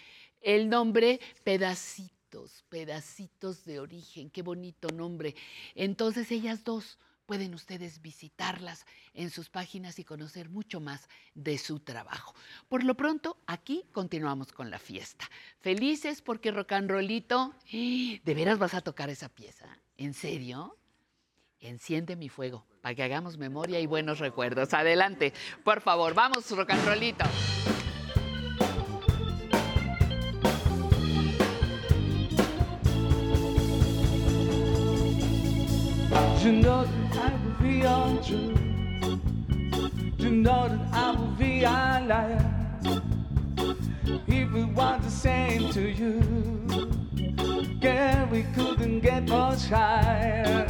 el 0.41 0.69
nombre 0.69 1.19
Pedacitos, 1.43 2.63
Pedacitos 2.69 3.65
de 3.65 3.79
Origen. 3.79 4.29
Qué 4.29 4.41
bonito 4.41 4.89
nombre. 4.89 5.35
Entonces 5.75 6.31
ellas 6.31 6.63
dos 6.63 6.97
pueden 7.27 7.53
ustedes 7.53 8.01
visitarlas 8.01 8.87
en 9.13 9.29
sus 9.29 9.49
páginas 9.49 9.99
y 9.99 10.03
conocer 10.03 10.49
mucho 10.49 10.79
más 10.79 11.07
de 11.35 11.59
su 11.59 11.79
trabajo. 11.79 12.33
Por 12.69 12.83
lo 12.83 12.95
pronto, 12.95 13.37
aquí 13.45 13.83
continuamos 13.91 14.51
con 14.51 14.71
la 14.71 14.79
fiesta. 14.79 15.29
Felices 15.59 16.21
porque 16.23 16.49
rock 16.51 16.71
and 16.71 16.89
rollito, 16.89 17.53
¿de 17.71 18.33
veras 18.33 18.57
vas 18.57 18.73
a 18.73 18.81
tocar 18.81 19.11
esa 19.11 19.29
pieza? 19.29 19.67
¿En 19.97 20.15
serio? 20.15 20.75
Enciende 21.59 22.15
mi 22.15 22.29
fuego 22.29 22.65
para 22.81 22.95
que 22.95 23.03
hagamos 23.03 23.37
memoria 23.37 23.79
y 23.79 23.85
buenos 23.85 24.19
recuerdos. 24.19 24.73
Adelante, 24.73 25.33
por 25.63 25.81
favor, 25.81 26.13
vamos, 26.13 26.49
rock 26.51 26.71
and 26.71 26.85
rollito. 26.85 27.25
Be 38.17 38.33
untrue. 38.33 38.55
You 40.17 40.31
know 40.31 40.67
that 40.67 40.79
I 40.93 41.11
will 41.11 41.27
be 41.37 41.63
a 41.63 42.03
liar. 42.07 42.53
If 44.27 44.51
we 44.51 44.63
want 44.63 45.03
the 45.03 45.09
same 45.09 45.69
to 45.71 45.81
you, 45.81 46.21
girl, 47.79 48.27
we 48.31 48.43
couldn't 48.55 49.01
get 49.01 49.27
much 49.27 49.67
higher. 49.67 50.65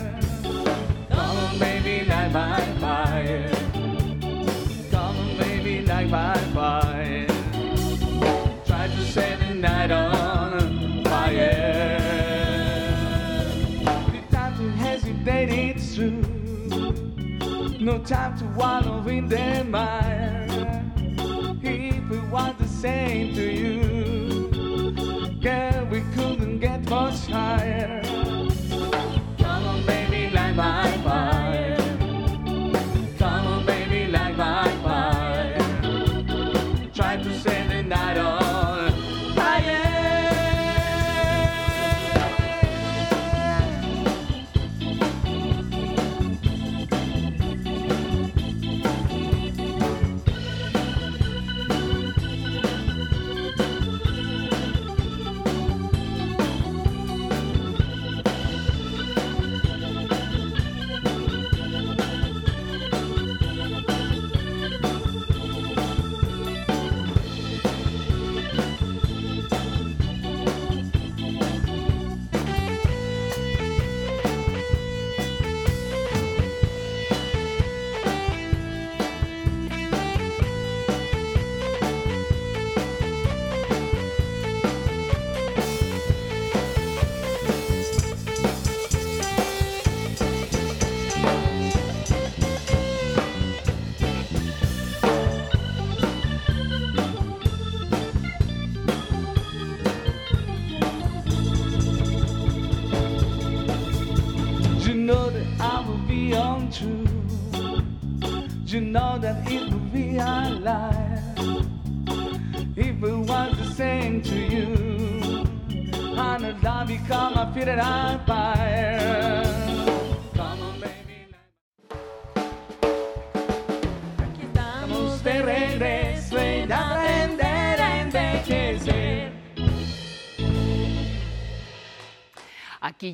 Come 1.10 1.19
on, 1.19 1.60
baby, 1.60 2.06
light 2.06 2.32
my 2.32 2.61
fire. 2.80 3.49
Come 4.91 5.18
on, 5.18 5.38
baby, 5.38 5.86
light 5.86 6.10
my 6.10 6.38
fire. 6.53 7.28
Try 8.65 8.88
to 8.88 9.06
set 9.06 9.40
the 9.40 9.56
night 9.56 9.91
on 9.91 10.06
No 17.88 17.97
time 17.99 18.38
to 18.38 18.43
wallow 18.47 19.07
in 19.07 19.30
the 19.30 19.64
mire. 19.64 20.45
If 21.64 22.09
we 22.09 22.19
want 22.27 22.57
the 22.59 22.68
same 22.68 23.34
to 23.34 23.49
you, 23.49 25.31
girl, 25.41 25.88
we 25.89 26.01
couldn't 26.14 26.59
get 26.59 26.89
much 26.89 27.27
higher. 27.27 28.06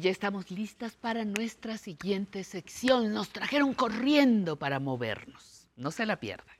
Ya 0.03 0.11
estamos 0.11 0.51
listas 0.51 0.93
para 0.95 1.23
nuestra 1.23 1.77
siguiente 1.77 2.43
sección. 2.43 3.13
Nos 3.13 3.29
trajeron 3.29 3.73
corriendo 3.73 4.57
para 4.57 4.79
movernos. 4.81 5.67
No 5.77 5.91
se 5.91 6.05
la 6.05 6.19
pierdan. 6.19 6.53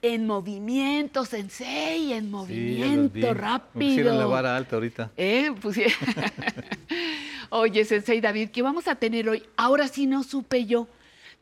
En 0.00 0.26
movimiento, 0.26 1.24
sensei, 1.24 2.12
en 2.12 2.24
Sí, 2.26 2.30
movimiento, 2.30 3.18
Me 3.18 3.34
rápido. 3.34 3.72
pusieron 3.88 4.18
la 4.18 4.26
vara 4.26 4.56
alta 4.56 4.76
ahorita. 4.76 5.10
¿Eh? 5.16 5.50
Pusie- 5.60 5.92
Oye, 7.50 7.84
Sensei 7.84 8.20
David, 8.20 8.50
¿qué 8.50 8.62
vamos 8.62 8.86
a 8.86 8.94
tener 8.94 9.28
hoy? 9.28 9.42
Ahora 9.56 9.88
sí 9.88 10.06
no 10.06 10.22
supe 10.22 10.66
yo. 10.66 10.86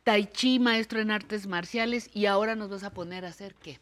Tai 0.05 0.25
Chi, 0.33 0.59
maestro 0.59 1.01
en 1.01 1.11
artes 1.11 1.47
marciales, 1.49 2.09
y 2.15 2.27
ahora 2.27 2.55
nos 2.55 2.71
vas 2.71 2.85
a 2.85 2.91
poner 2.91 3.25
a 3.25 3.29
hacer 3.29 3.55
qué? 3.57 3.79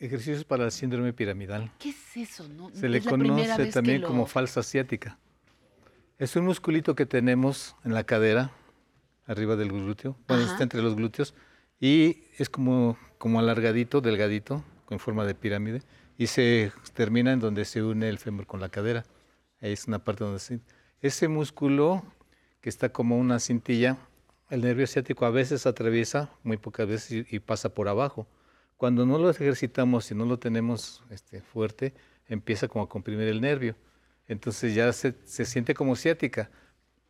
Ejercicios 0.00 0.44
para 0.44 0.64
el 0.64 0.70
síndrome 0.72 1.12
piramidal. 1.12 1.72
¿Qué 1.78 1.90
es 1.90 2.16
eso? 2.16 2.48
No, 2.48 2.70
Se 2.72 2.88
le 2.88 3.02
conoce 3.02 3.66
también 3.66 4.02
lo- 4.02 4.08
como 4.08 4.26
falsa 4.26 4.60
asiática. 4.60 5.18
Es 6.18 6.36
un 6.36 6.44
musculito 6.44 6.94
que 6.94 7.06
tenemos 7.06 7.74
en 7.84 7.94
la 7.94 8.04
cadera, 8.04 8.52
arriba 9.26 9.56
del 9.56 9.70
glúteo, 9.70 10.16
bueno, 10.26 10.44
está 10.44 10.62
entre 10.62 10.82
los 10.82 10.94
glúteos, 10.96 11.34
y 11.80 12.22
es 12.38 12.48
como, 12.48 12.96
como 13.18 13.38
alargadito, 13.38 14.00
delgadito, 14.00 14.64
con 14.84 14.98
forma 14.98 15.24
de 15.24 15.34
pirámide, 15.34 15.82
y 16.16 16.26
se 16.28 16.72
termina 16.94 17.32
en 17.32 17.40
donde 17.40 17.64
se 17.64 17.82
une 17.82 18.08
el 18.08 18.18
fémur 18.18 18.46
con 18.46 18.60
la 18.60 18.68
cadera. 18.68 19.04
Ahí 19.60 19.72
es 19.72 19.86
una 19.86 19.98
parte 20.02 20.24
donde 20.24 20.40
se... 20.40 20.60
Ese 21.00 21.28
músculo 21.28 22.02
que 22.60 22.68
está 22.68 22.88
como 22.88 23.16
una 23.18 23.38
cintilla, 23.38 23.98
el 24.50 24.62
nervio 24.62 24.86
ciático 24.88 25.26
a 25.26 25.30
veces 25.30 25.66
atraviesa, 25.66 26.30
muy 26.42 26.56
pocas 26.56 26.88
veces, 26.88 27.26
y, 27.30 27.36
y 27.36 27.38
pasa 27.40 27.68
por 27.68 27.88
abajo. 27.88 28.26
Cuando 28.78 29.04
no 29.04 29.18
lo 29.18 29.28
ejercitamos 29.28 30.10
y 30.10 30.14
no 30.14 30.24
lo 30.24 30.38
tenemos 30.38 31.02
este, 31.10 31.42
fuerte, 31.42 31.92
empieza 32.28 32.66
como 32.68 32.84
a 32.84 32.88
comprimir 32.88 33.28
el 33.28 33.40
nervio. 33.42 33.74
Entonces 34.28 34.74
ya 34.74 34.90
se, 34.92 35.14
se 35.24 35.44
siente 35.44 35.74
como 35.74 35.96
ciática. 35.96 36.48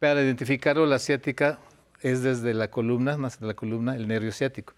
Para 0.00 0.22
identificarlo, 0.22 0.86
la 0.86 0.98
ciática 0.98 1.60
es 2.00 2.22
desde 2.22 2.54
la 2.54 2.70
columna, 2.70 3.16
más 3.16 3.38
de 3.38 3.46
la 3.46 3.54
columna, 3.54 3.94
el 3.96 4.08
nervio 4.08 4.32
ciático. 4.32 4.72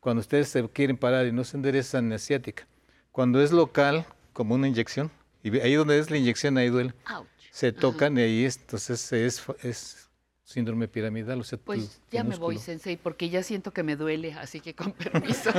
Cuando 0.00 0.20
ustedes 0.20 0.48
se 0.48 0.66
quieren 0.70 0.96
parar 0.96 1.26
y 1.26 1.32
no 1.32 1.42
se 1.44 1.56
enderezan, 1.56 2.12
es 2.12 2.24
ciática. 2.24 2.66
Cuando 3.12 3.42
es 3.42 3.50
local, 3.50 4.06
como 4.32 4.54
una 4.54 4.68
inyección, 4.68 5.10
y 5.42 5.58
ahí 5.58 5.74
donde 5.74 5.98
es 5.98 6.10
la 6.10 6.16
inyección, 6.18 6.58
ahí 6.58 6.68
duele, 6.68 6.94
Ouch. 7.12 7.26
se 7.50 7.72
tocan 7.72 8.16
y 8.18 8.20
ahí 8.20 8.44
es- 8.44 8.58
entonces 8.58 9.12
es, 9.12 9.42
es 9.62 10.05
síndrome 10.46 10.86
piramidal. 10.88 11.40
O 11.40 11.44
sea, 11.44 11.58
Pues 11.58 12.00
tu 12.08 12.16
ya 12.16 12.24
me 12.24 12.36
voy. 12.36 12.56
Sensei, 12.56 12.96
porque 12.96 13.28
ya 13.28 13.42
siento 13.42 13.72
que 13.72 13.82
me 13.82 13.96
duele, 13.96 14.32
así 14.34 14.60
que 14.60 14.74
con 14.74 14.92
permiso. 14.92 15.50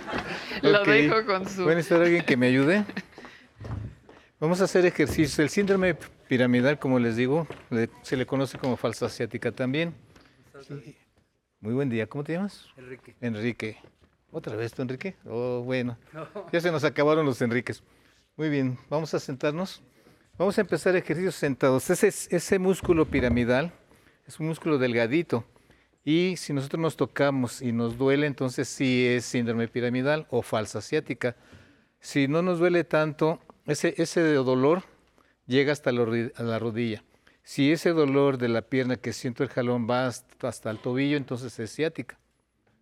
Lo 0.62 0.84
dejo 0.84 1.24
con 1.24 1.48
su... 1.48 1.64
¿Puede 1.64 1.80
estar 1.80 2.00
alguien 2.00 2.24
que 2.24 2.36
me 2.36 2.46
ayude? 2.48 2.84
Vamos 4.38 4.60
a 4.60 4.64
hacer 4.64 4.84
ejercicio. 4.84 5.42
El 5.42 5.48
síndrome 5.50 5.96
piramidal, 6.28 6.78
como 6.78 6.98
les 6.98 7.16
digo, 7.16 7.46
le- 7.70 7.88
se 8.02 8.16
le 8.16 8.26
conoce 8.26 8.58
como 8.58 8.76
falsa 8.76 9.06
asiática 9.06 9.50
también. 9.50 9.94
Sí. 10.68 10.94
Muy 11.60 11.72
buen 11.72 11.88
día. 11.88 12.06
¿Cómo 12.06 12.22
te 12.22 12.34
llamas? 12.34 12.66
Enrique. 12.76 13.16
Enrique. 13.22 13.78
¿Otra 14.30 14.54
vez 14.54 14.74
tú, 14.74 14.82
Enrique? 14.82 15.16
Oh, 15.24 15.62
bueno. 15.64 15.96
Ya 16.52 16.60
se 16.60 16.70
nos 16.70 16.84
acabaron 16.84 17.24
los 17.24 17.40
Enriques. 17.40 17.82
Muy 18.36 18.50
bien, 18.50 18.78
vamos 18.90 19.14
a 19.14 19.18
sentarnos. 19.18 19.82
Vamos 20.36 20.58
a 20.58 20.60
empezar 20.60 20.94
ejercicios 20.94 21.34
sentados. 21.34 21.88
Ese, 21.88 22.08
ese 22.08 22.58
músculo 22.58 23.06
piramidal 23.06 23.72
es 24.26 24.40
un 24.40 24.46
músculo 24.46 24.78
delgadito. 24.78 25.44
Y 26.04 26.36
si 26.36 26.52
nosotros 26.52 26.80
nos 26.80 26.96
tocamos 26.96 27.62
y 27.62 27.72
nos 27.72 27.98
duele, 27.98 28.26
entonces 28.26 28.68
sí 28.68 29.06
es 29.06 29.24
síndrome 29.24 29.66
piramidal 29.68 30.26
o 30.30 30.42
falsa 30.42 30.78
asiática. 30.78 31.34
Si 32.00 32.28
no 32.28 32.42
nos 32.42 32.58
duele 32.60 32.84
tanto, 32.84 33.40
ese, 33.66 33.94
ese 33.98 34.20
dolor 34.34 34.84
llega 35.46 35.72
hasta 35.72 35.90
la 35.90 36.58
rodilla. 36.58 37.02
Si 37.42 37.72
ese 37.72 37.90
dolor 37.90 38.38
de 38.38 38.48
la 38.48 38.62
pierna 38.62 38.96
que 38.96 39.12
siento 39.12 39.42
el 39.42 39.48
jalón 39.48 39.88
va 39.88 40.06
hasta, 40.06 40.70
el 40.70 40.78
tobillo, 40.78 41.16
entonces 41.16 41.58
es 41.58 41.72
ciática. 41.74 42.18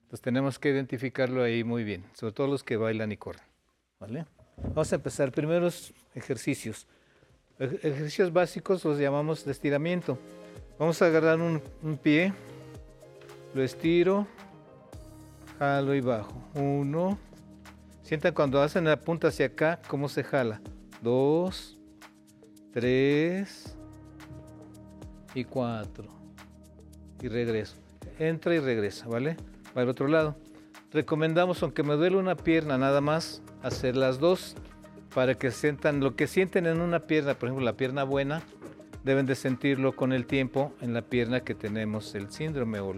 Entonces 0.04 0.20
tenemos 0.20 0.58
que 0.58 0.70
identificarlo 0.70 1.42
ahí 1.42 1.64
muy 1.64 1.82
bien, 1.84 2.04
sobre 2.14 2.32
todo 2.32 2.46
los 2.46 2.62
que 2.62 2.76
bailan 2.76 3.12
y 3.12 3.16
corren. 3.16 3.42
¿vale? 4.00 4.26
Vamos 4.56 4.92
a 4.92 4.96
empezar. 4.96 5.32
Primeros 5.32 5.92
ejercicios. 6.14 6.86
Ej- 7.58 7.78
Ejercicios 7.82 8.32
básicos 8.32 8.84
los 8.84 8.98
llamamos 8.98 9.44
de 9.44 9.52
estiramiento. 9.52 10.18
Vamos 10.76 11.00
a 11.00 11.06
agarrar 11.06 11.38
un, 11.40 11.62
pie, 12.02 12.32
lo 13.54 13.62
estiro, 13.62 14.26
jalo 15.58 15.94
y 15.94 16.00
bajo. 16.00 16.32
Uno. 16.54 17.16
Sientan 18.02 18.34
cuando 18.34 18.60
hacen 18.60 18.84
la 18.84 18.98
punta 18.98 19.28
hacia 19.28 19.46
acá, 19.46 19.80
cómo 19.86 20.08
se 20.08 20.24
jala. 20.24 20.60
Dos, 21.00 21.78
tres 22.72 23.76
y 25.32 25.44
cuatro. 25.44 26.08
Y 27.22 27.28
regreso. 27.28 27.76
Entra 28.18 28.54
y 28.54 28.58
regresa, 28.58 29.06
¿vale? 29.06 29.36
Va 29.76 29.82
al 29.82 29.88
otro 29.88 30.08
lado. 30.08 30.34
Recomendamos, 30.92 31.62
aunque 31.62 31.84
me 31.84 31.94
duele 31.94 32.16
una 32.16 32.34
pierna 32.34 32.78
nada 32.78 33.00
más, 33.00 33.42
hacer 33.62 33.96
las 33.96 34.18
dos 34.18 34.56
para 35.14 35.36
que 35.36 35.52
sientan 35.52 36.00
lo 36.00 36.16
que 36.16 36.26
sienten 36.26 36.66
en 36.66 36.80
una 36.80 37.00
pierna, 37.00 37.34
por 37.34 37.48
ejemplo, 37.48 37.64
la 37.64 37.76
pierna 37.76 38.02
buena, 38.02 38.42
deben 39.04 39.26
de 39.26 39.34
sentirlo 39.34 39.94
con 39.94 40.12
el 40.12 40.26
tiempo 40.26 40.72
en 40.80 40.94
la 40.94 41.02
pierna 41.02 41.40
que 41.40 41.54
tenemos 41.54 42.14
el 42.14 42.30
síndrome 42.30 42.80
o, 42.80 42.94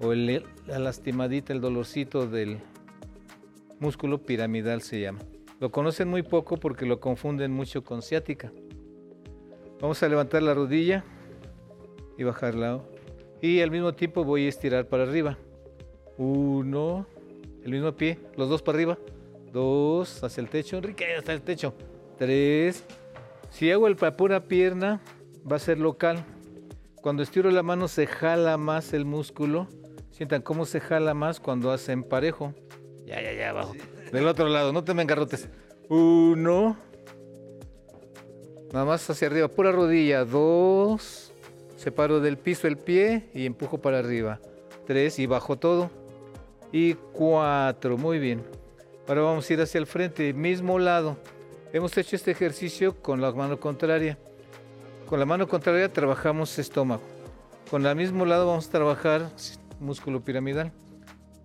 o 0.00 0.14
la 0.14 0.78
lastimadita, 0.78 1.52
el 1.52 1.60
dolorcito 1.60 2.26
del 2.26 2.58
músculo 3.78 4.18
piramidal 4.18 4.82
se 4.82 5.00
llama. 5.00 5.20
Lo 5.60 5.70
conocen 5.70 6.08
muy 6.08 6.22
poco 6.22 6.56
porque 6.56 6.86
lo 6.86 6.98
confunden 6.98 7.52
mucho 7.52 7.84
con 7.84 8.02
ciática. 8.02 8.52
Vamos 9.80 10.02
a 10.02 10.08
levantar 10.08 10.42
la 10.42 10.54
rodilla 10.54 11.04
y 12.18 12.24
bajarla. 12.24 12.80
Y 13.40 13.60
al 13.60 13.70
mismo 13.70 13.94
tiempo 13.94 14.24
voy 14.24 14.46
a 14.46 14.48
estirar 14.48 14.88
para 14.88 15.04
arriba. 15.04 15.38
Uno, 16.18 17.06
el 17.64 17.70
mismo 17.70 17.92
pie, 17.92 18.18
los 18.36 18.48
dos 18.48 18.62
para 18.62 18.76
arriba. 18.76 18.98
Dos, 19.52 20.22
hacia 20.24 20.40
el 20.40 20.48
techo. 20.48 20.78
Enrique, 20.78 21.14
hasta 21.14 21.32
el 21.32 21.42
techo. 21.42 21.74
Tres. 22.18 22.84
Si 23.52 23.70
hago 23.70 23.86
el 23.86 23.96
para 23.96 24.16
pura 24.16 24.48
pierna, 24.48 25.02
va 25.50 25.56
a 25.56 25.58
ser 25.58 25.78
local. 25.78 26.24
Cuando 27.02 27.22
estiro 27.22 27.50
la 27.50 27.62
mano 27.62 27.86
se 27.86 28.06
jala 28.06 28.56
más 28.56 28.94
el 28.94 29.04
músculo. 29.04 29.68
Sientan 30.10 30.40
cómo 30.40 30.64
se 30.64 30.80
jala 30.80 31.12
más 31.12 31.38
cuando 31.38 31.70
hacen 31.70 32.02
parejo. 32.02 32.54
Ya, 33.04 33.20
ya, 33.20 33.32
ya, 33.34 33.50
abajo. 33.50 33.74
Del 34.10 34.26
otro 34.26 34.48
lado, 34.48 34.72
no 34.72 34.82
te 34.84 34.94
me 34.94 35.02
engarrotes. 35.02 35.50
Uno. 35.90 36.78
Nada 38.72 38.86
más 38.86 39.08
hacia 39.10 39.28
arriba, 39.28 39.48
pura 39.48 39.70
rodilla. 39.70 40.24
Dos. 40.24 41.34
Separo 41.76 42.20
del 42.20 42.38
piso 42.38 42.66
el 42.66 42.78
pie 42.78 43.28
y 43.34 43.44
empujo 43.44 43.82
para 43.82 43.98
arriba. 43.98 44.40
Tres 44.86 45.18
y 45.18 45.26
bajo 45.26 45.58
todo. 45.58 45.90
Y 46.72 46.94
cuatro, 46.94 47.98
muy 47.98 48.18
bien. 48.18 48.42
Ahora 49.06 49.20
vamos 49.20 49.48
a 49.50 49.52
ir 49.52 49.60
hacia 49.60 49.78
el 49.78 49.86
frente, 49.86 50.32
mismo 50.32 50.78
lado. 50.78 51.18
Hemos 51.74 51.96
hecho 51.96 52.16
este 52.16 52.32
ejercicio 52.32 53.00
con 53.00 53.22
la 53.22 53.32
mano 53.32 53.58
contraria. 53.58 54.18
Con 55.06 55.18
la 55.18 55.24
mano 55.24 55.48
contraria 55.48 55.90
trabajamos 55.90 56.58
estómago. 56.58 57.00
Con 57.70 57.86
el 57.86 57.96
mismo 57.96 58.26
lado 58.26 58.46
vamos 58.46 58.68
a 58.68 58.72
trabajar 58.72 59.30
músculo 59.80 60.22
piramidal. 60.22 60.70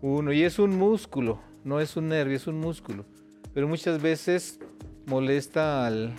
Uno, 0.01 0.33
y 0.33 0.43
es 0.43 0.59
un 0.59 0.77
músculo, 0.77 1.39
no 1.63 1.79
es 1.79 1.95
un 1.95 2.09
nervio, 2.09 2.35
es 2.35 2.45
un 2.45 2.59
músculo. 2.59 3.05
Pero 3.53 3.69
muchas 3.69 4.01
veces 4.01 4.59
molesta 5.05 5.87
al, 5.87 6.13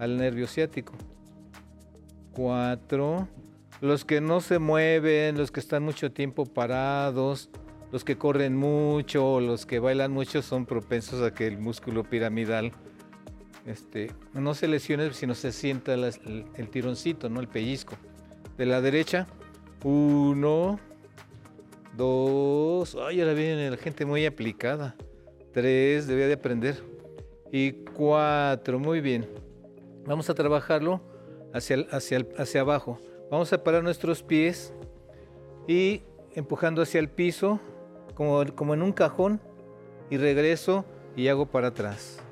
al 0.00 0.16
nervio 0.16 0.48
ciático. 0.48 0.94
Cuatro. 2.32 3.28
Los 3.80 4.04
que 4.04 4.20
no 4.20 4.40
se 4.40 4.58
mueven, 4.58 5.38
los 5.38 5.52
que 5.52 5.60
están 5.60 5.84
mucho 5.84 6.10
tiempo 6.10 6.46
parados, 6.46 7.48
los 7.92 8.02
que 8.02 8.18
corren 8.18 8.56
mucho, 8.56 9.38
los 9.38 9.66
que 9.66 9.78
bailan 9.78 10.10
mucho 10.10 10.42
son 10.42 10.66
propensos 10.66 11.22
a 11.22 11.32
que 11.32 11.46
el 11.46 11.58
músculo 11.58 12.02
piramidal 12.02 12.72
este, 13.66 14.12
no 14.32 14.54
se 14.54 14.68
lesione, 14.68 15.12
sino 15.12 15.34
se 15.34 15.52
sienta 15.52 15.94
el, 15.94 16.04
el 16.54 16.68
tironcito, 16.68 17.28
¿no? 17.28 17.40
el 17.40 17.48
pellizco. 17.48 17.96
De 18.56 18.64
la 18.64 18.80
derecha, 18.80 19.26
uno, 19.84 20.78
dos, 21.96 22.96
ay, 23.06 23.20
ahora 23.20 23.34
viene 23.34 23.70
la 23.70 23.76
gente 23.76 24.06
muy 24.06 24.24
aplicada. 24.24 24.94
Tres, 25.52 26.06
debía 26.06 26.26
de 26.26 26.34
aprender. 26.34 26.82
Y 27.52 27.72
cuatro, 27.72 28.78
muy 28.78 29.00
bien. 29.00 29.28
Vamos 30.04 30.30
a 30.30 30.34
trabajarlo 30.34 31.00
hacia, 31.52 31.86
hacia, 31.90 32.26
hacia 32.38 32.60
abajo. 32.60 32.98
Vamos 33.30 33.52
a 33.52 33.62
parar 33.62 33.82
nuestros 33.82 34.22
pies 34.22 34.72
y 35.66 36.02
empujando 36.34 36.82
hacia 36.82 37.00
el 37.00 37.08
piso, 37.08 37.60
como, 38.14 38.44
como 38.54 38.74
en 38.74 38.82
un 38.82 38.92
cajón, 38.92 39.40
y 40.10 40.18
regreso 40.18 40.84
y 41.16 41.28
hago 41.28 41.46
para 41.46 41.68
atrás. 41.68 42.22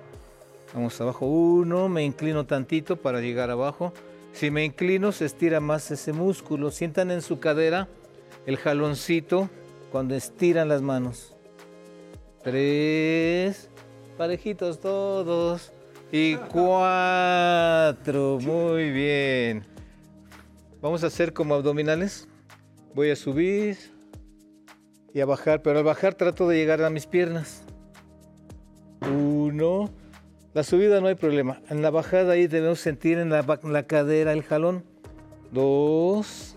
Vamos 0.74 1.00
abajo, 1.00 1.26
uno, 1.26 1.88
me 1.88 2.02
inclino 2.02 2.46
tantito 2.46 2.96
para 2.96 3.20
llegar 3.20 3.48
abajo. 3.48 3.92
Si 4.32 4.50
me 4.50 4.64
inclino, 4.64 5.12
se 5.12 5.24
estira 5.24 5.60
más 5.60 5.88
ese 5.92 6.12
músculo. 6.12 6.72
Sientan 6.72 7.12
en 7.12 7.22
su 7.22 7.38
cadera 7.38 7.88
el 8.44 8.56
jaloncito 8.56 9.48
cuando 9.92 10.16
estiran 10.16 10.68
las 10.68 10.82
manos. 10.82 11.36
Tres 12.42 13.70
parejitos 14.18 14.80
todos. 14.80 15.72
Y 16.10 16.34
cuatro, 16.34 18.40
muy 18.42 18.90
bien. 18.90 19.64
Vamos 20.82 21.04
a 21.04 21.06
hacer 21.06 21.32
como 21.32 21.54
abdominales. 21.54 22.26
Voy 22.94 23.10
a 23.10 23.16
subir 23.16 23.78
y 25.14 25.20
a 25.20 25.26
bajar, 25.26 25.62
pero 25.62 25.78
al 25.78 25.84
bajar 25.84 26.14
trato 26.14 26.48
de 26.48 26.56
llegar 26.56 26.82
a 26.82 26.90
mis 26.90 27.06
piernas. 27.06 27.62
Uno. 29.00 30.03
La 30.54 30.62
subida 30.62 31.00
no 31.00 31.08
hay 31.08 31.16
problema. 31.16 31.60
En 31.68 31.82
la 31.82 31.90
bajada 31.90 32.34
ahí 32.34 32.46
debemos 32.46 32.78
sentir 32.78 33.18
en 33.18 33.28
la, 33.28 33.82
cadera 33.88 34.32
el 34.32 34.44
jalón. 34.44 34.84
Dos. 35.50 36.56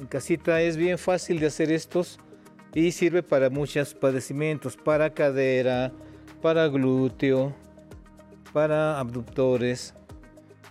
En 0.00 0.06
casita 0.06 0.60
es 0.60 0.76
bien 0.76 0.98
fácil 0.98 1.38
de 1.38 1.46
hacer 1.46 1.70
estos 1.70 2.18
y 2.74 2.90
sirve 2.90 3.22
para 3.22 3.50
muchos 3.50 3.94
padecimientos, 3.94 4.76
para 4.76 5.14
cadera, 5.14 5.92
para 6.42 6.66
glúteo, 6.66 7.54
para 8.52 8.98
abductores. 8.98 9.94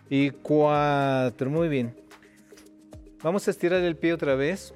Y 0.09 0.31
cuatro, 0.31 1.49
muy 1.49 1.69
bien. 1.69 1.95
Vamos 3.23 3.47
a 3.47 3.51
estirar 3.51 3.81
el 3.81 3.95
pie 3.95 4.11
otra 4.11 4.35
vez. 4.35 4.73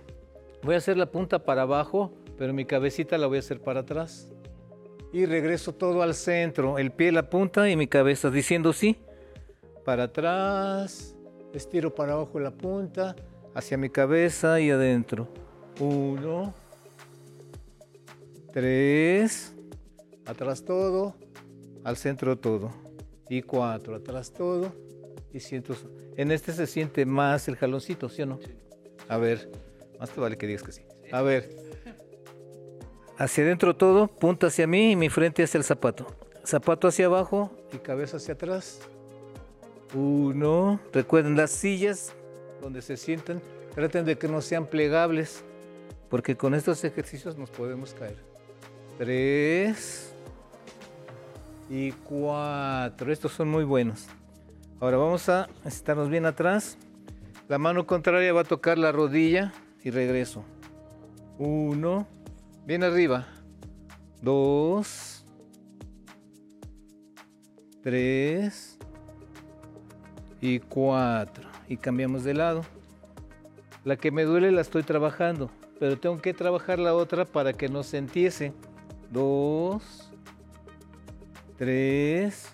Voy 0.62 0.76
a 0.76 0.78
hacer 0.78 0.96
la 0.96 1.08
punta 1.08 1.40
para 1.40 1.64
abajo, 1.64 2.14
pero 2.38 2.54
mi 2.54 2.64
cabecita 2.64 3.18
la 3.18 3.28
voy 3.28 3.38
a 3.38 3.40
hacer 3.40 3.60
para 3.60 3.82
atrás. 3.82 4.33
Y 5.14 5.28
regreso 5.28 5.76
todo 5.76 6.02
al 6.02 6.16
centro, 6.16 6.80
el 6.80 6.92
pie, 6.92 7.12
la 7.12 7.30
punta 7.30 7.70
y 7.70 7.76
mi 7.76 7.86
cabeza, 7.86 8.32
diciendo 8.32 8.74
sí. 8.74 8.98
Para 9.86 10.06
atrás, 10.06 11.16
estiro 11.54 11.94
para 11.94 12.14
abajo 12.14 12.40
la 12.40 12.50
punta, 12.50 13.16
hacia 13.54 13.78
mi 13.78 13.92
cabeza 13.92 14.60
y 14.60 14.72
adentro. 14.72 15.28
Uno, 15.80 16.56
tres, 18.52 19.54
atrás 20.26 20.66
todo, 20.66 21.16
al 21.84 21.96
centro 21.96 22.36
todo. 22.36 22.72
Y 23.30 23.44
cuatro, 23.44 23.96
atrás 23.96 24.34
todo. 24.34 24.74
Y 25.32 25.40
siento. 25.40 25.76
En 26.18 26.32
este 26.32 26.54
se 26.54 26.66
siente 26.66 27.06
más 27.06 27.48
el 27.48 27.56
jaloncito, 27.56 28.10
¿sí 28.10 28.24
o 28.24 28.26
no? 28.26 28.40
A 29.08 29.18
ver, 29.18 29.52
más 30.00 30.10
te 30.10 30.20
vale 30.20 30.40
que 30.40 30.48
digas 30.48 30.64
que 30.64 30.72
sí. 30.72 30.82
A 31.12 31.22
ver. 31.22 31.63
Hacia 33.18 33.44
adentro 33.44 33.76
todo, 33.76 34.08
punta 34.08 34.48
hacia 34.48 34.66
mí 34.66 34.92
y 34.92 34.96
mi 34.96 35.10
frente 35.10 35.44
hacia 35.44 35.60
el 35.60 35.64
zapato. 35.64 36.08
Zapato 36.46 36.88
hacia 36.88 37.06
abajo 37.06 37.52
y 37.72 37.78
cabeza 37.78 38.18
hacia 38.18 38.34
atrás. 38.34 38.82
Uno. 39.94 40.80
Recuerden 40.92 41.38
las 41.38 41.52
sillas 41.52 42.14
donde 42.62 42.82
se 42.82 42.98
sientan. 42.98 43.42
Traten 43.76 44.06
de 44.06 44.18
que 44.18 44.28
no 44.28 44.42
sean 44.42 44.66
plegables, 44.68 45.44
porque 46.10 46.36
con 46.36 46.54
estos 46.54 46.84
ejercicios 46.84 47.38
nos 47.38 47.50
podemos 47.50 47.94
caer. 47.94 48.18
Tres 48.98 50.14
y 51.70 51.92
cuatro. 51.92 53.12
Estos 53.12 53.32
son 53.32 53.50
muy 53.50 53.64
buenos. 53.64 54.08
Ahora 54.80 54.98
vamos 54.98 55.30
a 55.30 55.48
estarnos 55.66 56.10
bien 56.10 56.26
atrás. 56.26 56.78
La 57.48 57.58
mano 57.58 57.86
contraria 57.86 58.34
va 58.34 58.42
a 58.42 58.46
tocar 58.46 58.78
la 58.78 58.92
rodilla 58.92 59.54
y 59.84 59.92
regreso. 59.92 60.44
Uno. 61.38 62.08
Bien 62.66 62.82
arriba. 62.82 63.28
Dos. 64.22 65.26
Tres. 67.82 68.78
Y 70.40 70.60
cuatro. 70.60 71.44
Y 71.68 71.76
cambiamos 71.76 72.24
de 72.24 72.34
lado. 72.34 72.64
La 73.84 73.98
que 73.98 74.12
me 74.12 74.24
duele 74.24 74.52
la 74.52 74.62
estoy 74.62 74.84
trabajando, 74.84 75.52
pero 75.78 76.00
tengo 76.00 76.22
que 76.22 76.34
trabajar 76.34 76.80
la 76.80 76.96
otra 76.96 77.26
para 77.26 77.52
que 77.52 77.68
no 77.68 77.84
se 77.84 77.98
entiese. 77.98 78.54
Dos. 79.12 80.10
Tres. 81.58 82.48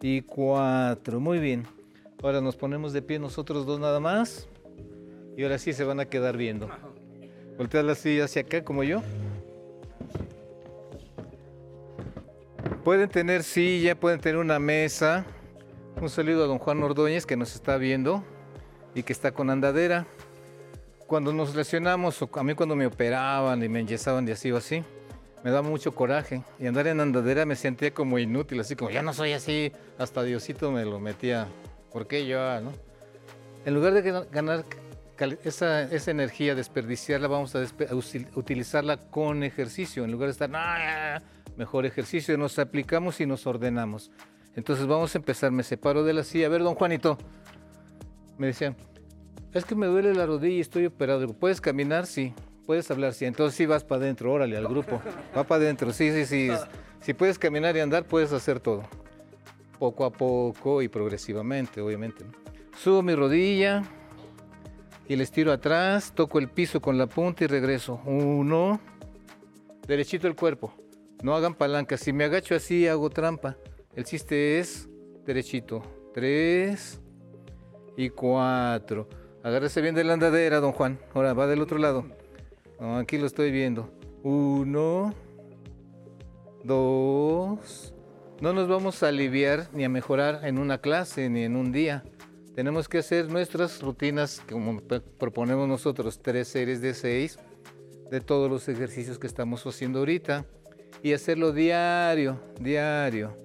Y 0.00 0.22
cuatro. 0.22 1.20
Muy 1.20 1.40
bien. 1.40 1.64
Ahora 2.22 2.40
nos 2.40 2.56
ponemos 2.56 2.94
de 2.94 3.02
pie 3.02 3.18
nosotros 3.18 3.66
dos 3.66 3.78
nada 3.78 4.00
más. 4.00 4.48
Y 5.36 5.42
ahora 5.42 5.58
sí 5.58 5.74
se 5.74 5.84
van 5.84 6.00
a 6.00 6.06
quedar 6.06 6.38
viendo. 6.38 6.70
Voltea 7.56 7.82
la 7.82 7.94
silla 7.94 8.24
hacia 8.24 8.42
acá 8.42 8.62
como 8.64 8.82
yo. 8.82 9.02
Pueden 12.84 13.08
tener 13.08 13.42
silla, 13.42 13.94
pueden 13.98 14.20
tener 14.20 14.36
una 14.38 14.58
mesa. 14.58 15.24
Un 16.00 16.08
saludo 16.10 16.44
a 16.44 16.46
don 16.46 16.58
Juan 16.58 16.82
Ordóñez 16.82 17.24
que 17.26 17.36
nos 17.36 17.54
está 17.54 17.78
viendo 17.78 18.22
y 18.94 19.02
que 19.02 19.12
está 19.12 19.32
con 19.32 19.50
andadera. 19.50 20.06
Cuando 21.06 21.32
nos 21.32 21.54
lesionamos, 21.54 22.20
a 22.32 22.42
mí 22.42 22.54
cuando 22.54 22.76
me 22.76 22.86
operaban 22.86 23.62
y 23.62 23.68
me 23.68 23.80
enyesaban 23.80 24.28
y 24.28 24.32
así 24.32 24.52
o 24.52 24.56
así, 24.56 24.82
me 25.42 25.50
daba 25.50 25.66
mucho 25.68 25.94
coraje. 25.94 26.42
Y 26.58 26.66
andar 26.66 26.86
en 26.88 27.00
andadera 27.00 27.46
me 27.46 27.56
sentía 27.56 27.92
como 27.94 28.18
inútil, 28.18 28.60
así 28.60 28.76
como 28.76 28.90
ya 28.90 29.02
no 29.02 29.12
soy 29.14 29.32
así. 29.32 29.72
Hasta 29.98 30.22
Diosito 30.22 30.70
me 30.70 30.84
lo 30.84 31.00
metía. 31.00 31.48
¿Por 31.92 32.06
qué 32.06 32.26
yo? 32.26 32.40
ah, 32.40 32.60
no? 32.60 32.72
En 33.64 33.74
lugar 33.74 33.94
de 33.94 34.02
gana- 34.02 34.26
ganar 34.30 34.64
esa, 35.44 35.82
esa 35.82 36.10
energía, 36.10 36.54
desperdiciarla, 36.54 37.28
vamos 37.28 37.54
a, 37.54 37.62
despe- 37.62 37.90
a 37.90 37.94
usil- 37.94 38.28
utilizarla 38.34 38.96
con 39.10 39.42
ejercicio. 39.42 40.04
En 40.04 40.12
lugar 40.12 40.28
de 40.28 40.32
estar, 40.32 40.50
"No, 40.50 40.58
ya, 40.58 41.20
ya", 41.20 41.22
mejor 41.56 41.86
ejercicio, 41.86 42.36
nos 42.38 42.58
aplicamos 42.58 43.20
y 43.20 43.26
nos 43.26 43.46
ordenamos. 43.46 44.10
Entonces 44.54 44.86
vamos 44.86 45.14
a 45.14 45.18
empezar, 45.18 45.50
me 45.50 45.62
separo 45.62 46.02
de 46.04 46.12
la 46.14 46.24
silla. 46.24 46.46
A 46.46 46.50
ver, 46.50 46.62
don 46.62 46.74
Juanito, 46.74 47.18
me 48.38 48.48
decían, 48.48 48.76
es 49.52 49.64
que 49.64 49.74
me 49.74 49.86
duele 49.86 50.14
la 50.14 50.26
rodilla 50.26 50.56
y 50.56 50.60
estoy 50.60 50.86
operado. 50.86 51.20
Digo, 51.20 51.32
¿puedes 51.34 51.60
caminar? 51.60 52.06
Sí. 52.06 52.32
¿Puedes 52.66 52.90
hablar? 52.90 53.12
Sí. 53.14 53.24
Entonces 53.26 53.56
sí 53.56 53.64
vas 53.66 53.84
para 53.84 54.02
adentro, 54.02 54.32
órale, 54.32 54.56
al 54.56 54.66
grupo. 54.66 55.00
Va 55.36 55.44
para 55.44 55.62
adentro, 55.62 55.92
sí, 55.92 56.10
sí, 56.12 56.26
sí. 56.26 56.50
Si 57.00 57.14
puedes 57.14 57.38
caminar 57.38 57.76
y 57.76 57.80
andar, 57.80 58.04
puedes 58.04 58.32
hacer 58.32 58.58
todo. 58.60 58.82
Poco 59.78 60.04
a 60.04 60.10
poco 60.12 60.82
y 60.82 60.88
progresivamente, 60.88 61.80
obviamente. 61.80 62.24
¿no? 62.24 62.32
Subo 62.78 63.02
mi 63.02 63.14
rodilla 63.14 63.82
y 65.08 65.16
les 65.16 65.30
tiro 65.30 65.52
atrás, 65.52 66.12
toco 66.14 66.38
el 66.38 66.48
piso 66.48 66.80
con 66.80 66.98
la 66.98 67.06
punta 67.06 67.44
y 67.44 67.46
regreso. 67.46 68.00
Uno, 68.04 68.80
derechito 69.86 70.26
el 70.26 70.34
cuerpo. 70.34 70.74
No 71.22 71.34
hagan 71.34 71.54
palanca. 71.54 71.96
Si 71.96 72.12
me 72.12 72.24
agacho 72.24 72.54
así, 72.54 72.86
hago 72.88 73.10
trampa. 73.10 73.56
El 73.94 74.04
chiste 74.04 74.58
es 74.58 74.88
derechito. 75.24 75.82
Tres 76.12 77.00
y 77.96 78.10
cuatro. 78.10 79.08
Agárrese 79.42 79.80
bien 79.80 79.94
de 79.94 80.04
la 80.04 80.14
andadera, 80.14 80.60
don 80.60 80.72
Juan. 80.72 80.98
Ahora 81.14 81.32
va 81.32 81.46
del 81.46 81.62
otro 81.62 81.78
lado. 81.78 82.04
Aquí 82.80 83.16
lo 83.16 83.26
estoy 83.26 83.50
viendo. 83.50 83.90
Uno, 84.22 85.14
dos. 86.64 87.94
No 88.40 88.52
nos 88.52 88.68
vamos 88.68 89.02
a 89.02 89.08
aliviar 89.08 89.68
ni 89.72 89.84
a 89.84 89.88
mejorar 89.88 90.40
en 90.44 90.58
una 90.58 90.78
clase 90.78 91.30
ni 91.30 91.44
en 91.44 91.56
un 91.56 91.72
día. 91.72 92.04
Tenemos 92.56 92.88
que 92.88 92.96
hacer 92.96 93.28
nuestras 93.28 93.82
rutinas, 93.82 94.42
como 94.50 94.80
proponemos 95.18 95.68
nosotros, 95.68 96.18
tres 96.22 96.48
series 96.48 96.80
de 96.80 96.94
seis, 96.94 97.38
de 98.10 98.22
todos 98.22 98.50
los 98.50 98.66
ejercicios 98.66 99.18
que 99.18 99.26
estamos 99.26 99.66
haciendo 99.66 99.98
ahorita. 99.98 100.46
Y 101.02 101.12
hacerlo 101.12 101.52
diario, 101.52 102.40
diario. 102.58 103.36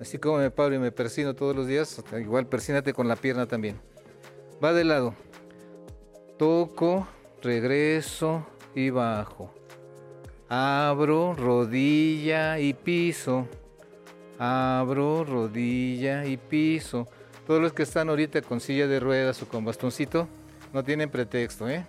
Así 0.00 0.16
como 0.16 0.38
me 0.38 0.50
paro 0.50 0.74
y 0.74 0.78
me 0.78 0.90
persino 0.90 1.34
todos 1.34 1.54
los 1.54 1.66
días, 1.66 2.02
igual 2.18 2.46
persínate 2.46 2.94
con 2.94 3.08
la 3.08 3.16
pierna 3.16 3.44
también. 3.44 3.78
Va 4.64 4.72
de 4.72 4.84
lado. 4.84 5.14
Toco, 6.38 7.06
regreso 7.42 8.46
y 8.74 8.88
bajo. 8.88 9.52
Abro, 10.48 11.34
rodilla 11.34 12.58
y 12.58 12.72
piso. 12.72 13.46
Abro, 14.38 15.24
rodilla 15.24 16.24
y 16.24 16.38
piso. 16.38 17.06
Todos 17.46 17.60
los 17.60 17.72
que 17.72 17.82
están 17.82 18.08
ahorita 18.08 18.40
con 18.42 18.60
silla 18.60 18.86
de 18.86 19.00
ruedas 19.00 19.42
o 19.42 19.48
con 19.48 19.64
bastoncito 19.64 20.28
no 20.72 20.82
tienen 20.82 21.10
pretexto, 21.10 21.68
¿eh? 21.68 21.84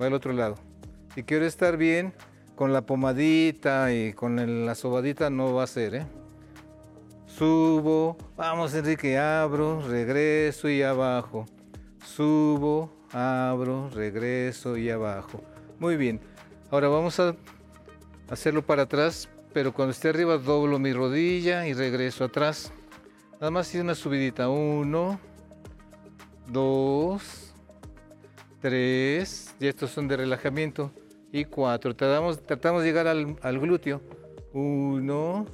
Va 0.00 0.06
al 0.06 0.12
otro 0.12 0.32
lado. 0.32 0.56
Si 1.14 1.22
quiero 1.22 1.46
estar 1.46 1.76
bien, 1.76 2.12
con 2.56 2.72
la 2.72 2.82
pomadita 2.82 3.92
y 3.92 4.12
con 4.12 4.66
la 4.66 4.74
sobadita 4.74 5.30
no 5.30 5.54
va 5.54 5.64
a 5.64 5.66
ser, 5.66 5.94
¿eh? 5.94 6.06
Subo, 7.26 8.16
vamos 8.36 8.74
Enrique, 8.74 9.18
abro, 9.18 9.86
regreso 9.86 10.68
y 10.68 10.82
abajo. 10.82 11.46
Subo, 12.04 12.90
abro, 13.12 13.90
regreso 13.90 14.76
y 14.76 14.90
abajo. 14.90 15.42
Muy 15.78 15.96
bien. 15.96 16.18
Ahora 16.70 16.88
vamos 16.88 17.20
a 17.20 17.36
hacerlo 18.30 18.62
para 18.62 18.82
atrás, 18.82 19.28
pero 19.52 19.72
cuando 19.72 19.92
esté 19.92 20.08
arriba 20.08 20.38
doblo 20.38 20.78
mi 20.78 20.92
rodilla 20.92 21.66
y 21.66 21.74
regreso 21.74 22.24
atrás. 22.24 22.72
Nada 23.40 23.50
más 23.50 23.68
hice 23.68 23.82
una 23.82 23.94
subidita. 23.94 24.48
Uno, 24.48 25.20
dos, 26.48 27.52
tres. 28.60 29.54
Y 29.60 29.66
estos 29.66 29.90
son 29.90 30.08
de 30.08 30.16
relajamiento. 30.16 30.90
Y 31.32 31.44
cuatro. 31.44 31.94
Tratamos, 31.94 32.40
tratamos 32.42 32.82
de 32.82 32.88
llegar 32.88 33.06
al, 33.06 33.36
al 33.42 33.58
glúteo. 33.58 34.00
Uno, 34.54 35.44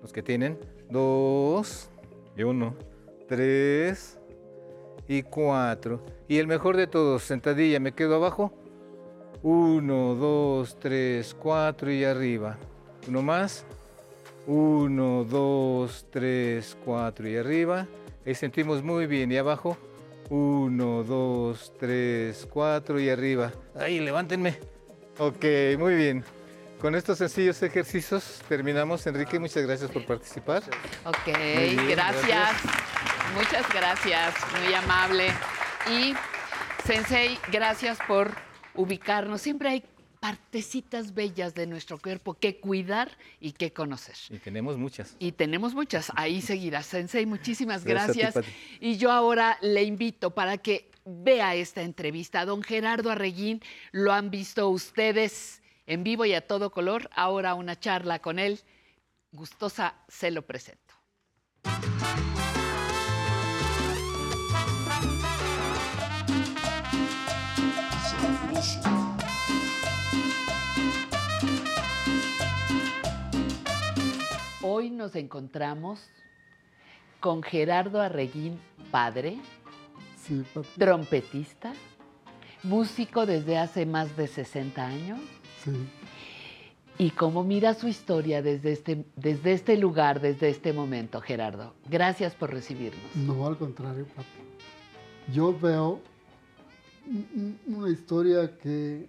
los 0.00 0.12
que 0.12 0.22
tienen. 0.22 0.56
Dos 0.88 1.90
y 2.36 2.44
uno. 2.44 2.76
Tres 3.26 4.18
y 5.08 5.22
cuatro. 5.24 6.04
Y 6.28 6.38
el 6.38 6.46
mejor 6.46 6.76
de 6.76 6.86
todos, 6.86 7.24
sentadilla, 7.24 7.80
me 7.80 7.92
quedo 7.92 8.14
abajo. 8.14 8.52
Uno, 9.42 10.14
dos, 10.14 10.78
tres, 10.78 11.34
cuatro 11.34 11.90
y 11.90 12.04
arriba. 12.04 12.56
Uno 13.08 13.20
más. 13.20 13.66
Uno, 14.46 15.24
dos, 15.24 16.06
tres, 16.10 16.76
cuatro 16.84 17.28
y 17.28 17.36
arriba. 17.36 17.86
Ahí 18.26 18.34
sentimos 18.34 18.82
muy 18.82 19.06
bien. 19.06 19.30
Y 19.32 19.36
abajo. 19.36 19.76
Uno, 20.30 21.02
dos, 21.04 21.72
tres, 21.78 22.48
cuatro 22.50 22.98
y 22.98 23.08
arriba. 23.10 23.52
Ahí, 23.78 24.00
levántenme. 24.00 24.58
Ok, 25.18 25.44
muy 25.78 25.94
bien. 25.94 26.24
Con 26.80 26.94
estos 26.96 27.18
sencillos 27.18 27.62
ejercicios 27.62 28.42
terminamos. 28.48 29.06
Enrique, 29.06 29.38
muchas 29.38 29.64
gracias 29.64 29.90
por 29.90 30.04
participar. 30.04 30.62
Ok, 31.04 31.26
bien, 31.26 31.88
gracias. 31.90 32.50
Muchas 33.36 33.68
gracias, 33.72 34.34
muy 34.60 34.74
amable. 34.74 35.28
Y 35.88 36.14
Sensei, 36.84 37.38
gracias 37.52 37.98
por 38.08 38.32
ubicarnos. 38.74 39.40
Siempre 39.40 39.68
hay 39.68 39.84
partecitas 40.22 41.14
bellas 41.14 41.52
de 41.52 41.66
nuestro 41.66 41.98
cuerpo 41.98 42.34
que 42.34 42.60
cuidar 42.60 43.10
y 43.40 43.50
que 43.50 43.72
conocer. 43.72 44.14
Y 44.30 44.38
tenemos 44.38 44.78
muchas. 44.78 45.16
Y 45.18 45.32
tenemos 45.32 45.74
muchas. 45.74 46.12
Ahí 46.14 46.40
seguirá. 46.40 46.84
Sensei, 46.84 47.26
muchísimas 47.26 47.84
Gracias 47.84 48.34
ti, 48.34 48.40
y 48.78 48.98
yo 48.98 49.10
ahora 49.10 49.58
le 49.62 49.82
invito 49.82 50.30
para 50.30 50.58
que 50.58 50.92
vea 51.04 51.56
esta 51.56 51.82
entrevista. 51.82 52.44
Don 52.44 52.62
Gerardo 52.62 53.10
Arreguín, 53.10 53.62
lo 53.90 54.12
han 54.12 54.30
visto 54.30 54.68
ustedes 54.68 55.60
en 55.86 56.04
vivo 56.04 56.24
y 56.24 56.34
a 56.34 56.46
todo 56.46 56.70
color. 56.70 57.10
Ahora 57.16 57.54
una 57.54 57.80
charla 57.80 58.20
con 58.20 58.38
él. 58.38 58.60
Gustosa, 59.32 59.96
se 60.06 60.30
lo 60.30 60.42
presento. 60.42 60.94
Hoy 74.74 74.88
nos 74.88 75.14
encontramos 75.16 76.00
con 77.20 77.42
Gerardo 77.42 78.00
Arreguín, 78.00 78.58
padre, 78.90 79.36
Sí, 80.24 80.42
trompetista, 80.78 81.74
músico 82.62 83.26
desde 83.26 83.58
hace 83.58 83.84
más 83.84 84.16
de 84.16 84.26
60 84.28 84.86
años. 84.86 85.20
Sí. 85.62 85.72
Y 86.96 87.10
cómo 87.10 87.44
mira 87.44 87.74
su 87.74 87.86
historia 87.86 88.40
desde 88.40 88.72
este, 88.72 89.04
desde 89.14 89.52
este 89.52 89.76
lugar, 89.76 90.22
desde 90.22 90.48
este 90.48 90.72
momento, 90.72 91.20
Gerardo. 91.20 91.74
Gracias 91.90 92.34
por 92.34 92.50
recibirnos. 92.50 93.14
No, 93.14 93.46
al 93.46 93.58
contrario, 93.58 94.06
papi. 94.06 95.34
Yo 95.34 95.52
veo 95.58 96.00
un- 97.06 97.58
un- 97.66 97.74
una 97.76 97.90
historia 97.90 98.56
que, 98.56 99.06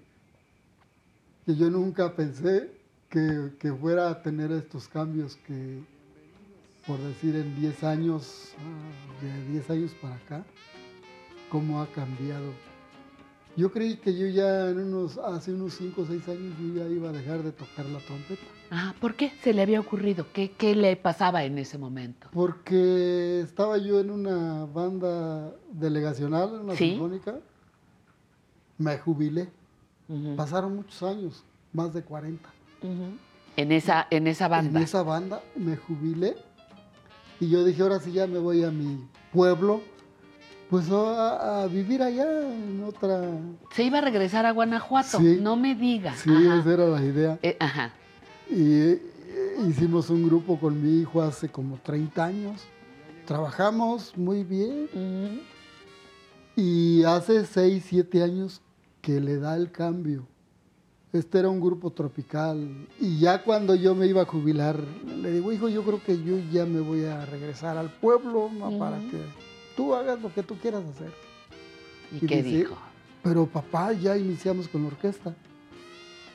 que 1.45 1.55
yo 1.55 1.69
nunca 1.69 2.13
pensé 2.13 2.69
que, 3.13 3.51
que 3.59 3.71
fuera 3.71 4.09
a 4.09 4.23
tener 4.23 4.51
estos 4.51 4.87
cambios 4.87 5.35
que, 5.45 5.83
por 6.87 6.97
decir, 6.97 7.35
en 7.35 7.55
10 7.61 7.83
años, 7.83 8.53
de 9.21 9.51
10 9.51 9.69
años 9.69 9.91
para 10.01 10.15
acá, 10.15 10.43
cómo 11.51 11.79
ha 11.79 11.85
cambiado. 11.91 12.51
Yo 13.55 13.71
creí 13.71 13.97
que 13.97 14.17
yo 14.17 14.25
ya 14.25 14.67
en 14.71 14.79
unos, 14.79 15.19
hace 15.19 15.53
unos 15.53 15.75
5 15.75 16.01
o 16.01 16.05
6 16.07 16.27
años 16.27 16.55
yo 16.59 16.73
ya 16.73 16.89
iba 16.89 17.09
a 17.09 17.11
dejar 17.11 17.43
de 17.43 17.51
tocar 17.51 17.85
la 17.85 17.99
trompeta. 17.99 18.41
Ah, 18.71 18.95
¿por 18.99 19.13
qué 19.13 19.31
se 19.43 19.53
le 19.53 19.61
había 19.61 19.79
ocurrido? 19.79 20.25
¿Qué, 20.33 20.49
qué 20.49 20.73
le 20.73 20.95
pasaba 20.95 21.43
en 21.43 21.59
ese 21.59 21.77
momento? 21.77 22.29
Porque 22.33 23.41
estaba 23.41 23.77
yo 23.77 23.99
en 23.99 24.09
una 24.09 24.65
banda 24.65 25.53
delegacional, 25.71 26.61
una 26.61 26.75
¿Sí? 26.75 26.89
sinfónica. 26.89 27.39
Me 28.79 28.97
jubilé. 28.97 29.51
Pasaron 30.35 30.75
muchos 30.75 31.03
años, 31.03 31.43
más 31.73 31.93
de 31.93 32.01
40. 32.01 32.52
En 33.55 33.71
esa, 33.71 34.07
en 34.09 34.27
esa 34.27 34.47
banda. 34.47 34.79
En 34.79 34.83
esa 34.85 35.03
banda 35.03 35.41
me 35.55 35.75
jubilé. 35.77 36.35
Y 37.39 37.49
yo 37.49 37.63
dije, 37.63 37.81
ahora 37.81 37.99
sí 37.99 38.11
ya 38.11 38.27
me 38.27 38.39
voy 38.39 38.63
a 38.63 38.71
mi 38.71 39.07
pueblo, 39.31 39.81
pues 40.69 40.89
a, 40.89 41.63
a 41.63 41.67
vivir 41.67 42.01
allá 42.01 42.23
en 42.51 42.83
otra... 42.83 43.21
Se 43.73 43.83
iba 43.83 43.97
a 43.99 44.01
regresar 44.01 44.45
a 44.45 44.51
Guanajuato, 44.51 45.17
Sí. 45.19 45.37
no 45.41 45.55
me 45.55 45.75
diga. 45.75 46.15
Sí, 46.15 46.29
esa 46.31 46.73
era 46.73 46.85
la 46.87 47.01
idea. 47.03 47.39
Eh, 47.41 47.57
ajá. 47.59 47.91
Y 48.49 48.81
eh, 48.81 49.01
hicimos 49.67 50.09
un 50.09 50.25
grupo 50.25 50.59
con 50.59 50.81
mi 50.81 51.01
hijo 51.01 51.21
hace 51.21 51.49
como 51.49 51.77
30 51.77 52.23
años. 52.25 52.61
Trabajamos 53.25 54.17
muy 54.17 54.43
bien. 54.43 55.41
Y 56.55 57.03
hace 57.03 57.45
6, 57.45 57.83
7 57.87 58.23
años 58.23 58.61
que 59.01 59.19
le 59.19 59.37
da 59.37 59.55
el 59.55 59.71
cambio. 59.71 60.27
Este 61.13 61.37
era 61.37 61.47
un 61.47 61.61
grupo 61.61 61.91
tropical. 61.91 62.87
Y 62.99 63.19
ya 63.19 63.43
cuando 63.43 63.75
yo 63.75 63.93
me 63.93 64.07
iba 64.07 64.23
a 64.23 64.25
jubilar, 64.25 64.79
le 65.05 65.31
digo, 65.31 65.51
hijo, 65.51 65.69
yo 65.69 65.83
creo 65.83 66.03
que 66.03 66.21
yo 66.23 66.39
ya 66.51 66.65
me 66.65 66.79
voy 66.79 67.05
a 67.05 67.23
regresar 67.27 67.77
al 67.77 67.91
pueblo 67.91 68.49
para 68.79 68.97
que 68.97 69.21
tú 69.77 69.93
hagas 69.93 70.19
lo 70.19 70.33
que 70.33 70.41
tú 70.41 70.57
quieras 70.57 70.83
hacer. 70.85 71.11
¿Y 72.11 72.25
qué 72.25 72.41
dijo? 72.41 72.75
Pero 73.21 73.45
papá, 73.45 73.93
ya 73.93 74.17
iniciamos 74.17 74.67
con 74.67 74.81
la 74.81 74.87
orquesta. 74.87 75.35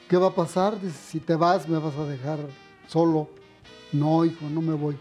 ¿Qué 0.09 0.17
va 0.17 0.29
a 0.29 0.35
pasar? 0.35 0.81
Dice, 0.81 0.97
si 0.97 1.19
te 1.19 1.35
vas, 1.35 1.69
me 1.69 1.79
vas 1.79 1.97
a 1.97 2.07
dejar 2.07 2.39
solo. 2.87 3.29
No, 3.93 4.25
hijo, 4.25 4.49
no 4.49 4.63
me 4.63 4.75
voy. 4.75 4.97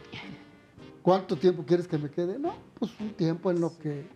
¿Cuánto 1.04 1.36
tiempo 1.38 1.64
quieres 1.64 1.88
que 1.88 1.99
me 1.99 2.10
quede? 2.10 2.40
No, 2.40 2.56
pues 2.80 2.91
un 2.99 3.12
tiempo 3.12 3.52
en 3.52 3.62
lo 3.62 3.78
que 3.78 4.08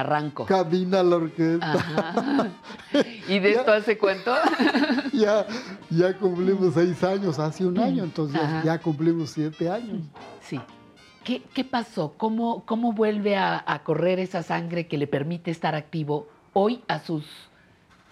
Arranco. 0.00 0.46
camina 0.46 1.02
la 1.02 1.16
orquesta. 1.16 1.72
Ajá. 1.72 2.48
¿Y 3.28 3.38
de 3.38 3.52
esto 3.52 3.72
hace 3.72 3.96
cuánto? 3.98 4.34
ya, 5.12 5.46
ya 5.90 6.16
cumplimos 6.18 6.74
seis 6.74 7.02
años, 7.04 7.38
hace 7.38 7.66
un 7.66 7.78
año, 7.78 8.04
entonces 8.04 8.40
Ajá. 8.40 8.62
ya 8.64 8.78
cumplimos 8.80 9.30
siete 9.30 9.68
años. 9.70 10.02
Sí. 10.40 10.60
¿Qué, 11.24 11.42
qué 11.54 11.64
pasó? 11.64 12.14
¿Cómo, 12.16 12.64
¿Cómo 12.66 12.92
vuelve 12.92 13.36
a, 13.36 13.62
a 13.66 13.82
correr 13.82 14.20
esa 14.20 14.42
sangre 14.44 14.86
que 14.86 14.96
le 14.96 15.06
permite 15.08 15.50
estar 15.50 15.74
activo 15.74 16.28
hoy 16.52 16.82
a 16.86 17.00
sus 17.00 17.24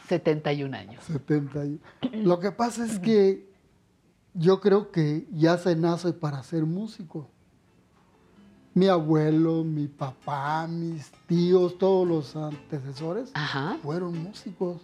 71 0.09 0.77
años? 0.77 1.05
70 1.05 1.65
y- 1.65 1.81
Lo 2.25 2.41
que 2.41 2.51
pasa 2.51 2.85
es 2.85 2.99
que 2.99 3.49
yo 4.35 4.61
creo 4.61 4.91
que 4.91 5.27
ya 5.31 5.59
se 5.59 5.77
nace 5.77 6.13
para 6.13 6.43
ser 6.43 6.65
músico. 6.65 7.31
Mi 8.75 8.89
abuelo, 8.89 9.63
mi 9.63 9.87
papá, 9.87 10.67
mis 10.67 11.13
tíos, 11.29 11.79
todos 11.79 12.09
los 12.09 12.35
antecesores 12.35 13.33
fueron 13.83 14.21
músicos. 14.21 14.81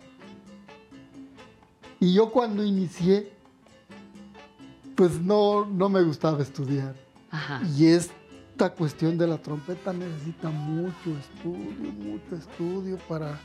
Y 1.99 2.15
yo 2.15 2.31
cuando 2.31 2.65
inicié, 2.65 3.33
pues 4.95 5.21
no, 5.21 5.67
no 5.67 5.89
me 5.89 6.03
gustaba 6.03 6.41
estudiar. 6.41 6.95
Ajá. 7.33 7.63
Y 7.77 7.87
esta 7.87 8.71
cuestión 8.71 9.19
de 9.19 9.27
la 9.27 9.39
trompeta 9.39 9.93
necesita 9.93 10.51
mucho 10.51 11.11
estudio, 11.19 11.93
mucho 11.93 12.37
estudio 12.37 12.97
para 13.09 13.41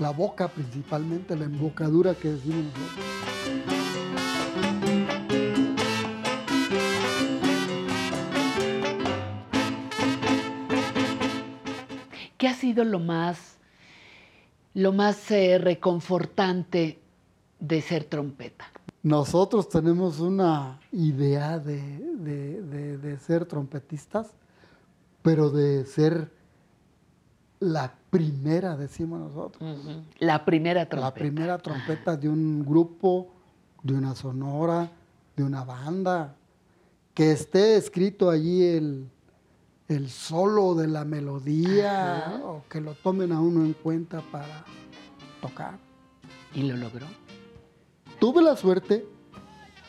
la 0.00 0.10
boca 0.10 0.48
principalmente, 0.48 1.36
la 1.36 1.44
embocadura 1.44 2.14
que 2.14 2.30
decimos 2.30 2.64
nosotros. 2.64 3.77
¿Qué 12.38 12.48
ha 12.48 12.54
sido 12.54 12.84
lo 12.84 12.98
más, 13.00 13.58
lo 14.74 14.92
más 14.92 15.30
eh, 15.30 15.58
reconfortante 15.58 16.98
de 17.60 17.82
ser 17.82 18.04
trompeta? 18.04 18.64
Nosotros 19.02 19.68
tenemos 19.68 20.20
una 20.20 20.80
idea 20.92 21.58
de, 21.58 21.80
de- 22.16 22.62
de- 22.62 22.98
de 22.98 23.18
ser 23.18 23.44
trompetistas, 23.44 24.28
pero 25.22 25.50
de 25.50 25.84
ser 25.84 26.30
la 27.60 27.92
primera, 28.10 28.76
decimos 28.76 29.20
nosotros. 29.20 29.78
La 30.20 30.44
primera 30.44 30.82
La 30.82 30.88
trompeta. 30.88 31.14
primera 31.14 31.58
trompeta 31.58 32.16
de 32.16 32.28
un 32.28 32.64
grupo, 32.64 33.28
de 33.82 33.94
una 33.94 34.14
sonora, 34.14 34.90
de 35.36 35.42
una 35.44 35.64
banda, 35.64 36.34
que 37.14 37.32
esté 37.32 37.76
escrito 37.76 38.30
allí 38.30 38.62
el, 38.64 39.08
el 39.88 40.10
solo 40.10 40.74
de 40.74 40.86
la 40.86 41.04
melodía, 41.04 42.18
Ajá. 42.18 42.44
o 42.44 42.64
que 42.68 42.80
lo 42.80 42.94
tomen 42.94 43.32
a 43.32 43.40
uno 43.40 43.64
en 43.64 43.72
cuenta 43.72 44.20
para 44.30 44.64
tocar. 45.40 45.78
¿Y 46.54 46.62
lo 46.62 46.76
logró? 46.76 47.06
Tuve 48.20 48.42
la 48.42 48.56
suerte 48.56 49.06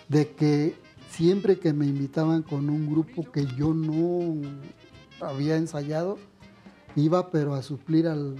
de 0.07 0.29
que 0.31 0.75
siempre 1.09 1.59
que 1.59 1.73
me 1.73 1.85
invitaban 1.85 2.43
con 2.43 2.69
un 2.69 2.89
grupo 2.89 3.29
que 3.31 3.45
yo 3.45 3.73
no 3.73 4.41
había 5.19 5.57
ensayado, 5.57 6.17
iba 6.95 7.29
pero 7.29 7.53
a 7.53 7.61
suplir 7.61 8.07
al 8.07 8.37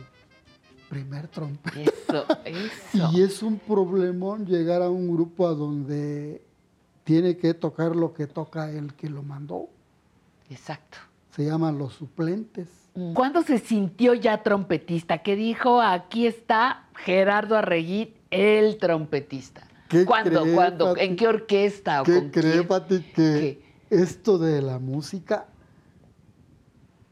primer 0.90 1.28
trompeta. 1.28 1.82
Eso, 1.82 2.26
eso. 2.46 3.10
Y 3.12 3.22
es 3.22 3.44
un 3.44 3.60
problemón 3.60 4.46
llegar 4.46 4.82
a 4.82 4.90
un 4.90 5.14
grupo 5.14 5.48
a 5.48 5.54
donde 5.54 6.42
tiene 7.04 7.38
que 7.38 7.54
tocar 7.54 7.96
lo 7.96 8.14
que 8.14 8.28
toca 8.28 8.72
el 8.72 8.94
que 8.94 9.10
lo 9.10 9.24
mandó. 9.24 9.68
Exacto. 10.50 10.98
Se 11.40 11.46
llaman 11.46 11.78
los 11.78 11.94
suplentes. 11.94 12.68
¿Cuándo 13.14 13.44
se 13.44 13.60
sintió 13.60 14.14
ya 14.14 14.44
trompetista? 14.44 15.20
Que 15.20 15.38
dijo, 15.38 15.82
aquí 15.82 16.28
está 16.28 16.90
Gerardo 16.96 17.56
Arreguín, 17.56 18.14
el 18.30 18.78
trompetista. 18.78 19.66
¿Qué 19.88 20.04
¿Cuándo? 20.04 20.42
cree, 20.42 20.54
¿Cuándo? 20.54 20.86
Pati? 20.88 21.06
¿En 21.06 21.16
qué 21.16 21.28
orquesta 21.30 22.02
o 22.02 22.04
¿Qué 22.04 22.16
con 22.16 22.30
cree, 22.32 22.52
quién? 22.52 22.68
Pati, 22.68 23.00
que 23.16 23.64
esto 23.90 24.38
de 24.38 24.62
la 24.62 24.80
música 24.80 25.46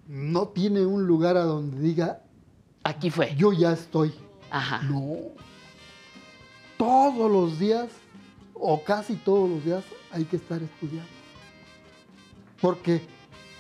no 0.09 0.49
tiene 0.49 0.85
un 0.85 1.07
lugar 1.07 1.37
a 1.37 1.43
donde 1.43 1.79
diga, 1.79 2.19
aquí 2.83 3.09
fue. 3.09 3.33
Yo 3.37 3.53
ya 3.53 3.71
estoy. 3.71 4.13
Ajá. 4.51 4.81
No. 4.81 5.19
Todos 6.77 7.31
los 7.31 7.59
días, 7.59 7.87
o 8.53 8.83
casi 8.83 9.15
todos 9.15 9.49
los 9.49 9.63
días, 9.63 9.85
hay 10.11 10.25
que 10.25 10.35
estar 10.35 10.61
estudiando. 10.61 11.07
Porque 12.59 13.15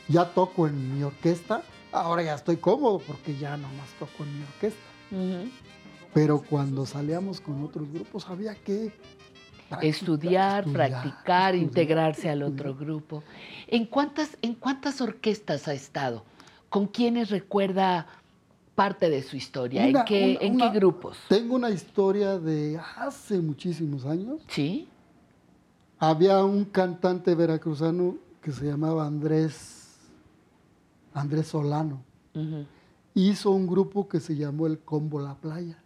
ya 0.07 0.25
toco 0.33 0.67
en 0.67 0.95
mi 0.97 1.03
orquesta, 1.03 1.61
ahora 1.91 2.23
ya 2.23 2.35
estoy 2.35 2.57
cómodo 2.57 2.99
porque 2.99 3.35
ya 3.37 3.57
nomás 3.57 3.89
toco 3.99 4.23
en 4.23 4.37
mi 4.39 4.43
orquesta. 4.43 5.49
Pero 6.13 6.41
cuando 6.41 6.85
salíamos 6.85 7.39
con 7.41 7.63
otros 7.63 7.91
grupos 7.91 8.27
había 8.27 8.55
que 8.55 8.91
practicar, 9.69 9.85
Estudiar, 9.85 10.59
estudiar, 10.59 10.63
practicar, 10.73 11.53
estudiar, 11.53 11.55
integrarse 11.55 12.29
al 12.29 12.43
otro 12.43 12.73
grupo. 12.73 13.23
¿En 13.67 13.85
cuántas, 13.85 14.37
¿En 14.41 14.55
cuántas 14.55 15.01
orquestas 15.01 15.67
ha 15.67 15.73
estado? 15.73 16.23
¿Con 16.69 16.87
quiénes 16.87 17.29
recuerda 17.29 18.07
parte 18.75 19.09
de 19.09 19.21
su 19.23 19.35
historia? 19.35 19.85
Una- 19.87 19.99
¿En, 19.99 20.05
qué, 20.05 20.37
una- 20.39 20.47
en 20.47 20.55
una- 20.55 20.71
qué 20.71 20.77
grupos? 20.79 21.17
Tengo 21.27 21.55
una 21.55 21.69
historia 21.69 22.39
de 22.39 22.79
hace 22.97 23.39
muchísimos 23.39 24.05
años. 24.05 24.39
Sí. 24.47 24.87
Había 25.99 26.43
un 26.45 26.63
cantante 26.65 27.35
veracruzano 27.35 28.15
que 28.41 28.51
se 28.53 28.65
llamaba 28.65 29.05
Andrés, 29.05 29.76
Andrés 31.17 31.47
Solano. 31.47 32.01
Hizo 33.13 33.51
un 33.51 33.65
grupo 33.67 34.07
que 34.07 34.19
se 34.19 34.35
llamó 34.35 34.67
el 34.67 34.79
Combo 34.79 35.19
La 35.19 35.35
Playa. 35.35 35.77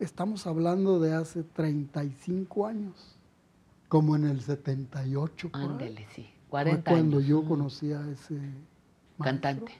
Estamos 0.00 0.46
hablando 0.48 0.98
de 0.98 1.14
hace 1.14 1.44
35 1.44 2.66
años, 2.66 3.16
como 3.88 4.16
en 4.16 4.24
el 4.26 4.40
78. 4.40 5.50
por 5.50 5.60
ahí. 5.60 5.66
Ándele, 5.68 6.06
sí. 6.14 6.22
Fue 6.22 6.50
40 6.50 6.90
cuando 6.90 7.16
años. 7.18 7.28
yo 7.28 7.44
conocí 7.44 7.92
a 7.92 8.06
ese 8.10 8.36
Cantante. 9.22 9.72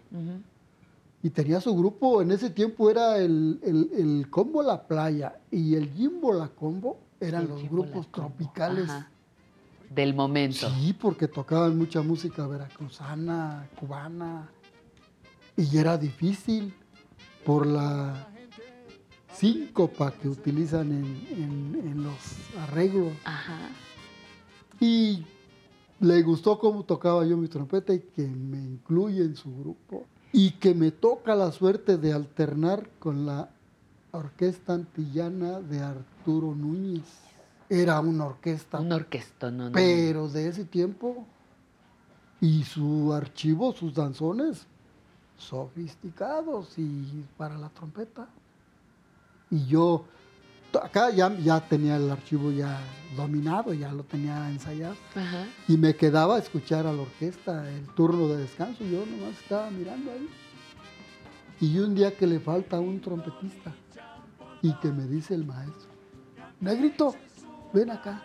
y 1.25 1.31
tenía 1.31 1.61
su 1.61 1.75
grupo, 1.77 2.23
en 2.23 2.31
ese 2.31 2.51
tiempo 2.51 2.89
era 2.89 3.19
el, 3.19 3.59
el- 3.65 3.91
el 3.99 4.31
Combo 4.31 4.63
La 4.63 4.87
Playa 4.87 5.41
y 5.51 5.75
el 5.75 5.91
Jimbo 5.91 6.33
La 6.33 6.49
Combo, 6.49 6.99
eran 7.21 7.43
El 7.43 7.49
los 7.49 7.61
Jimbo 7.63 7.83
grupos 7.83 8.11
tropicales. 8.13 8.89
ajá. 8.89 9.09
Del 9.91 10.15
momento. 10.15 10.71
Sí, 10.71 10.93
porque 10.95 11.29
tocaban 11.29 11.77
mucha 11.77 12.01
música 12.01 12.47
veracruzana, 12.47 13.69
cubana, 13.79 14.49
y 15.57 15.77
era 15.79 15.97
difícil 15.99 16.75
por 17.45 17.67
la 17.67 18.29
síncopa 19.35 20.13
que 20.13 20.29
utilizan 20.29 20.93
en, 20.93 21.27
en- 21.31 21.81
en 21.89 22.03
los 22.05 22.15
arreglos. 22.61 23.13
Y 24.81 25.25
le 26.01 26.23
gustó 26.23 26.59
cómo 26.59 26.85
tocaba 26.85 27.25
yo 27.25 27.37
mi 27.37 27.49
trompeta 27.49 27.93
y 27.95 28.01
que 28.01 28.27
me 28.27 28.59
incluye 28.59 29.23
en 29.23 29.37
su 29.37 29.55
grupo. 29.57 30.05
Y 30.33 30.53
que 30.53 30.75
me 30.75 30.91
toca 30.91 31.35
la 31.35 31.53
suerte 31.53 31.99
de 31.99 32.13
alternar 32.13 32.89
con 32.99 33.27
la 33.27 33.51
orquesta 34.13 34.75
antillana 34.75 35.61
de 35.61 35.81
Arturo 35.81 36.55
Núñez. 36.55 37.03
Era 37.69 38.01
una 38.01 38.27
orquesta. 38.27 38.81
Una 38.81 38.97
orquesta, 38.97 39.51
no, 39.51 39.67
no. 39.67 39.73
Pero 39.73 40.29
de 40.29 40.49
ese 40.49 40.65
tiempo. 40.65 41.27
Y 42.41 42.65
su 42.65 43.13
archivo, 43.13 43.73
sus 43.73 43.95
danzones, 43.95 44.67
sofisticados 45.37 46.79
y 46.79 47.25
para 47.37 47.57
la 47.57 47.69
trompeta. 47.69 48.29
Y 49.51 49.67
yo, 49.67 50.05
acá 50.83 51.11
ya, 51.11 51.35
ya 51.39 51.61
tenía 51.61 51.97
el 51.97 52.11
archivo 52.11 52.51
ya 52.51 52.81
dominado, 53.17 53.75
ya 53.75 53.93
lo 53.93 54.05
tenía 54.05 54.49
ensayado. 54.51 54.97
Ajá. 55.15 55.47
Y 55.69 55.77
me 55.77 55.95
quedaba 55.95 56.37
a 56.37 56.39
escuchar 56.39 56.87
a 56.87 56.93
la 56.93 57.03
orquesta 57.03 57.71
el 57.71 57.87
turno 57.95 58.29
de 58.29 58.39
descanso. 58.39 58.85
Yo 58.85 59.05
nomás 59.05 59.39
estaba 59.41 59.71
mirando 59.71 60.11
ahí. 60.13 60.29
Y 61.61 61.79
un 61.79 61.95
día 61.95 62.17
que 62.17 62.27
le 62.27 62.41
falta 62.41 62.81
un 62.81 63.01
trompetista 63.01 63.73
y 64.63 64.73
que 64.75 64.91
me 64.91 65.07
dice 65.07 65.35
el 65.35 65.45
maestro, 65.45 65.91
Negrito, 66.61 67.15
ven 67.73 67.91
acá. 67.91 68.23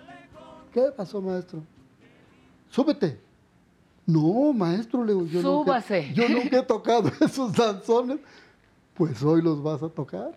¿Qué 0.71 0.91
pasó, 0.95 1.21
maestro? 1.21 1.63
Súbete. 2.69 3.26
No, 4.07 4.53
maestro, 4.53 5.03
le 5.03 5.13
digo, 5.13 5.25
yo 5.27 5.41
nunca, 5.41 5.81
Súbase. 5.81 6.11
yo 6.15 6.27
nunca 6.29 6.59
he 6.59 6.63
tocado 6.63 7.11
esos 7.21 7.53
danzones. 7.53 8.19
Pues 8.95 9.21
hoy 9.21 9.41
los 9.43 9.61
vas 9.61 9.83
a 9.83 9.89
tocar. 9.89 10.31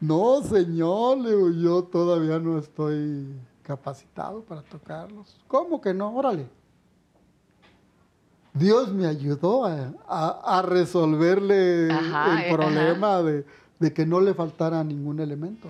No, 0.00 0.42
señor, 0.42 1.18
le 1.18 1.30
digo, 1.34 1.50
yo 1.50 1.82
todavía 1.84 2.38
no 2.38 2.58
estoy 2.58 3.34
capacitado 3.62 4.42
para 4.42 4.62
tocarlos. 4.62 5.34
¿Cómo 5.48 5.80
que 5.80 5.92
no? 5.94 6.14
Órale. 6.14 6.46
Dios 8.52 8.92
me 8.92 9.06
ayudó 9.06 9.64
a, 9.64 9.92
a- 10.06 10.58
a 10.58 10.62
resolverle 10.62 11.90
Ajá, 11.90 12.42
eh, 12.44 12.50
el 12.50 12.54
problema 12.54 13.22
de, 13.22 13.44
de 13.80 13.92
que 13.92 14.06
no 14.06 14.20
le 14.20 14.34
faltara 14.34 14.84
ningún 14.84 15.18
elemento. 15.20 15.68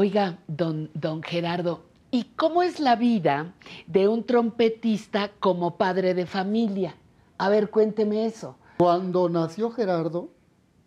Oiga, 0.00 0.38
don, 0.46 0.92
don 0.94 1.24
Gerardo, 1.24 1.82
¿y 2.12 2.22
cómo 2.36 2.62
es 2.62 2.78
la 2.78 2.94
vida 2.94 3.54
de 3.88 4.06
un 4.06 4.22
trompetista 4.22 5.32
como 5.40 5.76
padre 5.76 6.14
de 6.14 6.24
familia? 6.24 6.94
A 7.36 7.48
ver, 7.48 7.68
cuénteme 7.68 8.24
eso. 8.24 8.54
Cuando 8.76 9.28
nació 9.28 9.72
Gerardo, 9.72 10.28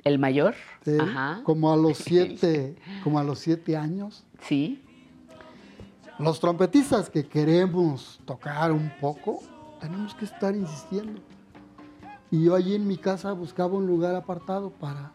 ¿El 0.06 0.18
mayor? 0.18 0.56
Sí, 0.86 0.98
Ajá. 0.98 1.42
como 1.44 1.74
a 1.74 1.76
los 1.76 1.98
siete, 1.98 2.78
como 3.04 3.20
a 3.20 3.24
los 3.26 3.40
siete 3.40 3.76
años. 3.76 4.24
Sí. 4.44 4.82
Los 6.18 6.40
trompetistas 6.40 7.10
que 7.10 7.26
queremos 7.26 8.22
tocar 8.24 8.72
un 8.72 8.94
poco, 9.02 9.40
tenemos 9.82 10.16
que 10.16 10.24
estar 10.24 10.56
insistiendo. 10.56 11.20
Y 12.32 12.46
yo 12.46 12.56
allí 12.56 12.76
en 12.76 12.88
mi 12.88 12.96
casa 12.96 13.34
buscaba 13.34 13.74
un 13.74 13.88
lugar 13.88 14.16
apartado 14.16 14.70
para, 14.70 15.12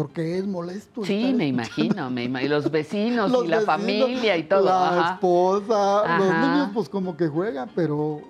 porque 0.00 0.38
es 0.38 0.46
molesto. 0.46 1.04
Sí, 1.04 1.24
estar 1.24 1.34
me 1.36 1.46
imagino, 1.48 2.10
me 2.10 2.24
ima- 2.24 2.42
y 2.42 2.48
los 2.48 2.70
vecinos 2.70 3.30
Los 3.32 3.44
y 3.44 3.48
la 3.48 3.60
familia 3.60 4.34
y 4.38 4.44
todo. 4.44 4.64
La 4.64 4.98
ajá. 5.00 5.14
esposa, 5.14 6.18
los 6.18 6.28
niños 6.48 6.70
pues 6.72 6.88
como 6.88 7.18
que 7.18 7.28
juegan, 7.28 7.70
pero 7.74 8.22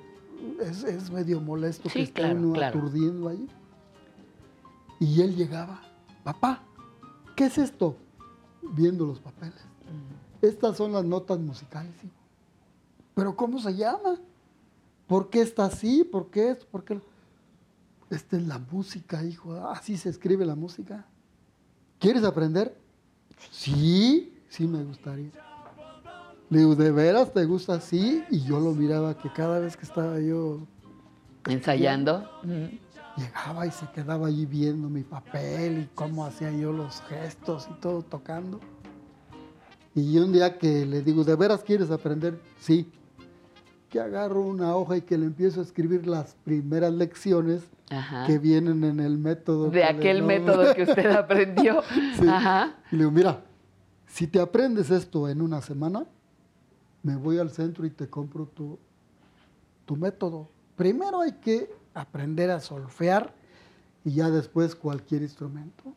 es, 0.61 0.83
es 0.83 1.11
medio 1.13 1.41
molesto 1.41 1.89
Sí, 1.89 1.99
que 1.99 2.03
esté 2.03 2.23
claro, 2.23 2.39
uno 2.41 2.53
claro. 2.55 2.77
aturdiendo 2.81 3.29
ahí. 3.29 3.47
Y 4.99 5.23
él 5.23 5.37
llegaba, 5.37 5.81
papá, 6.25 6.61
¿qué 7.37 7.45
es 7.45 7.57
esto? 7.57 7.95
Viendo 8.73 9.07
los 9.07 9.21
papeles. 9.21 9.63
Estas 10.43 10.77
son 10.77 10.93
las 10.93 11.05
notas 11.05 11.39
musicales, 11.39 11.95
hijo. 12.03 12.15
¿Pero 13.15 13.37
cómo 13.37 13.61
se 13.61 13.77
llama? 13.77 14.19
¿Por 15.07 15.31
qué 15.31 15.41
está 15.43 15.67
así? 15.67 16.03
¿Por 16.03 16.31
qué 16.31 16.51
esto? 16.51 16.67
¿Por 16.69 16.83
qué? 16.83 16.97
lo-?" 16.97 17.03
Esta 18.11 18.37
es 18.39 18.43
la 18.49 18.59
música, 18.59 19.23
hijo. 19.23 19.55
Así 19.69 19.97
se 19.97 20.09
escribe 20.09 20.45
la 20.45 20.57
música. 20.57 21.07
¿Quieres 22.01 22.25
aprender? 22.25 22.75
Sí, 23.53 24.35
sí 24.49 24.67
me 24.67 24.83
gustaría. 24.83 25.31
Le 26.49 26.59
digo, 26.59 26.75
¿de 26.75 26.91
veras 26.91 27.33
te 27.33 27.45
gusta 27.45 27.75
así? 27.75 28.25
Y 28.31 28.41
yo 28.41 28.59
lo 28.59 28.73
miraba 28.73 29.17
que 29.17 29.31
cada 29.31 29.61
vez 29.61 29.77
que 29.77 29.85
estaba 29.85 30.19
yo 30.19 30.67
Ensayando. 31.47 32.29
Llegaba 33.17 33.67
y 33.67 33.71
se 33.71 33.87
quedaba 33.93 34.29
allí 34.29 34.47
viendo 34.47 34.89
mi 34.89 35.03
papel 35.03 35.83
y 35.83 35.89
cómo 35.95 36.25
hacía 36.25 36.51
yo 36.53 36.73
los 36.73 37.03
gestos 37.03 37.69
y 37.71 37.81
todo 37.81 38.03
tocando. 38.03 38.61
Y 39.95 40.17
un 40.19 40.33
día 40.33 40.59
que 40.59 40.87
le 40.87 41.03
digo, 41.03 41.23
¿de 41.23 41.37
veras 41.37 41.63
quieres 41.63 41.91
aprender? 41.91 42.41
Sí. 42.59 42.91
Que 43.91 44.01
agarro 44.01 44.41
una 44.41 44.75
hoja 44.75 44.97
y 44.97 45.03
que 45.03 45.19
le 45.19 45.27
empiezo 45.27 45.61
a 45.61 45.65
escribir 45.65 46.07
las 46.07 46.35
primeras 46.45 46.93
lecciones 46.93 47.63
Ajá. 47.91 48.25
que 48.27 48.39
vienen 48.39 48.85
en 48.85 49.01
el 49.01 49.19
método. 49.19 49.69
De 49.71 49.85
aquel 49.85 50.23
método 50.23 50.75
que 50.75 50.85
usted 50.85 51.07
aprendió. 51.11 51.83
Sí. 52.19 52.27
Ajá. 52.29 52.77
Y 52.91 52.97
le 52.97 52.99
digo, 53.01 53.11
mira, 53.11 53.43
si 54.07 54.27
te 54.27 54.41
aprendes 54.41 54.91
esto 54.91 55.29
en 55.29 55.43
una 55.43 55.61
semana, 55.61 56.07
me 57.03 57.17
voy 57.17 57.39
al 57.39 57.51
centro 57.51 57.85
y 57.87 57.91
te 57.91 58.09
compro 58.09 58.47
tu, 58.47 58.79
tu 59.87 59.97
método. 59.97 60.49
Primero 60.77 61.21
hay 61.21 61.33
que 61.33 61.71
aprender 61.95 62.51
a 62.51 62.61
solfear 62.61 63.35
y 64.05 64.13
ya 64.13 64.31
después 64.31 64.75
cualquier 64.75 65.23
instrumento. 65.23 65.95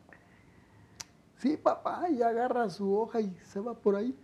Sí, 1.36 1.56
papá, 1.56 2.08
y 2.10 2.22
agarra 2.22 2.68
su 2.70 2.94
hoja 2.96 3.20
y 3.20 3.36
se 3.44 3.60
va 3.60 3.74
por 3.74 3.96
ahí. 3.96 4.16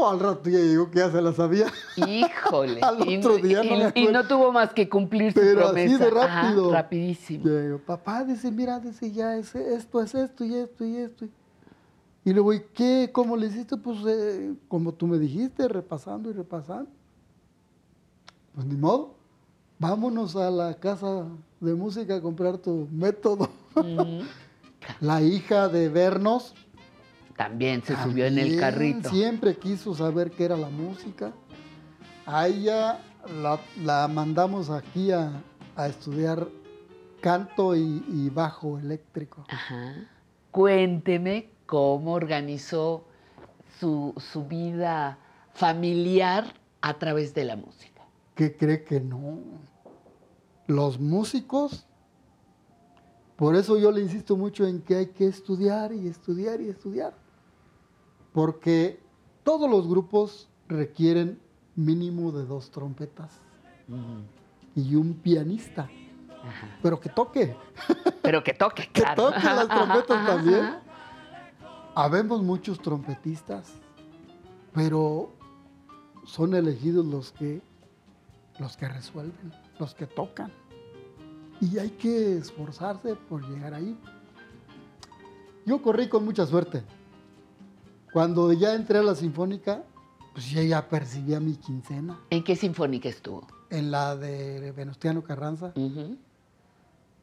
O 0.00 0.08
al 0.08 0.20
rato 0.20 0.48
ya 0.48 0.60
llegó 0.60 0.88
que 0.92 1.00
ya 1.00 1.10
se 1.10 1.20
la 1.20 1.32
sabía. 1.32 1.66
Híjole. 1.96 2.80
Al 2.82 3.08
Y- 3.10 3.16
otro 3.18 3.36
día 3.38 3.64
y, 3.64 3.68
no 3.68 3.76
me 3.76 3.92
y 3.96 4.06
no 4.06 4.24
tuvo 4.28 4.52
más 4.52 4.72
que 4.72 4.88
cumplir 4.88 5.32
su 5.32 5.40
Pero 5.40 5.62
promesa. 5.66 5.94
así 5.96 6.04
de 6.04 6.20
Ajá, 6.20 6.42
rápido. 6.42 6.70
rapidísimo. 6.72 7.44
Llego, 7.44 7.78
papá, 7.78 8.22
dice, 8.22 8.52
mira, 8.52 8.78
dice, 8.78 9.10
ya 9.10 9.34
es, 9.36 9.56
esto 9.56 10.00
es 10.00 10.14
esto 10.14 10.44
y 10.44 10.54
esto 10.54 10.84
y 10.84 10.96
esto. 10.98 11.26
Y 12.24 12.32
luego, 12.32 12.52
¿y 12.52 12.60
qué? 12.74 13.10
¿Cómo 13.12 13.36
le 13.36 13.48
hiciste? 13.48 13.76
Pues 13.76 13.98
eh, 14.06 14.54
como 14.68 14.92
tú 14.94 15.08
me 15.08 15.18
dijiste, 15.18 15.66
repasando 15.66 16.30
y 16.30 16.32
repasando. 16.32 16.88
Pues 18.54 18.66
ni 18.66 18.76
modo. 18.76 19.14
vámonos 19.80 20.36
a 20.36 20.48
la 20.50 20.74
casa 20.74 21.24
de 21.58 21.74
música 21.74 22.14
a 22.16 22.20
comprar 22.20 22.58
tu 22.58 22.86
método. 22.92 23.48
la 25.00 25.22
hija 25.22 25.68
de 25.68 25.88
Vernos. 25.88 26.54
También 27.38 27.82
se 27.84 27.94
subió 28.02 28.26
en 28.26 28.36
el 28.36 28.58
carrito. 28.58 29.08
Siempre 29.10 29.56
quiso 29.56 29.94
saber 29.94 30.32
qué 30.32 30.44
era 30.44 30.56
la 30.56 30.68
música. 30.68 31.32
A 32.26 32.48
ella 32.48 33.00
la, 33.40 33.60
la 33.80 34.08
mandamos 34.08 34.70
aquí 34.70 35.12
a, 35.12 35.40
a 35.76 35.86
estudiar 35.86 36.48
canto 37.20 37.76
y, 37.76 38.04
y 38.08 38.28
bajo 38.28 38.76
eléctrico. 38.76 39.46
Ajá. 39.48 39.94
Cuénteme 40.50 41.48
cómo 41.64 42.14
organizó 42.14 43.06
su, 43.78 44.14
su 44.16 44.44
vida 44.48 45.18
familiar 45.54 46.52
a 46.80 46.98
través 46.98 47.34
de 47.34 47.44
la 47.44 47.54
música. 47.54 48.02
¿Qué 48.34 48.56
cree 48.56 48.82
que 48.82 49.00
no? 49.00 49.38
Los 50.66 50.98
músicos, 50.98 51.86
por 53.36 53.54
eso 53.54 53.78
yo 53.78 53.92
le 53.92 54.00
insisto 54.00 54.36
mucho 54.36 54.66
en 54.66 54.82
que 54.82 54.96
hay 54.96 55.06
que 55.06 55.28
estudiar 55.28 55.92
y 55.92 56.08
estudiar 56.08 56.60
y 56.60 56.68
estudiar. 56.68 57.27
Porque 58.32 59.00
todos 59.44 59.70
los 59.70 59.88
grupos 59.88 60.48
requieren 60.68 61.40
mínimo 61.74 62.32
de 62.32 62.44
dos 62.44 62.70
trompetas 62.70 63.40
y 64.74 64.94
un 64.94 65.14
pianista. 65.14 65.88
Pero 66.82 67.00
que 67.00 67.08
toque. 67.08 67.56
Pero 68.22 68.42
que 68.44 68.54
toque, 68.54 68.88
que 68.92 69.02
claro. 69.02 69.30
toque 69.30 69.44
las 69.44 69.68
trompetas 69.68 70.16
Ajá, 70.18 70.26
también. 70.26 70.60
ajá. 70.60 70.82
Habemos 71.94 72.42
muchos 72.42 72.80
trompetistas, 72.80 73.72
pero 74.72 75.32
son 76.24 76.54
elegidos 76.54 77.04
los 77.04 77.32
que 77.32 77.60
los 78.58 78.76
que 78.76 78.88
resuelven, 78.88 79.52
los 79.78 79.94
que 79.94 80.06
tocan. 80.06 80.52
Y 81.60 81.78
hay 81.78 81.90
que 81.90 82.38
esforzarse 82.38 83.14
por 83.14 83.42
llegar 83.48 83.74
ahí. 83.74 83.96
Yo 85.66 85.82
corrí 85.82 86.08
con 86.08 86.24
mucha 86.24 86.46
suerte. 86.46 86.82
Cuando 88.12 88.52
ya 88.52 88.74
entré 88.74 88.98
a 88.98 89.02
la 89.02 89.14
sinfónica, 89.14 89.82
pues 90.32 90.50
ya, 90.50 90.62
ya 90.62 90.88
percibía 90.88 91.40
mi 91.40 91.54
quincena. 91.54 92.18
¿En 92.30 92.42
qué 92.42 92.56
sinfónica 92.56 93.08
estuvo? 93.08 93.46
En 93.70 93.90
la 93.90 94.16
de 94.16 94.72
Venustiano 94.72 95.22
Carranza. 95.22 95.72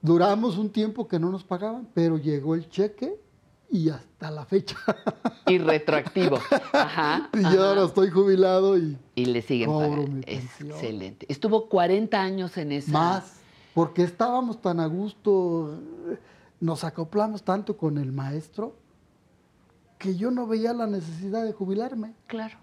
Duramos 0.01 0.57
un 0.57 0.69
tiempo 0.69 1.07
que 1.07 1.19
no 1.19 1.31
nos 1.31 1.43
pagaban, 1.43 1.87
pero 1.93 2.17
llegó 2.17 2.53
el 2.55 2.69
cheque 2.69 3.19
y 3.69 3.89
hasta 3.89 4.29
la 4.29 4.45
fecha. 4.45 4.77
Y 5.47 5.57
retroactivo. 5.57 6.37
Ajá. 6.73 7.29
y 7.33 7.41
yo 7.53 7.63
ahora 7.63 7.83
estoy 7.85 8.09
jubilado 8.09 8.77
y 8.77 8.97
Y 9.15 9.25
le 9.25 9.41
siguen 9.41 9.67
cobro 9.69 9.89
pagando. 10.03 10.11
mi 10.11 10.21
excelente. 10.27 11.25
Estuvo 11.29 11.67
40 11.69 12.21
años 12.21 12.57
en 12.57 12.71
esa. 12.71 12.91
Más, 12.91 13.33
porque 13.73 14.03
estábamos 14.03 14.61
tan 14.61 14.79
a 14.79 14.85
gusto, 14.85 15.79
nos 16.59 16.83
acoplamos 16.83 17.43
tanto 17.43 17.75
con 17.77 17.97
el 17.97 18.11
maestro, 18.11 18.75
que 20.05 20.15
yo 20.15 20.29
no 20.29 20.45
veía 20.45 20.71
la 20.71 20.85
necesidad 20.85 21.43
de 21.43 21.51
jubilarme. 21.51 22.13
Claro. 22.27 22.59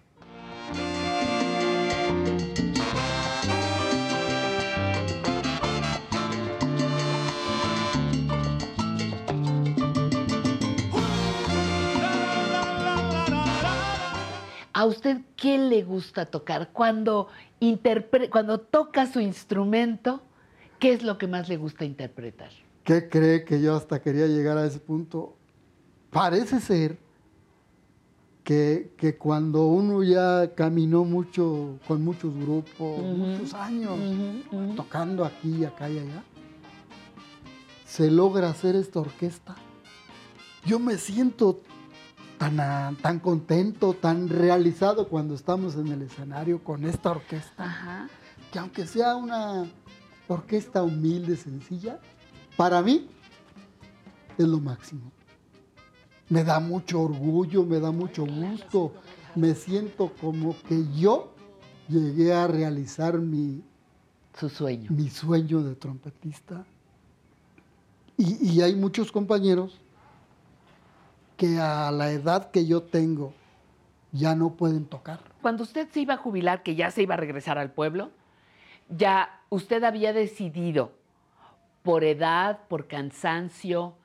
¿A 14.74 14.86
usted 14.86 15.19
qué 15.36 15.59
le 15.59 15.82
gusta 15.82 16.27
tocar? 16.27 16.70
Cuando, 16.73 17.28
interpre- 17.60 18.31
cuando 18.31 18.59
toca 18.59 19.06
su 19.06 19.20
instrumento, 19.20 20.23
¿qué 20.78 20.93
es 20.94 21.02
lo 21.02 21.19
que 21.19 21.27
más 21.27 21.48
le 21.48 21.56
gusta 21.56 21.85
interpretar? 21.85 22.51
¿Qué 22.82 23.09
cree 23.09 23.44
que 23.44 23.60
yo 23.60 23.77
hasta 23.77 24.01
quería 24.01 24.27
llegar 24.27 24.56
a 24.59 24.64
ese 24.66 24.78
punto? 24.81 25.36
Parece 26.10 26.60
ser 26.60 26.98
que, 28.44 28.94
que 28.97 29.16
cuando 29.16 29.66
uno 29.66 30.02
ya 30.02 30.55
caminó 30.55 31.05
mucho, 31.05 31.78
con 31.86 32.02
muchos 32.02 32.35
grupos, 32.35 33.02
muchos 33.02 33.55
años, 33.55 33.98
tocando 34.77 35.24
aquí, 35.24 35.64
acá 35.64 35.89
y 35.89 35.98
allá, 35.98 36.24
se 37.86 38.10
logra 38.10 38.48
hacer 38.48 38.74
esta 38.74 39.01
orquesta. 39.01 39.55
Yo 40.64 40.78
me 40.78 40.97
siento 40.97 41.60
tan, 42.39 42.59
ah, 42.59 42.94
tan 43.01 43.20
contento, 43.20 43.94
tan 43.94 44.28
realizado 44.28 45.09
cuando 45.09 45.35
estamos 45.35 45.77
en 45.77 45.89
el 45.89 46.02
escenario 46.02 46.64
con 46.64 46.85
esta 46.85 47.10
orquesta, 47.12 48.09
que 48.51 48.59
aunque 48.59 48.86
sea 48.86 49.14
una 49.16 49.66
orquesta 50.27 50.82
humilde, 50.82 51.36
sencilla, 51.36 52.01
para 52.56 52.82
mí 52.82 53.09
es 54.39 54.47
lo 54.47 54.59
máximo. 54.59 55.12
Me 56.32 56.44
da 56.44 56.60
mucho 56.60 57.02
orgullo, 57.02 57.62
me 57.62 57.78
da 57.78 57.90
mucho 57.90 58.24
gusto, 58.24 58.94
me 59.34 59.54
siento 59.54 60.10
como 60.18 60.56
que 60.66 60.82
yo 60.98 61.34
llegué 61.90 62.32
a 62.32 62.46
realizar 62.46 63.18
mi, 63.18 63.62
Su 64.38 64.48
sueño. 64.48 64.90
mi 64.90 65.10
sueño 65.10 65.62
de 65.62 65.74
trompetista. 65.74 66.64
Y, 68.16 68.50
y 68.50 68.62
hay 68.62 68.74
muchos 68.74 69.12
compañeros 69.12 69.78
que 71.36 71.59
a 71.60 71.90
la 71.90 72.10
edad 72.12 72.50
que 72.50 72.66
yo 72.66 72.82
tengo 72.82 73.34
ya 74.10 74.34
no 74.34 74.54
pueden 74.54 74.86
tocar. 74.86 75.20
Cuando 75.42 75.64
usted 75.64 75.86
se 75.90 76.00
iba 76.00 76.14
a 76.14 76.16
jubilar, 76.16 76.62
que 76.62 76.76
ya 76.76 76.90
se 76.90 77.02
iba 77.02 77.12
a 77.12 77.18
regresar 77.18 77.59
al 77.59 77.72
pueblo, 77.72 78.10
ya 78.88 79.42
usted 79.50 79.84
había 79.84 80.14
decidido 80.14 80.92
por 81.82 82.04
edad, 82.04 82.60
por 82.68 82.86
cansancio, 82.86 83.96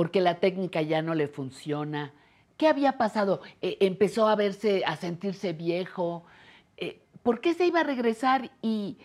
porque 0.00 0.22
la 0.22 0.40
técnica 0.40 0.80
ya 0.80 1.02
no 1.02 1.14
le 1.14 1.28
funciona. 1.28 2.14
¿Qué 2.56 2.68
había 2.68 2.96
pasado? 2.96 3.42
Eh, 3.60 3.76
empezó 3.80 4.28
a 4.28 4.34
verse, 4.34 4.82
a 4.86 4.96
sentirse 4.96 5.52
viejo. 5.52 6.24
Eh, 6.78 7.02
¿Por 7.22 7.42
qué 7.42 7.52
se 7.52 7.66
iba 7.66 7.80
a 7.80 7.84
regresar 7.84 8.50
y, 8.62 8.96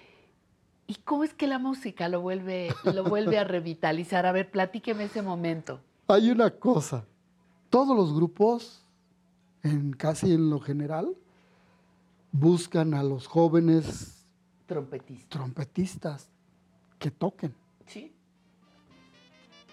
y 0.87 0.95
cómo 1.03 1.25
es 1.25 1.33
que 1.33 1.47
la 1.47 1.59
música 1.59 2.07
lo 2.07 2.21
vuelve, 2.21 2.73
lo 2.85 3.03
vuelve 3.03 3.37
a 3.37 3.43
revitalizar? 3.43 4.25
A 4.25 4.31
ver, 4.31 4.49
platíqueme 4.49 5.03
ese 5.03 5.21
momento. 5.21 5.81
Hay 6.07 6.29
una 6.31 6.49
cosa, 6.49 7.05
todos 7.69 7.93
los 7.93 8.15
grupos, 8.15 8.85
en 9.63 9.91
casi 9.91 10.31
en 10.31 10.49
lo 10.49 10.61
general, 10.61 11.13
buscan 12.31 12.93
a 12.93 13.03
los 13.03 13.27
jóvenes 13.27 14.25
Trompetistas. 14.65 15.27
trompetistas 15.27 16.29
que 16.97 17.11
toquen. 17.11 17.53
Sí. 17.85 18.13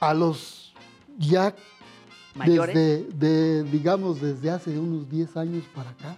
A 0.00 0.14
los 0.14 0.71
ya 1.18 1.54
¿Mayores? 2.34 2.74
desde, 2.74 3.12
de, 3.12 3.62
digamos, 3.64 4.20
desde 4.20 4.50
hace 4.50 4.78
unos 4.78 5.08
10 5.08 5.36
años 5.36 5.64
para 5.74 5.90
acá, 5.90 6.16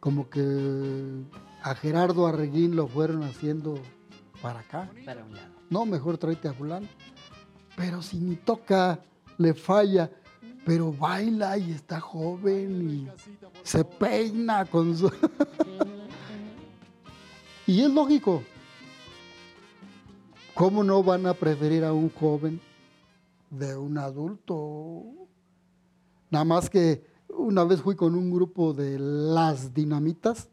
como 0.00 0.28
que 0.28 1.24
a 1.62 1.74
Gerardo 1.74 2.26
Arreguín 2.26 2.76
lo 2.76 2.86
fueron 2.86 3.22
haciendo 3.22 3.80
para 4.42 4.60
acá. 4.60 4.90
Para 5.04 5.24
un 5.24 5.34
lado. 5.34 5.48
No, 5.70 5.86
mejor 5.86 6.18
tráete 6.18 6.48
a 6.48 6.52
fulano. 6.52 6.86
Pero 7.76 8.02
si 8.02 8.18
ni 8.18 8.36
toca, 8.36 9.00
le 9.38 9.54
falla, 9.54 10.10
pero 10.64 10.92
baila 10.92 11.56
y 11.58 11.72
está 11.72 12.00
joven 12.00 12.90
y 12.90 13.08
se 13.62 13.84
peina 13.84 14.64
con 14.64 14.96
su... 14.96 15.10
y 17.66 17.82
es 17.82 17.90
lógico. 17.90 18.42
¿Cómo 20.54 20.82
no 20.82 21.04
van 21.04 21.26
a 21.26 21.34
preferir 21.34 21.84
a 21.84 21.92
un 21.92 22.10
joven 22.10 22.60
de 23.50 23.76
un 23.76 23.98
adulto? 23.98 25.04
Nada 26.30 26.44
más 26.44 26.68
que 26.70 27.04
una 27.28 27.64
vez 27.64 27.80
fui 27.82 27.94
con 27.96 28.14
un 28.14 28.30
grupo 28.30 28.72
de 28.72 28.98
las 28.98 29.72
dinamitas 29.74 30.48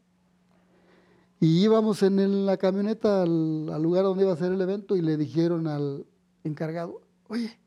y 1.40 1.62
íbamos 1.64 2.02
en 2.02 2.46
la 2.46 2.56
camioneta 2.56 3.22
al, 3.22 3.68
al 3.72 3.82
lugar 3.82 4.04
donde 4.04 4.24
iba 4.24 4.32
a 4.32 4.36
ser 4.36 4.52
el 4.52 4.60
evento 4.60 4.96
y 4.96 5.02
le 5.02 5.16
dijeron 5.16 5.66
al 5.66 6.06
encargado, 6.44 7.02
oye, 7.28 7.58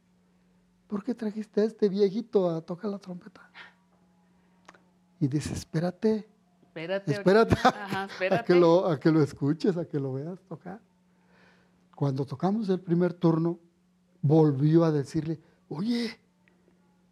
¿por 0.88 1.03
qué 1.03 1.14
trajiste 1.14 1.61
a 1.61 1.65
este 1.65 1.89
viejito 1.89 2.49
a 2.49 2.61
tocar 2.61 2.89
la 2.89 2.97
trompeta? 2.97 3.51
Y 5.19 5.27
dice, 5.27 5.53
espérate, 5.53 6.27
Espérate. 6.68 7.11
espérate, 7.11 7.56
Ajá, 7.64 8.03
a, 8.03 8.06
espérate. 8.06 8.45
que 8.45 8.56
lo, 8.60 8.88
a 8.88 8.99
que 8.99 9.11
lo 9.11 9.22
escuches, 9.22 9.76
a 9.76 9.85
que 9.85 9.99
lo 9.99 10.14
veas 10.14 10.39
tocar. 10.47 10.80
Cuando 11.93 12.26
tocamos 12.26 12.69
el 12.69 12.80
primer 12.80 13.14
turno, 13.14 13.60
volvió 14.22 14.84
a 14.84 14.91
decirle, 14.91 15.40
oye, 15.70 16.18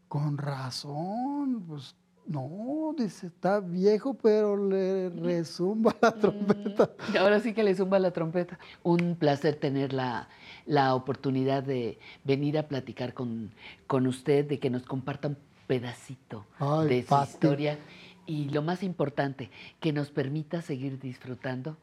con 0.07 0.37
razón, 0.37 1.63
pues 1.67 1.95
no, 2.27 2.93
dice, 2.97 3.27
está 3.27 3.61
viejo, 3.61 4.13
pero 4.13 4.57
le 4.57 5.09
resumba 5.09 5.95
la 6.01 6.11
trompeta. 6.11 6.91
Y 7.13 7.17
ahora 7.17 7.39
sí 7.39 7.53
que 7.53 7.63
le 7.63 7.73
zumba 7.73 7.99
la 7.99 8.11
trompeta. 8.11 8.59
Un 8.83 9.15
placer 9.15 9.55
tener 9.55 9.93
la, 9.93 10.27
la 10.65 10.93
oportunidad 10.93 11.63
de 11.63 11.99
venir 12.25 12.57
a 12.57 12.67
platicar 12.67 13.13
con, 13.13 13.51
con 13.87 14.07
usted, 14.07 14.45
de 14.45 14.59
que 14.59 14.69
nos 14.69 14.83
comparta 14.83 15.29
un 15.29 15.37
pedacito 15.67 16.45
Ay, 16.59 16.87
de 16.89 17.03
su 17.03 17.23
historia 17.23 17.79
y 18.25 18.49
lo 18.49 18.61
más 18.61 18.83
importante, 18.83 19.49
que 19.79 19.93
nos 19.93 20.09
permita 20.09 20.61
seguir 20.61 20.99
disfrutando 20.99 21.77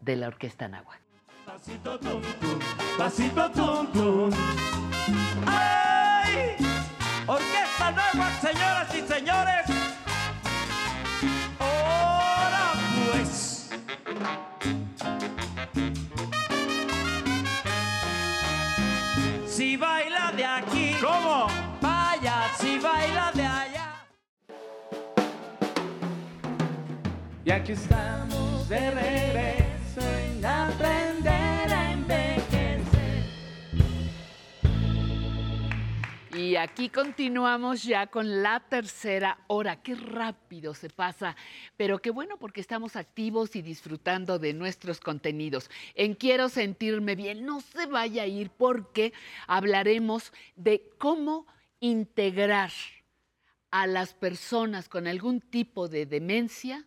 de 0.00 0.16
la 0.16 0.28
Orquesta 0.28 0.68
Nahua. 0.68 1.00
Pasito 1.50 1.98
tum 1.98 2.22
tum, 2.40 2.58
pasito 2.96 3.50
tum 3.50 3.86
tum. 3.92 4.30
¡Ay! 5.46 6.56
Orquesta 7.26 7.90
Nueva, 7.90 8.30
señoras 8.40 8.94
y 8.94 9.00
señores. 9.00 9.66
Ahora 11.58 12.72
pues. 12.94 13.68
Si 19.48 19.76
baila 19.76 20.32
de 20.36 20.44
aquí. 20.44 20.96
¿Cómo? 21.00 21.48
Vaya, 21.80 22.48
si 22.60 22.78
baila 22.78 23.32
de 23.34 23.46
allá. 23.46 24.06
Y 27.44 27.50
aquí 27.50 27.72
estamos 27.72 28.68
de 28.68 28.90
regreso 28.92 29.29
Y 36.50 36.56
aquí 36.56 36.88
continuamos 36.88 37.84
ya 37.84 38.08
con 38.08 38.42
la 38.42 38.58
tercera 38.58 39.38
hora. 39.46 39.80
Qué 39.82 39.94
rápido 39.94 40.74
se 40.74 40.90
pasa, 40.90 41.36
pero 41.76 42.00
qué 42.00 42.10
bueno 42.10 42.38
porque 42.40 42.60
estamos 42.60 42.96
activos 42.96 43.54
y 43.54 43.62
disfrutando 43.62 44.40
de 44.40 44.52
nuestros 44.52 44.98
contenidos. 44.98 45.70
En 45.94 46.14
Quiero 46.14 46.48
sentirme 46.48 47.14
bien, 47.14 47.46
no 47.46 47.60
se 47.60 47.86
vaya 47.86 48.24
a 48.24 48.26
ir 48.26 48.50
porque 48.50 49.12
hablaremos 49.46 50.32
de 50.56 50.90
cómo 50.98 51.46
integrar 51.78 52.72
a 53.70 53.86
las 53.86 54.14
personas 54.14 54.88
con 54.88 55.06
algún 55.06 55.40
tipo 55.40 55.86
de 55.86 56.04
demencia 56.04 56.84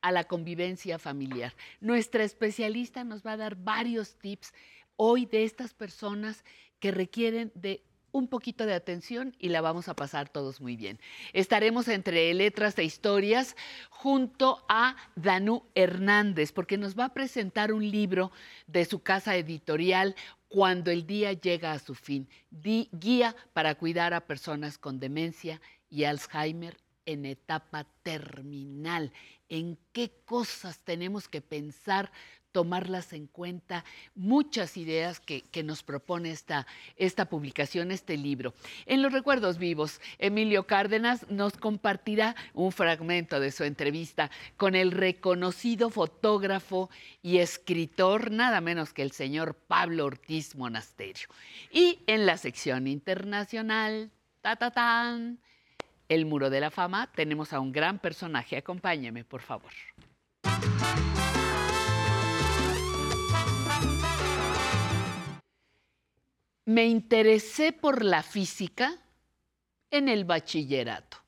a 0.00 0.10
la 0.10 0.24
convivencia 0.24 0.98
familiar. 0.98 1.54
Nuestra 1.80 2.24
especialista 2.24 3.04
nos 3.04 3.22
va 3.22 3.32
a 3.32 3.36
dar 3.36 3.56
varios 3.56 4.18
tips 4.18 4.54
hoy 4.96 5.26
de 5.26 5.44
estas 5.44 5.74
personas 5.74 6.46
que 6.78 6.92
requieren 6.92 7.52
de 7.54 7.84
un 8.12 8.28
poquito 8.28 8.66
de 8.66 8.74
atención 8.74 9.34
y 9.38 9.48
la 9.48 9.60
vamos 9.60 9.88
a 9.88 9.96
pasar 9.96 10.28
todos 10.28 10.60
muy 10.60 10.76
bien. 10.76 11.00
Estaremos 11.32 11.88
entre 11.88 12.32
letras 12.34 12.78
e 12.78 12.84
historias 12.84 13.56
junto 13.90 14.64
a 14.68 14.96
Danú 15.16 15.64
Hernández, 15.74 16.52
porque 16.52 16.78
nos 16.78 16.96
va 16.96 17.06
a 17.06 17.14
presentar 17.14 17.72
un 17.72 17.90
libro 17.90 18.30
de 18.66 18.84
su 18.84 19.02
casa 19.02 19.36
editorial 19.36 20.14
cuando 20.48 20.90
el 20.90 21.06
día 21.06 21.32
llega 21.32 21.72
a 21.72 21.78
su 21.78 21.94
fin. 21.94 22.28
Guía 22.50 23.34
para 23.54 23.74
cuidar 23.74 24.12
a 24.12 24.26
personas 24.26 24.76
con 24.76 25.00
demencia 25.00 25.60
y 25.88 26.04
Alzheimer 26.04 26.76
en 27.06 27.24
etapa 27.24 27.86
terminal. 28.02 29.12
¿En 29.48 29.78
qué 29.92 30.12
cosas 30.24 30.78
tenemos 30.80 31.28
que 31.28 31.40
pensar? 31.40 32.12
Tomarlas 32.52 33.12
en 33.12 33.26
cuenta, 33.26 33.84
muchas 34.14 34.76
ideas 34.76 35.18
que, 35.20 35.42
que 35.42 35.62
nos 35.62 35.82
propone 35.82 36.30
esta, 36.30 36.66
esta 36.96 37.24
publicación, 37.24 37.90
este 37.90 38.16
libro. 38.16 38.54
En 38.86 39.02
los 39.02 39.12
recuerdos 39.12 39.58
vivos, 39.58 40.00
Emilio 40.18 40.66
Cárdenas 40.66 41.28
nos 41.30 41.56
compartirá 41.56 42.36
un 42.54 42.70
fragmento 42.70 43.40
de 43.40 43.50
su 43.50 43.64
entrevista 43.64 44.30
con 44.56 44.74
el 44.74 44.92
reconocido 44.92 45.90
fotógrafo 45.90 46.90
y 47.22 47.38
escritor, 47.38 48.30
nada 48.30 48.60
menos 48.60 48.92
que 48.92 49.02
el 49.02 49.12
señor 49.12 49.54
Pablo 49.54 50.06
Ortiz 50.06 50.54
Monasterio. 50.54 51.28
Y 51.70 52.00
en 52.06 52.26
la 52.26 52.36
sección 52.36 52.86
internacional, 52.86 54.10
ta, 54.40 54.56
ta, 54.56 54.70
tan, 54.70 55.38
el 56.08 56.26
Muro 56.26 56.50
de 56.50 56.60
la 56.60 56.70
Fama, 56.70 57.10
tenemos 57.14 57.52
a 57.52 57.60
un 57.60 57.72
gran 57.72 57.98
personaje. 57.98 58.56
Acompáñeme, 58.56 59.24
por 59.24 59.40
favor. 59.40 59.72
Me 66.64 66.86
interesé 66.86 67.72
por 67.72 68.04
la 68.04 68.22
física 68.22 68.98
en 69.90 70.08
el 70.08 70.24
bachillerato. 70.24 71.18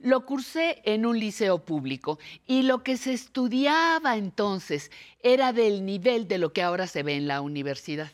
Lo 0.00 0.24
cursé 0.26 0.80
en 0.84 1.06
un 1.06 1.18
liceo 1.18 1.64
público 1.64 2.18
y 2.46 2.62
lo 2.62 2.82
que 2.82 2.96
se 2.96 3.12
estudiaba 3.12 4.16
entonces 4.16 4.90
era 5.20 5.52
del 5.52 5.84
nivel 5.84 6.28
de 6.28 6.38
lo 6.38 6.52
que 6.52 6.62
ahora 6.62 6.86
se 6.86 7.02
ve 7.02 7.16
en 7.16 7.28
la 7.28 7.40
universidad. 7.40 8.12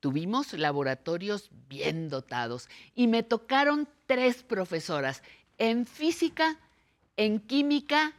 Tuvimos 0.00 0.52
laboratorios 0.52 1.50
bien 1.68 2.08
dotados 2.08 2.68
y 2.94 3.06
me 3.06 3.22
tocaron 3.22 3.88
tres 4.06 4.42
profesoras 4.42 5.22
en 5.58 5.86
física, 5.86 6.58
en 7.16 7.40
química 7.40 8.12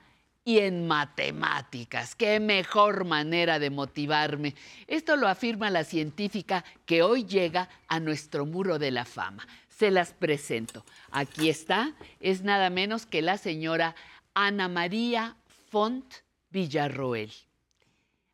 y 0.47 0.59
en 0.59 0.88
matemáticas. 0.88 2.15
Qué 2.15 2.39
mejor 2.39 3.03
manera 3.03 3.57
de 3.57 3.72
motivarme. 3.72 4.53
Esto 4.85 5.17
lo 5.17 5.27
afirma 5.27 5.72
la 5.72 5.84
científica 5.84 6.63
que 6.85 7.01
hoy 7.01 7.26
llega 7.26 7.67
a 7.88 7.99
nuestro 7.99 8.45
muro 8.45 8.77
de 8.77 8.91
la 8.91 9.05
fama. 9.05 9.45
Se 9.67 9.89
las 9.89 10.13
presento. 10.13 10.85
Aquí 11.11 11.49
está, 11.49 11.95
es 12.19 12.43
nada 12.43 12.69
menos 12.69 13.07
que 13.07 13.23
la 13.23 13.38
señora 13.38 13.95
Ana 14.35 14.67
María 14.67 15.35
Font 15.72 16.05
Villarroel. 16.51 17.34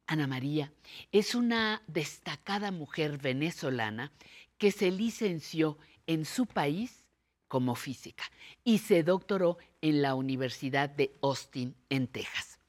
Ana 0.06 0.28
María 0.28 0.74
es 1.14 1.34
una 1.34 1.82
destacada 1.88 2.72
mujer 2.72 3.18
venezolana 3.20 4.12
que 4.58 4.72
se 4.72 4.92
licenció 4.92 5.78
en 6.08 6.26
su 6.26 6.46
país 6.46 7.01
como 7.52 7.76
física 7.76 8.24
y 8.64 8.78
se 8.78 9.04
doctoró 9.04 9.58
en 9.82 10.02
la 10.02 10.16
Universidad 10.16 10.90
de 10.90 11.12
Austin, 11.22 11.76
en 11.90 12.08
Texas. 12.08 12.60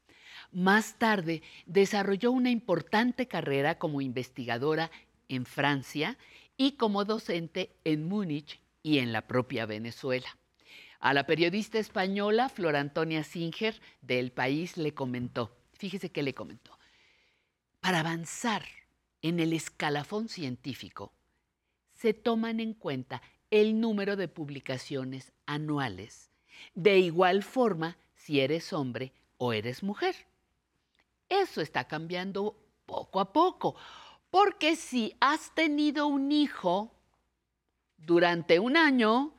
Más 0.51 0.99
tarde 0.99 1.41
desarrolló 1.67 2.33
una 2.33 2.51
importante 2.51 3.29
carrera 3.29 3.79
como 3.79 4.01
investigadora 4.01 4.91
en 5.29 5.47
Francia 5.47 6.19
y 6.57 6.73
como 6.73 7.05
docente 7.05 7.71
en 7.85 8.09
Múnich 8.09 8.61
y 8.83 8.99
en 8.99 9.13
la 9.13 9.29
propia 9.29 9.67
Venezuela. 9.67 10.37
A 10.99 11.15
la 11.15 11.27
periodista 11.27 11.79
española 11.79 12.49
Flor 12.49 12.75
Antonia 12.75 13.23
Singer 13.23 13.81
del 14.01 14.33
país 14.33 14.77
le 14.77 14.95
comentó, 14.95 15.57
fíjese 15.75 16.11
que 16.11 16.25
le 16.25 16.35
comentó, 16.35 16.77
para 17.79 18.01
avanzar 18.01 18.65
en 19.23 19.39
el 19.39 19.53
escalafón 19.53 20.29
científico, 20.29 21.13
se 21.95 22.15
toman 22.15 22.59
en 22.59 22.75
cuenta 22.75 23.23
el 23.53 23.79
número 23.79 24.17
de 24.17 24.29
publicaciones 24.29 25.31
anuales. 25.45 26.31
De 26.75 26.99
igual 26.99 27.43
forma, 27.43 27.99
si 28.15 28.41
eres 28.41 28.73
hombre 28.73 29.13
o 29.37 29.53
eres 29.53 29.83
mujer. 29.83 30.17
Eso 31.29 31.61
está 31.61 31.87
cambiando 31.87 32.57
poco 32.87 33.21
a 33.21 33.31
poco, 33.31 33.77
porque 34.31 34.75
si 34.75 35.15
has 35.21 35.55
tenido 35.55 36.07
un 36.07 36.33
hijo 36.33 36.91
durante 37.99 38.59
un 38.59 38.77
año, 38.79 39.35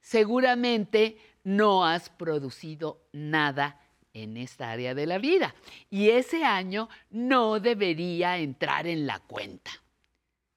seguramente 0.00 1.16
no 1.44 1.86
has 1.86 2.10
producido 2.10 3.00
nada 3.12 3.80
en 4.12 4.36
esta 4.38 4.72
área 4.72 4.92
de 4.94 5.06
la 5.06 5.18
vida. 5.18 5.54
Y 5.88 6.10
ese 6.10 6.44
año 6.44 6.88
no 7.10 7.60
debería 7.60 8.38
entrar 8.38 8.88
en 8.88 9.06
la 9.06 9.20
cuenta. 9.20 9.70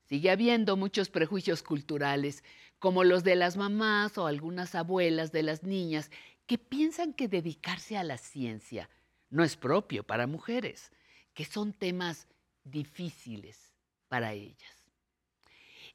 Sigue 0.08 0.30
habiendo 0.30 0.76
muchos 0.76 1.10
prejuicios 1.10 1.64
culturales, 1.64 2.44
como 2.86 3.04
los 3.04 3.24
de 3.24 3.36
las 3.36 3.58
mamás 3.58 4.16
o 4.20 4.28
algunas 4.28 4.76
abuelas 4.76 5.32
de 5.32 5.42
las 5.42 5.64
niñas, 5.64 6.12
que 6.46 6.60
piensan 6.60 7.14
que 7.14 7.28
dedicarse 7.28 7.98
a 7.98 8.04
la 8.04 8.20
ciencia 8.20 8.92
no 9.32 9.44
es 9.44 9.58
propio 9.58 10.04
para 10.04 10.28
mujeres, 10.28 10.92
que 11.34 11.46
son 11.46 11.74
temas 11.74 12.28
difíciles 12.64 13.74
para 14.08 14.34
ellas. 14.34 14.84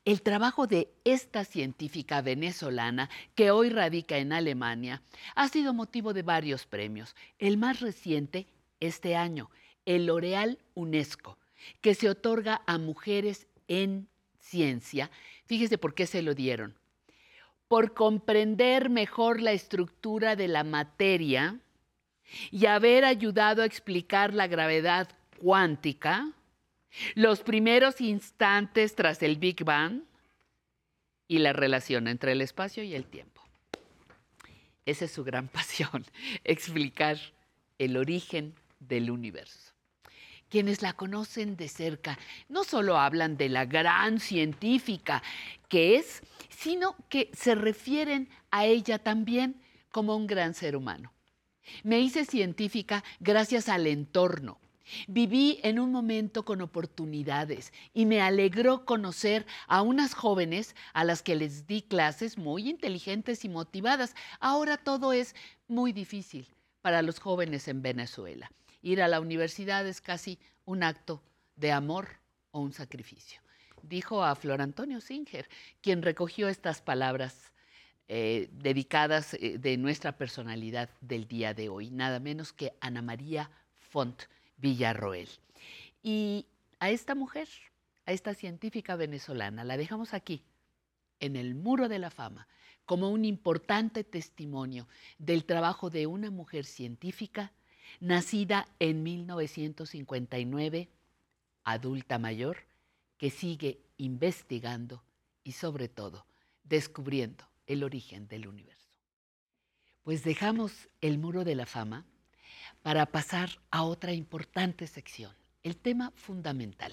El 0.04 0.22
trabajo 0.22 0.66
de 0.66 0.92
esta 1.04 1.44
científica 1.44 2.22
venezolana, 2.22 3.08
que 3.36 3.52
hoy 3.52 3.70
radica 3.70 4.18
en 4.18 4.32
Alemania, 4.32 5.00
ha 5.36 5.46
sido 5.46 5.72
motivo 5.72 6.12
de 6.12 6.22
varios 6.22 6.66
premios. 6.66 7.14
El 7.38 7.56
más 7.56 7.78
reciente, 7.78 8.48
este 8.80 9.14
año, 9.14 9.48
el 9.86 10.06
L'Oreal 10.06 10.58
UNESCO, 10.74 11.38
que 11.82 11.94
se 11.94 12.08
otorga 12.08 12.62
a 12.66 12.78
mujeres 12.78 13.46
en 13.68 14.08
ciencia. 14.40 15.08
Fíjese 15.46 15.78
por 15.78 15.94
qué 15.94 16.08
se 16.08 16.22
lo 16.22 16.34
dieron. 16.34 16.79
Por 17.70 17.94
comprender 17.94 18.90
mejor 18.90 19.40
la 19.40 19.52
estructura 19.52 20.34
de 20.34 20.48
la 20.48 20.64
materia 20.64 21.60
y 22.50 22.66
haber 22.66 23.04
ayudado 23.04 23.62
a 23.62 23.64
explicar 23.64 24.34
la 24.34 24.48
gravedad 24.48 25.08
cuántica, 25.38 26.32
los 27.14 27.42
primeros 27.42 28.00
instantes 28.00 28.96
tras 28.96 29.22
el 29.22 29.36
Big 29.36 29.62
Bang 29.62 30.02
y 31.28 31.38
la 31.38 31.52
relación 31.52 32.08
entre 32.08 32.32
el 32.32 32.40
espacio 32.40 32.82
y 32.82 32.96
el 32.96 33.04
tiempo. 33.04 33.40
Esa 34.84 35.04
es 35.04 35.12
su 35.12 35.22
gran 35.22 35.46
pasión, 35.56 36.04
explicar 36.42 37.18
el 37.78 37.96
origen 37.96 38.52
del 38.80 39.12
universo. 39.12 39.69
Quienes 40.50 40.82
la 40.82 40.92
conocen 40.92 41.56
de 41.56 41.68
cerca 41.68 42.18
no 42.48 42.64
solo 42.64 42.98
hablan 42.98 43.38
de 43.38 43.48
la 43.48 43.64
gran 43.64 44.20
científica 44.20 45.22
que 45.68 45.96
es, 45.96 46.22
sino 46.50 46.96
que 47.08 47.30
se 47.32 47.54
refieren 47.54 48.28
a 48.50 48.66
ella 48.66 48.98
también 48.98 49.62
como 49.90 50.14
un 50.14 50.26
gran 50.26 50.52
ser 50.52 50.76
humano. 50.76 51.12
Me 51.84 52.00
hice 52.00 52.26
científica 52.26 53.02
gracias 53.20 53.68
al 53.68 53.86
entorno 53.86 54.60
Viví 55.06 55.60
en 55.62 55.78
un 55.78 55.92
momento 55.92 56.44
con 56.44 56.60
oportunidades 56.60 57.72
y 57.94 58.06
me 58.06 58.20
alegró 58.20 58.84
conocer 58.84 59.46
a 59.66 59.82
unas 59.82 60.14
jóvenes 60.14 60.74
a 60.92 61.04
las 61.04 61.22
que 61.22 61.36
les 61.36 61.66
di 61.66 61.82
clases 61.82 62.38
muy 62.38 62.68
inteligentes 62.68 63.44
y 63.44 63.48
motivadas. 63.48 64.14
Ahora 64.40 64.76
todo 64.76 65.12
es 65.12 65.34
muy 65.68 65.92
difícil 65.92 66.48
para 66.82 67.02
los 67.02 67.18
jóvenes 67.18 67.68
en 67.68 67.82
Venezuela. 67.82 68.50
Ir 68.82 69.02
a 69.02 69.08
la 69.08 69.20
universidad 69.20 69.86
es 69.86 70.00
casi 70.00 70.38
un 70.64 70.82
acto 70.82 71.22
de 71.56 71.72
amor 71.72 72.08
o 72.50 72.60
un 72.60 72.72
sacrificio. 72.72 73.40
Dijo 73.82 74.24
a 74.24 74.34
Flor 74.34 74.60
Antonio 74.60 75.00
Singer, 75.00 75.48
quien 75.80 76.02
recogió 76.02 76.48
estas 76.48 76.82
palabras 76.82 77.52
eh, 78.08 78.48
dedicadas 78.52 79.34
eh, 79.34 79.58
de 79.58 79.76
nuestra 79.76 80.16
personalidad 80.18 80.90
del 81.00 81.28
día 81.28 81.54
de 81.54 81.68
hoy, 81.68 81.90
nada 81.90 82.18
menos 82.18 82.52
que 82.52 82.72
Ana 82.80 83.02
María 83.02 83.50
Font 83.78 84.22
Villarroel. 84.56 85.28
Y 86.02 86.46
a 86.80 86.90
esta 86.90 87.14
mujer, 87.14 87.48
a 88.06 88.12
esta 88.12 88.34
científica 88.34 88.96
venezolana, 88.96 89.64
la 89.64 89.76
dejamos 89.76 90.12
aquí, 90.14 90.42
en 91.20 91.36
el 91.36 91.54
Muro 91.54 91.88
de 91.88 91.98
la 91.98 92.10
Fama, 92.10 92.48
como 92.84 93.10
un 93.10 93.24
importante 93.24 94.02
testimonio 94.02 94.88
del 95.18 95.44
trabajo 95.44 95.90
de 95.90 96.06
una 96.06 96.30
mujer 96.30 96.64
científica 96.64 97.52
nacida 97.98 98.68
en 98.78 99.02
1959, 99.02 100.88
adulta 101.64 102.18
mayor, 102.18 102.58
que 103.16 103.30
sigue 103.30 103.80
investigando 103.96 105.02
y 105.44 105.52
sobre 105.52 105.88
todo 105.88 106.26
descubriendo 106.64 107.44
el 107.66 107.84
origen 107.84 108.28
del 108.28 108.46
universo. 108.46 108.88
Pues 110.02 110.24
dejamos 110.24 110.88
el 111.00 111.18
Muro 111.18 111.44
de 111.44 111.54
la 111.54 111.66
Fama 111.66 112.06
para 112.82 113.06
pasar 113.06 113.50
a 113.70 113.82
otra 113.82 114.12
importante 114.12 114.86
sección, 114.86 115.34
el 115.62 115.76
tema 115.76 116.12
fundamental. 116.14 116.92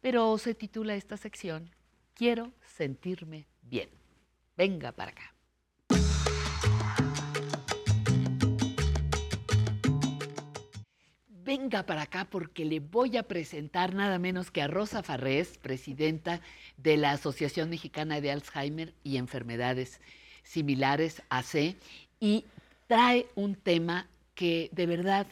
Pero 0.00 0.36
se 0.38 0.54
titula 0.54 0.94
esta 0.94 1.16
sección 1.16 1.70
Quiero 2.14 2.52
sentirme 2.76 3.46
bien. 3.62 3.88
Venga 4.56 4.92
para 4.92 5.12
acá. 5.12 5.34
Venga 11.50 11.84
para 11.84 12.02
acá 12.02 12.28
porque 12.30 12.64
le 12.64 12.78
voy 12.78 13.16
a 13.16 13.24
presentar 13.24 13.92
nada 13.92 14.20
menos 14.20 14.52
que 14.52 14.62
a 14.62 14.68
Rosa 14.68 15.02
Farrés, 15.02 15.58
presidenta 15.58 16.40
de 16.76 16.96
la 16.96 17.10
Asociación 17.10 17.70
Mexicana 17.70 18.20
de 18.20 18.30
Alzheimer 18.30 18.94
y 19.02 19.16
Enfermedades 19.16 20.00
Similares, 20.44 21.24
AC, 21.28 21.74
y 22.20 22.44
trae 22.86 23.26
un 23.34 23.56
tema 23.56 24.06
que 24.36 24.70
de 24.70 24.86
verdad, 24.86 25.26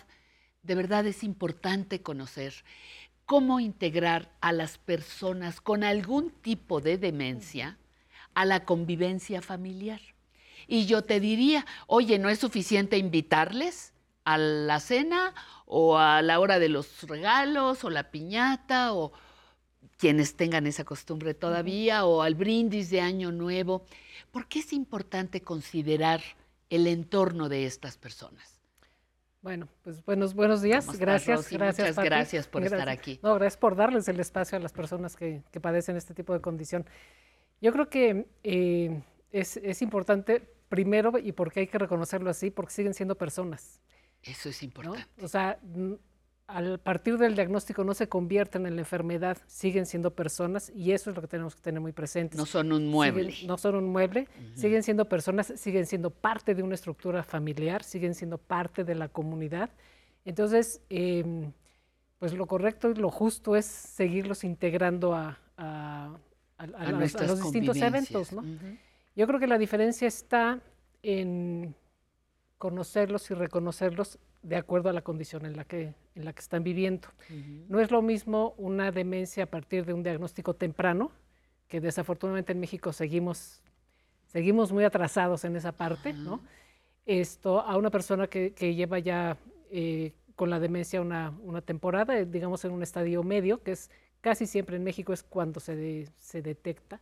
de 0.64 0.74
verdad 0.74 1.06
es 1.06 1.22
importante 1.22 2.02
conocer. 2.02 2.64
Cómo 3.24 3.60
integrar 3.60 4.28
a 4.40 4.50
las 4.50 4.76
personas 4.76 5.60
con 5.60 5.84
algún 5.84 6.32
tipo 6.32 6.80
de 6.80 6.98
demencia 6.98 7.78
a 8.34 8.44
la 8.44 8.64
convivencia 8.64 9.40
familiar. 9.40 10.00
Y 10.66 10.86
yo 10.86 11.02
te 11.02 11.20
diría, 11.20 11.64
oye, 11.86 12.18
¿no 12.18 12.28
es 12.28 12.40
suficiente 12.40 12.98
invitarles 12.98 13.92
a 14.34 14.36
la 14.36 14.78
cena 14.80 15.34
o 15.64 15.98
a 15.98 16.20
la 16.20 16.38
hora 16.38 16.58
de 16.58 16.68
los 16.68 17.02
regalos 17.04 17.82
o 17.84 17.90
la 17.90 18.10
piñata 18.10 18.92
o 18.92 19.12
quienes 19.96 20.36
tengan 20.36 20.66
esa 20.66 20.84
costumbre 20.84 21.32
todavía 21.32 22.04
o 22.04 22.22
al 22.22 22.34
brindis 22.34 22.90
de 22.90 23.00
Año 23.00 23.32
Nuevo? 23.32 23.84
¿Por 24.30 24.46
qué 24.46 24.58
es 24.58 24.72
importante 24.72 25.40
considerar 25.40 26.20
el 26.68 26.86
entorno 26.86 27.48
de 27.48 27.64
estas 27.64 27.96
personas? 27.96 28.60
Bueno, 29.40 29.68
pues 29.82 30.04
buenos, 30.04 30.34
buenos 30.34 30.60
días. 30.60 30.84
¿Cómo 30.84 30.92
estás, 30.92 31.06
Gracias, 31.06 31.36
Rosy? 31.38 31.56
gracias. 31.56 31.86
Muchas 31.86 31.96
Pati. 31.96 32.08
gracias 32.08 32.48
por 32.48 32.62
estar 32.64 32.88
aquí. 32.88 33.18
No, 33.22 33.34
gracias 33.34 33.56
por 33.56 33.76
darles 33.76 34.08
el 34.08 34.20
espacio 34.20 34.58
a 34.58 34.60
las 34.60 34.72
personas 34.72 35.16
que, 35.16 35.42
que 35.50 35.60
padecen 35.60 35.96
este 35.96 36.12
tipo 36.12 36.34
de 36.34 36.40
condición. 36.40 36.84
Yo 37.62 37.72
creo 37.72 37.88
que 37.88 38.26
eh, 38.42 39.02
es, 39.30 39.56
es 39.56 39.80
importante, 39.80 40.42
primero, 40.68 41.12
y 41.18 41.32
porque 41.32 41.60
hay 41.60 41.66
que 41.66 41.78
reconocerlo 41.78 42.28
así, 42.28 42.50
porque 42.50 42.72
siguen 42.72 42.94
siendo 42.94 43.16
personas. 43.16 43.80
Eso 44.22 44.48
es 44.48 44.62
¿no? 44.62 44.66
importante. 44.66 45.06
O 45.24 45.28
sea, 45.28 45.58
al 46.46 46.78
partir 46.80 47.18
del 47.18 47.34
diagnóstico 47.34 47.84
no 47.84 47.92
se 47.94 48.08
convierten 48.08 48.64
en 48.66 48.76
la 48.76 48.80
enfermedad, 48.82 49.36
siguen 49.46 49.84
siendo 49.86 50.14
personas 50.14 50.70
y 50.74 50.92
eso 50.92 51.10
es 51.10 51.16
lo 51.16 51.20
que 51.22 51.28
tenemos 51.28 51.54
que 51.54 51.60
tener 51.60 51.80
muy 51.80 51.92
presentes. 51.92 52.38
No 52.38 52.46
son 52.46 52.72
un 52.72 52.86
mueble. 52.88 53.30
Siguen- 53.32 53.46
no 53.46 53.58
son 53.58 53.74
un 53.76 53.84
mueble, 53.86 54.28
siguen 54.54 54.82
siendo 54.82 55.06
personas, 55.08 55.52
siguen 55.56 55.84
siendo 55.86 56.10
parte 56.10 56.54
de 56.54 56.62
una 56.62 56.74
estructura 56.74 57.22
familiar, 57.22 57.82
siguen 57.84 58.14
siendo 58.14 58.38
parte 58.38 58.84
de 58.84 58.94
la 58.94 59.08
comunidad. 59.08 59.70
Entonces, 60.24 60.80
em, 60.88 61.52
pues 62.18 62.32
lo 62.32 62.46
correcto 62.46 62.90
y 62.90 62.94
lo 62.94 63.10
justo 63.10 63.54
es 63.54 63.66
seguirlos 63.66 64.42
integrando 64.42 65.14
a, 65.14 65.38
a- 65.58 66.14
a- 66.56 66.62
a 66.62 66.90
los- 66.90 67.42
distintos 67.42 67.76
eventos. 67.76 68.32
¿no? 68.32 68.42
Yo 69.14 69.26
creo 69.26 69.38
que 69.38 69.46
la 69.46 69.58
diferencia 69.58 70.08
está 70.08 70.60
en 71.02 71.74
conocerlos 72.58 73.30
y 73.30 73.34
reconocerlos 73.34 74.18
de 74.42 74.56
acuerdo 74.56 74.88
a 74.88 74.92
la 74.92 75.02
condición 75.02 75.46
en 75.46 75.56
la 75.56 75.64
que, 75.64 75.94
en 76.14 76.24
la 76.24 76.32
que 76.32 76.40
están 76.40 76.62
viviendo. 76.64 77.08
No 77.68 77.80
es 77.80 77.90
lo 77.90 78.02
mismo 78.02 78.54
una 78.58 78.90
demencia 78.92 79.44
a 79.44 79.46
partir 79.46 79.84
de 79.86 79.92
un 79.94 80.02
diagnóstico 80.02 80.54
temprano, 80.54 81.10
que 81.68 81.80
desafortunadamente 81.80 82.52
en 82.52 82.60
México 82.60 82.92
seguimos, 82.92 83.62
seguimos 84.26 84.72
muy 84.72 84.84
atrasados 84.84 85.44
en 85.44 85.56
esa 85.56 85.72
parte, 85.72 86.12
¿no? 86.12 86.40
Esto 87.06 87.60
a 87.60 87.76
una 87.76 87.90
persona 87.90 88.26
que, 88.26 88.52
que 88.52 88.74
lleva 88.74 88.98
ya 88.98 89.36
eh, 89.70 90.12
con 90.34 90.50
la 90.50 90.60
demencia 90.60 91.00
una, 91.00 91.32
una 91.42 91.60
temporada, 91.62 92.18
eh, 92.18 92.26
digamos 92.26 92.64
en 92.64 92.72
un 92.72 92.82
estadio 92.82 93.22
medio, 93.22 93.62
que 93.62 93.72
es 93.72 93.90
casi 94.20 94.46
siempre 94.46 94.76
en 94.76 94.84
México 94.84 95.12
es 95.12 95.22
cuando 95.22 95.58
se, 95.60 95.74
de- 95.76 96.08
se 96.18 96.42
detecta 96.42 97.00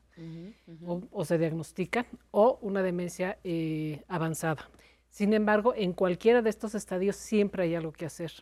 o, 0.84 1.02
o 1.10 1.24
se 1.24 1.38
diagnostica, 1.38 2.06
o 2.30 2.58
una 2.62 2.82
demencia 2.82 3.38
eh, 3.44 4.02
avanzada. 4.08 4.68
Sin 5.16 5.32
embargo, 5.32 5.72
en 5.74 5.94
cualquiera 5.94 6.42
de 6.42 6.50
estos 6.50 6.74
estadios 6.74 7.16
siempre 7.16 7.62
hay 7.62 7.74
algo 7.74 7.90
que 7.90 8.04
hacer. 8.04 8.32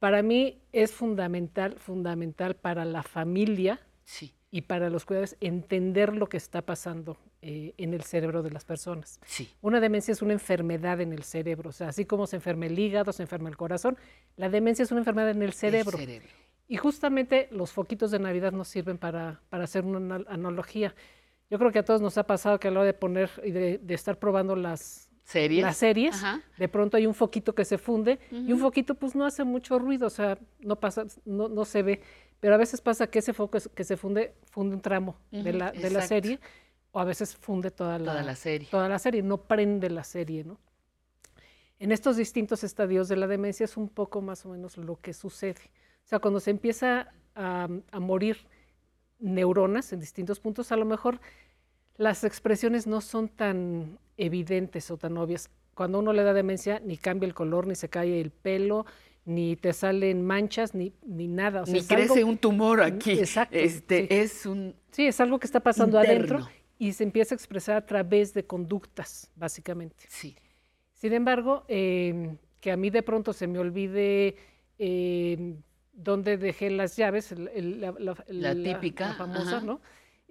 Para 0.00 0.20
mí 0.20 0.60
es 0.72 0.90
fundamental, 0.90 1.78
fundamental 1.78 2.56
para 2.56 2.84
la 2.84 3.04
familia 3.04 3.78
Sí. 4.02 4.34
y 4.50 4.62
para 4.62 4.90
los 4.90 5.04
cuidadores 5.04 5.36
entender 5.40 6.16
lo 6.16 6.28
que 6.28 6.36
está 6.36 6.62
pasando 6.62 7.16
eh, 7.42 7.74
en 7.76 7.94
el 7.94 8.02
cerebro 8.02 8.42
de 8.42 8.50
las 8.50 8.64
personas. 8.64 9.20
Sí. 9.24 9.48
Una 9.60 9.78
demencia 9.78 10.10
es 10.10 10.20
una 10.20 10.32
enfermedad 10.32 11.00
en 11.00 11.12
el 11.12 11.22
cerebro, 11.22 11.70
o 11.70 11.72
sea, 11.72 11.90
así 11.90 12.06
como 12.06 12.26
se 12.26 12.34
enferma 12.34 12.66
el 12.66 12.76
hígado, 12.76 13.12
se 13.12 13.22
enferma 13.22 13.48
el 13.48 13.56
corazón, 13.56 13.96
la 14.36 14.48
demencia 14.48 14.82
es 14.82 14.90
una 14.90 15.02
enfermedad 15.02 15.30
en 15.30 15.42
el 15.42 15.52
cerebro. 15.52 15.96
cerebro. 15.96 16.28
Y 16.66 16.76
justamente 16.76 17.46
los 17.52 17.70
foquitos 17.70 18.10
de 18.10 18.18
Navidad 18.18 18.50
nos 18.50 18.66
sirven 18.66 18.98
para, 18.98 19.40
para 19.48 19.62
hacer 19.62 19.84
una 19.84 19.98
anal- 19.98 20.26
analogía. 20.28 20.92
Yo 21.50 21.58
creo 21.60 21.70
que 21.70 21.78
a 21.78 21.84
todos 21.84 22.00
nos 22.00 22.18
ha 22.18 22.26
pasado 22.26 22.58
que 22.58 22.66
a 22.66 22.72
la 22.72 22.80
hora 22.80 22.86
de 22.86 22.94
poner 22.94 23.30
y 23.44 23.52
de, 23.52 23.78
de 23.78 23.94
estar 23.94 24.18
probando 24.18 24.56
las 24.56 25.11
¿Series? 25.24 25.62
las 25.62 25.76
series, 25.76 26.14
Ajá. 26.16 26.42
de 26.58 26.68
pronto 26.68 26.96
hay 26.96 27.06
un 27.06 27.14
foquito 27.14 27.54
que 27.54 27.64
se 27.64 27.78
funde 27.78 28.18
y 28.30 28.52
un 28.52 28.58
foquito 28.58 28.94
pues 28.96 29.14
no 29.14 29.24
hace 29.24 29.44
mucho 29.44 29.78
ruido, 29.78 30.08
o 30.08 30.10
sea, 30.10 30.36
no 30.60 30.76
pasa, 30.76 31.04
no, 31.24 31.48
no 31.48 31.64
se 31.64 31.82
ve, 31.82 32.00
pero 32.40 32.54
a 32.54 32.58
veces 32.58 32.80
pasa 32.80 33.06
que 33.06 33.20
ese 33.20 33.32
foco 33.32 33.56
es- 33.56 33.68
que 33.68 33.84
se 33.84 33.96
funde, 33.96 34.34
funde 34.50 34.74
un 34.76 34.82
tramo 34.82 35.16
de, 35.30 35.52
la, 35.52 35.70
de 35.72 35.90
la 35.90 36.02
serie 36.02 36.40
o 36.90 37.00
a 37.00 37.04
veces 37.04 37.36
funde 37.36 37.70
toda 37.70 37.98
la, 37.98 38.12
Toda 38.12 38.22
la 38.22 38.34
serie. 38.34 38.68
toda 38.70 38.88
la 38.88 38.98
serie, 38.98 39.22
no 39.22 39.38
prende 39.44 39.88
la 39.90 40.04
serie, 40.04 40.44
¿no? 40.44 40.58
En 41.78 41.90
estos 41.92 42.16
distintos 42.16 42.62
estadios 42.64 43.08
de 43.08 43.16
la 43.16 43.26
demencia 43.26 43.64
es 43.64 43.76
un 43.76 43.88
poco 43.88 44.20
más 44.22 44.44
o 44.44 44.50
menos 44.50 44.76
lo 44.76 44.96
que 44.96 45.12
sucede. 45.12 45.60
O 46.04 46.08
sea, 46.08 46.18
cuando 46.18 46.38
se 46.40 46.50
empieza 46.50 47.12
a, 47.34 47.68
a 47.90 48.00
morir 48.00 48.38
neuronas 49.18 49.92
en 49.92 50.00
distintos 50.00 50.40
puntos, 50.40 50.72
a 50.72 50.76
lo 50.76 50.84
mejor 50.84 51.20
las 52.02 52.24
expresiones 52.24 52.86
no 52.86 53.00
son 53.00 53.28
tan 53.28 53.98
evidentes 54.16 54.90
o 54.90 54.96
tan 54.96 55.16
obvias. 55.16 55.50
Cuando 55.74 55.98
uno 56.00 56.12
le 56.12 56.22
da 56.22 56.32
demencia, 56.34 56.80
ni 56.84 56.96
cambia 56.96 57.26
el 57.26 57.34
color, 57.34 57.66
ni 57.66 57.74
se 57.74 57.88
cae 57.88 58.20
el 58.20 58.30
pelo, 58.30 58.84
ni 59.24 59.56
te 59.56 59.72
salen 59.72 60.22
manchas, 60.24 60.74
ni, 60.74 60.92
ni 61.06 61.28
nada. 61.28 61.62
O 61.62 61.66
sea, 61.66 61.72
Ni 61.74 61.80
algo- 61.80 61.94
crece 61.94 62.24
un 62.24 62.36
tumor 62.38 62.82
aquí. 62.82 63.12
Exacto. 63.12 63.56
Este, 63.56 64.02
sí. 64.02 64.06
es 64.10 64.46
un 64.46 64.74
Sí, 64.90 65.06
es 65.06 65.20
algo 65.20 65.38
que 65.38 65.46
está 65.46 65.60
pasando 65.60 65.98
adentro 65.98 66.46
y 66.78 66.92
se 66.92 67.04
empieza 67.04 67.34
a 67.34 67.36
expresar 67.36 67.76
a 67.76 67.86
través 67.86 68.34
de 68.34 68.44
conductas, 68.44 69.30
básicamente. 69.36 70.04
Sí. 70.08 70.36
Sin 70.92 71.12
embargo, 71.14 71.64
eh, 71.68 72.36
que 72.60 72.72
a 72.72 72.76
mí 72.76 72.90
de 72.90 73.02
pronto 73.02 73.32
se 73.32 73.46
me 73.46 73.58
olvide 73.58 74.36
eh, 74.78 75.54
dónde 75.92 76.36
dejé 76.36 76.68
las 76.70 76.96
llaves, 76.96 77.30
el- 77.32 77.48
el- 77.54 77.80
la, 77.80 77.94
la- 77.98 78.24
La 78.28 78.54
típica, 78.54 79.08
la 79.08 79.14
famosa, 79.14 79.56
ajá. 79.58 79.66
¿no? 79.66 79.80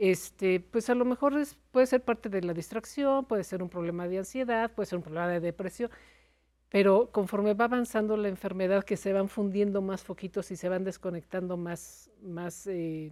Este, 0.03 0.59
pues 0.59 0.89
a 0.89 0.95
lo 0.95 1.05
mejor 1.05 1.37
es- 1.37 1.55
puede 1.71 1.85
ser 1.85 2.01
parte 2.03 2.27
de 2.27 2.41
la 2.41 2.53
distracción, 2.55 3.23
puede 3.25 3.43
ser 3.43 3.61
un 3.61 3.69
problema 3.69 4.07
de 4.07 4.17
ansiedad, 4.17 4.71
puede 4.73 4.87
ser 4.87 4.97
un 4.97 5.03
problema 5.03 5.27
de 5.27 5.39
depresión, 5.39 5.91
pero 6.69 7.11
conforme 7.11 7.53
va 7.53 7.65
avanzando 7.65 8.17
la 8.17 8.27
enfermedad, 8.27 8.83
que 8.83 8.97
se 8.97 9.13
van 9.13 9.29
fundiendo 9.29 9.79
más 9.83 10.03
foquitos 10.03 10.49
y 10.49 10.55
se 10.55 10.69
van 10.69 10.83
desconectando 10.83 11.55
más, 11.55 12.09
más, 12.23 12.65
eh, 12.65 13.11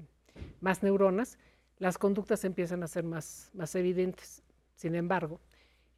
más 0.62 0.82
neuronas, 0.82 1.38
las 1.78 2.00
conductas 2.00 2.44
empiezan 2.44 2.82
a 2.82 2.88
ser 2.88 3.04
más, 3.04 3.52
más 3.54 3.76
evidentes. 3.76 4.42
Sin 4.76 4.96
embargo, 4.96 5.40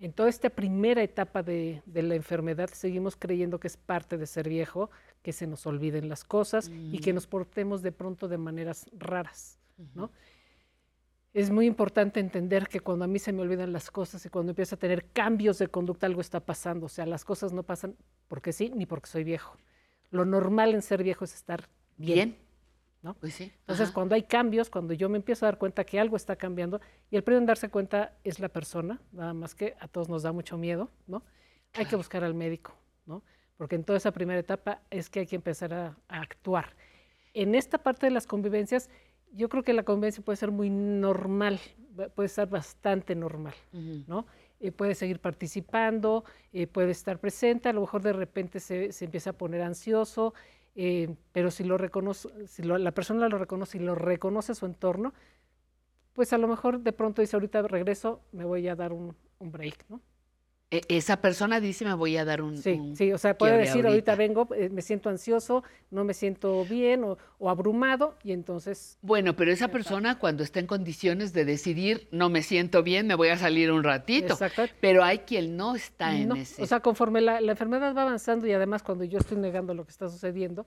En 0.04 0.14
toda 0.14 0.30
esta 0.30 0.50
primera 0.50 1.04
etapa 1.04 1.44
de, 1.44 1.84
de 1.86 2.02
la 2.02 2.16
enfermedad 2.16 2.72
seguimos 2.74 3.16
creyendo 3.16 3.60
que 3.60 3.68
es 3.68 3.78
parte 3.78 4.18
de 4.18 4.26
ser 4.26 4.50
viejo, 4.50 4.90
que 5.22 5.32
se 5.32 5.46
nos 5.46 5.68
olviden 5.68 6.10
las 6.10 6.24
cosas 6.24 6.72
y 6.92 6.98
que 6.98 7.12
Mm. 7.12 7.16
nos 7.16 7.28
portemos 7.28 7.84
de 7.84 7.92
pronto 7.92 8.28
de 8.28 8.40
maneras 8.40 8.90
raras, 8.98 9.60
¿no? 9.94 10.10
Es 11.34 11.50
muy 11.50 11.66
importante 11.66 12.20
entender 12.20 12.68
que 12.68 12.82
cuando 12.82 13.06
a 13.06 13.08
mí 13.08 13.18
se 13.18 13.32
me 13.32 13.42
olvidan 13.42 13.72
las 13.72 13.90
cosas 13.90 14.26
y 14.26 14.30
cuando 14.30 14.52
empiezo 14.52 14.76
a 14.76 14.80
tener 14.80 15.06
cambios 15.14 15.60
de 15.60 15.68
conducta, 15.68 16.06
algo 16.06 16.20
está 16.20 16.42
pasando. 16.42 16.88
O 16.88 16.90
sea, 16.90 17.06
las 17.06 17.24
cosas 17.24 17.54
no 17.54 17.64
pasan 17.64 17.96
porque 18.28 18.52
sí 18.52 18.72
ni 18.76 18.86
porque 18.86 19.08
soy 19.08 19.24
viejo. 19.24 19.56
Lo 20.10 20.26
normal 20.26 20.74
en 20.74 20.82
ser 20.82 21.04
viejo 21.04 21.24
es 21.24 21.34
estar 21.34 21.70
bien. 21.98 22.30
Bien. 22.30 22.52
¿no? 23.02 23.14
Pues 23.16 23.34
sí. 23.34 23.52
Entonces, 23.62 23.88
Ajá. 23.88 23.94
cuando 23.94 24.16
hay 24.16 24.24
cambios, 24.24 24.70
cuando 24.70 24.94
yo 24.94 25.10
me 25.10 25.18
empiezo 25.18 25.46
a 25.46 25.48
dar 25.48 25.58
cuenta 25.58 25.84
que 25.84 26.00
algo 26.00 26.16
está 26.16 26.36
cambiando, 26.36 26.82
y 27.10 27.16
el 27.16 27.24
primero 27.24 27.40
en 27.40 27.46
darse 27.46 27.70
cuenta 27.70 28.14
es 28.24 28.40
la 28.40 28.50
persona, 28.50 29.00
nada 29.12 29.34
más 29.34 29.56
que 29.56 29.76
a 29.80 29.88
todos 29.88 30.10
nos 30.10 30.24
da 30.24 30.32
mucho 30.32 30.58
miedo, 30.58 30.90
¿no? 31.08 31.24
Hay 31.74 31.86
que 31.86 31.96
buscar 31.96 32.24
al 32.24 32.34
médico, 32.34 32.76
¿no? 33.06 33.24
Porque 33.58 33.76
en 33.76 33.84
toda 33.84 33.98
esa 33.98 34.12
primera 34.12 34.40
etapa 34.40 34.82
es 34.90 35.10
que 35.10 35.22
hay 35.22 35.28
que 35.28 35.36
empezar 35.36 35.74
a, 35.74 35.98
a 36.10 36.22
actuar. 36.22 36.76
En 37.34 37.56
esta 37.56 37.78
parte 37.78 38.08
de 38.08 38.12
las 38.12 38.28
convivencias, 38.28 38.90
yo 39.34 39.50
creo 39.50 39.64
que 39.64 39.74
la 39.74 39.84
convivencia 39.84 40.24
puede 40.24 40.36
ser 40.38 40.52
muy 40.52 40.70
normal, 40.70 41.60
va- 42.00 42.10
puede 42.10 42.28
estar 42.28 42.50
bastante 42.50 43.16
normal, 43.16 43.54
¿no? 44.08 44.26
Eh, 44.60 44.72
puede 44.72 44.94
seguir 44.96 45.20
participando, 45.20 46.24
eh, 46.54 46.68
puede 46.68 46.92
estar 46.92 47.18
presente, 47.20 47.70
a 47.70 47.74
lo 47.74 47.82
mejor 47.82 48.02
de 48.04 48.14
repente 48.14 48.60
se, 48.60 48.92
se 48.92 49.06
empieza 49.06 49.32
a 49.32 49.34
poner 49.34 49.62
ansioso, 49.62 50.34
eh, 50.76 51.16
pero 51.32 51.50
si 51.52 51.64
lo 51.64 51.78
reconoce, 51.78 52.30
si 52.48 52.62
lo- 52.64 52.78
la 52.78 52.92
persona 52.92 53.28
lo 53.28 53.38
reconoce 53.38 53.78
y 53.78 53.82
lo 53.82 53.96
reconoce 53.96 54.54
su 54.56 54.66
entorno, 54.66 55.14
pues 56.14 56.34
a 56.34 56.38
lo 56.38 56.48
mejor 56.48 56.80
de 56.82 56.92
pronto 56.94 57.22
dice 57.22 57.36
ahorita 57.36 57.62
regreso, 57.64 58.22
me 58.32 58.46
voy 58.46 58.68
a 58.68 58.76
dar 58.76 58.92
un, 58.94 59.16
un 59.40 59.52
break, 59.52 59.86
¿no? 59.90 60.02
E- 60.72 60.82
Esa 60.88 61.20
persona 61.20 61.60
dice, 61.60 61.84
me 61.84 61.94
voy 61.94 62.16
a 62.16 62.24
dar 62.24 62.42
un... 62.42 62.58
Sí, 62.58 62.72
un 62.72 62.96
sí, 62.96 63.12
o 63.12 63.18
sea, 63.18 63.38
puede 63.38 63.58
decir 63.58 63.86
ahorita 63.86 64.16
vengo, 64.16 64.48
eh, 64.56 64.70
me 64.70 64.82
siento 64.82 65.10
ansioso, 65.10 65.64
no 65.90 66.06
me 66.06 66.14
siento 66.14 66.64
bien 66.64 67.04
o, 67.04 67.18
o 67.40 67.50
abrumado 67.50 68.16
y 68.24 68.32
entonces... 68.32 68.98
Bueno, 69.02 69.36
pero 69.36 69.52
esa 69.52 69.68
persona 69.68 70.18
cuando 70.18 70.44
está 70.44 70.62
en 70.62 70.68
condiciones 70.68 71.34
de 71.34 71.44
decidir, 71.44 72.08
no 72.12 72.30
me 72.30 72.42
siento 72.42 72.84
bien, 72.84 73.06
me 73.06 73.16
voy 73.16 73.28
a 73.28 73.38
salir 73.38 73.70
un 73.72 73.84
ratito. 73.84 74.34
Exacto. 74.34 74.64
Pero 74.80 75.04
hay 75.04 75.20
quien 75.20 75.58
no 75.58 75.76
está 75.76 76.16
en 76.16 76.32
ese... 76.38 76.64
O 76.64 76.66
sea, 76.66 76.80
conforme 76.80 77.20
la, 77.20 77.42
la 77.42 77.52
enfermedad 77.52 77.94
va 77.94 78.04
avanzando 78.04 78.48
y 78.48 78.54
además 78.54 78.82
cuando 78.82 79.04
yo 79.04 79.20
estoy 79.20 79.38
negando 79.38 79.74
lo 79.74 79.84
que 79.84 79.92
está 79.92 80.08
sucediendo, 80.08 80.66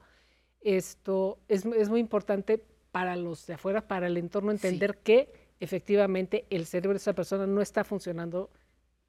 esto 0.61 1.39
es, 1.49 1.65
es 1.65 1.89
muy 1.89 2.01
importante 2.01 2.63
para 2.93 3.17
los 3.17 3.47
de 3.47 3.55
afuera, 3.55 3.89
para 3.89 4.07
el 4.07 4.19
entorno, 4.19 4.53
entender 4.53 4.99
que 4.99 5.33
efectivamente 5.61 6.45
el 6.51 6.67
cerebro 6.67 6.93
de 6.93 6.99
esa 6.99 7.15
persona 7.15 7.47
no 7.47 7.63
está 7.63 7.85
funcionando 7.85 8.51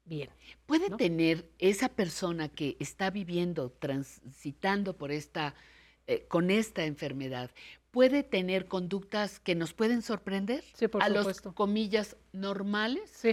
bien. 0.06 0.30
¿Puede 0.66 0.90
tener 0.90 1.50
esa 1.58 1.88
persona 1.88 2.48
que 2.48 2.76
está 2.80 3.10
viviendo, 3.10 3.70
transitando 3.70 4.96
por 4.96 5.10
esta, 5.12 5.54
eh, 6.06 6.24
con 6.28 6.50
esta 6.50 6.84
enfermedad, 6.84 7.50
puede 7.90 8.22
tener 8.22 8.66
conductas 8.66 9.40
que 9.40 9.54
nos 9.54 9.72
pueden 9.72 10.02
sorprender? 10.02 10.62
Sí, 10.74 10.86
por 10.88 11.02
a 11.02 11.06
supuesto. 11.06 11.48
los 11.48 11.54
comillas 11.54 12.16
normales. 12.32 13.10
Sí, 13.10 13.32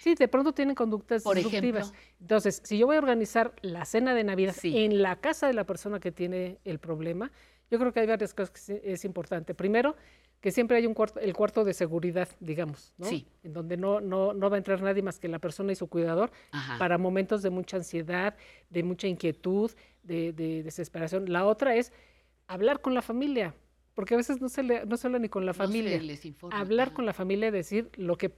sí, 0.00 0.14
de 0.14 0.28
pronto 0.28 0.52
tienen 0.52 0.74
conductas 0.74 1.22
Por 1.22 1.36
disruptivas. 1.36 1.88
ejemplo. 1.88 2.02
Entonces, 2.20 2.60
si 2.64 2.78
yo 2.78 2.86
voy 2.86 2.96
a 2.96 2.98
organizar 2.98 3.54
la 3.62 3.84
cena 3.84 4.14
de 4.14 4.24
Navidad 4.24 4.54
en 4.62 5.02
la 5.02 5.16
casa 5.16 5.46
de 5.46 5.54
la 5.54 5.64
persona 5.64 5.98
que 5.98 6.12
tiene 6.12 6.58
el 6.64 6.78
problema, 6.78 7.32
yo 7.70 7.78
creo 7.78 7.90
que 7.92 8.00
hay 8.00 8.06
varias 8.06 8.34
cosas 8.34 8.50
que 8.50 8.82
es 8.84 9.04
importante. 9.06 9.54
Primero, 9.54 9.96
que 10.42 10.50
siempre 10.50 10.76
hay 10.76 10.86
un 10.86 10.92
cuarto, 10.92 11.20
el 11.20 11.32
cuarto 11.32 11.64
de 11.64 11.72
seguridad, 11.72 12.28
digamos, 12.40 12.92
¿no? 12.98 13.06
Sí. 13.06 13.26
En 13.44 13.54
donde 13.54 13.76
no, 13.78 14.00
no, 14.00 14.34
no 14.34 14.50
va 14.50 14.56
a 14.56 14.58
entrar 14.58 14.82
nadie 14.82 15.00
más 15.00 15.18
que 15.18 15.28
la 15.28 15.38
persona 15.38 15.72
y 15.72 15.76
su 15.76 15.86
cuidador 15.88 16.30
Ajá. 16.50 16.78
para 16.78 16.98
momentos 16.98 17.42
de 17.42 17.48
mucha 17.50 17.78
ansiedad, 17.78 18.36
de 18.68 18.82
mucha 18.82 19.06
inquietud, 19.06 19.70
de, 20.02 20.32
de 20.34 20.62
desesperación. 20.64 21.32
La 21.32 21.46
otra 21.46 21.76
es 21.76 21.92
hablar 22.48 22.80
con 22.80 22.92
la 22.92 23.02
familia, 23.02 23.54
porque 23.94 24.14
a 24.14 24.16
veces 24.16 24.40
no 24.40 24.48
se, 24.48 24.62
le, 24.64 24.84
no 24.84 24.96
se 24.96 25.06
habla 25.06 25.20
ni 25.20 25.28
con 25.28 25.46
la 25.46 25.50
No 25.52 25.54
se 25.54 25.58
familia. 25.60 26.02
les 26.02 26.24
informa, 26.26 26.58
Hablar 26.58 26.92
con 26.92 27.06
la 27.06 27.12
familia, 27.12 27.50
decir 27.52 27.88
lo 27.94 28.18
que 28.18 28.34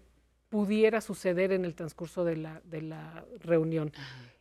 pudiera 0.50 1.00
suceder 1.00 1.52
en 1.52 1.64
el 1.64 1.74
transcurso 1.74 2.22
de 2.24 2.36
la, 2.36 2.60
de 2.64 2.82
la 2.82 3.24
reunión. 3.40 3.92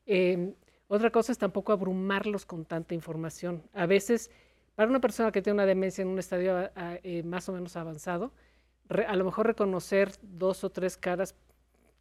Eh, 0.06 0.54
otra 0.88 1.12
cosa 1.12 1.32
es 1.32 1.38
tampoco 1.38 1.72
abrumarlos 1.72 2.46
con 2.46 2.66
tanta 2.66 2.94
información. 2.94 3.64
A 3.74 3.86
veces, 3.86 4.30
para 4.76 4.90
una 4.90 5.00
persona 5.00 5.32
que 5.32 5.42
tiene 5.42 5.56
una 5.56 5.66
demencia 5.66 6.02
en 6.02 6.08
un 6.08 6.20
estadio 6.20 6.58
a- 6.58 6.72
a- 6.76 7.00
eh, 7.04 7.24
más 7.24 7.48
o 7.50 7.54
menos 7.54 7.76
avanzado, 7.76 8.32
re- 8.90 9.06
a 9.06 9.16
lo 9.16 9.26
mejor 9.26 9.48
reconocer 9.48 10.12
dos 10.22 10.64
o 10.64 10.70
tres 10.70 10.98
caras 10.98 11.36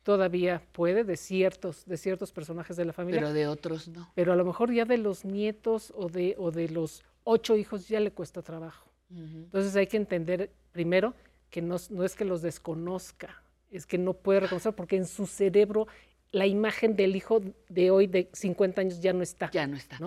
todavía 0.03 0.62
puede 0.73 1.05
de 1.05 1.16
ciertos, 1.16 1.85
de 1.86 1.97
ciertos 1.97 2.32
personajes 2.32 2.77
de 2.77 2.85
la 2.85 2.93
familia. 2.93 3.20
Pero 3.20 3.32
de 3.32 3.47
otros 3.47 3.89
no. 3.89 4.11
Pero 4.15 4.32
a 4.32 4.36
lo 4.36 4.44
mejor 4.44 4.73
ya 4.73 4.85
de 4.85 4.99
los 4.99 5.24
nietos 5.24 5.93
o 5.97 6.09
de, 6.09 6.35
o 6.39 6.51
de 6.51 6.69
los 6.69 7.05
ocho 7.24 7.57
hijos 7.57 7.89
ya 7.89 8.01
le 8.01 8.11
cuesta 8.11 8.43
trabajo. 8.43 8.89
Entonces 9.15 9.77
hay 9.77 9.86
que 9.86 9.99
entender 9.99 10.51
primero 10.73 11.12
que 11.51 11.61
no 11.61 11.77
es 11.77 12.15
que 12.16 12.24
los 12.24 12.40
desconozca, 12.40 13.43
es 13.70 13.86
que 13.86 13.99
no 13.99 14.15
puede 14.15 14.40
reconocer 14.40 14.73
porque 14.74 14.97
en 14.97 15.07
su 15.07 15.27
cerebro 15.27 15.86
la 16.32 16.46
imagen 16.46 16.96
del 16.96 17.14
hijo 17.14 17.42
de 17.68 17.90
hoy 17.90 18.06
de 18.06 18.30
50 18.32 18.80
años 18.80 19.00
ya 19.00 19.12
no 19.12 19.22
está. 19.22 19.50
Ya 19.52 19.66
no 19.66 19.76
está. 19.76 19.98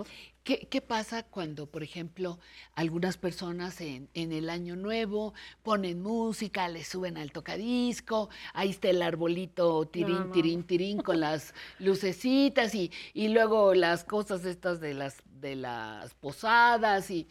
¿Qué, 0.42 0.66
qué 0.70 0.80
pasa 0.80 1.22
cuando, 1.24 1.66
por 1.66 1.82
ejemplo, 1.82 2.38
algunas 2.74 3.16
personas 3.16 3.80
en, 3.80 4.08
en 4.14 4.32
el 4.32 4.50
año 4.50 4.76
nuevo 4.76 5.34
ponen 5.62 6.02
música, 6.02 6.68
le 6.68 6.84
suben 6.84 7.16
al 7.16 7.32
tocadisco, 7.32 8.28
ahí 8.54 8.70
está 8.70 8.90
el 8.90 9.02
arbolito 9.02 9.86
tirín, 9.86 10.14
No, 10.18 10.24
no. 10.26 10.32
tirín, 10.32 10.62
tirín 10.64 10.98
con 11.00 11.20
las 11.20 11.54
lucecitas 11.78 12.74
y, 12.74 12.90
y 13.14 13.28
luego 13.28 13.74
las 13.74 14.04
cosas 14.04 14.44
estas 14.44 14.80
de 14.80 14.94
las, 14.94 15.22
de 15.40 15.56
las 15.56 16.14
posadas 16.14 17.10
y 17.10 17.28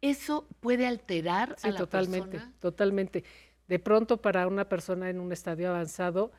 eso 0.00 0.46
puede 0.60 0.86
alterar 0.86 1.54
Sí, 1.58 1.68
a 1.68 1.72
la 1.72 1.78
totalmente, 1.78 2.28
persona. 2.30 2.54
totalmente. 2.60 3.24
De 3.66 3.78
pronto 3.78 4.20
para 4.22 4.46
una 4.46 4.68
persona 4.68 5.10
en 5.10 5.20
un 5.20 5.32
estadio 5.32 5.68
avanzado, 5.70 6.30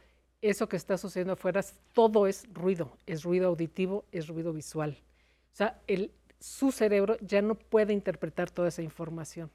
eso 0.42 0.70
que 0.70 0.78
está 0.78 0.98
sucediendo 0.98 1.34
afuera, 1.34 1.62
todo 1.94 2.28
es 2.28 2.46
ruido, 2.54 2.98
es 3.06 3.24
ruido 3.24 3.48
auditivo, 3.48 4.06
es 4.12 4.28
ruido 4.28 4.54
visual. 4.54 4.98
O 5.54 5.56
sea, 5.56 5.82
el, 5.88 6.12
su 6.40 6.72
cerebro 6.72 7.18
ya 7.22 7.42
no 7.42 7.56
puede 7.56 7.94
interpretar 7.94 8.50
toda 8.52 8.70
esa 8.70 8.82
información. 8.82 9.52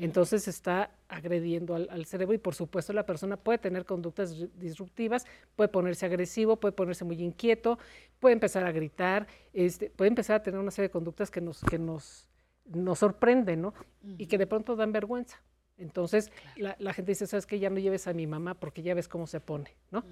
Entonces 0.00 0.48
está 0.48 0.90
agrediendo 1.08 1.74
al, 1.74 1.88
al 1.90 2.06
cerebro 2.06 2.34
y 2.34 2.38
por 2.38 2.54
supuesto 2.54 2.94
la 2.94 3.04
persona 3.04 3.36
puede 3.36 3.58
tener 3.58 3.84
conductas 3.84 4.34
dis- 4.34 4.50
disruptivas, 4.54 5.26
puede 5.56 5.68
ponerse 5.68 6.06
agresivo, 6.06 6.56
puede 6.56 6.72
ponerse 6.72 7.04
muy 7.04 7.22
inquieto, 7.22 7.78
puede 8.18 8.32
empezar 8.32 8.64
a 8.64 8.72
gritar, 8.72 9.26
este, 9.52 9.90
puede 9.90 10.08
empezar 10.08 10.36
a 10.36 10.42
tener 10.42 10.58
una 10.58 10.70
serie 10.70 10.88
de 10.88 10.92
conductas 10.92 11.30
que 11.30 11.42
nos, 11.42 11.60
que 11.60 11.78
nos, 11.78 12.28
nos 12.64 12.98
sorprenden, 12.98 13.60
¿no? 13.60 13.74
Y 14.16 14.26
que 14.26 14.38
de 14.38 14.46
pronto 14.46 14.74
dan 14.74 14.90
vergüenza. 14.92 15.42
Entonces 15.76 16.30
la, 16.56 16.76
la 16.78 16.92
gente 16.92 17.12
dice, 17.12 17.26
¿sabes 17.26 17.46
qué? 17.46 17.58
Ya 17.58 17.70
no 17.70 17.78
lleves 17.78 18.06
a 18.06 18.12
mi 18.12 18.26
mamá 18.26 18.54
porque 18.54 18.82
ya 18.82 18.94
ves 18.94 19.08
cómo 19.08 19.26
se 19.26 19.40
pone, 19.40 19.76
¿no? 19.90 20.04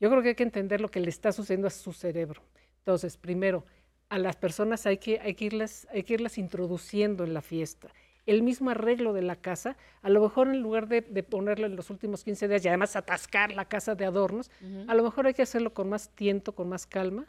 Yo 0.00 0.08
creo 0.10 0.22
que 0.22 0.30
hay 0.30 0.34
que 0.34 0.42
entender 0.42 0.80
lo 0.80 0.90
que 0.90 1.00
le 1.00 1.10
está 1.10 1.32
sucediendo 1.32 1.66
a 1.66 1.70
su 1.70 1.92
cerebro. 1.92 2.42
Entonces, 2.78 3.16
primero, 3.16 3.64
a 4.08 4.18
las 4.18 4.36
personas 4.36 4.86
hay 4.86 4.98
que, 4.98 5.20
hay 5.20 5.34
que, 5.34 5.46
irlas, 5.46 5.86
hay 5.92 6.02
que 6.02 6.14
irlas 6.14 6.38
introduciendo 6.38 7.24
en 7.24 7.34
la 7.34 7.42
fiesta. 7.42 7.88
El 8.26 8.42
mismo 8.42 8.70
arreglo 8.70 9.12
de 9.12 9.22
la 9.22 9.36
casa, 9.36 9.76
a 10.02 10.10
lo 10.10 10.20
mejor 10.20 10.48
en 10.48 10.60
lugar 10.60 10.88
de, 10.88 11.00
de 11.00 11.22
ponerlo 11.22 11.66
en 11.66 11.76
los 11.76 11.90
últimos 11.90 12.24
15 12.24 12.48
días 12.48 12.64
y 12.64 12.68
además 12.68 12.96
atascar 12.96 13.52
la 13.52 13.66
casa 13.66 13.94
de 13.94 14.04
adornos, 14.04 14.50
a 14.88 14.94
lo 14.94 15.02
mejor 15.02 15.26
hay 15.26 15.34
que 15.34 15.42
hacerlo 15.42 15.72
con 15.72 15.88
más 15.88 16.10
tiento, 16.10 16.54
con 16.54 16.68
más 16.68 16.86
calma, 16.86 17.26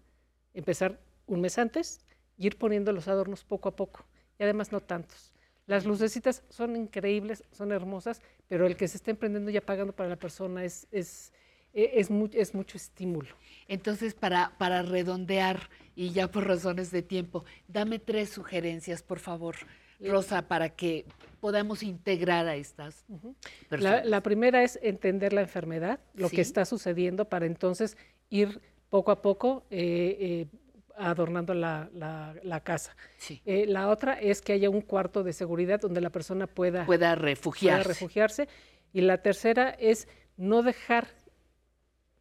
empezar 0.54 1.00
un 1.28 1.42
mes 1.42 1.58
antes 1.58 2.02
y 2.38 2.48
ir 2.48 2.58
poniendo 2.58 2.92
los 2.92 3.08
adornos 3.08 3.44
poco 3.44 3.70
a 3.70 3.76
poco. 3.76 4.06
Y 4.40 4.44
además 4.44 4.72
no 4.72 4.82
tantos. 4.82 5.32
Las 5.72 5.86
lucecitas 5.86 6.44
son 6.50 6.76
increíbles, 6.76 7.46
son 7.54 7.72
hermosas, 7.72 8.20
pero 8.50 8.68
el 8.68 8.76
que 8.76 8.90
se 8.90 8.98
esté 8.98 9.12
emprendiendo 9.12 9.50
y 9.52 9.56
apagando 9.56 9.94
para 9.96 10.10
la 10.10 10.18
persona 10.18 10.66
es, 10.66 10.86
es, 10.92 11.32
e- 11.74 11.92
es, 11.94 12.10
mu- 12.12 12.28
es 12.34 12.54
mucho 12.54 12.76
estímulo. 12.76 13.30
Entonces, 13.70 14.14
para, 14.14 14.52
para 14.58 14.82
redondear, 14.82 15.70
y 15.96 16.10
ya 16.12 16.30
por 16.30 16.46
razones 16.46 16.92
de 16.92 17.04
tiempo, 17.04 17.46
dame 17.70 18.00
tres 18.00 18.30
sugerencias, 18.32 19.02
por 19.02 19.20
favor, 19.20 19.56
Rosa, 20.02 20.50
para 20.50 20.68
que 20.76 21.06
podamos 21.40 21.84
integrar 21.84 22.48
a 22.48 22.56
estas 22.58 23.06
La, 23.08 23.34
personas. 23.70 24.06
la 24.08 24.22
primera 24.24 24.64
es 24.64 24.78
entender 24.84 25.32
la 25.32 25.40
enfermedad, 25.42 26.02
lo 26.16 26.28
Sí. 26.28 26.36
que 26.36 26.42
está 26.42 26.66
sucediendo, 26.66 27.30
para 27.30 27.46
entonces 27.46 27.96
ir 28.30 28.60
poco 28.90 29.12
a 29.12 29.22
poco 29.22 29.64
eh, 29.70 30.18
eh, 30.20 30.48
adornando 30.98 31.54
la, 31.54 31.90
la- 31.94 32.36
la 32.44 32.60
casa. 32.62 32.96
Sí. 33.18 33.42
Eh, 33.46 33.66
la 33.68 33.90
otra 33.90 34.14
es 34.20 34.42
que 34.42 34.54
haya 34.54 34.70
un 34.70 34.82
cuarto 34.82 35.24
de 35.24 35.34
seguridad 35.34 35.80
donde 35.80 36.02
la 36.02 36.10
persona 36.10 36.48
pueda, 36.48 36.86
Pueda 36.86 37.14
pueda 37.14 37.16
refugiarse. 37.16 37.88
refugiarse. 37.90 38.48
Y 38.94 39.02
la 39.02 39.22
tercera 39.22 39.70
es 39.72 40.08
no 40.38 40.64
dejar 40.64 41.08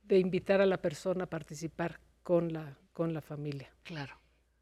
de 0.04 0.18
invitar 0.18 0.60
a 0.60 0.66
la 0.66 0.78
persona 0.78 1.24
a 1.24 1.26
participar 1.28 2.00
con 2.22 2.52
la, 2.52 2.76
con 2.92 3.14
la 3.14 3.20
familia. 3.20 3.70
Claro. 3.82 4.14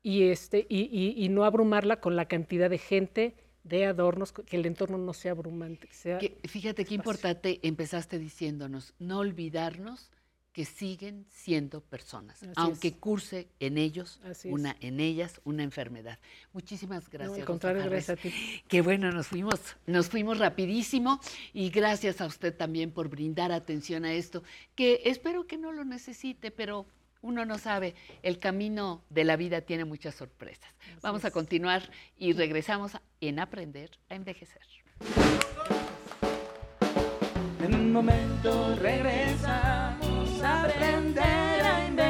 Y, 0.03 0.25
este, 0.31 0.67
y, 0.69 0.83
y- 0.93 1.25
y 1.25 1.29
no 1.29 1.45
abrumarla 1.45 2.01
con 2.01 2.17
la 2.17 2.27
cantidad 2.27 2.71
de 2.71 2.79
gente, 2.79 3.35
de 3.65 3.85
adornos, 3.87 4.33
que 4.33 4.57
el 4.57 4.65
entorno 4.67 4.97
no 4.97 5.13
sea 5.13 5.33
abrumante. 5.33 5.89
que 5.89 5.95
sea 5.95 6.19
Que- 6.19 6.39
fíjate 6.49 6.85
qué 6.85 6.95
importante 6.95 7.59
empezaste 7.63 8.19
diciéndonos, 8.19 8.95
no 8.99 9.19
olvidarnos 9.19 10.11
que 10.59 10.65
siguen 10.65 11.25
siendo 11.31 11.81
personas, 11.81 12.43
Así 12.43 12.51
aunque 12.57 12.89
es. 12.89 12.95
curse 12.95 13.47
en 13.61 13.79
ellos 13.79 14.21
Así 14.25 14.49
es. 14.49 14.55
una 14.55 14.75
en 14.81 14.99
ellas 14.99 15.41
una 15.45 15.63
enfermedad. 15.63 16.19
Muchísimas 16.53 17.09
gracias. 17.09 17.39
al 17.39 17.45
contrario, 17.45 17.81
Jarres. 17.83 18.09
gracias 18.09 18.19
a 18.19 18.21
ti. 18.21 18.65
Qué 18.67 18.83
bueno, 18.83 19.13
nos 19.13 19.29
fuimos, 19.29 19.61
nos 19.87 20.09
fuimos 20.09 20.39
rapidísimo 20.39 21.21
y 21.53 21.71
gracias 21.71 22.21
a 22.21 22.27
usted 22.27 22.53
también 22.53 22.91
por 22.91 23.09
brindar 23.09 23.53
atención 23.53 24.05
a 24.05 24.13
esto, 24.13 24.43
que 24.75 25.03
espero 25.05 25.47
que 25.47 25.59
no 25.59 25.71
lo 25.71 25.85
necesite, 25.85 26.51
pero 26.51 26.87
uno 27.23 27.45
no 27.45 27.57
sabe, 27.57 27.95
el 28.25 28.41
camino 28.41 29.05
de 29.11 29.23
la 29.23 29.37
vida 29.37 29.61
tiene 29.61 29.85
muchas 29.85 30.17
sorpresas. 30.17 30.75
Vamos 31.03 31.25
a 31.25 31.31
continuar 31.31 31.89
y 32.17 32.33
regresamos 32.33 32.97
en 33.21 33.39
Aprender 33.39 33.93
a 34.09 34.17
Envejecer. 34.17 34.67
En 37.63 37.75
un 37.77 37.93
momento 37.93 38.75
regresamos 38.77 39.45
a 39.45 39.88
aprender 40.43 41.63
a 41.65 41.87
envejecer. 41.87 42.08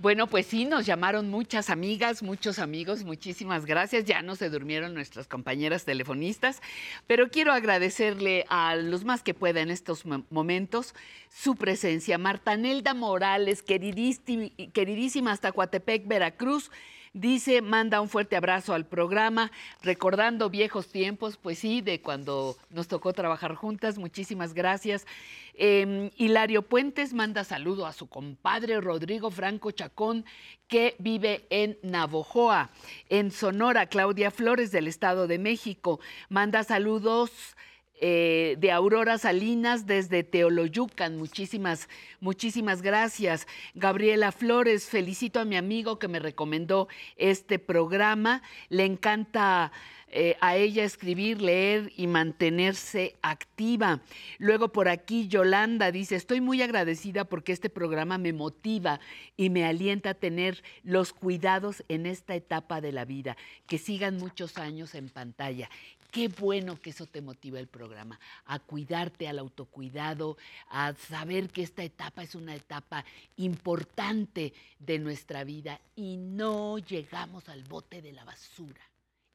Bueno, 0.00 0.28
pues 0.28 0.46
sí, 0.46 0.64
nos 0.64 0.86
llamaron 0.86 1.28
muchas 1.28 1.68
amigas, 1.68 2.22
muchos 2.22 2.58
amigos, 2.58 3.04
muchísimas 3.04 3.66
gracias. 3.66 4.06
Ya 4.06 4.22
no 4.22 4.34
se 4.34 4.48
durmieron 4.48 4.94
nuestras 4.94 5.26
compañeras 5.26 5.84
telefonistas, 5.84 6.62
pero 7.06 7.28
quiero 7.28 7.52
agradecerle 7.52 8.46
a 8.48 8.76
los 8.76 9.04
más 9.04 9.22
que 9.22 9.34
pueda 9.34 9.60
en 9.60 9.70
estos 9.70 10.06
mo- 10.06 10.24
momentos 10.30 10.94
su 11.28 11.54
presencia. 11.54 12.16
Martanelda 12.16 12.94
Morales, 12.94 13.62
queridísima, 13.62 14.48
queridísima 14.72 15.32
hasta 15.32 15.52
Coatepec, 15.52 16.08
Veracruz. 16.08 16.70
Dice, 17.12 17.60
manda 17.60 18.00
un 18.00 18.08
fuerte 18.08 18.36
abrazo 18.36 18.72
al 18.72 18.86
programa, 18.86 19.50
recordando 19.82 20.48
viejos 20.48 20.92
tiempos, 20.92 21.36
pues 21.36 21.58
sí, 21.58 21.80
de 21.80 22.00
cuando 22.00 22.56
nos 22.70 22.86
tocó 22.86 23.12
trabajar 23.12 23.56
juntas. 23.56 23.98
Muchísimas 23.98 24.54
gracias. 24.54 25.08
Eh, 25.54 26.12
Hilario 26.16 26.62
Puentes 26.62 27.12
manda 27.12 27.42
saludo 27.42 27.86
a 27.86 27.92
su 27.92 28.08
compadre 28.08 28.80
Rodrigo 28.80 29.32
Franco 29.32 29.72
Chacón, 29.72 30.24
que 30.68 30.94
vive 31.00 31.48
en 31.50 31.78
Navojoa. 31.82 32.70
En 33.08 33.32
Sonora, 33.32 33.86
Claudia 33.86 34.30
Flores 34.30 34.70
del 34.70 34.86
Estado 34.86 35.26
de 35.26 35.40
México 35.40 35.98
manda 36.28 36.62
saludos 36.62 37.56
eh, 38.00 38.56
de 38.58 38.72
Aurora 38.72 39.18
Salinas 39.18 39.86
desde 39.86 40.24
Teoloyucan. 40.24 41.18
Muchísimas, 41.18 41.88
muchísimas 42.20 42.80
gracias. 42.82 43.46
Gabriela 43.74 44.32
Flores, 44.32 44.86
felicito 44.86 45.38
a 45.38 45.44
mi 45.44 45.56
amigo 45.56 45.98
que 45.98 46.08
me 46.08 46.18
recomendó 46.18 46.88
este 47.16 47.58
programa. 47.58 48.42
Le 48.70 48.86
encanta 48.86 49.70
eh, 50.12 50.36
a 50.40 50.56
ella 50.56 50.82
escribir, 50.82 51.40
leer 51.40 51.92
y 51.96 52.08
mantenerse 52.08 53.14
activa. 53.22 54.00
Luego 54.38 54.72
por 54.72 54.88
aquí 54.88 55.28
Yolanda 55.28 55.92
dice, 55.92 56.16
estoy 56.16 56.40
muy 56.40 56.62
agradecida 56.62 57.24
porque 57.26 57.52
este 57.52 57.70
programa 57.70 58.18
me 58.18 58.32
motiva 58.32 58.98
y 59.36 59.50
me 59.50 59.64
alienta 59.64 60.10
a 60.10 60.14
tener 60.14 60.64
los 60.82 61.12
cuidados 61.12 61.84
en 61.86 62.06
esta 62.06 62.34
etapa 62.34 62.80
de 62.80 62.90
la 62.90 63.04
vida, 63.04 63.36
que 63.68 63.78
sigan 63.78 64.16
muchos 64.16 64.58
años 64.58 64.96
en 64.96 65.10
pantalla. 65.10 65.70
Qué 66.10 66.28
bueno 66.28 66.80
que 66.80 66.90
eso 66.90 67.06
te 67.06 67.20
motiva 67.20 67.60
el 67.60 67.68
programa, 67.68 68.18
a 68.46 68.58
cuidarte, 68.58 69.28
al 69.28 69.38
autocuidado, 69.38 70.36
a 70.68 70.94
saber 70.94 71.50
que 71.50 71.62
esta 71.62 71.84
etapa 71.84 72.22
es 72.22 72.34
una 72.34 72.54
etapa 72.54 73.04
importante 73.36 74.52
de 74.78 74.98
nuestra 74.98 75.44
vida 75.44 75.80
y 75.94 76.16
no 76.16 76.78
llegamos 76.78 77.48
al 77.48 77.64
bote 77.64 78.02
de 78.02 78.12
la 78.12 78.24
basura. 78.24 78.80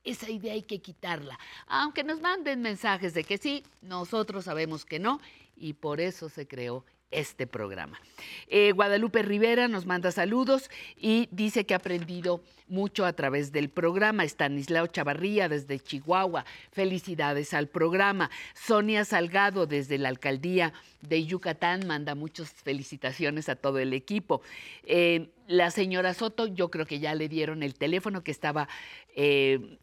Esa 0.04 0.30
idea 0.30 0.54
hay 0.54 0.62
que 0.64 0.82
quitarla. 0.82 1.40
Aunque 1.66 2.04
nos 2.04 2.22
manden 2.22 2.62
mensajes 2.62 3.14
de 3.14 3.24
que 3.24 3.38
sí, 3.38 3.64
nosotros 3.82 4.46
sabemos 4.46 4.86
que 4.86 5.00
no 5.00 5.20
y 5.56 5.74
por 5.74 6.00
eso 6.00 6.30
se 6.30 6.48
creó 6.48 6.86
este 7.12 7.48
programa. 7.48 8.00
Eh, 8.48 8.72
Guadalupe 8.74 9.22
Rivera 9.22 9.68
nos 9.68 9.86
manda 9.86 10.12
saludos 10.12 10.70
y 10.98 11.28
dice 11.32 11.66
que 11.66 11.74
ha 11.74 11.78
aprendido 11.78 12.42
mucho 12.68 13.06
a 13.06 13.14
través 13.14 13.52
del 13.52 13.70
programa. 13.70 14.24
Estanislao 14.24 14.88
Chavarría 14.88 15.48
desde 15.48 15.80
Chihuahua, 15.80 16.46
felicidades 16.72 17.54
al 17.54 17.68
programa. 17.68 18.30
Sonia 18.54 19.06
Salgado 19.06 19.68
desde 19.68 19.98
la 19.98 20.10
alcaldía 20.10 20.74
de 21.02 21.26
Yucatán 21.26 21.88
manda 21.88 22.16
muchas 22.16 22.52
felicitaciones 22.52 23.50
a 23.50 23.56
todo 23.56 23.80
el 23.80 23.94
equipo. 23.94 24.42
Eh, 24.84 25.30
la 25.48 25.72
señora 25.72 26.14
Soto, 26.14 26.48
yo 26.48 26.70
creo 26.72 26.86
que 26.86 27.00
ya 27.00 27.14
le 27.16 27.30
dieron 27.30 27.64
el 27.64 27.76
teléfono 27.76 28.24
que 28.24 28.32
estaba... 28.32 28.68
eh, 29.16 29.78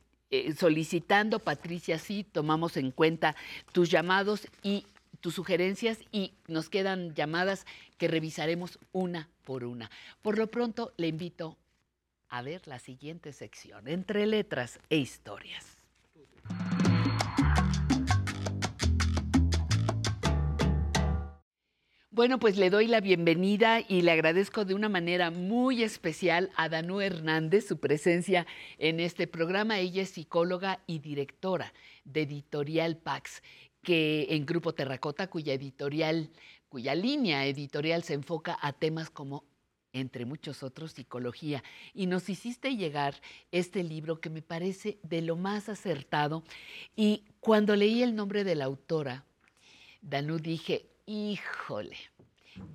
solicitando, 0.57 1.40
Patricia, 1.40 1.99
sí, 1.99 2.24
tomamos 2.24 2.78
en 2.78 2.90
cuenta 2.90 3.36
tus 3.73 3.90
llamados 3.90 4.49
y 4.62 4.86
tus 5.23 5.35
sugerencias 5.35 6.01
y 6.11 6.35
nos 6.49 6.69
quedan 6.69 7.15
llamadas 7.15 7.65
que 7.97 8.09
revisaremos 8.09 8.78
una 8.90 9.31
por 9.44 9.65
una. 9.65 9.90
Por 10.20 10.36
lo 10.36 10.49
pronto, 10.49 10.93
le 10.99 11.07
invito 11.07 11.57
a 12.28 12.43
ver 12.43 12.66
la 12.66 12.78
siguiente 12.78 13.32
sección, 13.32 13.89
entre 13.89 14.27
letras 14.27 14.81
e 14.90 14.97
historias. 14.97 15.78
Bueno, 22.11 22.39
pues 22.39 22.59
le 22.59 22.69
doy 22.69 22.89
la 22.89 23.01
bienvenida 23.01 23.81
y 23.81 24.03
le 24.03 24.11
agradezco 24.11 24.66
de 24.66 24.74
una 24.74 24.90
manera 24.90 25.31
muy 25.31 25.82
especial 25.82 26.51
a 26.57 26.69
Danú 26.69 27.01
Hernández 27.01 27.66
su 27.66 27.78
presencia 27.78 28.47
en 28.77 29.01
este 29.01 29.27
programa. 29.27 29.78
Ella 29.78 30.03
es 30.03 30.11
psicóloga 30.11 30.81
y 30.86 30.99
directora 30.99 31.73
de 32.05 32.23
Editorial 32.23 32.99
Pax, 32.99 33.43
que 33.82 34.28
en 34.30 34.46
Grupo 34.46 34.74
Terracota, 34.74 35.28
cuya 35.28 35.54
editorial, 35.54 36.30
cuya 36.68 36.94
línea 36.94 37.46
editorial 37.46 38.02
se 38.02 38.14
enfoca 38.14 38.59
a 38.60 38.72
temas 38.72 39.10
como 39.10 39.44
entre 39.92 40.24
muchos 40.24 40.62
otros, 40.62 40.92
psicología. 40.92 41.62
Y 41.94 42.06
nos 42.06 42.28
hiciste 42.28 42.76
llegar 42.76 43.14
este 43.50 43.82
libro 43.82 44.20
que 44.20 44.30
me 44.30 44.42
parece 44.42 44.98
de 45.02 45.22
lo 45.22 45.36
más 45.36 45.68
acertado. 45.68 46.44
Y 46.96 47.24
cuando 47.40 47.76
leí 47.76 48.02
el 48.02 48.14
nombre 48.14 48.44
de 48.44 48.54
la 48.54 48.64
autora, 48.64 49.24
Danú, 50.00 50.38
dije, 50.38 50.86
híjole, 51.06 51.96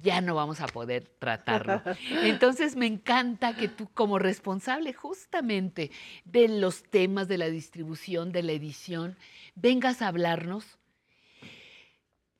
ya 0.02 0.22
no 0.22 0.36
vamos 0.36 0.62
a 0.62 0.68
poder 0.68 1.08
tratarlo. 1.20 1.82
Entonces 2.24 2.76
me 2.76 2.86
encanta 2.86 3.56
que 3.56 3.68
tú 3.68 3.90
como 3.94 4.20
responsable 4.20 4.94
justamente 4.94 5.92
de 6.26 6.48
los 6.48 6.84
temas 6.84 7.28
de 7.28 7.38
la 7.38 7.50
distribución, 7.50 8.32
de 8.32 8.44
la 8.44 8.54
edición, 8.54 9.18
vengas 9.56 10.02
a 10.02 10.08
hablarnos 10.08 10.78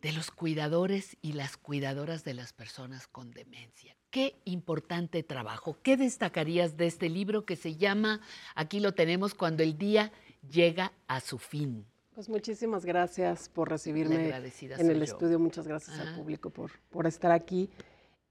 de 0.02 0.12
los 0.12 0.32
cuidadores 0.32 1.18
y 1.22 1.34
las 1.34 1.58
cuidadoras 1.58 2.24
de 2.24 2.34
las 2.34 2.54
personas 2.54 3.08
con 3.08 3.32
demencia. 3.32 3.96
Qué 4.10 4.40
importante 4.46 5.24
trabajo. 5.24 5.78
¿Qué 5.82 5.98
destacarías 5.98 6.78
de 6.78 6.88
este 6.88 7.10
libro 7.10 7.46
que 7.46 7.56
se 7.56 7.76
llama, 7.76 8.22
aquí 8.56 8.80
lo 8.80 8.94
tenemos, 8.94 9.34
cuando 9.34 9.64
el 9.64 9.78
día 9.78 10.12
llega 10.50 10.94
a 11.08 11.20
su 11.20 11.38
fin? 11.40 11.86
Pues 12.14 12.30
muchísimas 12.30 12.86
gracias 12.86 13.50
por 13.50 13.70
recibirme 13.70 14.16
en 14.30 14.90
el 14.90 14.98
yo. 14.98 15.04
estudio. 15.04 15.40
Muchas 15.40 15.68
gracias 15.68 16.00
Ajá. 16.00 16.10
al 16.10 16.16
público 16.16 16.50
por, 16.50 16.72
por 16.90 17.06
estar 17.06 17.32
aquí. 17.32 17.70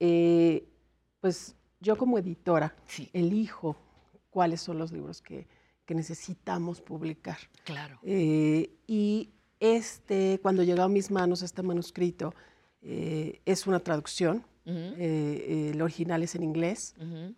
Eh, 0.00 0.66
pues 1.20 1.54
yo 1.80 1.96
como 1.96 2.18
editora 2.18 2.74
elijo 3.12 3.76
cuáles 4.30 4.60
son 4.60 4.78
los 4.78 4.92
libros 4.92 5.22
que, 5.22 5.46
que 5.84 5.94
necesitamos 5.94 6.80
publicar. 6.80 7.38
Claro. 7.64 7.98
Eh, 8.02 8.70
y 8.86 9.30
este, 9.60 10.38
cuando 10.42 10.62
llegó 10.62 10.82
a 10.82 10.88
mis 10.88 11.10
manos 11.10 11.42
este 11.42 11.62
manuscrito, 11.62 12.34
eh, 12.82 13.40
es 13.44 13.66
una 13.66 13.80
traducción. 13.80 14.38
Ujú. 14.64 14.76
Eh, 14.76 14.96
eh, 14.98 15.70
el 15.74 15.82
original 15.82 16.22
es 16.22 16.34
en 16.34 16.42
inglés. 16.42 16.94
Ujú. 17.00 17.34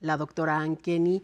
La 0.00 0.16
doctora 0.16 0.58
Ann 0.58 0.76
Kenny 0.76 1.22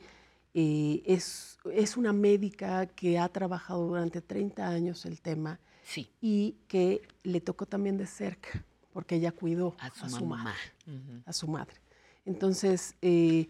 eh, 0.55 1.03
es, 1.05 1.59
es 1.73 1.97
una 1.97 2.12
médica 2.12 2.87
que 2.87 3.19
ha 3.19 3.29
trabajado 3.29 3.87
durante 3.89 4.20
30 4.20 4.66
años 4.69 5.05
el 5.05 5.20
tema 5.20 5.59
Sí. 5.85 6.11
y 6.20 6.55
que 6.69 7.03
le 7.23 7.41
tocó 7.41 7.65
también 7.66 7.97
de 7.97 8.07
cerca, 8.07 8.62
porque 8.93 9.16
ella 9.16 9.33
cuidó 9.33 9.75
A 9.79 9.91
su 10.09 10.25
mamá. 10.27 10.45
madre 10.45 10.61
Ujú. 10.87 11.23
a 11.25 11.33
su 11.33 11.49
madre. 11.49 11.75
Entonces, 12.27 12.95
eh, 13.01 13.49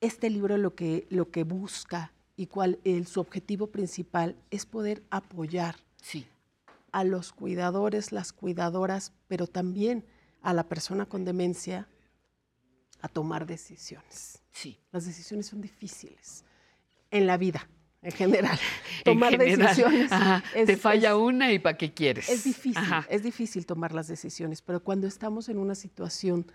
este 0.00 0.28
libro 0.30 0.56
lo 0.58 0.74
que, 0.74 1.06
lo 1.10 1.30
que 1.30 1.44
busca 1.44 2.12
y 2.36 2.46
cuál 2.46 2.78
el, 2.84 3.06
su 3.06 3.20
objetivo 3.20 3.68
principal 3.68 4.34
es 4.50 4.66
poder 4.66 5.02
apoyar 5.10 5.76
Sí. 6.04 6.26
a 6.92 7.02
los 7.02 7.32
cuidadores, 7.32 8.12
las 8.12 8.32
cuidadoras, 8.32 9.12
pero 9.26 9.46
también 9.46 10.04
a 10.42 10.52
la 10.52 10.64
persona 10.64 11.06
con 11.06 11.24
demencia 11.24 11.88
a 13.00 13.08
tomar 13.08 13.46
decisiones. 13.46 14.42
Sí. 14.52 14.78
Las 14.92 15.06
decisiones 15.06 15.46
son 15.46 15.60
difíciles 15.60 16.44
en 17.10 17.26
la 17.26 17.36
vida, 17.36 17.68
en 18.02 18.12
general. 18.12 18.58
En 18.98 19.04
Tomar 19.14 19.32
general, 19.32 19.58
decisiones. 19.60 20.12
ajá, 20.12 20.42
es- 20.54 20.66
te 20.66 20.76
falla 20.76 21.10
es- 21.10 21.16
una 21.16 21.52
y 21.52 21.58
¿para 21.58 21.76
qué 21.76 21.92
quieres? 21.92 22.28
es 22.28 22.44
difícil, 22.44 22.78
Ajá. 22.78 23.06
es 23.10 23.22
difícil 23.22 23.66
tomar 23.66 23.92
las 23.92 24.06
decisiones, 24.08 24.62
pero 24.62 24.80
cuando 24.82 25.06
estamos 25.06 25.48
en 25.48 25.58
una 25.58 25.74
situación 25.74 26.46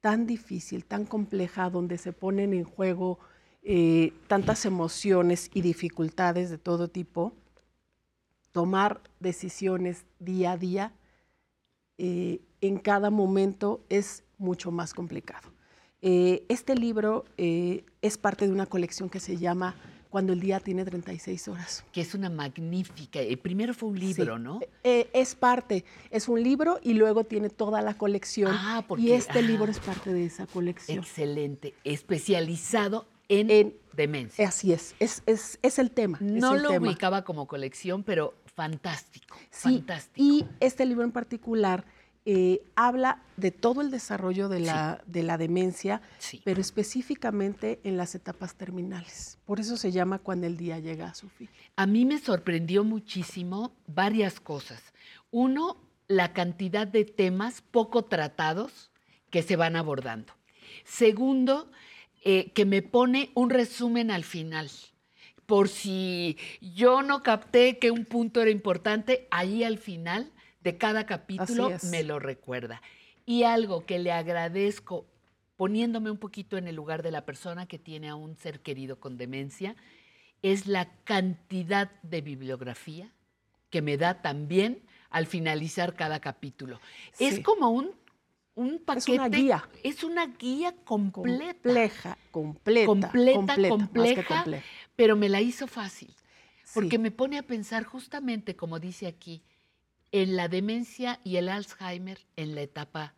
tan 0.00 0.26
difícil, 0.26 0.84
tan 0.84 1.04
compleja, 1.06 1.68
donde 1.70 1.98
se 1.98 2.12
ponen 2.12 2.52
en 2.54 2.64
juego 2.64 3.18
eh, 3.62 4.12
tantas 4.28 4.64
emociones 4.64 5.50
y 5.52 5.60
dificultades 5.62 6.48
de 6.50 6.56
todo 6.58 6.88
tipo, 6.88 7.34
tomar 8.52 9.00
decisiones 9.20 10.04
día 10.18 10.52
a 10.52 10.56
día 10.56 10.92
eh, 11.98 12.40
en 12.60 12.78
cada 12.78 13.10
momento 13.10 13.80
es 13.88 14.24
mucho 14.38 14.70
más 14.70 14.94
complicado. 14.94 15.50
Eh, 16.00 16.44
este 16.48 16.76
libro 16.76 17.24
eh, 17.36 17.84
es 18.02 18.18
parte 18.18 18.46
de 18.46 18.52
una 18.52 18.66
colección 18.66 19.08
que 19.10 19.18
se 19.18 19.36
llama 19.36 19.74
Cuando 20.10 20.32
el 20.32 20.40
día 20.40 20.60
tiene 20.60 20.84
36 20.84 21.48
horas. 21.48 21.84
Que 21.92 22.00
es 22.00 22.14
una 22.14 22.30
magnífica. 22.30 23.20
El 23.20 23.38
primero 23.38 23.74
fue 23.74 23.90
un 23.90 23.98
libro, 23.98 24.36
Sí. 24.36 24.42
¿no? 24.42 24.60
Eh, 24.84 25.10
es 25.12 25.34
parte, 25.34 25.84
es 26.10 26.28
un 26.28 26.42
libro 26.42 26.78
y 26.82 26.94
luego 26.94 27.24
tiene 27.24 27.50
toda 27.50 27.82
la 27.82 27.94
colección. 27.94 28.52
Ah, 28.54 28.84
porque- 28.86 29.02
y 29.04 29.12
este 29.12 29.40
ah. 29.40 29.42
libro 29.42 29.70
es 29.70 29.80
parte 29.80 30.12
de 30.12 30.24
esa 30.24 30.46
colección. 30.46 30.98
Excelente. 30.98 31.74
Especializado 31.84 33.06
en, 33.28 33.74
demencia. 33.98 34.48
Así 34.48 34.72
es, 34.72 34.94
es, 34.98 35.22
es, 35.26 35.58
es 35.60 35.78
el 35.78 35.90
tema. 35.90 36.16
No 36.22 36.54
el 36.54 36.62
lo 36.62 36.70
tema. 36.70 36.88
ubicaba 36.88 37.22
como 37.24 37.46
colección, 37.46 38.02
pero 38.02 38.32
fantástico. 38.54 39.36
Sí, 39.50 39.76
fantástico. 39.76 40.14
y 40.26 40.46
este 40.60 40.86
libro 40.86 41.04
en 41.04 41.12
particular 41.12 41.84
eh, 42.30 42.60
habla 42.76 43.22
de 43.38 43.50
todo 43.50 43.80
el 43.80 43.90
desarrollo 43.90 44.50
de 44.50 44.60
la, 44.60 45.02
de 45.06 45.22
la 45.22 45.38
demencia, 45.38 46.02
pero 46.44 46.60
específicamente 46.60 47.80
en 47.84 47.96
las 47.96 48.14
etapas 48.14 48.54
terminales. 48.54 49.38
Por 49.46 49.60
eso 49.60 49.78
se 49.78 49.92
llama 49.92 50.18
Cuando 50.18 50.46
el 50.46 50.58
día 50.58 50.78
llega 50.78 51.08
a 51.08 51.14
su 51.14 51.30
fin. 51.30 51.48
A 51.76 51.86
mí 51.86 52.04
me 52.04 52.18
sorprendió 52.18 52.84
muchísimo 52.84 53.72
varias 53.86 54.40
cosas. 54.40 54.82
Uno, 55.30 55.78
la 56.06 56.34
cantidad 56.34 56.86
de 56.86 57.06
temas 57.06 57.62
poco 57.62 58.04
tratados 58.04 58.90
que 59.30 59.42
se 59.42 59.56
van 59.56 59.74
abordando. 59.76 60.34
Segundo, 60.84 61.70
eh, 62.22 62.50
que 62.52 62.64
me 62.64 62.82
pone 62.82 63.30
un 63.34 63.50
resumen 63.50 64.10
al 64.10 64.24
final. 64.24 64.70
Por 65.46 65.68
si 65.68 66.36
yo 66.60 67.02
no 67.02 67.22
capté 67.22 67.78
que 67.78 67.90
un 67.90 68.04
punto 68.04 68.42
era 68.42 68.50
importante, 68.50 69.26
ahí 69.30 69.64
al 69.64 69.78
final 69.78 70.30
de 70.60 70.76
cada 70.76 71.06
capítulo 71.06 71.70
me 71.90 72.02
lo 72.02 72.18
recuerda. 72.18 72.82
Y 73.24 73.44
algo 73.44 73.86
que 73.86 73.98
le 73.98 74.12
agradezco, 74.12 75.06
poniéndome 75.56 76.10
un 76.10 76.18
poquito 76.18 76.56
en 76.56 76.68
el 76.68 76.76
lugar 76.76 77.02
de 77.02 77.10
la 77.10 77.24
persona 77.24 77.66
que 77.66 77.78
tiene 77.78 78.08
a 78.08 78.14
un 78.14 78.36
ser 78.36 78.60
querido 78.60 79.00
con 79.00 79.16
demencia, 79.16 79.76
es 80.42 80.66
la 80.66 80.90
cantidad 81.04 81.90
de 82.02 82.20
bibliografía 82.20 83.12
que 83.70 83.82
me 83.82 83.96
da 83.96 84.22
también 84.22 84.82
al 85.10 85.26
finalizar 85.26 85.94
cada 85.94 86.20
capítulo. 86.20 86.80
Es 87.18 87.40
como 87.40 87.70
un, 87.70 87.90
un 88.58 88.80
paquete. 88.80 89.12
una 89.12 89.28
guía. 89.28 89.68
Es 89.84 90.02
una 90.02 90.26
guía 90.26 90.74
completa. 90.84 91.54
Compleja, 91.62 92.18
completa. 92.32 92.86
Completa, 92.86 93.38
completa, 93.68 93.68
compleja. 93.68 94.62
pero 94.96 95.16
me 95.16 95.28
la 95.28 95.40
hizo 95.40 95.66
fácil. 95.66 96.12
Porque 96.74 96.98
me 96.98 97.10
pone 97.10 97.38
a 97.38 97.42
pensar 97.42 97.84
justamente, 97.84 98.56
como 98.56 98.78
dice 98.78 99.06
aquí, 99.06 99.42
en 100.12 100.36
la 100.36 100.48
demencia 100.48 101.20
y 101.24 101.36
el 101.36 101.48
Alzheimer 101.48 102.18
en 102.36 102.54
la 102.54 102.62
etapa 102.62 103.14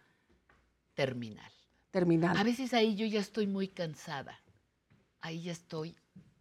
terminal. 0.95 1.51
Terminal. 1.91 2.37
A 2.37 2.45
veces 2.45 2.75
ahí 2.75 2.95
yo 2.95 3.07
ya 3.07 3.21
estoy 3.21 3.47
muy 3.47 3.67
cansada. 3.67 4.41
Ahí 5.21 5.43
ya 5.43 5.53
estoy 5.53 5.97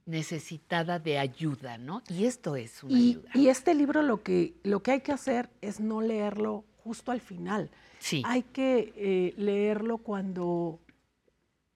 necesitada 0.05 0.99
de 0.99 1.17
ayuda, 1.17 1.77
¿no? 1.77 2.03
Y 2.09 2.25
esto 2.25 2.55
es 2.55 2.83
una 2.83 2.97
Y, 2.97 3.09
ayuda. 3.11 3.31
y 3.33 3.47
este 3.47 3.73
libro 3.73 4.01
lo 4.01 4.21
que, 4.23 4.55
lo 4.63 4.83
que 4.83 4.91
hay 4.91 5.01
que 5.01 5.11
hacer 5.11 5.49
es 5.61 5.79
no 5.79 6.01
leerlo 6.01 6.65
justo 6.83 7.11
al 7.11 7.21
final. 7.21 7.71
Sí. 7.99 8.23
Hay 8.25 8.43
que 8.43 8.93
eh, 8.95 9.33
leerlo 9.37 9.99
cuando 9.99 10.79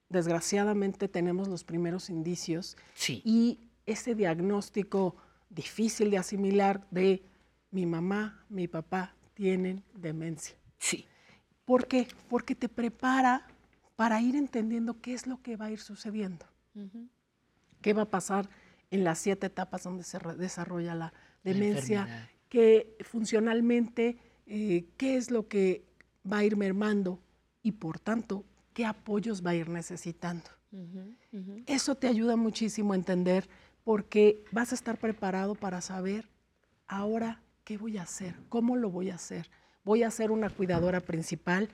desgraciadamente 0.08 1.08
tenemos 1.08 1.48
los 1.48 1.64
primeros 1.64 2.10
indicios 2.10 2.76
Sí. 2.94 3.22
y 3.24 3.58
ese 3.86 4.14
diagnóstico 4.14 5.16
difícil 5.50 6.10
de 6.10 6.18
asimilar 6.18 6.86
de 6.90 7.22
mi 7.70 7.86
mamá, 7.86 8.44
mi 8.48 8.68
papá 8.68 9.14
tienen 9.34 9.82
demencia. 9.94 10.56
Sí. 10.78 11.06
¿Por 11.64 11.86
qué? 11.86 12.06
Porque 12.28 12.54
te 12.54 12.68
prepara 12.68 13.46
para 13.96 14.20
ir 14.20 14.36
entendiendo 14.36 15.00
qué 15.00 15.14
es 15.14 15.26
lo 15.26 15.40
que 15.42 15.56
va 15.56 15.66
a 15.66 15.70
ir 15.70 15.80
sucediendo 15.80 16.46
qué 17.80 17.92
va 17.92 18.02
a 18.02 18.10
pasar 18.10 18.48
en 18.90 19.04
las 19.04 19.18
siete 19.18 19.46
etapas 19.46 19.82
donde 19.82 20.04
se 20.04 20.18
desarrolla 20.38 20.94
la 20.94 21.12
demencia, 21.42 22.30
que 22.48 22.96
funcionalmente, 23.02 24.16
eh, 24.46 24.86
qué 24.96 25.16
es 25.16 25.30
lo 25.30 25.48
que 25.48 25.84
va 26.30 26.38
a 26.38 26.44
ir 26.44 26.56
mermando 26.56 27.20
y 27.62 27.72
por 27.72 27.98
tanto, 27.98 28.44
qué 28.72 28.84
apoyos 28.84 29.44
va 29.44 29.50
a 29.50 29.54
ir 29.54 29.68
necesitando. 29.68 30.50
Eso 31.66 31.94
te 31.94 32.08
ayuda 32.08 32.36
muchísimo 32.36 32.92
a 32.92 32.96
entender 32.96 33.48
porque 33.84 34.44
vas 34.50 34.72
a 34.72 34.74
estar 34.74 34.98
preparado 34.98 35.54
para 35.54 35.80
saber 35.80 36.28
ahora 36.88 37.40
qué 37.64 37.78
voy 37.78 37.96
a 37.96 38.02
hacer, 38.02 38.34
cómo 38.48 38.76
lo 38.76 38.90
voy 38.90 39.10
a 39.10 39.14
hacer. 39.14 39.50
Voy 39.84 40.02
a 40.02 40.10
ser 40.10 40.30
una 40.30 40.50
cuidadora 40.50 41.00
principal. 41.00 41.68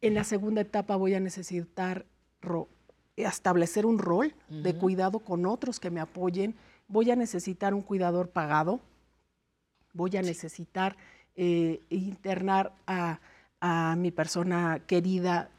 En 0.00 0.14
la 0.14 0.24
segunda 0.24 0.62
etapa 0.62 0.96
voy 0.96 1.14
a 1.14 1.20
necesitar 1.20 2.06
establecer 3.16 3.84
un 3.84 3.98
rol 3.98 4.34
de 4.48 4.74
cuidado 4.74 5.18
con 5.18 5.44
otros 5.44 5.80
que 5.80 5.90
me 5.90 6.00
apoyen. 6.00 6.54
Voy 6.86 7.10
a 7.10 7.16
necesitar 7.16 7.74
un 7.74 7.82
cuidador 7.82 8.30
pagado. 8.30 8.80
Voy 9.92 10.16
a 10.16 10.22
necesitar 10.22 10.96
eh, 11.34 11.80
internar 11.90 12.72
a, 12.86 13.20
a 13.60 13.96
mi 13.96 14.10
persona 14.10 14.80
querida 14.86 15.50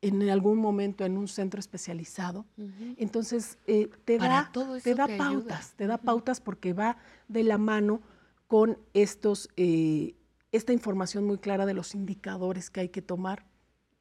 en 0.00 0.28
algún 0.30 0.58
momento 0.58 1.04
en 1.04 1.16
un 1.16 1.26
centro 1.28 1.58
especializado. 1.58 2.44
Entonces, 2.96 3.58
eh, 3.66 3.90
te 4.04 4.18
Para 4.18 4.28
da, 4.28 4.50
todo 4.52 4.78
te 4.80 4.94
da 4.94 5.06
te 5.06 5.14
ayuda. 5.14 5.34
pautas, 5.34 5.74
te 5.76 5.86
da 5.86 5.98
pautas 5.98 6.40
porque 6.40 6.72
va 6.72 6.98
de 7.28 7.42
la 7.44 7.58
mano 7.58 8.00
con 8.46 8.78
estos, 8.94 9.48
eh, 9.56 10.14
esta 10.52 10.72
información 10.72 11.24
muy 11.24 11.38
clara 11.38 11.66
de 11.66 11.74
los 11.74 11.94
indicadores 11.94 12.70
que 12.70 12.80
hay 12.80 12.88
que 12.88 13.02
tomar 13.02 13.44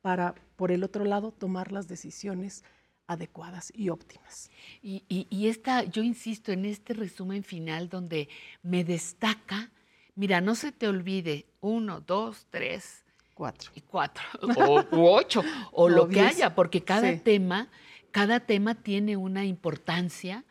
para, 0.01 0.35
por 0.56 0.72
el 0.72 0.84
otro 0.84 1.03
lado, 1.03 1.32
tomar 1.32 1.72
las 1.72 1.88
decisiones 1.88 2.64
adecuadas 3.08 3.72
y 3.76 3.90
óptimas. 3.90 4.50
Y, 4.82 5.03
y- 5.09 5.27
y 5.30 5.48
esta, 5.48 5.84
yo 5.84 6.03
insisto 6.03 6.51
en 6.51 6.66
este 6.66 6.93
resumen 6.93 7.43
final 7.43 7.90
donde 7.90 8.30
me 8.61 8.84
destaca, 8.84 9.72
mira, 10.16 10.42
no 10.42 10.56
se 10.56 10.72
te 10.72 10.88
olvide, 10.88 11.45
uno, 11.61 12.01
dos, 12.01 12.48
tres, 12.50 13.03
cuatro. 13.38 13.72
Y 13.75 13.82
cuatro, 13.82 14.24
o 14.57 14.83
u 14.91 15.06
ocho, 15.07 15.43
o 15.72 15.83
O 15.83 15.90
lo 15.90 16.09
que 16.09 16.22
haya, 16.22 16.56
porque 16.56 16.83
cada 16.83 17.11
Sí. 17.14 17.19
tema, 17.19 17.69
cada 18.11 18.40
tema 18.40 18.74
tiene 18.74 19.16
una 19.16 19.45
importancia 19.45 20.43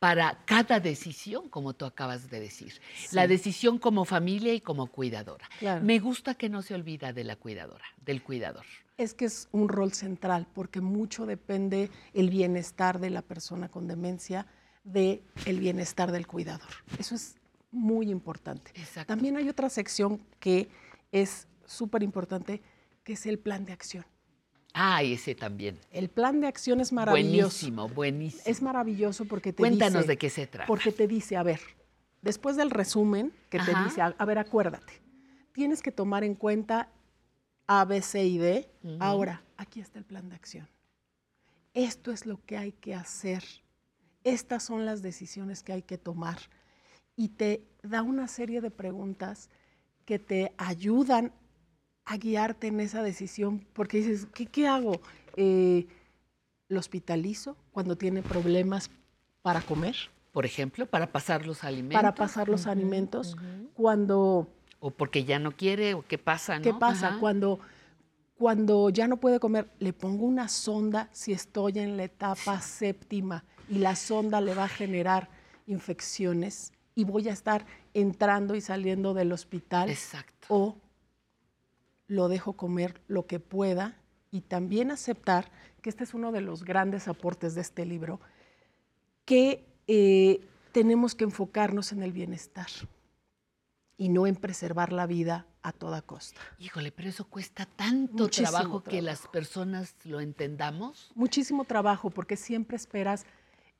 para 0.00 0.42
cada 0.44 0.80
decisión, 0.80 1.48
como 1.48 1.72
tú 1.72 1.84
acabas 1.86 2.28
de 2.28 2.40
decir. 2.40 2.80
La 3.12 3.26
decisión 3.28 3.78
como 3.78 4.04
familia 4.04 4.52
y 4.52 4.60
como 4.60 4.88
cuidadora. 4.88 5.48
Claro. 5.58 5.84
Me 5.84 5.98
gusta 6.00 6.34
que 6.34 6.48
no 6.48 6.62
se 6.62 6.74
olvida 6.74 7.12
de 7.12 7.24
la 7.24 7.36
cuidadora, 7.36 7.84
del 8.04 8.22
cuidador. 8.22 8.64
Es 8.98 9.14
que 9.14 9.24
es 9.26 9.48
un 9.52 9.68
rol 9.68 9.92
central 9.92 10.46
porque 10.52 10.80
mucho 10.80 11.26
depende 11.26 11.90
el 12.12 12.28
bienestar 12.28 12.98
de 12.98 13.10
la 13.10 13.22
persona 13.22 13.68
con 13.68 13.86
demencia 13.86 14.46
de 14.84 15.22
el 15.46 15.60
bienestar 15.60 16.12
del 16.12 16.26
cuidador. 16.26 16.70
Eso 16.98 17.14
es 17.14 17.36
muy 17.72 18.10
importante. 18.10 18.72
También 19.06 19.36
hay 19.36 19.48
otra 19.48 19.68
sección 19.70 20.20
que 20.40 20.68
es 21.12 21.46
súper 21.66 22.02
importante, 22.02 22.62
que 23.04 23.12
es 23.14 23.26
el 23.26 23.38
plan 23.38 23.64
de 23.64 23.72
acción. 23.72 24.04
Ah, 24.74 25.02
ese 25.02 25.34
también. 25.34 25.78
El 25.90 26.08
plan 26.10 26.40
de 26.40 26.46
acción 26.48 26.80
es 26.80 26.92
maravilloso. 26.92 27.32
Buenísimo, 27.66 27.88
buenísimo. 27.88 28.42
Es 28.44 28.60
maravilloso 28.62 29.24
porque 29.24 29.52
te 29.52 29.58
Cuéntanos 29.62 30.02
dice- 30.02 30.08
de 30.08 30.18
qué 30.18 30.28
se 30.30 30.46
trata. 30.46 30.66
Porque 30.66 30.92
te 30.92 31.06
dice, 31.08 31.36
a 31.36 31.42
ver, 31.42 31.60
después 32.20 32.56
del 32.56 32.70
resumen 32.70 33.32
que 33.48 33.58
te 33.58 33.72
dice, 33.84 34.02
a, 34.02 34.14
a 34.18 34.24
ver, 34.26 34.38
acuérdate, 34.38 35.00
tienes 35.52 35.80
que 35.82 35.92
tomar 35.92 36.24
en 36.24 36.34
cuenta 36.34 36.90
A, 37.66 37.84
B, 37.86 38.02
C 38.02 38.26
y 38.26 38.36
D. 38.38 38.70
Ahora, 39.00 39.42
aquí 39.56 39.80
está 39.80 39.98
el 39.98 40.04
plan 40.04 40.28
de 40.28 40.34
acción. 40.36 40.68
Esto 41.72 42.10
es 42.12 42.26
lo 42.26 42.44
que 42.44 42.56
hay 42.58 42.72
que 42.72 42.94
hacer. 42.94 43.44
Estas 44.24 44.62
son 44.64 44.84
las 44.84 45.00
decisiones 45.02 45.62
que 45.62 45.72
hay 45.72 45.82
que 45.82 45.96
tomar. 45.98 46.38
Y 47.16 47.28
te 47.28 47.62
da 47.82 48.02
una 48.02 48.28
serie 48.28 48.60
de 48.60 48.70
preguntas 48.70 49.48
que 50.04 50.18
te 50.18 50.52
ayudan 50.58 51.32
a 52.06 52.16
guiarte 52.16 52.68
en 52.68 52.80
esa 52.80 53.02
decisión, 53.02 53.66
porque 53.72 53.98
dices, 53.98 54.26
¿qué, 54.32 54.46
qué 54.46 54.68
hago? 54.68 55.00
Eh, 55.36 55.86
¿Lo 56.68 56.78
hospitalizo 56.78 57.56
cuando 57.72 57.96
tiene 57.96 58.22
problemas 58.22 58.90
para 59.42 59.60
comer? 59.60 59.96
Por 60.32 60.46
ejemplo, 60.46 60.86
para 60.86 61.10
pasar 61.12 61.46
los 61.46 61.64
alimentos. 61.64 62.00
Para 62.00 62.14
pasar 62.14 62.48
los 62.48 62.66
alimentos. 62.66 63.36
Cuando 63.74 64.48
O 64.80 64.90
porque 64.90 65.24
ya 65.24 65.38
no 65.38 65.52
quiere, 65.52 65.94
o 65.94 66.02
qué 66.02 66.18
pasa, 66.18 66.58
¿no? 66.58 66.62
¿Qué 66.62 66.74
pasa? 66.74 67.08
Ajá. 67.08 67.20
Cuando, 67.20 67.58
cuando 68.36 68.90
ya 68.90 69.08
no 69.08 69.16
puede 69.16 69.40
comer, 69.40 69.68
le 69.78 69.92
pongo 69.92 70.26
una 70.26 70.48
sonda 70.48 71.08
si 71.12 71.32
estoy 71.32 71.78
en 71.78 71.96
la 71.96 72.04
etapa 72.04 72.60
séptima 72.60 73.44
y 73.68 73.78
la 73.78 73.96
sonda 73.96 74.40
le 74.40 74.54
va 74.54 74.64
a 74.64 74.68
generar 74.68 75.28
infecciones 75.66 76.72
y 76.94 77.04
voy 77.04 77.28
a 77.28 77.32
estar 77.32 77.66
entrando 77.94 78.54
y 78.54 78.60
saliendo 78.60 79.12
del 79.14 79.32
hospital. 79.32 79.90
Exacto. 79.90 80.46
O 80.48 80.76
lo 82.06 82.28
dejo 82.28 82.54
comer 82.54 83.00
lo 83.08 83.26
que 83.26 83.40
pueda 83.40 83.96
y 84.30 84.42
también 84.42 84.90
aceptar, 84.90 85.50
que 85.82 85.90
este 85.90 86.04
es 86.04 86.14
uno 86.14 86.32
de 86.32 86.40
los 86.40 86.64
grandes 86.64 87.08
aportes 87.08 87.54
de 87.54 87.60
este 87.60 87.86
libro, 87.86 88.20
que 89.24 89.64
eh, 89.86 90.40
tenemos 90.72 91.14
que 91.14 91.24
enfocarnos 91.24 91.92
en 91.92 92.02
el 92.02 92.12
bienestar 92.12 92.68
y 93.96 94.08
no 94.08 94.26
en 94.26 94.36
preservar 94.36 94.92
la 94.92 95.06
vida 95.06 95.46
a 95.62 95.72
toda 95.72 96.02
costa. 96.02 96.40
Híjole, 96.58 96.92
pero 96.92 97.08
eso 97.08 97.24
cuesta 97.24 97.66
tanto 97.66 98.24
Muchísimo 98.24 98.50
trabajo 98.50 98.82
que 98.82 98.90
trabajo. 98.90 99.06
las 99.06 99.26
personas 99.28 99.94
lo 100.04 100.20
entendamos. 100.20 101.10
Muchísimo 101.14 101.64
trabajo 101.64 102.10
porque 102.10 102.36
siempre 102.36 102.76
esperas 102.76 103.24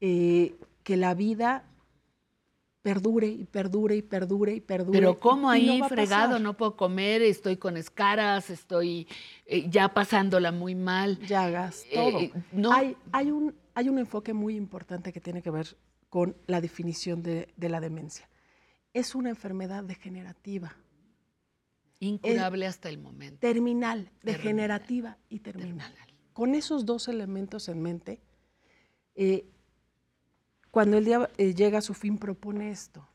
eh, 0.01 0.57
que 0.83 0.97
la 0.97 1.15
vida 1.15 1.65
perdure 2.86 3.26
y 3.26 3.44
perdure 3.44 3.97
y 3.97 4.02
perdure 4.02 4.55
y 4.55 4.60
perdure. 4.60 4.97
Pero 5.00 5.18
¿cómo 5.18 5.42
no 5.42 5.50
ahí 5.50 5.81
a 5.81 5.89
fregado? 5.89 6.39
No 6.39 6.56
puedo 6.56 6.76
comer, 6.76 7.20
estoy 7.20 7.56
con 7.56 7.76
escaras, 7.76 8.48
estoy 8.48 9.08
eh, 9.44 9.68
ya 9.68 9.92
pasándola 9.92 10.52
muy 10.52 10.76
mal. 10.76 11.18
Llagas, 11.26 11.84
Eh, 11.90 11.94
todo. 11.94 12.20
eh, 12.20 12.32
no, 12.52 12.73
hay, 12.73 12.97
hay, 13.10 13.32
un, 13.32 13.56
hay 13.74 13.89
un 13.89 13.98
enfoque 13.98 14.32
muy 14.34 14.55
importante 14.55 15.12
que 15.12 15.20
tiene 15.20 15.42
que 15.42 15.50
ver 15.50 15.76
con 16.08 16.36
la 16.47 16.60
definición 16.60 17.24
de, 17.24 17.52
de 17.56 17.68
la 17.68 17.81
demencia. 17.81 18.28
Es 18.92 19.16
una 19.16 19.31
enfermedad 19.31 19.82
degenerativa. 19.82 20.76
incurable 21.98 22.68
hasta 22.68 22.89
el 22.89 22.98
momento. 22.98 23.40
Terminal, 23.40 24.12
degenerativa 24.23 25.18
y 25.28 25.40
terminal. 25.40 25.92
Con 26.32 26.55
esos 26.55 26.86
dos 26.86 27.08
elementos 27.08 27.68
en 27.68 27.82
mente, 27.82 28.20
eh, 29.16 29.44
cuando 30.77 30.99
el 30.99 31.07
día 31.07 31.31
eh, 31.39 31.55
llega 31.55 31.79
a 31.79 31.81
su 31.81 31.95
fin, 31.95 32.19
propone 32.19 32.71
esto: 32.71 33.09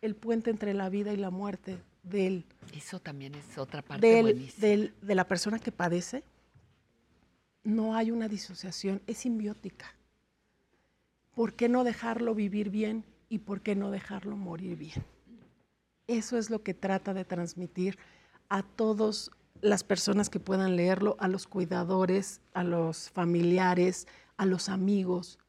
el 0.00 0.14
puente 0.14 0.48
entre 0.48 0.74
la 0.74 0.88
vida 0.88 1.12
y 1.12 1.16
la 1.16 1.30
muerte 1.30 1.76
del, 2.04 2.44
Eso 2.72 3.00
también 3.00 3.34
es 3.34 3.58
otra 3.58 3.82
parte 3.82 4.06
del- 4.06 4.52
del- 4.58 4.94
de 5.02 5.14
la 5.16 5.26
persona 5.26 5.58
que 5.58 5.72
padece. 5.72 6.22
No 7.64 7.96
hay 7.96 8.12
una 8.12 8.28
disociación, 8.28 9.02
es 9.08 9.18
simbiótica. 9.18 9.86
¿Por 11.34 11.54
qué 11.54 11.68
no 11.68 11.82
dejarlo 11.82 12.32
vivir 12.36 12.70
bien 12.70 13.02
y 13.28 13.38
por 13.40 13.60
qué 13.60 13.74
no 13.74 13.90
dejarlo 13.90 14.36
morir 14.36 14.76
bien? 14.76 15.02
Eso 16.06 16.38
es 16.38 16.48
lo 16.48 16.62
que 16.62 16.74
trata 16.74 17.12
de 17.12 17.24
transmitir 17.24 17.98
a 18.48 18.62
todas 18.62 19.32
las 19.62 19.82
personas 19.82 20.30
que 20.30 20.38
puedan 20.38 20.76
leerlo, 20.76 21.16
a 21.18 21.26
los 21.26 21.48
cuidadores, 21.48 22.40
a 22.54 22.62
los 22.62 23.10
familiares, 23.10 24.06
a 24.36 24.46
los 24.46 24.68
amigos. 24.68 25.40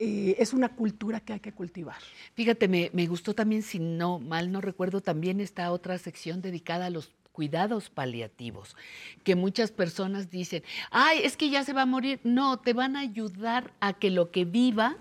Eh, 0.00 0.36
es 0.38 0.52
una 0.52 0.68
cultura 0.68 1.18
que 1.18 1.32
hay 1.32 1.40
que 1.40 1.52
cultivar. 1.52 1.98
Fíjate, 2.34 2.68
me, 2.68 2.90
me 2.92 3.06
gustó 3.08 3.34
también, 3.34 3.62
si 3.62 3.80
no 3.80 4.20
mal 4.20 4.52
no 4.52 4.60
recuerdo, 4.60 5.00
también 5.00 5.40
esta 5.40 5.72
otra 5.72 5.98
sección 5.98 6.40
dedicada 6.40 6.86
a 6.86 6.90
los 6.90 7.10
cuidados 7.32 7.90
paliativos, 7.90 8.76
que 9.22 9.36
muchas 9.36 9.70
personas 9.70 10.30
dicen, 10.30 10.64
ay, 10.90 11.20
es 11.22 11.36
que 11.36 11.50
ya 11.50 11.62
se 11.62 11.72
va 11.72 11.82
a 11.82 11.86
morir. 11.86 12.20
No, 12.24 12.58
te 12.58 12.72
van 12.72 12.96
a 12.96 13.00
ayudar 13.00 13.72
a 13.80 13.92
que 13.92 14.10
lo 14.10 14.30
que 14.30 14.44
viva, 14.44 14.96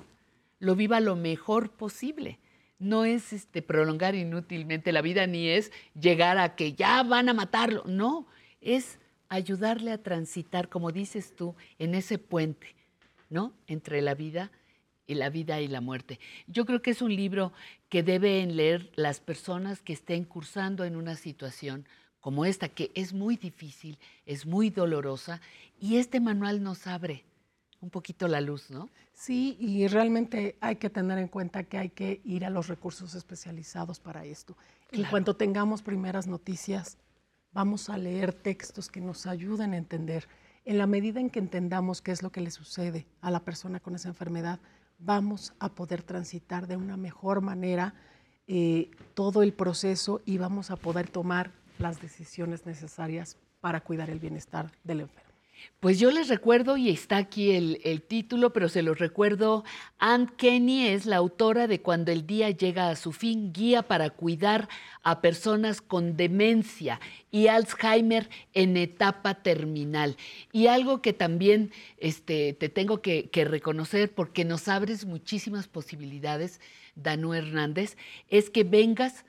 lo 0.60 0.76
viva 0.76 1.00
lo 1.00 1.16
mejor 1.16 1.72
posible. 1.72 2.40
No 2.80 3.06
es 3.06 3.34
este, 3.34 3.62
prolongar 3.62 4.14
inútilmente 4.14 4.92
la 4.92 5.02
vida, 5.02 5.26
ni 5.26 5.48
es 5.50 5.72
llegar 6.00 6.38
a 6.38 6.56
que 6.56 6.74
ya 6.74 7.02
van 7.04 7.30
a 7.30 7.34
matarlo. 7.34 7.84
No, 7.88 8.28
es 8.62 9.00
ayudarle 9.30 9.92
a 9.92 10.02
transitar, 10.02 10.70
como 10.70 10.92
dices 10.92 11.36
tú, 11.36 11.56
en 11.80 11.96
ese 11.96 12.20
puente, 12.20 12.76
¿no? 13.30 13.54
Entre 13.66 14.02
la 14.02 14.14
vida 14.14 14.52
y 15.08 15.16
la 15.16 15.30
vida 15.30 15.60
y 15.62 15.68
la 15.68 15.82
muerte. 15.82 16.20
Yo 16.48 16.66
creo 16.66 16.82
que 16.82 16.92
es 16.92 17.02
un 17.02 17.16
libro 17.16 17.54
que 17.90 18.04
deben 18.04 18.58
leer 18.58 18.92
las 18.96 19.20
personas 19.20 19.82
que 19.82 19.94
estén 19.94 20.26
cursando 20.26 20.84
en 20.84 20.96
una 20.96 21.16
situación 21.16 21.86
como 22.20 22.44
esta, 22.44 22.68
que 22.68 22.92
es 22.94 23.14
muy 23.14 23.38
difícil, 23.38 23.98
es 24.26 24.46
muy 24.46 24.70
dolorosa, 24.70 25.40
y 25.80 25.96
este 25.96 26.20
manual 26.20 26.62
nos 26.62 26.86
abre 26.86 27.24
un 27.80 27.90
poquito 27.90 28.28
la 28.28 28.42
luz, 28.42 28.70
¿no? 28.70 28.90
Sí, 29.14 29.56
y 29.60 29.88
realmente 29.88 30.58
hay 30.60 30.76
que 30.76 30.90
tener 30.90 31.20
en 31.20 31.28
cuenta 31.28 31.64
que 31.64 31.78
hay 31.78 31.90
que 31.90 32.20
ir 32.26 32.44
a 32.44 32.50
los 32.50 32.68
recursos 32.68 33.16
especializados 33.16 34.00
para 34.00 34.26
esto. 34.26 34.58
En 34.92 35.00
Claro. 35.00 35.12
cuanto 35.12 35.36
tengamos 35.36 35.82
primeras 35.82 36.28
noticias, 36.28 36.98
vamos 37.54 37.90
a 37.90 37.98
leer 37.98 38.34
textos 38.34 38.90
que 38.90 39.00
nos 39.00 39.26
ayuden 39.26 39.74
a 39.74 39.78
entender. 39.78 40.28
En 40.66 40.78
la 40.78 40.88
medida 40.88 41.20
en 41.20 41.30
que 41.30 41.40
entendamos 41.40 42.02
qué 42.02 42.12
es 42.12 42.24
lo 42.24 42.32
que 42.32 42.42
le 42.42 42.52
sucede 42.52 43.06
a 43.22 43.32
la 43.32 43.40
persona 43.46 43.80
con 43.80 43.96
esa 43.96 44.10
enfermedad, 44.10 44.60
vamos 45.00 45.54
a 45.60 45.70
poder 45.70 46.04
transitar 46.04 46.68
de 46.68 46.78
una 46.78 46.98
mejor 46.98 47.42
manera 47.42 47.94
eh, 48.48 48.92
todo 49.14 49.44
el 49.44 49.54
proceso 49.54 50.22
y 50.26 50.38
vamos 50.38 50.72
a 50.72 50.78
poder 50.78 51.10
tomar 51.10 51.52
las 51.80 52.02
decisiones 52.02 52.66
necesarias 52.66 53.38
para 53.60 53.82
cuidar 53.82 54.10
el 54.10 54.20
bienestar 54.20 54.72
del 54.84 55.02
enfermo. 55.02 55.27
Pues 55.80 56.00
yo 56.00 56.10
les 56.10 56.28
recuerdo, 56.28 56.76
y 56.76 56.90
está 56.90 57.18
aquí 57.18 57.52
el, 57.52 57.80
el 57.84 58.02
título, 58.02 58.52
pero 58.52 58.68
se 58.68 58.82
los 58.82 58.98
recuerdo, 58.98 59.64
Ann 60.00 60.28
Kenny 60.28 60.88
es 60.88 61.06
la 61.06 61.18
autora 61.18 61.68
de 61.68 61.82
Cuando 61.82 62.12
el 62.12 62.26
día 62.26 62.50
llega 62.50 62.90
a 62.90 62.96
su 62.96 63.12
fin, 63.12 63.54
guía 63.54 63.84
para 63.84 64.10
cuidar 64.10 64.70
a 65.04 65.22
personas 65.22 65.82
con 65.82 66.18
demencia 66.18 67.00
y 67.30 67.48
Alzheimer 67.48 68.28
en 68.54 68.76
etapa 68.76 69.36
terminal. 69.36 70.18
Y 70.52 70.66
algo 70.66 71.02
que 71.04 71.14
también 71.14 71.72
este, 72.00 72.54
te 72.54 72.70
tengo 72.70 73.02
que, 73.02 73.30
que 73.30 73.46
reconocer, 73.46 74.12
porque 74.12 74.46
nos 74.46 74.68
abres 74.68 75.06
muchísimas 75.06 75.68
posibilidades, 75.68 76.60
Danu 76.96 77.36
Hernández, 77.36 77.98
es 78.30 78.50
que 78.50 78.64
vengas 78.64 79.26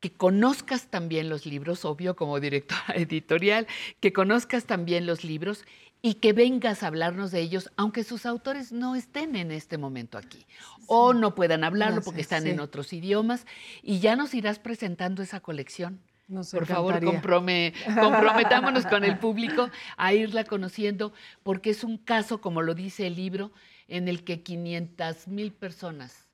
que 0.00 0.10
conozcas 0.12 0.88
también 0.88 1.28
los 1.28 1.46
libros, 1.46 1.84
obvio 1.84 2.16
como 2.16 2.40
directora 2.40 2.82
editorial, 2.94 3.66
que 4.00 4.12
conozcas 4.12 4.64
también 4.64 5.06
los 5.06 5.24
libros 5.24 5.64
y 6.02 6.14
que 6.14 6.32
vengas 6.32 6.82
a 6.82 6.86
hablarnos 6.86 7.30
de 7.30 7.40
ellos, 7.40 7.70
aunque 7.76 8.04
sus 8.04 8.24
autores 8.24 8.72
no 8.72 8.96
estén 8.96 9.36
en 9.36 9.50
este 9.50 9.76
momento 9.76 10.16
aquí 10.16 10.46
o 10.86 11.12
no 11.12 11.34
puedan 11.34 11.62
hablarlo 11.62 12.00
porque 12.00 12.22
están 12.22 12.44
sí. 12.44 12.50
en 12.50 12.60
otros 12.60 12.92
idiomas 12.94 13.46
y 13.82 14.00
ya 14.00 14.16
nos 14.16 14.32
irás 14.34 14.58
presentando 14.58 15.22
esa 15.22 15.40
colección. 15.40 16.00
Nos 16.26 16.52
Por 16.52 16.64
favor, 16.64 17.00
comprome- 17.00 17.74
comprometámonos 18.00 18.86
con 18.86 19.04
el 19.04 19.18
público 19.18 19.68
a 19.96 20.14
irla 20.14 20.44
conociendo, 20.44 21.12
porque 21.42 21.70
es 21.70 21.82
un 21.84 21.98
caso, 21.98 22.40
como 22.40 22.62
lo 22.62 22.74
dice 22.74 23.06
el 23.08 23.16
libro, 23.16 23.50
en 23.88 24.06
el 24.08 24.22
que 24.22 24.42
500 24.42 25.26
mil 25.26 25.52
personas 25.52 26.28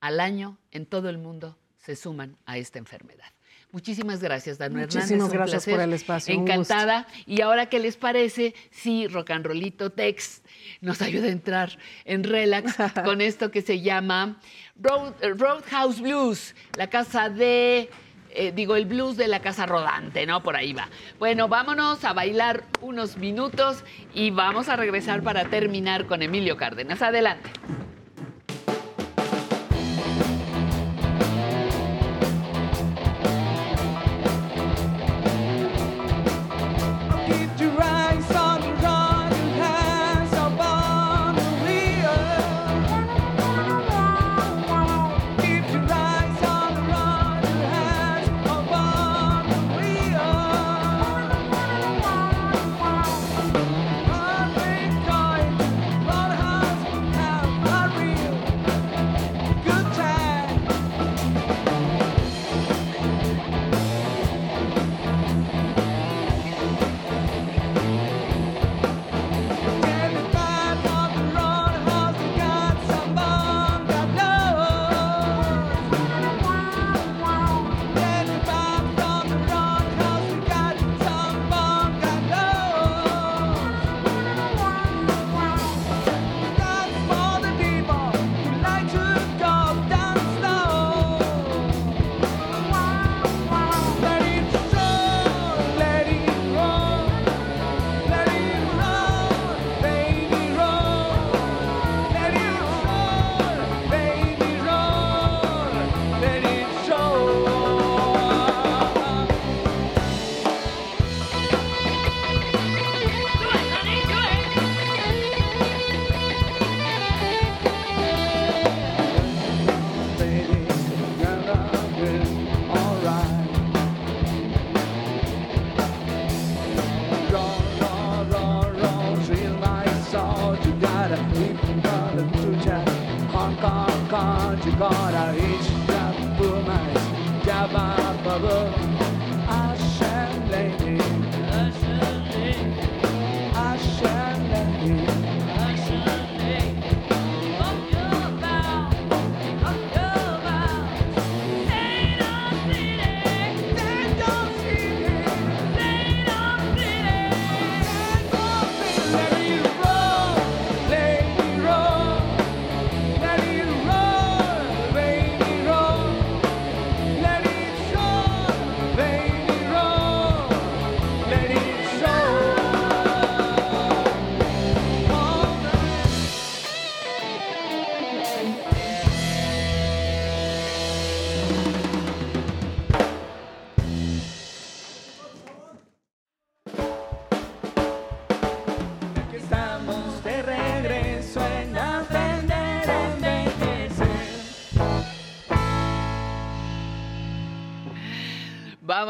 al 0.00 0.20
año 0.20 0.58
en 0.70 0.86
todo 0.86 1.08
el 1.08 1.18
mundo 1.18 1.58
se 1.84 1.96
suman 1.96 2.36
a 2.46 2.56
esta 2.58 2.78
enfermedad. 2.78 3.26
Muchísimas 3.72 4.20
gracias, 4.22 4.58
Danu 4.58 4.80
Hernández. 4.80 4.96
Muchísimas 4.96 5.32
gracias 5.32 5.64
por 5.64 5.80
el 5.80 5.94
espacio. 5.94 6.34
Encantada. 6.34 7.06
Y 7.24 7.40
ahora, 7.40 7.66
¿qué 7.70 7.78
les 7.78 7.96
parece 7.96 8.54
si 8.70 9.08
Rock 9.08 9.30
and 9.30 9.46
Rollito 9.46 9.90
Tex 9.90 10.42
nos 10.82 11.00
ayuda 11.00 11.28
a 11.28 11.30
entrar 11.30 11.78
en 12.04 12.22
relax 12.22 12.74
con 13.04 13.22
esto 13.22 13.50
que 13.50 13.62
se 13.62 13.80
llama 13.80 14.38
Road- 14.78 15.14
eh, 15.22 15.30
Roadhouse 15.30 16.02
Blues, 16.02 16.54
la 16.76 16.90
casa 16.90 17.30
de, 17.30 17.88
eh, 18.34 18.52
digo, 18.54 18.76
el 18.76 18.84
blues 18.84 19.16
de 19.16 19.26
la 19.26 19.40
casa 19.40 19.64
rodante, 19.64 20.26
¿no? 20.26 20.42
Por 20.42 20.54
ahí 20.54 20.74
va. 20.74 20.90
Bueno, 21.18 21.48
vámonos 21.48 22.04
a 22.04 22.12
bailar 22.12 22.64
unos 22.82 23.16
minutos 23.16 23.84
y 24.12 24.30
vamos 24.30 24.68
a 24.68 24.76
regresar 24.76 25.22
para 25.22 25.46
terminar 25.46 26.04
con 26.06 26.20
Emilio 26.20 26.58
Cárdenas. 26.58 27.00
Adelante. 27.00 27.48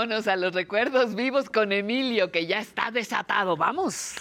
Vámonos 0.03 0.27
a 0.27 0.35
los 0.35 0.53
recuerdos 0.53 1.15
vivos 1.15 1.49
con 1.49 1.71
Emilio, 1.71 2.33
que 2.33 2.49
ya 2.49 2.59
está 2.59 2.91
desatado. 2.91 3.57
Vamos. 3.57 4.17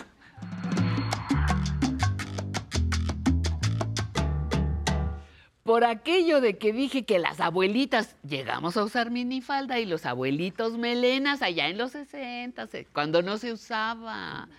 Por 5.63 5.83
aquello 5.83 6.41
de 6.41 6.57
que 6.57 6.73
dije 6.73 7.05
que 7.05 7.19
las 7.19 7.39
abuelitas 7.39 8.15
llegamos 8.27 8.77
a 8.77 8.83
usar 8.83 9.11
minifalda 9.11 9.79
y 9.79 9.85
los 9.85 10.05
abuelitos 10.05 10.77
melenas 10.77 11.41
allá 11.43 11.67
en 11.67 11.77
los 11.77 11.91
60, 11.91 12.67
se- 12.67 12.85
cuando 12.85 13.21
no 13.21 13.37
se 13.37 13.53
usaba. 13.53 14.49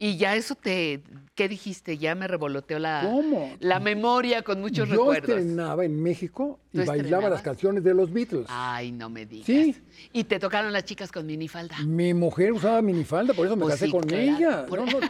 Y 0.00 0.16
ya 0.16 0.36
eso 0.36 0.54
te, 0.54 1.02
¿qué 1.34 1.48
dijiste? 1.48 1.98
Ya 1.98 2.14
me 2.14 2.28
revoloteó 2.28 2.78
la, 2.78 3.00
¿Cómo? 3.02 3.52
la 3.58 3.80
memoria 3.80 4.42
con 4.42 4.60
muchos 4.60 4.88
Yo 4.88 4.94
recuerdos. 4.94 5.30
estrenaba 5.38 5.84
en 5.84 6.00
México 6.00 6.60
y 6.72 6.78
¿Tú 6.78 6.84
bailaba 6.84 6.96
estrenabas? 6.96 7.30
las 7.32 7.42
canciones 7.42 7.82
de 7.82 7.94
los 7.94 8.12
Beatles. 8.12 8.46
Ay, 8.48 8.92
no 8.92 9.10
me 9.10 9.26
digas. 9.26 9.46
Sí. 9.46 9.76
Y 10.12 10.22
te 10.24 10.38
tocaron 10.38 10.72
las 10.72 10.84
chicas 10.84 11.10
con 11.10 11.26
minifalda. 11.26 11.78
Mi 11.84 12.14
mujer 12.14 12.52
usaba 12.52 12.80
minifalda, 12.80 13.34
por 13.34 13.46
eso 13.46 13.56
me 13.56 13.62
Pues 13.62 13.74
casé 13.74 13.86
sí, 13.86 13.90
con 13.90 14.02
claro, 14.02 14.22
ella. 14.22 14.66
por- 14.66 14.78
No, 14.78 14.86
no, 14.86 15.00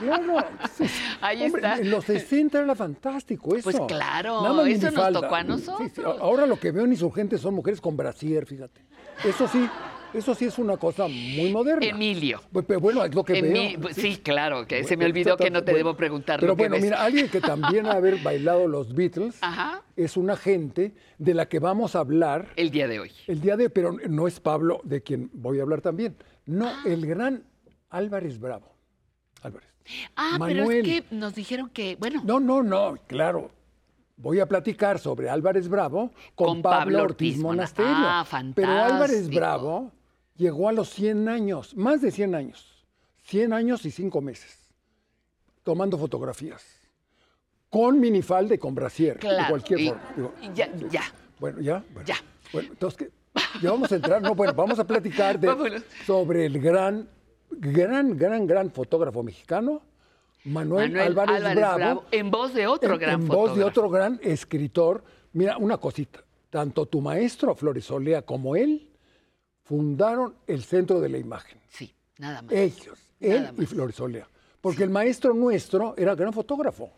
claro. 0.00 0.46
Ahí 1.20 1.42
Hombre, 1.44 1.62
está. 1.62 1.78
En 1.78 1.90
los 1.90 2.04
60 2.04 2.62
era 2.62 2.74
fantástico 2.74 3.54
eso. 3.54 3.70
Pues 3.70 3.76
claro, 3.86 4.42
Nada 4.42 4.54
más 4.54 4.66
eso 4.66 4.90
nos 4.90 5.12
tocó 5.12 5.36
a 5.36 5.42
Sí, 5.42 5.46
nosotros. 5.48 5.90
sí, 5.94 6.02
Ahora 6.20 6.46
lo 6.46 6.58
que 6.58 6.72
veo 6.72 6.84
en 6.84 6.90
Insurgentes 6.90 7.40
son 7.40 7.54
mujeres 7.54 7.80
con 7.80 7.96
brasier, 7.96 8.44
fíjate. 8.44 8.80
Eso 9.24 9.46
sí, 9.46 9.68
eso 10.14 10.34
sí 10.34 10.44
es 10.46 10.58
una 10.58 10.76
cosa 10.76 11.06
muy 11.08 11.50
moderna. 11.52 11.86
Emilio. 11.86 12.40
Pues, 12.52 12.64
pero 12.66 12.80
bueno, 12.80 13.04
es 13.04 13.14
lo 13.14 13.24
que 13.24 13.34
Emi- 13.42 13.78
veo. 13.78 13.92
sí, 13.94 14.16
claro, 14.18 14.66
que 14.66 14.84
se 14.84 14.96
me 14.96 15.06
olvidó 15.06 15.36
que 15.36 15.50
no 15.50 15.60
te 15.64 15.72
bueno, 15.72 15.78
debo 15.78 15.96
preguntar 15.96 16.40
Pero 16.40 16.52
lo 16.52 16.56
que 16.56 16.62
bueno, 16.64 16.74
ves. 16.74 16.84
mira, 16.84 17.02
alguien 17.02 17.28
que 17.28 17.40
también 17.40 17.86
ha 17.86 17.92
haber 17.92 18.18
bailado 18.22 18.66
los 18.68 18.94
Beatles 18.94 19.36
Ajá. 19.40 19.82
es 19.96 20.16
una 20.16 20.36
gente 20.36 20.94
de 21.18 21.34
la 21.34 21.48
que 21.48 21.58
vamos 21.58 21.94
a 21.96 22.00
hablar 22.00 22.48
el 22.56 22.70
día 22.70 22.88
de 22.88 23.00
hoy. 23.00 23.12
El 23.26 23.40
día 23.40 23.56
de, 23.56 23.70
pero 23.70 23.92
no 24.08 24.26
es 24.26 24.40
Pablo 24.40 24.80
de 24.84 25.02
quien 25.02 25.30
voy 25.32 25.58
a 25.58 25.62
hablar 25.62 25.80
también. 25.80 26.16
No, 26.46 26.70
el 26.84 27.06
gran 27.06 27.44
Álvarez 27.90 28.38
Bravo. 28.40 28.74
Álvarez. 29.42 29.68
Ah, 30.16 30.36
pero 30.46 30.60
Manuel. 30.62 30.88
es 30.88 31.02
que 31.02 31.14
nos 31.14 31.34
dijeron 31.34 31.68
que, 31.70 31.96
bueno. 31.96 32.22
No, 32.24 32.38
no, 32.40 32.62
no, 32.62 32.96
claro. 33.06 33.50
Voy 34.16 34.38
a 34.38 34.46
platicar 34.46 34.98
sobre 35.00 35.28
Álvarez 35.28 35.68
Bravo 35.68 36.12
con, 36.36 36.46
Con 36.46 36.62
Pablo, 36.62 36.78
Pablo 36.78 37.02
Ortiz, 37.02 37.30
Ortiz 37.32 37.42
Mona- 37.42 37.54
Monasterio. 37.56 37.92
Ah, 37.94 38.24
Pero 38.54 38.70
Álvarez 38.70 39.10
fantástico. 39.16 39.40
Bravo 39.40 39.92
llegó 40.42 40.68
a 40.68 40.72
los 40.72 40.90
100 40.90 41.28
años, 41.28 41.76
más 41.76 42.00
de 42.02 42.10
100 42.10 42.34
años. 42.34 42.84
100 43.24 43.52
años 43.52 43.86
y 43.86 43.90
5 43.90 44.20
meses, 44.20 44.58
tomando 45.62 45.96
fotografías. 45.96 46.64
Con 47.70 48.00
minifalda 48.00 48.54
y 48.54 48.58
con 48.58 48.74
brasier, 48.74 49.14
de 49.14 49.20
Claro, 49.20 49.48
cualquier 49.48 49.80
y- 49.80 49.88
forma. 49.88 50.12
Digo, 50.16 50.34
ya, 50.54 50.70
ya. 50.90 51.02
Bueno, 51.38 51.60
ya. 51.60 51.82
Ya. 52.04 52.16
Bueno, 52.52 52.68
entonces, 52.72 52.98
¿qué? 52.98 53.10
ya 53.62 53.70
vamos 53.70 53.90
a 53.92 53.94
entrar. 53.96 54.20
No, 54.20 54.34
bueno, 54.34 54.52
vamos 54.54 54.78
a 54.78 54.86
platicar 54.86 55.38
de- 55.40 55.82
sobre 56.04 56.44
el 56.46 56.60
gran, 56.60 57.08
gran, 57.50 58.16
gran, 58.18 58.46
gran 58.46 58.70
fotógrafo 58.70 59.22
mexicano, 59.22 59.80
Manuel, 60.44 60.90
Manuel 60.90 61.06
Álvarez, 61.08 61.36
Álvarez 61.36 61.56
Bravo. 61.56 61.76
Bravo, 61.78 62.04
en 62.10 62.30
voz 62.30 62.52
de 62.52 62.66
otro 62.66 62.94
en- 62.94 63.00
gran 63.00 63.14
en 63.22 63.28
voz 63.28 63.36
de 63.56 63.62
fotógrafo. 63.62 63.68
otro 63.68 63.90
gran 63.90 64.20
escritor. 64.22 65.04
Mira, 65.32 65.56
una 65.56 65.78
cosita. 65.78 66.22
Tanto 66.50 66.84
tu 66.86 67.00
maestro, 67.00 67.54
Florisolea, 67.54 68.20
como 68.22 68.54
él, 68.56 68.90
fundaron 69.64 70.34
el 70.46 70.62
Centro 70.62 71.00
de 71.00 71.08
la 71.08 71.18
Imagen. 71.18 71.58
Sí, 71.68 71.94
nada 72.18 72.42
más. 72.42 72.52
Ellos, 72.52 72.98
él 73.20 73.42
Nada 73.44 73.54
y 73.62 73.66
Florisolea. 73.66 74.28
Porque 74.60 74.84
el 74.84 74.90
maestro 74.90 75.34
nuestro 75.34 75.94
era 75.96 76.14
gran 76.14 76.32
fotógrafo. 76.32 76.90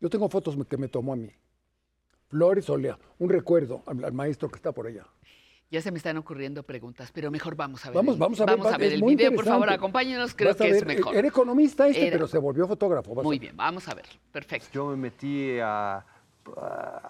Yo 0.00 0.08
tengo 0.10 0.28
fotos 0.28 0.56
que 0.68 0.76
me 0.76 0.88
tomó 0.88 1.14
a 1.14 1.16
mí. 1.16 1.30
Flores 2.28 2.68
Olea, 2.70 2.98
un 3.18 3.28
recuerdo 3.30 3.82
al, 3.86 4.04
al 4.04 4.12
maestro 4.12 4.48
que 4.48 4.56
está 4.56 4.72
por 4.72 4.86
allá. 4.86 5.04
Ya 5.68 5.80
se 5.82 5.90
me 5.90 5.96
están 5.98 6.16
ocurriendo 6.16 6.62
preguntas, 6.62 7.10
pero 7.12 7.28
mejor 7.30 7.56
vamos 7.56 7.84
a 7.84 7.88
ver. 7.88 7.96
Vamos, 7.96 8.14
el- 8.14 8.20
vamos 8.20 8.40
a 8.40 8.44
ver, 8.46 8.56
vamos 8.56 8.72
a 8.72 8.78
ver 8.78 8.92
el 8.92 9.02
video, 9.02 9.34
por 9.34 9.44
favor, 9.44 9.68
acompáñenos, 9.70 10.32
creo 10.34 10.56
que 10.56 10.68
es 10.68 10.84
ver, 10.84 10.86
mejor. 10.96 11.16
Era 11.16 11.26
economista 11.26 11.88
este, 11.88 12.06
Era- 12.06 12.12
pero 12.16 12.28
se 12.28 12.38
volvió 12.38 12.68
fotógrafo. 12.68 13.18
a 13.20 13.22
Muy 13.24 13.38
bien, 13.40 13.56
vamos 13.56 13.88
a 13.88 13.94
ver. 13.94 14.06
Perfecto. 14.30 14.68
Yo 14.72 14.86
me 14.90 14.96
metí 14.96 15.58
a, 15.58 15.96
a 15.98 16.04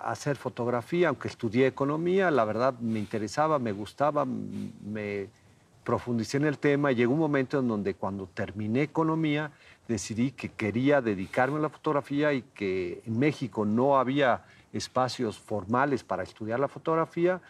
hacer 0.01 0.37
fotografía, 0.37 1.09
aunque 1.09 1.29
estudié 1.29 1.67
economía, 1.67 2.31
la 2.31 2.45
verdad 2.45 2.75
me 2.81 2.99
interesaba, 2.99 3.59
me 3.59 3.73
gustaba, 3.73 4.25
me 4.25 5.29
profundicé 5.87 6.39
en 6.39 6.47
el 6.47 6.59
tema 6.59 6.91
llegó 6.91 7.13
un 7.13 7.21
momento 7.21 7.61
en 7.61 7.69
donde 7.69 7.95
cuando 7.95 8.27
terminé 8.27 8.83
economía 8.83 9.53
decidí 9.87 10.33
que 10.33 10.49
quería 10.49 11.01
dedicarme 11.01 11.59
a 11.59 11.61
la 11.61 11.69
fotografía 11.69 12.33
y 12.33 12.43
que 12.43 13.03
en 13.07 13.19
México 13.19 13.65
no 13.65 13.97
había 13.97 14.43
espacios 14.73 15.39
formales 15.39 16.03
para 16.03 16.25
estudiar 16.25 16.59
la 16.59 16.67
fotografía. 16.67 17.41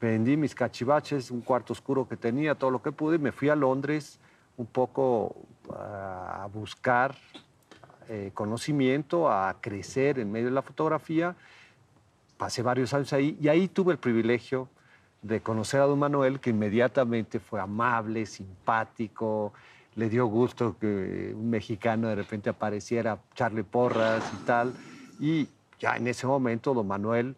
Vendí 0.00 0.36
mis 0.36 0.54
cachivaches, 0.54 1.32
un 1.32 1.40
cuarto 1.40 1.72
oscuro 1.72 2.08
que 2.08 2.16
tenía, 2.16 2.54
todo 2.54 2.70
lo 2.70 2.80
que 2.80 2.92
pude, 2.92 3.16
y 3.16 3.18
me 3.18 3.32
fui 3.32 3.48
a 3.48 3.56
Londres 3.56 4.20
un 4.56 4.66
poco 4.66 5.34
ah, 5.72 6.42
a 6.44 6.46
buscar 6.46 7.16
eh, 8.14 8.30
conocimiento, 8.34 9.32
a 9.32 9.56
crecer 9.62 10.18
en 10.18 10.30
medio 10.30 10.48
de 10.48 10.52
la 10.52 10.60
fotografía. 10.60 11.34
Pasé 12.36 12.60
varios 12.60 12.92
años 12.92 13.10
ahí 13.14 13.38
y 13.40 13.48
ahí 13.48 13.68
tuve 13.68 13.94
el 13.94 13.98
privilegio 13.98 14.68
de 15.22 15.40
conocer 15.40 15.80
a 15.80 15.84
don 15.84 15.98
Manuel, 15.98 16.38
que 16.38 16.50
inmediatamente 16.50 17.40
fue 17.40 17.58
amable, 17.58 18.26
simpático, 18.26 19.54
le 19.94 20.10
dio 20.10 20.26
gusto 20.26 20.76
que 20.78 21.32
un 21.34 21.48
mexicano 21.48 22.08
de 22.08 22.16
repente 22.16 22.50
apareciera, 22.50 23.12
a 23.12 23.18
echarle 23.32 23.64
porras 23.64 24.30
y 24.34 24.44
tal. 24.44 24.74
Y 25.18 25.48
ya 25.80 25.96
en 25.96 26.06
ese 26.06 26.26
momento 26.26 26.74
don 26.74 26.88
Manuel 26.88 27.34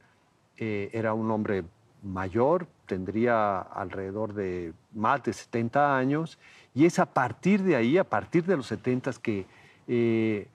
eh, 0.57 0.91
era 0.93 1.15
un 1.15 1.31
hombre 1.31 1.63
mayor, 2.03 2.67
tendría 2.87 3.61
alrededor 3.61 4.35
de 4.35 4.73
más 4.93 5.23
de 5.23 5.35
70 5.35 5.97
años, 5.97 6.37
y 6.75 6.85
es 6.85 6.99
a 6.99 7.07
partir 7.07 7.63
de 7.63 7.77
ahí, 7.77 7.97
a 7.97 8.03
partir 8.03 8.45
de 8.45 8.57
los 8.57 8.67
70 8.67 9.13
que 9.23 9.47
eh, 9.87 10.49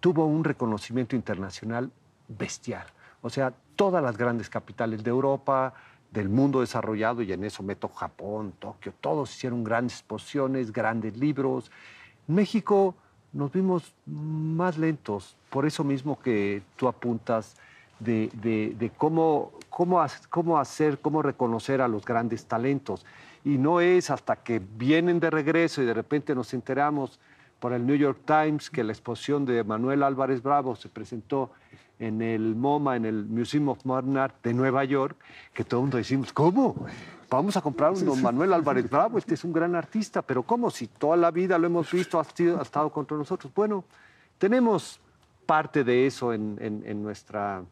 tuvo 0.00 0.26
un 0.26 0.44
reconocimiento 0.44 1.14
internacional 1.14 1.90
bestial. 2.28 2.86
O 3.22 3.30
sea, 3.30 3.52
todas 3.76 4.02
las 4.02 4.16
grandes 4.16 4.48
capitales 4.48 5.04
de 5.04 5.10
Europa, 5.10 5.74
del 6.10 6.28
mundo 6.28 6.60
desarrollado, 6.60 7.22
y 7.22 7.32
en 7.32 7.44
eso 7.44 7.62
meto 7.62 7.88
Japón, 7.88 8.52
Tokio, 8.58 8.92
todos 9.00 9.34
hicieron 9.34 9.62
grandes 9.62 9.94
exposiciones, 9.94 10.72
grandes 10.72 11.16
libros. 11.16 11.70
En 12.28 12.34
México 12.34 12.94
nos 13.32 13.52
vimos 13.52 13.94
más 14.06 14.76
lentos, 14.76 15.36
por 15.50 15.66
eso 15.66 15.84
mismo 15.84 16.18
que 16.18 16.62
tú 16.76 16.88
apuntas 16.88 17.54
de, 18.00 18.30
de- 18.78 18.90
cómo, 18.96 19.52
cómo, 19.68 20.04
cómo 20.30 20.58
hacer, 20.58 20.98
cómo 20.98 21.22
reconocer 21.22 21.80
a 21.80 21.88
los 21.88 22.04
grandes 22.04 22.46
talentos. 22.46 23.04
Y 23.44 23.56
no 23.58 23.80
es 23.80 24.10
hasta 24.10 24.36
que 24.36 24.58
vienen 24.58 25.20
de 25.20 25.30
regreso 25.30 25.80
y 25.82 25.86
de 25.86 25.94
repente 25.94 26.34
nos 26.34 26.52
enteramos 26.54 27.20
por 27.60 27.72
el 27.72 27.86
New 27.86 27.96
York 27.96 28.18
Times 28.24 28.70
que 28.70 28.82
la 28.82 28.92
exposición 28.92 29.44
de 29.44 29.62
Manuel 29.62 30.02
Álvarez 30.02 30.42
Bravo 30.42 30.74
se 30.74 30.88
presentó 30.88 31.50
en 31.98 32.22
el 32.22 32.56
MoMA, 32.56 32.96
en 32.96 33.04
el 33.04 33.26
Museum 33.26 33.68
of 33.68 33.84
Modern 33.84 34.16
Art 34.16 34.34
de 34.42 34.54
Nueva 34.54 34.84
York, 34.84 35.16
que 35.52 35.64
todo 35.64 35.80
el 35.80 35.82
mundo 35.84 35.98
decimos, 35.98 36.32
¿cómo? 36.32 36.86
Vamos 37.28 37.56
a 37.56 37.60
comprar 37.60 37.92
un 37.92 38.04
don 38.06 38.20
Manuel 38.22 38.52
Álvarez 38.54 38.88
Bravo, 38.90 39.18
este 39.18 39.34
es 39.34 39.44
un 39.44 39.52
gran 39.52 39.74
artista, 39.76 40.22
pero 40.22 40.42
¿cómo? 40.42 40.70
Si 40.70 40.86
toda 40.88 41.16
la 41.16 41.30
vida 41.30 41.58
lo 41.58 41.66
hemos 41.66 41.92
visto, 41.92 42.18
ha, 42.18 42.24
sido- 42.24 42.58
ha 42.58 42.62
estado 42.62 42.90
contra 42.90 43.16
nosotros. 43.16 43.52
Bueno, 43.54 43.84
tenemos 44.38 44.98
parte 45.46 45.84
de 45.84 46.06
eso 46.06 46.32
en, 46.32 46.56
en- 46.60 46.82
en 46.86 47.02
nuestra 47.02 47.62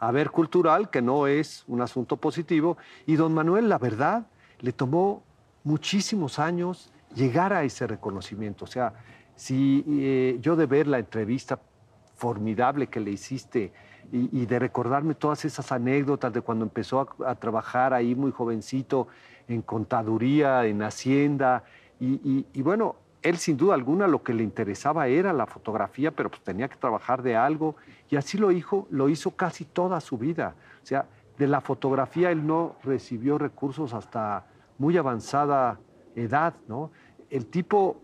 haber 0.00 0.30
cultural, 0.30 0.90
que 0.90 1.02
no 1.02 1.26
es 1.26 1.64
un 1.66 1.82
asunto 1.82 2.16
positivo. 2.16 2.78
Y 3.06 3.16
don 3.16 3.34
Manuel, 3.34 3.68
la 3.68 3.78
verdad, 3.78 4.26
le 4.60 4.72
tomó 4.72 5.22
muchísimos 5.64 6.38
años 6.38 6.90
llegar 7.14 7.52
a 7.52 7.64
ese 7.64 7.86
reconocimiento. 7.86 8.64
O 8.64 8.68
sea, 8.68 8.92
si 9.34 9.84
eh, 9.88 10.38
yo 10.40 10.56
de 10.56 10.66
ver 10.66 10.86
la 10.86 10.98
entrevista 10.98 11.58
formidable 12.16 12.88
que 12.88 13.00
le 13.00 13.12
hiciste 13.12 13.72
y, 14.10 14.46
de 14.46 14.58
recordarme 14.58 15.14
todas 15.14 15.44
esas 15.44 15.70
anécdotas 15.70 16.32
de 16.32 16.40
cuando 16.40 16.64
empezó 16.64 17.06
a, 17.26 17.34
trabajar 17.34 17.92
ahí 17.92 18.14
muy 18.14 18.32
jovencito 18.32 19.06
en 19.46 19.60
contaduría, 19.60 20.64
en 20.64 20.82
hacienda, 20.82 21.62
y, 22.00 22.14
y- 22.24 22.46
y 22.54 22.62
bueno, 22.62 22.96
él 23.22 23.36
sin 23.36 23.56
duda 23.56 23.74
alguna 23.74 24.06
lo 24.06 24.22
que 24.22 24.32
le 24.32 24.42
interesaba 24.42 25.08
era 25.08 25.32
la 25.32 25.46
fotografía, 25.46 26.10
pero 26.10 26.30
pues 26.30 26.42
tenía 26.42 26.68
que 26.68 26.76
trabajar 26.76 27.22
de 27.22 27.36
algo, 27.36 27.76
y 28.08 28.16
así 28.16 28.38
lo 28.38 28.50
hizo, 28.50 28.86
lo 28.90 29.08
hizo 29.08 29.32
casi 29.32 29.64
toda 29.64 30.00
su 30.00 30.16
vida. 30.16 30.54
O 30.82 30.86
sea, 30.86 31.06
de 31.36 31.46
la 31.46 31.60
fotografía 31.60 32.30
él 32.30 32.46
no 32.46 32.76
recibió 32.82 33.38
recursos 33.38 33.92
hasta 33.92 34.46
muy 34.78 34.96
avanzada 34.96 35.78
edad, 36.16 36.54
¿no? 36.68 36.90
El 37.30 37.46
tipo 37.46 38.00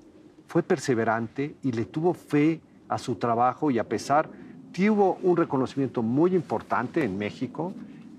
fue 0.47 0.63
perseverante 0.63 1.57
y 1.63 1.73
le 1.73 1.85
tuvo 1.85 2.15
fe 2.15 2.61
a 2.89 2.99
su 2.99 3.17
trabajo 3.17 3.71
y 3.71 3.79
a 3.79 3.89
pesar, 3.89 4.29
tuvo 4.73 5.19
un 5.23 5.37
reconocimiento 5.37 6.03
muy 6.03 6.35
importante 6.35 7.05
en 7.05 7.17
México, 7.17 7.73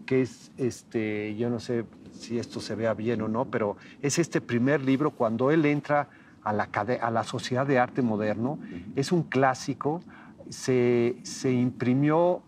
que 0.05 0.21
es, 0.21 0.51
este, 0.57 1.35
yo 1.35 1.49
no 1.49 1.59
sé 1.59 1.85
si 2.13 2.39
esto 2.39 2.59
se 2.59 2.75
vea 2.75 2.93
bien 2.93 3.21
o 3.21 3.27
no, 3.27 3.45
pero 3.45 3.77
es 4.01 4.19
este 4.19 4.41
primer 4.41 4.81
libro 4.81 5.11
cuando 5.11 5.51
él 5.51 5.65
entra 5.65 6.09
a 6.43 6.53
la, 6.53 6.69
a 7.01 7.11
la 7.11 7.23
Sociedad 7.23 7.65
de 7.65 7.79
Arte 7.79 8.01
Moderno, 8.01 8.59
es 8.95 9.11
un 9.11 9.23
clásico, 9.23 10.01
se, 10.49 11.17
se 11.23 11.51
imprimió 11.51 12.41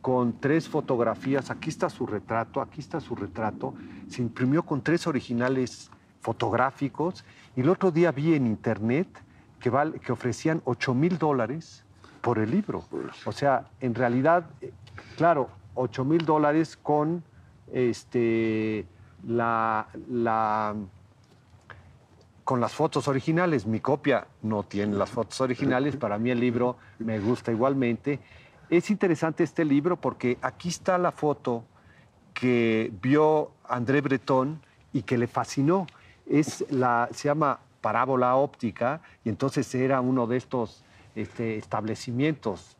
con 0.00 0.40
tres 0.40 0.68
fotografías, 0.68 1.50
aquí 1.50 1.68
está 1.68 1.90
su 1.90 2.06
retrato, 2.06 2.60
aquí 2.60 2.80
está 2.80 3.00
su 3.00 3.14
retrato, 3.14 3.74
se 4.08 4.22
imprimió 4.22 4.62
con 4.64 4.82
tres 4.82 5.06
originales 5.06 5.90
fotográficos 6.22 7.24
y 7.54 7.60
el 7.60 7.68
otro 7.68 7.90
día 7.90 8.10
vi 8.12 8.34
en 8.34 8.46
internet 8.46 9.06
que, 9.60 9.68
val- 9.68 10.00
que 10.00 10.12
ofrecían 10.12 10.62
8 10.64 10.94
mil 10.94 11.18
dólares 11.18 11.84
por 12.22 12.38
el 12.38 12.50
libro. 12.50 12.84
O 13.26 13.32
sea, 13.32 13.66
en 13.80 13.94
realidad, 13.94 14.46
eh, 14.60 14.72
claro, 15.16 15.50
8 15.74 16.04
mil 16.04 16.24
dólares 16.24 16.78
con 16.80 17.22
este, 17.72 18.86
la, 19.26 19.86
la, 20.08 20.74
con 22.44 22.60
las 22.60 22.72
fotos 22.72 23.08
originales. 23.08 23.66
Mi 23.66 23.80
copia 23.80 24.26
no 24.42 24.62
tiene 24.62 24.94
las 24.96 25.10
fotos 25.10 25.40
originales, 25.40 25.96
para 25.96 26.18
mí 26.18 26.30
el 26.30 26.40
libro 26.40 26.76
me 26.98 27.18
gusta 27.18 27.50
igualmente. 27.52 28.20
Es 28.70 28.90
interesante 28.90 29.42
este 29.44 29.64
libro 29.64 29.96
porque 29.96 30.38
aquí 30.40 30.68
está 30.68 30.96
la 30.98 31.10
foto 31.12 31.64
que 32.32 32.92
vio 33.02 33.50
André 33.68 34.00
Breton 34.00 34.60
y 34.92 35.02
que 35.02 35.18
le 35.18 35.26
fascinó. 35.26 35.86
Es 36.26 36.64
la, 36.70 37.08
se 37.12 37.28
llama 37.28 37.60
Parábola 37.80 38.36
Óptica 38.36 39.00
y 39.24 39.28
entonces 39.28 39.74
era 39.74 40.00
uno 40.00 40.26
de 40.26 40.36
estos 40.36 40.84
este, 41.14 41.56
establecimientos 41.56 42.76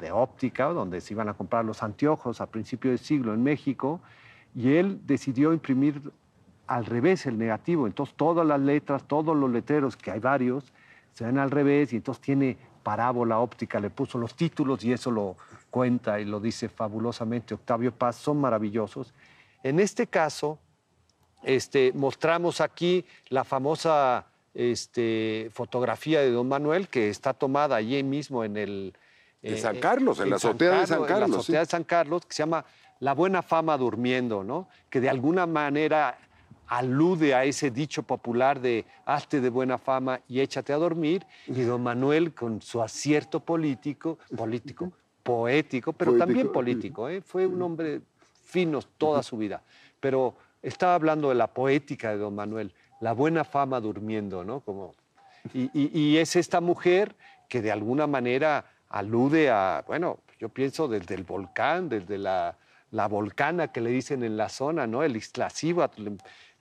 de 0.00 0.12
óptica 0.12 0.66
donde 0.66 1.00
se 1.00 1.14
iban 1.14 1.28
a 1.28 1.34
comprar 1.34 1.64
los 1.64 1.82
anteojos 1.82 2.40
a 2.40 2.46
principio 2.46 2.90
del 2.90 2.98
siglo 2.98 3.32
en 3.34 3.42
México 3.42 4.00
y 4.54 4.74
él 4.74 5.00
decidió 5.06 5.52
imprimir 5.52 6.12
al 6.66 6.86
revés 6.86 7.26
el 7.26 7.38
negativo. 7.38 7.86
Entonces 7.86 8.14
todas 8.16 8.46
las 8.46 8.60
letras, 8.60 9.04
todos 9.04 9.36
los 9.36 9.50
letreros, 9.50 9.96
que 9.96 10.10
hay 10.10 10.20
varios, 10.20 10.72
se 11.12 11.24
ven 11.24 11.38
al 11.38 11.50
revés 11.50 11.92
y 11.92 11.96
entonces 11.96 12.20
tiene 12.22 12.56
parábola 12.82 13.38
óptica, 13.38 13.78
le 13.78 13.90
puso 13.90 14.18
los 14.18 14.34
títulos 14.34 14.84
y 14.84 14.92
eso 14.92 15.10
lo 15.10 15.36
cuenta 15.70 16.18
y 16.20 16.24
lo 16.24 16.40
dice 16.40 16.68
fabulosamente 16.68 17.54
Octavio 17.54 17.92
Paz, 17.92 18.16
son 18.16 18.40
maravillosos. 18.40 19.12
En 19.62 19.80
este 19.80 20.06
caso, 20.06 20.58
este, 21.42 21.92
mostramos 21.94 22.60
aquí 22.60 23.04
la 23.28 23.44
famosa 23.44 24.26
este, 24.54 25.48
fotografía 25.52 26.20
de 26.20 26.30
don 26.30 26.48
Manuel 26.48 26.88
que 26.88 27.08
está 27.08 27.34
tomada 27.34 27.76
allí 27.76 28.02
mismo 28.02 28.44
en 28.44 28.56
el... 28.56 28.94
En 29.42 29.56
San 29.56 29.78
Carlos, 29.78 30.20
en 30.20 30.28
la 30.28 30.36
azotea 30.36 30.80
de 30.80 30.86
San 30.86 30.96
en 30.98 31.02
la 31.02 31.08
Carlos, 31.08 31.30
azotea 31.30 31.60
sí. 31.60 31.66
de 31.66 31.70
San 31.70 31.84
Carlos, 31.84 32.26
que 32.26 32.34
se 32.34 32.42
llama 32.42 32.64
La 32.98 33.14
buena 33.14 33.40
fama 33.40 33.78
durmiendo, 33.78 34.44
¿no? 34.44 34.68
Que 34.90 35.00
de 35.00 35.08
alguna 35.08 35.46
manera 35.46 36.18
alude 36.66 37.34
a 37.34 37.44
ese 37.44 37.70
dicho 37.70 38.02
popular 38.02 38.60
de 38.60 38.84
hazte 39.04 39.40
de 39.40 39.48
buena 39.48 39.78
fama 39.78 40.20
y 40.28 40.40
échate 40.40 40.72
a 40.72 40.76
dormir. 40.76 41.26
Y 41.46 41.62
don 41.62 41.82
Manuel, 41.82 42.34
con 42.34 42.60
su 42.60 42.82
acierto 42.82 43.40
político, 43.40 44.18
político, 44.36 44.92
poético, 45.22 45.92
pero 45.92 46.12
Poético, 46.12 46.26
también 46.26 46.52
político, 46.52 47.08
¿eh? 47.08 47.22
fue 47.22 47.46
un 47.46 47.60
hombre 47.62 48.02
fino 48.44 48.80
toda 48.98 49.22
su 49.22 49.36
vida. 49.36 49.62
Pero 49.98 50.36
estaba 50.62 50.94
hablando 50.94 51.28
de 51.28 51.34
la 51.34 51.48
poética 51.48 52.10
de 52.10 52.18
don 52.18 52.34
Manuel, 52.34 52.72
la 53.00 53.12
buena 53.12 53.44
fama 53.44 53.80
durmiendo, 53.80 54.44
¿no? 54.44 54.60
Como, 54.60 54.94
y, 55.54 56.16
es 56.18 56.36
esta 56.36 56.60
mujer 56.60 57.16
que 57.48 57.62
de 57.62 57.72
alguna 57.72 58.06
manera 58.06 58.64
alude 58.88 59.50
a, 59.50 59.84
bueno, 59.86 60.18
yo 60.38 60.48
pienso 60.48 60.88
desde 60.88 61.14
el 61.14 61.24
volcán, 61.24 61.88
desde 61.88 62.18
la, 62.18 62.56
la 62.90 63.08
volcana 63.08 63.68
que 63.68 63.80
le 63.80 63.90
dicen 63.90 64.22
en 64.22 64.36
la 64.36 64.48
zona, 64.48 64.86
¿no? 64.86 65.02
El 65.02 65.16
Iztaccíhuatl, 65.16 66.08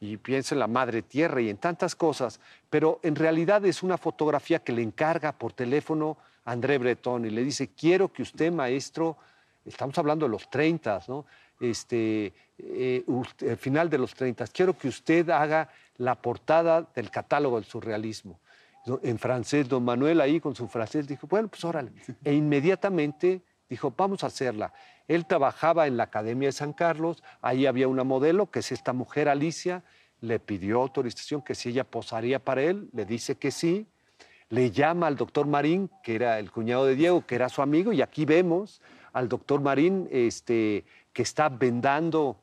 y 0.02 0.18
pienso 0.18 0.56
en 0.56 0.60
la 0.60 0.68
madre 0.68 1.02
tierra 1.02 1.42
y 1.42 1.50
en 1.50 1.58
tantas 1.58 1.96
cosas, 1.96 2.40
pero 2.70 3.00
en 3.04 3.16
realidad 3.16 3.66
es 3.66 3.84
una 3.84 3.98
fotografía 3.98 4.60
que 4.60 4.72
le 4.72 4.82
encarga 4.82 5.34
por 5.34 5.52
teléfono 5.54 6.18
a 6.46 6.54
André 6.54 6.78
Breton 6.78 7.26
y 7.26 7.30
le 7.30 7.44
dice, 7.44 7.72
quiero 7.76 8.12
que 8.12 8.22
usted, 8.22 8.52
maestro, 8.52 9.18
estamos 9.66 9.98
hablando 9.98 10.26
de 10.26 10.32
los 10.32 10.50
30, 10.50 11.02
¿no? 11.10 11.26
Este, 11.60 12.34
eh, 12.58 13.04
ust- 13.08 13.42
el 13.48 13.58
final 13.58 13.90
de 13.90 13.98
los 13.98 14.14
30, 14.14 14.48
quiero 14.48 14.78
que 14.78 14.88
usted 14.88 15.30
haga 15.30 15.70
la 15.98 16.16
portada 16.16 16.88
del 16.96 17.10
catálogo 17.12 17.56
del 17.58 17.66
surrealismo. 17.66 18.40
En 19.04 19.20
francés, 19.20 19.68
don 19.68 19.84
Manuel 19.84 20.22
ahí 20.22 20.40
con 20.40 20.56
su 20.56 20.68
francés 20.68 21.06
dijo, 21.08 21.28
bueno, 21.28 21.48
pues 21.50 21.64
órale. 21.66 21.92
E 22.24 22.34
inmediatamente 22.34 23.42
dijo, 23.70 23.94
vamos 23.96 24.24
a 24.24 24.28
hacerla. 24.28 24.74
Él 25.08 25.26
trabajaba 25.26 25.86
en 25.88 25.98
la 25.98 26.04
Academia 26.04 26.48
de 26.48 26.54
San 26.54 26.74
Carlos, 26.74 27.24
ahí 27.42 27.66
había 27.66 27.88
una 27.88 28.04
modelo, 28.04 28.50
que 28.50 28.60
es 28.60 28.72
esta 28.72 28.94
mujer 28.94 29.28
Alicia, 29.28 29.84
le 30.22 30.40
pidió 30.40 30.82
autorización 30.82 31.42
que 31.42 31.56
si 31.56 31.70
ella 31.70 31.84
posaría 31.84 32.40
para 32.40 32.62
él, 32.64 32.90
le 32.94 33.06
dice 33.06 33.36
que 33.36 33.52
sí, 33.52 33.88
le 34.50 34.72
llama 34.72 35.08
al 35.08 35.16
doctor 35.16 35.46
Marín, 35.46 35.90
que 36.04 36.16
era 36.16 36.40
el 36.40 36.52
cuñado 36.52 36.86
de 36.86 36.96
Diego, 36.96 37.26
que 37.26 37.36
era 37.36 37.50
su 37.50 37.62
amigo, 37.62 37.94
y 37.94 38.02
aquí 38.02 38.26
vemos 38.26 38.82
al 39.14 39.30
doctor 39.30 39.62
Marín 39.62 40.08
este, 40.12 40.86
que 41.20 41.24
está 41.24 41.50
vendando 41.50 42.38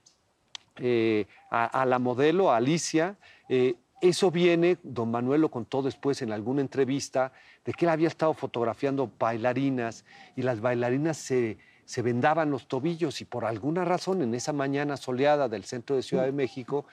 eh, 0.77 1.25
a, 1.51 1.65
a 1.81 1.87
la 1.87 1.99
modelo, 1.99 2.51
a 2.53 2.59
Alicia. 2.59 3.17
Eh, 3.49 3.77
eso 4.03 4.31
viene, 4.31 4.77
don 4.83 5.11
Manuel 5.11 5.41
lo 5.41 5.51
contó 5.51 5.81
después 5.81 6.21
en 6.21 6.31
alguna 6.31 6.61
entrevista, 6.61 7.33
de 7.65 7.73
que 7.73 7.87
él 7.87 7.89
había 7.89 8.09
estado 8.09 8.35
fotografiando 8.35 9.11
bailarinas 9.19 10.05
y 10.37 10.43
las 10.43 10.61
bailarinas 10.61 11.17
se, 11.17 11.57
se 11.87 12.03
vendaban 12.03 12.51
los 12.51 12.69
tobillos 12.69 13.23
y 13.23 13.25
por 13.25 13.47
alguna 13.47 13.83
razón 13.87 14.21
en 14.21 14.35
esa 14.35 14.53
mañana 14.53 14.99
soleada 14.99 15.49
del 15.49 15.65
centro 15.65 15.97
de 15.97 16.03
Ciudad 16.03 16.27
de 16.27 16.33
México 16.33 16.85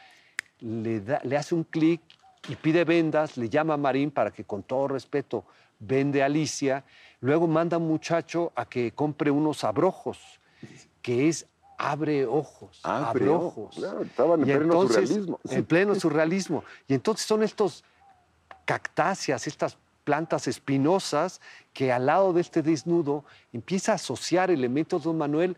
le, 0.62 1.02
da- 1.02 1.20
le 1.26 1.36
hace 1.36 1.54
un 1.54 1.66
clic 1.66 2.00
y 2.48 2.56
pide 2.56 2.86
vendas, 2.86 3.36
le 3.36 3.50
llama 3.50 3.74
a 3.74 3.78
Marín 3.78 4.10
para 4.10 4.32
que 4.32 4.46
con 4.46 4.64
todo 4.64 4.88
respeto 4.88 5.44
vende 5.80 6.24
a 6.24 6.28
Alicia, 6.28 6.86
luego 7.20 7.46
manda 7.46 7.76
a 7.76 7.80
un 7.82 7.90
muchacho 7.90 8.54
a 8.56 8.64
que 8.64 8.94
compre 8.94 9.32
unos 9.32 9.66
abrojos, 9.66 10.40
que 11.02 11.28
es 11.28 11.46
abre 11.78 12.26
ojos, 12.26 12.80
Abre 12.84 13.30
ojos, 13.30 13.76
claro, 13.76 14.04
estaban 14.04 14.42
en 14.42 14.50
Y 14.50 14.52
pleno 14.52 14.64
entonces, 14.64 15.10
surrealismo. 15.10 15.40
En 15.50 15.66
pleno 15.66 15.96
surrealismo. 15.96 16.64
Y 16.88 16.94
entonces 16.94 17.26
son 17.26 17.44
estos 17.44 17.84
cactáceas, 18.66 19.48
estas 19.48 19.78
plantas 20.04 20.48
espinosas 20.48 21.42
que 21.74 21.92
al 21.92 22.06
lado 22.08 22.34
de 22.34 22.42
este 22.42 22.62
desnudo 22.62 23.24
empieza 23.52 23.94
a 23.94 23.96
asociar 23.96 24.52
elementos 24.52 25.02
de 25.02 25.06
don 25.06 25.18
Manuel, 25.18 25.58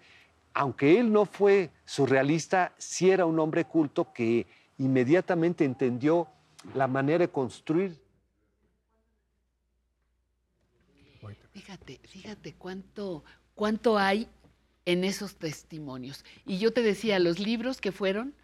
aunque 0.53 0.99
él 0.99 1.11
no 1.11 1.25
fue 1.25 1.71
surrealista, 1.85 2.73
sí 2.77 3.09
era 3.09 3.25
un 3.25 3.39
hombre 3.39 3.65
culto 3.65 4.13
que 4.13 4.47
inmediatamente 4.77 5.65
entendió 5.65 6.27
la 6.73 6.87
manera 6.87 7.19
de 7.19 7.29
construir 7.29 8.05
Fíjate, 11.55 11.99
fíjate 12.03 12.53
cuánto, 12.55 13.23
cuánto 13.55 13.97
hay 13.97 14.27
en 14.85 15.03
esos 15.03 15.37
testimonios. 15.37 16.23
Y 16.45 16.57
yo 16.59 16.71
te 16.71 16.81
decía, 16.83 17.19
los 17.19 17.39
libros 17.39 17.81
que 17.81 17.91
fueron 17.91 18.35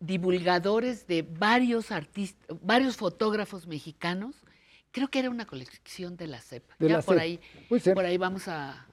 divulgadores 0.00 1.06
de 1.06 1.22
varios 1.22 1.90
artistas, 1.92 2.56
varios 2.62 2.96
fotógrafos 2.96 3.66
mexicanos, 3.66 4.34
creo 4.92 5.08
que 5.08 5.18
era 5.18 5.30
una 5.30 5.46
colección 5.46 6.16
de 6.16 6.26
la 6.26 6.40
CEP. 6.40 6.64
De 6.78 6.88
ya 6.88 6.96
la 6.96 7.02
por 7.02 7.14
CEP, 7.16 7.22
ahí, 7.22 7.40
por 7.94 8.04
ahí 8.04 8.16
vamos 8.16 8.48
a, 8.48 8.86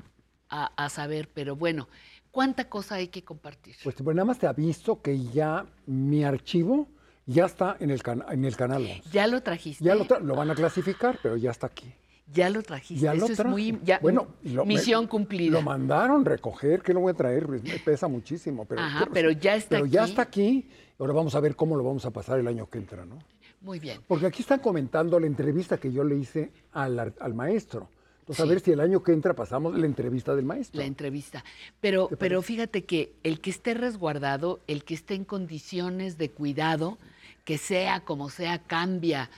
a- 0.50 0.72
a 0.76 0.90
saber, 0.90 1.30
pero 1.34 1.56
bueno, 1.56 1.88
cuánta 2.32 2.70
cosa 2.70 2.96
hay 2.96 3.08
que 3.08 3.24
compartir. 3.24 3.76
Pues 3.84 3.96
bueno, 4.02 4.18
nada 4.18 4.26
más 4.26 4.40
te 4.40 4.48
aviso 4.48 5.02
que 5.02 5.18
ya 5.32 5.66
mi 5.86 6.24
archivo 6.24 6.90
ya 7.26 7.46
está 7.46 7.78
en 7.80 7.90
el, 7.92 8.02
en 8.30 8.46
el 8.46 8.56
canal. 8.58 8.82
11. 8.84 9.02
Ya 9.12 9.28
lo 9.28 9.42
trajiste. 9.42 9.84
Ya 9.84 9.96
lo, 9.96 10.06
tra- 10.06 10.22
lo 10.22 10.36
van 10.36 10.52
a 10.52 10.56
clasificar, 10.56 11.20
pero 11.24 11.38
ya 11.38 11.52
está 11.52 11.68
aquí. 11.68 11.92
Ya 12.34 12.50
lo 12.50 12.62
trajiste. 12.62 13.04
Ya 13.04 13.14
lo 13.14 13.24
Eso 13.24 13.32
es 13.34 13.38
traje. 13.38 13.50
muy. 13.50 13.80
ya- 13.84 14.00
bueno, 14.00 14.28
lo- 14.44 14.66
me- 14.66 14.74
misión 14.76 15.08
cumplida. 15.08 15.52
Lo 15.54 15.62
mandaron 15.62 16.26
recoger, 16.26 16.82
que 16.82 16.94
lo 16.94 17.00
voy 17.00 17.12
a 17.12 17.16
traer, 17.16 17.46
pues, 17.46 17.64
me 17.64 17.80
pesa 17.80 18.08
muchísimo. 18.08 18.66
Pero, 18.66 18.82
Ajá, 18.82 19.08
pero 19.14 19.32
ya 19.32 19.56
está 19.56 19.78
pero 19.78 19.86
ya 19.86 20.02
aquí. 20.04 20.10
está 20.12 20.22
aquí. 20.24 20.70
Ahora 21.00 21.14
vamos 21.14 21.36
a 21.36 21.40
ver 21.40 21.56
cómo 21.56 21.76
lo 21.78 21.84
vamos 21.84 22.06
a 22.06 22.12
pasar 22.12 22.40
el 22.40 22.48
año 22.48 22.70
que 22.70 22.80
entra, 22.80 23.06
¿no? 23.06 23.18
Muy 23.62 23.80
bien. 23.80 24.02
Porque 24.08 24.26
aquí 24.26 24.42
están 24.42 24.60
comentando 24.60 25.20
la 25.20 25.26
entrevista 25.28 25.78
que 25.78 25.92
yo 25.92 26.04
le 26.04 26.16
hice 26.18 26.52
al, 26.74 27.00
al 27.00 27.34
maestro. 27.34 27.90
Entonces, 28.20 28.44
Sí. 28.44 28.50
a 28.50 28.52
ver 28.54 28.60
si 28.60 28.72
el 28.72 28.82
año 28.82 29.02
que 29.02 29.14
entra 29.14 29.34
pasamos 29.34 29.78
la 29.78 29.86
entrevista 29.86 30.36
del 30.36 30.44
maestro. 30.44 30.82
La 30.82 30.86
entrevista. 30.86 31.46
Pero, 31.80 32.10
pero 32.20 32.42
fíjate 32.42 32.84
que 32.84 33.14
el 33.24 33.40
que 33.40 33.50
esté 33.52 33.74
resguardado, 33.74 34.60
el 34.68 34.84
que 34.84 34.96
esté 34.96 35.16
en 35.16 35.24
condiciones 35.24 36.18
de 36.18 36.30
cuidado, 36.30 36.98
que 37.46 37.58
sea 37.58 38.02
como 38.02 38.30
sea, 38.30 38.60
cambia, 38.60 39.30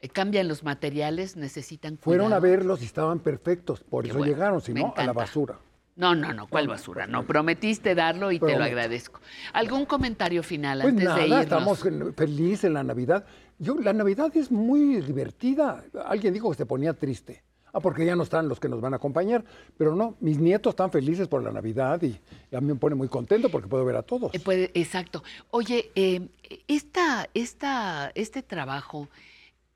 eh, 0.00 0.08
cambian 0.08 0.48
los 0.48 0.62
materiales, 0.62 1.36
necesitan 1.36 1.98
Fueron 1.98 2.32
a 2.32 2.38
verlos 2.38 2.82
y 2.82 2.84
estaban 2.84 3.20
perfectos, 3.20 3.80
por 3.80 4.04
Qué 4.04 4.10
eso 4.10 4.18
bueno, 4.18 4.32
llegaron, 4.32 4.60
si 4.60 4.74
no, 4.74 4.92
a 4.96 5.04
la 5.04 5.12
basura. 5.12 5.58
No, 5.96 6.14
no, 6.14 6.34
no, 6.34 6.46
¿cuál 6.46 6.68
basura? 6.68 7.06
No, 7.06 7.26
prometiste 7.26 7.94
darlo 7.94 8.30
y 8.30 8.38
te 8.38 8.56
lo 8.56 8.64
agradezco. 8.64 9.20
¿Algún 9.54 9.86
comentario 9.86 10.42
final 10.42 10.80
Pues 10.82 10.92
antes 10.92 11.04
nada, 11.06 11.18
de 11.18 11.26
irnos? 11.26 11.42
estamos 11.42 11.84
felices 12.14 12.64
en 12.64 12.74
la 12.74 12.84
Navidad. 12.84 13.24
Yo, 13.58 13.76
la 13.76 13.94
Navidad 13.94 14.30
es 14.36 14.50
muy 14.50 15.00
divertida. 15.00 15.82
Alguien 16.04 16.34
dijo 16.34 16.50
que 16.50 16.56
se 16.56 16.66
ponía 16.66 16.92
triste. 16.92 17.42
Ah, 17.72 17.80
porque 17.80 18.04
ya 18.04 18.14
no 18.14 18.22
están 18.22 18.48
los 18.48 18.60
que 18.60 18.68
nos 18.68 18.82
van 18.82 18.92
a 18.92 18.96
acompañar. 18.96 19.42
Pero 19.78 19.96
no, 19.96 20.16
mis 20.20 20.38
nietos 20.38 20.72
están 20.72 20.90
felices 20.90 21.28
por 21.28 21.42
la 21.42 21.50
Navidad 21.50 22.02
y, 22.02 22.20
y 22.50 22.56
a 22.56 22.60
mí 22.60 22.68
me 22.68 22.74
pone 22.74 22.94
muy 22.94 23.08
contento 23.08 23.48
porque 23.48 23.68
puedo 23.68 23.84
ver 23.86 23.96
a 23.96 24.02
todos. 24.02 24.32
Eh, 24.34 24.70
exacto. 24.74 25.24
Oye, 25.50 25.90
eh, 25.94 26.28
esta, 26.68 27.28
esta, 27.32 28.12
este 28.14 28.42
trabajo 28.42 29.08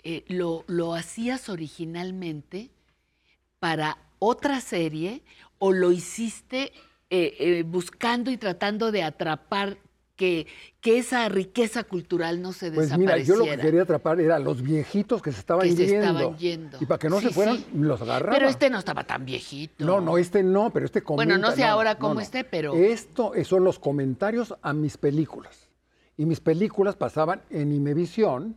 eh, 0.04 0.24
lo, 0.28 0.64
lo 0.66 0.94
hacías 0.94 1.48
originalmente 1.48 2.70
para 3.58 3.98
otra 4.18 4.60
serie 4.60 5.22
o 5.58 5.72
lo 5.72 5.92
hiciste 5.92 6.72
eh, 7.10 7.34
eh, 7.38 7.64
buscando 7.66 8.30
y 8.30 8.36
tratando 8.36 8.92
de 8.92 9.02
atrapar 9.02 9.78
que, 10.16 10.46
que 10.82 10.98
esa 10.98 11.26
riqueza 11.30 11.82
cultural 11.84 12.42
no 12.42 12.52
se 12.52 12.70
Pues 12.70 12.96
mira, 12.98 13.16
yo 13.18 13.36
lo 13.36 13.44
que 13.46 13.56
quería 13.56 13.82
atrapar 13.82 14.20
era 14.20 14.38
los 14.38 14.60
viejitos 14.62 15.22
que 15.22 15.32
se 15.32 15.40
estaban 15.40 15.66
Que 15.66 15.74
se 15.76 15.86
yendo. 15.86 16.06
estaban 16.18 16.36
yendo. 16.36 16.78
Y 16.78 16.84
para 16.84 16.98
que 16.98 17.08
no 17.08 17.20
Sí, 17.20 17.28
se 17.28 17.32
fueran, 17.32 17.56
sí. 17.56 17.66
los 17.72 18.02
agarraba. 18.02 18.34
Pero 18.36 18.48
este 18.48 18.68
no 18.68 18.78
estaba 18.78 19.04
tan 19.04 19.24
viejito. 19.24 19.82
No, 19.84 20.02
no, 20.02 20.18
este 20.18 20.42
no, 20.42 20.70
pero 20.74 20.84
este 20.84 21.02
comenta. 21.02 21.34
Bueno, 21.34 21.48
no 21.48 21.54
sé 21.56 21.64
ahora 21.64 21.94
cómo 21.96 22.14
no. 22.16 22.20
esté, 22.20 22.44
pero- 22.44 22.74
Esto 22.74 23.32
son 23.44 23.64
los 23.64 23.78
comentarios 23.78 24.54
a 24.60 24.74
mis 24.74 24.98
películas. 24.98 25.68
Y 26.18 26.26
mis 26.26 26.40
películas 26.40 26.96
pasaban 26.96 27.40
en 27.48 27.72
Imevisión 27.72 28.56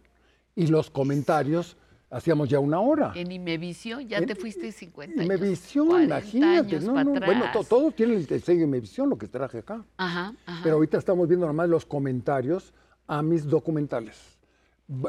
y 0.56 0.68
los 0.68 0.90
comentarios 0.90 1.78
hacíamos 2.10 2.48
ya 2.50 2.60
una 2.60 2.80
hora. 2.80 3.12
En 3.16 3.32
Imevisión 3.32 4.08
ya 4.08 4.20
En- 4.20 4.28
te 4.28 4.36
fuiste 4.36 4.72
50 4.72 5.22
años. 5.22 5.26
Imevisión, 5.26 5.88
40 5.88 6.20
imagínate. 6.20 6.76
años 6.76 6.84
No, 6.84 7.04
no, 7.04 7.12
bueno, 7.12 7.46
atrás. 7.46 7.54
to- 7.54 7.64
todos 7.64 7.96
tienen 7.96 8.18
el, 8.20 8.28
el 8.30 8.44
sello 8.44 8.64
Imevisión, 8.64 9.10
lo 9.10 9.18
que 9.18 9.28
traje 9.28 9.60
acá. 9.60 9.84
Ajá, 9.98 10.34
ajá. 10.46 10.60
Pero 10.64 10.76
ahorita 10.76 10.98
estamos 10.98 11.28
viendo 11.28 11.48
nomás 11.48 11.68
los 11.70 11.86
comentarios 11.86 12.74
a 13.08 13.22
mis 13.24 13.46
documentales. 13.48 14.18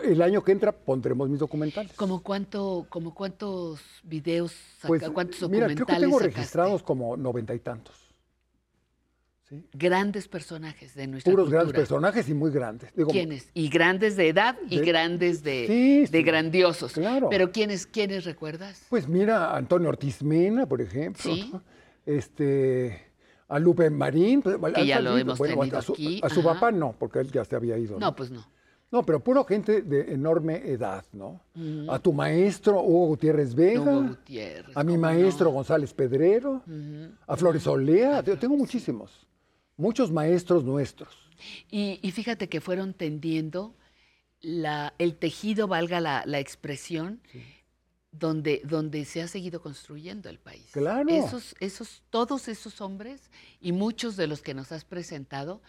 El 0.02 0.22
año 0.22 0.42
que 0.42 0.52
entra 0.52 0.72
pondremos 0.72 1.28
mis 1.28 1.40
documentales. 1.40 1.92
¿Como 1.94 2.22
cuánto, 2.22 2.86
como 2.88 3.12
cuántos 3.12 3.80
videos, 4.04 4.52
saca- 4.78 4.88
Pues, 4.88 5.10
cuántos 5.10 5.40
mira, 5.50 5.66
documentales 5.68 5.76
creo 5.76 5.86
que 5.86 6.00
tengo 6.00 6.18
sacaste? 6.18 6.36
registrados 6.36 6.82
como 6.82 7.16
noventa 7.16 7.54
y 7.54 7.58
tantos. 7.58 8.03
Grandes 9.72 10.28
personajes 10.28 10.94
de 10.94 11.06
nuestra 11.06 11.30
Puros 11.30 11.44
cultura. 11.44 11.62
grandes 11.62 11.80
personajes 11.80 12.28
y 12.28 12.34
muy 12.34 12.50
grandes. 12.50 12.94
Digo, 12.94 13.10
¿Quiénes? 13.10 13.50
Y 13.54 13.68
grandes 13.68 14.16
de 14.16 14.28
edad 14.28 14.56
y 14.68 14.78
De- 14.78 14.84
grandes 14.84 15.42
de, 15.42 15.66
Sí, 15.66 16.06
de 16.12 16.22
grandiosos. 16.22 16.92
claro. 16.92 17.28
Pero 17.30 17.50
¿quiénes, 17.52 17.86
¿quiénes 17.86 18.24
recuerdas? 18.24 18.86
Pues 18.90 19.08
mira, 19.08 19.54
Antonio 19.56 19.88
Ortiz 19.88 20.22
Mena, 20.22 20.66
por 20.66 20.80
ejemplo. 20.80 21.22
Sí. 21.34 21.52
Este, 22.06 23.00
a 23.48 23.58
Lupe 23.58 23.88
Marín. 23.90 24.42
pues, 24.42 24.56
Que 24.74 24.86
ya 24.86 25.00
lo 25.00 25.16
hemos 25.16 25.38
Bueno, 25.38 25.56
tenido 25.58 25.78
a 25.78 25.82
su, 25.82 25.92
aquí, 25.94 26.20
a 26.22 26.28
su 26.28 26.40
ajá. 26.40 26.54
papá 26.54 26.70
no, 26.72 26.94
porque 26.98 27.18
él 27.20 27.30
ya 27.32 27.44
se 27.44 27.56
había 27.56 27.78
ido. 27.78 27.98
No, 27.98 28.14
pues 28.14 28.30
no. 28.30 28.44
No, 28.92 29.02
pero 29.02 29.18
puro 29.20 29.44
gente 29.44 29.82
de 29.82 30.12
enorme 30.12 30.56
edad, 30.70 31.04
¿no? 31.12 31.40
A 31.88 31.98
tu 31.98 32.12
maestro 32.12 32.80
Hugo 32.82 33.06
Gutiérrez 33.08 33.54
Vega. 33.54 33.80
Hugo 33.80 34.08
Gutiérrez, 34.08 34.76
a 34.76 34.84
mi 34.84 34.96
maestro 34.96 35.50
González 35.50 35.92
Pedrero. 35.92 36.62
A 37.26 37.36
Flores 37.36 37.66
Olea. 37.66 38.22
Yo 38.22 38.38
tengo 38.38 38.56
muchísimos. 38.56 39.26
Muchos 39.76 40.10
maestros 40.10 40.64
nuestros. 40.64 41.14
Y, 41.70 41.98
y 42.02 42.10
fíjate 42.12 42.48
que 42.48 42.60
fueron 42.60 42.94
tendiendo 42.94 43.74
la, 44.40 44.94
el 44.98 45.16
tejido, 45.16 45.66
valga 45.66 46.00
la, 46.00 46.22
la 46.26 46.38
expresión, 46.38 47.20
donde, 48.12 48.62
donde 48.64 49.04
se 49.04 49.22
ha 49.22 49.28
seguido 49.28 49.60
construyendo 49.60 50.28
el 50.28 50.38
país. 50.38 50.70
Claro. 50.72 51.08
Esos, 51.08 51.56
esos, 51.60 52.02
todos 52.10 52.48
esos 52.48 52.80
hombres 52.80 53.30
y 53.60 53.72
muchos 53.72 54.16
de 54.16 54.26
los 54.26 54.42
que 54.42 54.54
nos 54.54 54.70
has 54.70 54.84
presentado 54.84 55.60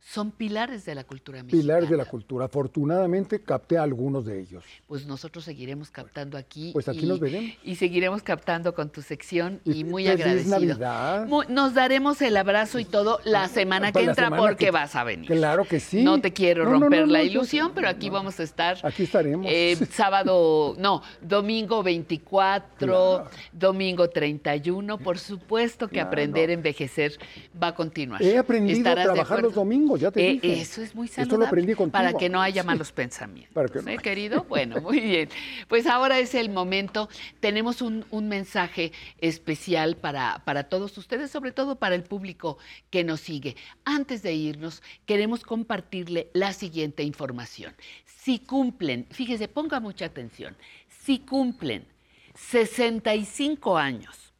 son 0.00 0.30
pilares 0.30 0.84
de 0.86 0.94
la 0.94 1.04
cultura 1.04 1.42
mexicana. 1.42 1.60
Pilares 1.62 1.90
de 1.90 1.96
la 1.96 2.04
cultura. 2.06 2.46
Afortunadamente 2.46 3.42
capté 3.42 3.76
a 3.76 3.82
algunos 3.82 4.24
de 4.24 4.40
ellos. 4.40 4.64
Pues 4.86 5.06
nosotros 5.06 5.44
seguiremos 5.44 5.90
captando 5.90 6.38
aquí. 6.38 6.70
Pues 6.72 6.88
aquí 6.88 7.00
y- 7.04 7.06
nos 7.08 7.20
veremos. 7.20 7.50
Y 7.62 7.74
seguiremos 7.76 8.22
captando 8.22 8.74
con 8.74 8.88
tu 8.90 9.02
sección 9.02 9.60
y, 9.64 9.84
muy 9.84 10.04
feliz 10.06 10.20
agradecido. 10.22 10.50
Navidad. 10.60 11.26
Nos 11.48 11.74
daremos 11.74 12.22
el 12.22 12.36
abrazo 12.38 12.78
y 12.78 12.84
todo 12.86 13.20
la 13.24 13.48
semana 13.48 13.92
que 13.92 13.98
la 14.00 14.10
entra 14.12 14.26
semana 14.26 14.40
porque 14.42 14.66
que- 14.66 14.70
vas 14.70 14.94
a 14.96 15.04
venir. 15.04 15.26
Claro 15.26 15.64
que 15.66 15.78
sí. 15.80 16.02
No 16.02 16.20
te 16.20 16.32
quiero 16.32 16.64
No, 16.64 16.70
romper 16.80 17.00
no, 17.00 17.12
la 17.12 17.18
no, 17.18 17.24
ilusión, 17.24 17.72
pero 17.74 17.88
aquí 17.88 18.08
vamos 18.08 18.40
a 18.40 18.44
estar. 18.44 18.78
Aquí 18.84 19.02
estaremos. 19.02 19.44
eh, 19.48 19.76
sábado, 19.92 20.74
no, 20.78 21.02
domingo 21.20 21.82
24, 21.82 23.26
domingo 23.52 24.08
31. 24.08 24.98
Por 24.98 25.18
supuesto 25.18 25.86
que 25.88 25.94
Claro. 25.94 26.08
aprender 26.08 26.50
a 26.50 26.52
envejecer 26.52 27.12
va 27.60 27.68
a 27.68 27.74
continuar. 27.74 28.22
He 28.22 28.38
aprendido 28.38 28.76
a 28.76 28.78
¿Estarás 28.78 29.04
de 29.04 29.12
trabajar 29.12 29.42
los 29.42 29.52
acuerdo? 29.52 29.54
Domingos, 29.88 30.00
ya 30.00 30.10
te 30.10 30.26
Eh, 30.28 30.32
dije. 30.34 30.60
Eso 30.60 30.82
es 30.82 30.94
muy 30.94 31.06
Esto 31.06 31.20
lo 31.22 31.24
saludable. 31.26 31.46
aprendí 31.48 31.74
contigo. 31.74 31.92
Para 31.92 32.12
que 32.12 32.28
no 32.28 32.40
haya 32.40 32.62
Sí. 32.62 32.66
malos 32.66 32.92
pensamientos. 32.92 33.52
Para 33.54 33.68
que 33.68 33.82
no 33.82 33.90
¿eh, 33.90 33.98
querido? 33.98 34.44
Bueno, 34.44 34.80
muy 34.80 35.00
bien. 35.00 35.28
Pues 35.68 35.86
ahora 35.86 36.18
es 36.18 36.34
el 36.34 36.50
momento. 36.50 37.08
Tenemos 37.40 37.82
un, 37.82 38.04
un 38.10 38.28
mensaje 38.28 38.92
especial 39.20 39.96
para, 39.96 40.42
para 40.44 40.64
todos 40.64 40.96
ustedes, 40.98 41.30
sobre 41.30 41.52
todo 41.52 41.76
para 41.76 41.94
el 41.94 42.02
público 42.04 42.58
que 42.90 43.04
nos 43.04 43.20
sigue. 43.20 43.56
Antes 43.84 44.22
de 44.22 44.34
irnos, 44.34 44.82
queremos 45.06 45.42
compartirle 45.42 46.28
la 46.34 46.52
siguiente 46.52 47.02
información. 47.02 47.74
Si 48.04 48.38
cumplen, 48.40 49.06
fíjese, 49.10 49.48
ponga 49.48 49.80
mucha 49.80 50.04
atención, 50.06 50.56
si 50.88 51.20
cumplen 51.20 51.86
65 52.34 53.78
años 53.78 54.32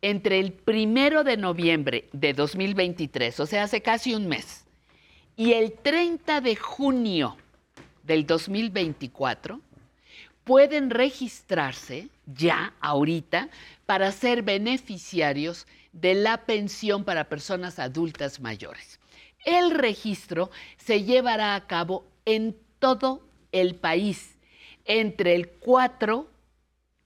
entre 0.00 0.38
el 0.40 0.52
primero 0.52 1.22
de 1.24 1.36
noviembre 1.36 2.08
de 2.12 2.32
2023, 2.34 3.38
o 3.40 3.46
sea, 3.46 3.64
hace 3.64 3.82
casi 3.82 4.14
un 4.14 4.26
mes, 4.28 4.64
y 5.36 5.52
el 5.52 5.72
30 5.72 6.40
de 6.40 6.56
junio 6.56 7.36
del 8.04 8.26
2024, 8.26 9.60
pueden 10.44 10.90
registrarse 10.90 12.08
ya 12.26 12.74
ahorita 12.80 13.48
para 13.86 14.10
ser 14.12 14.42
beneficiarios 14.42 15.66
de 15.92 16.14
la 16.14 16.44
pensión 16.44 17.04
para 17.04 17.28
personas 17.28 17.78
adultas 17.78 18.40
mayores. 18.40 18.98
El 19.44 19.72
registro 19.72 20.50
se 20.76 21.04
llevará 21.04 21.54
a 21.54 21.66
cabo 21.66 22.06
en 22.24 22.56
todo 22.78 23.22
el 23.52 23.74
país 23.74 24.38
entre 24.84 25.34
el 25.34 25.48
4 25.48 26.28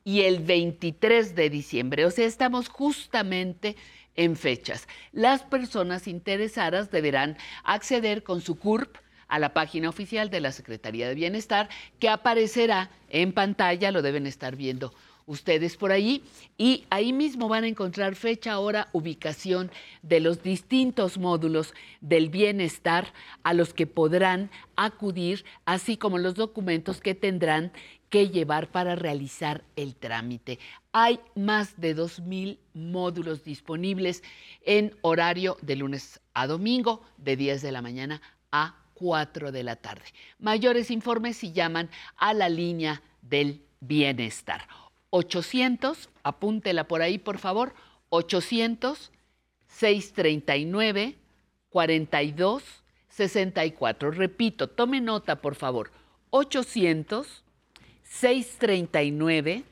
y 0.04 0.22
el 0.22 0.40
23 0.40 1.34
de 1.34 1.50
diciembre. 1.50 2.06
O 2.06 2.10
sea, 2.10 2.26
estamos 2.26 2.68
justamente 2.68 3.76
en 4.16 4.36
fechas. 4.36 4.88
Las 5.12 5.42
personas 5.42 6.08
interesadas 6.08 6.90
deberán 6.90 7.36
acceder 7.64 8.22
con 8.22 8.40
su 8.40 8.58
CURP 8.58 8.96
a 9.28 9.38
la 9.38 9.52
página 9.52 9.88
oficial 9.88 10.30
de 10.30 10.40
la 10.40 10.52
Secretaría 10.52 11.08
de 11.08 11.14
Bienestar 11.14 11.68
que 11.98 12.08
aparecerá 12.08 12.90
en 13.08 13.32
pantalla, 13.32 13.90
lo 13.90 14.02
deben 14.02 14.26
estar 14.26 14.56
viendo 14.56 14.92
ustedes 15.26 15.76
por 15.76 15.92
ahí 15.92 16.22
y 16.56 16.84
ahí 16.88 17.12
mismo 17.12 17.48
van 17.48 17.64
a 17.64 17.68
encontrar 17.68 18.14
fecha, 18.14 18.58
hora, 18.58 18.88
ubicación 18.92 19.70
de 20.02 20.20
los 20.20 20.42
distintos 20.42 21.18
módulos 21.18 21.74
del 22.00 22.30
bienestar 22.30 23.12
a 23.42 23.52
los 23.52 23.74
que 23.74 23.86
podrán 23.86 24.50
acudir, 24.76 25.44
así 25.64 25.96
como 25.96 26.18
los 26.18 26.34
documentos 26.34 27.00
que 27.00 27.14
tendrán 27.14 27.72
que 28.08 28.28
llevar 28.28 28.70
para 28.70 28.94
realizar 28.94 29.64
el 29.74 29.96
trámite. 29.96 30.60
Hay 30.92 31.18
más 31.34 31.80
de 31.80 31.96
2.000 31.96 32.58
módulos 32.74 33.42
disponibles 33.42 34.22
en 34.64 34.94
horario 35.02 35.56
de 35.60 35.76
lunes 35.76 36.20
a 36.32 36.46
domingo, 36.46 37.02
de 37.18 37.36
10 37.36 37.62
de 37.62 37.72
la 37.72 37.82
mañana 37.82 38.22
a 38.52 38.76
4 38.94 39.50
de 39.50 39.64
la 39.64 39.76
tarde. 39.76 40.04
Mayores 40.38 40.90
informes 40.90 41.36
si 41.36 41.52
llaman 41.52 41.90
a 42.16 42.32
la 42.32 42.48
línea 42.48 43.02
del 43.22 43.62
bienestar. 43.80 44.85
800, 45.10 46.10
apúntela 46.22 46.88
por 46.88 47.02
ahí 47.02 47.18
por 47.18 47.38
favor, 47.38 47.74
800 48.10 49.12
639 49.68 51.16
42 51.70 52.62
64. 53.08 54.10
Repito, 54.10 54.68
tome 54.68 55.00
nota 55.00 55.40
por 55.40 55.54
favor, 55.54 55.90
800 56.30 57.44
639 58.02 59.64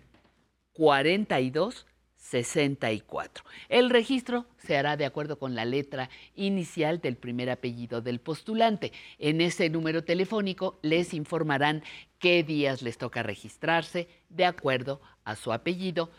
42 0.72 1.86
64. 2.16 3.44
El 3.68 3.90
registro 3.90 4.46
se 4.56 4.76
hará 4.76 4.96
de 4.96 5.04
acuerdo 5.04 5.38
con 5.38 5.54
la 5.54 5.66
letra 5.66 6.08
inicial 6.34 7.00
del 7.00 7.16
primer 7.16 7.50
apellido 7.50 8.00
del 8.00 8.18
postulante. 8.18 8.92
En 9.18 9.40
ese 9.40 9.68
número 9.68 10.04
telefónico 10.04 10.78
les 10.82 11.12
informarán 11.12 11.82
qué 12.18 12.42
días 12.42 12.80
les 12.80 12.96
toca 12.96 13.22
registrarse 13.22 14.08
de 14.34 14.44
acuerdo 14.44 15.00
a 15.24 15.36
su 15.36 15.52
apellido 15.52 16.10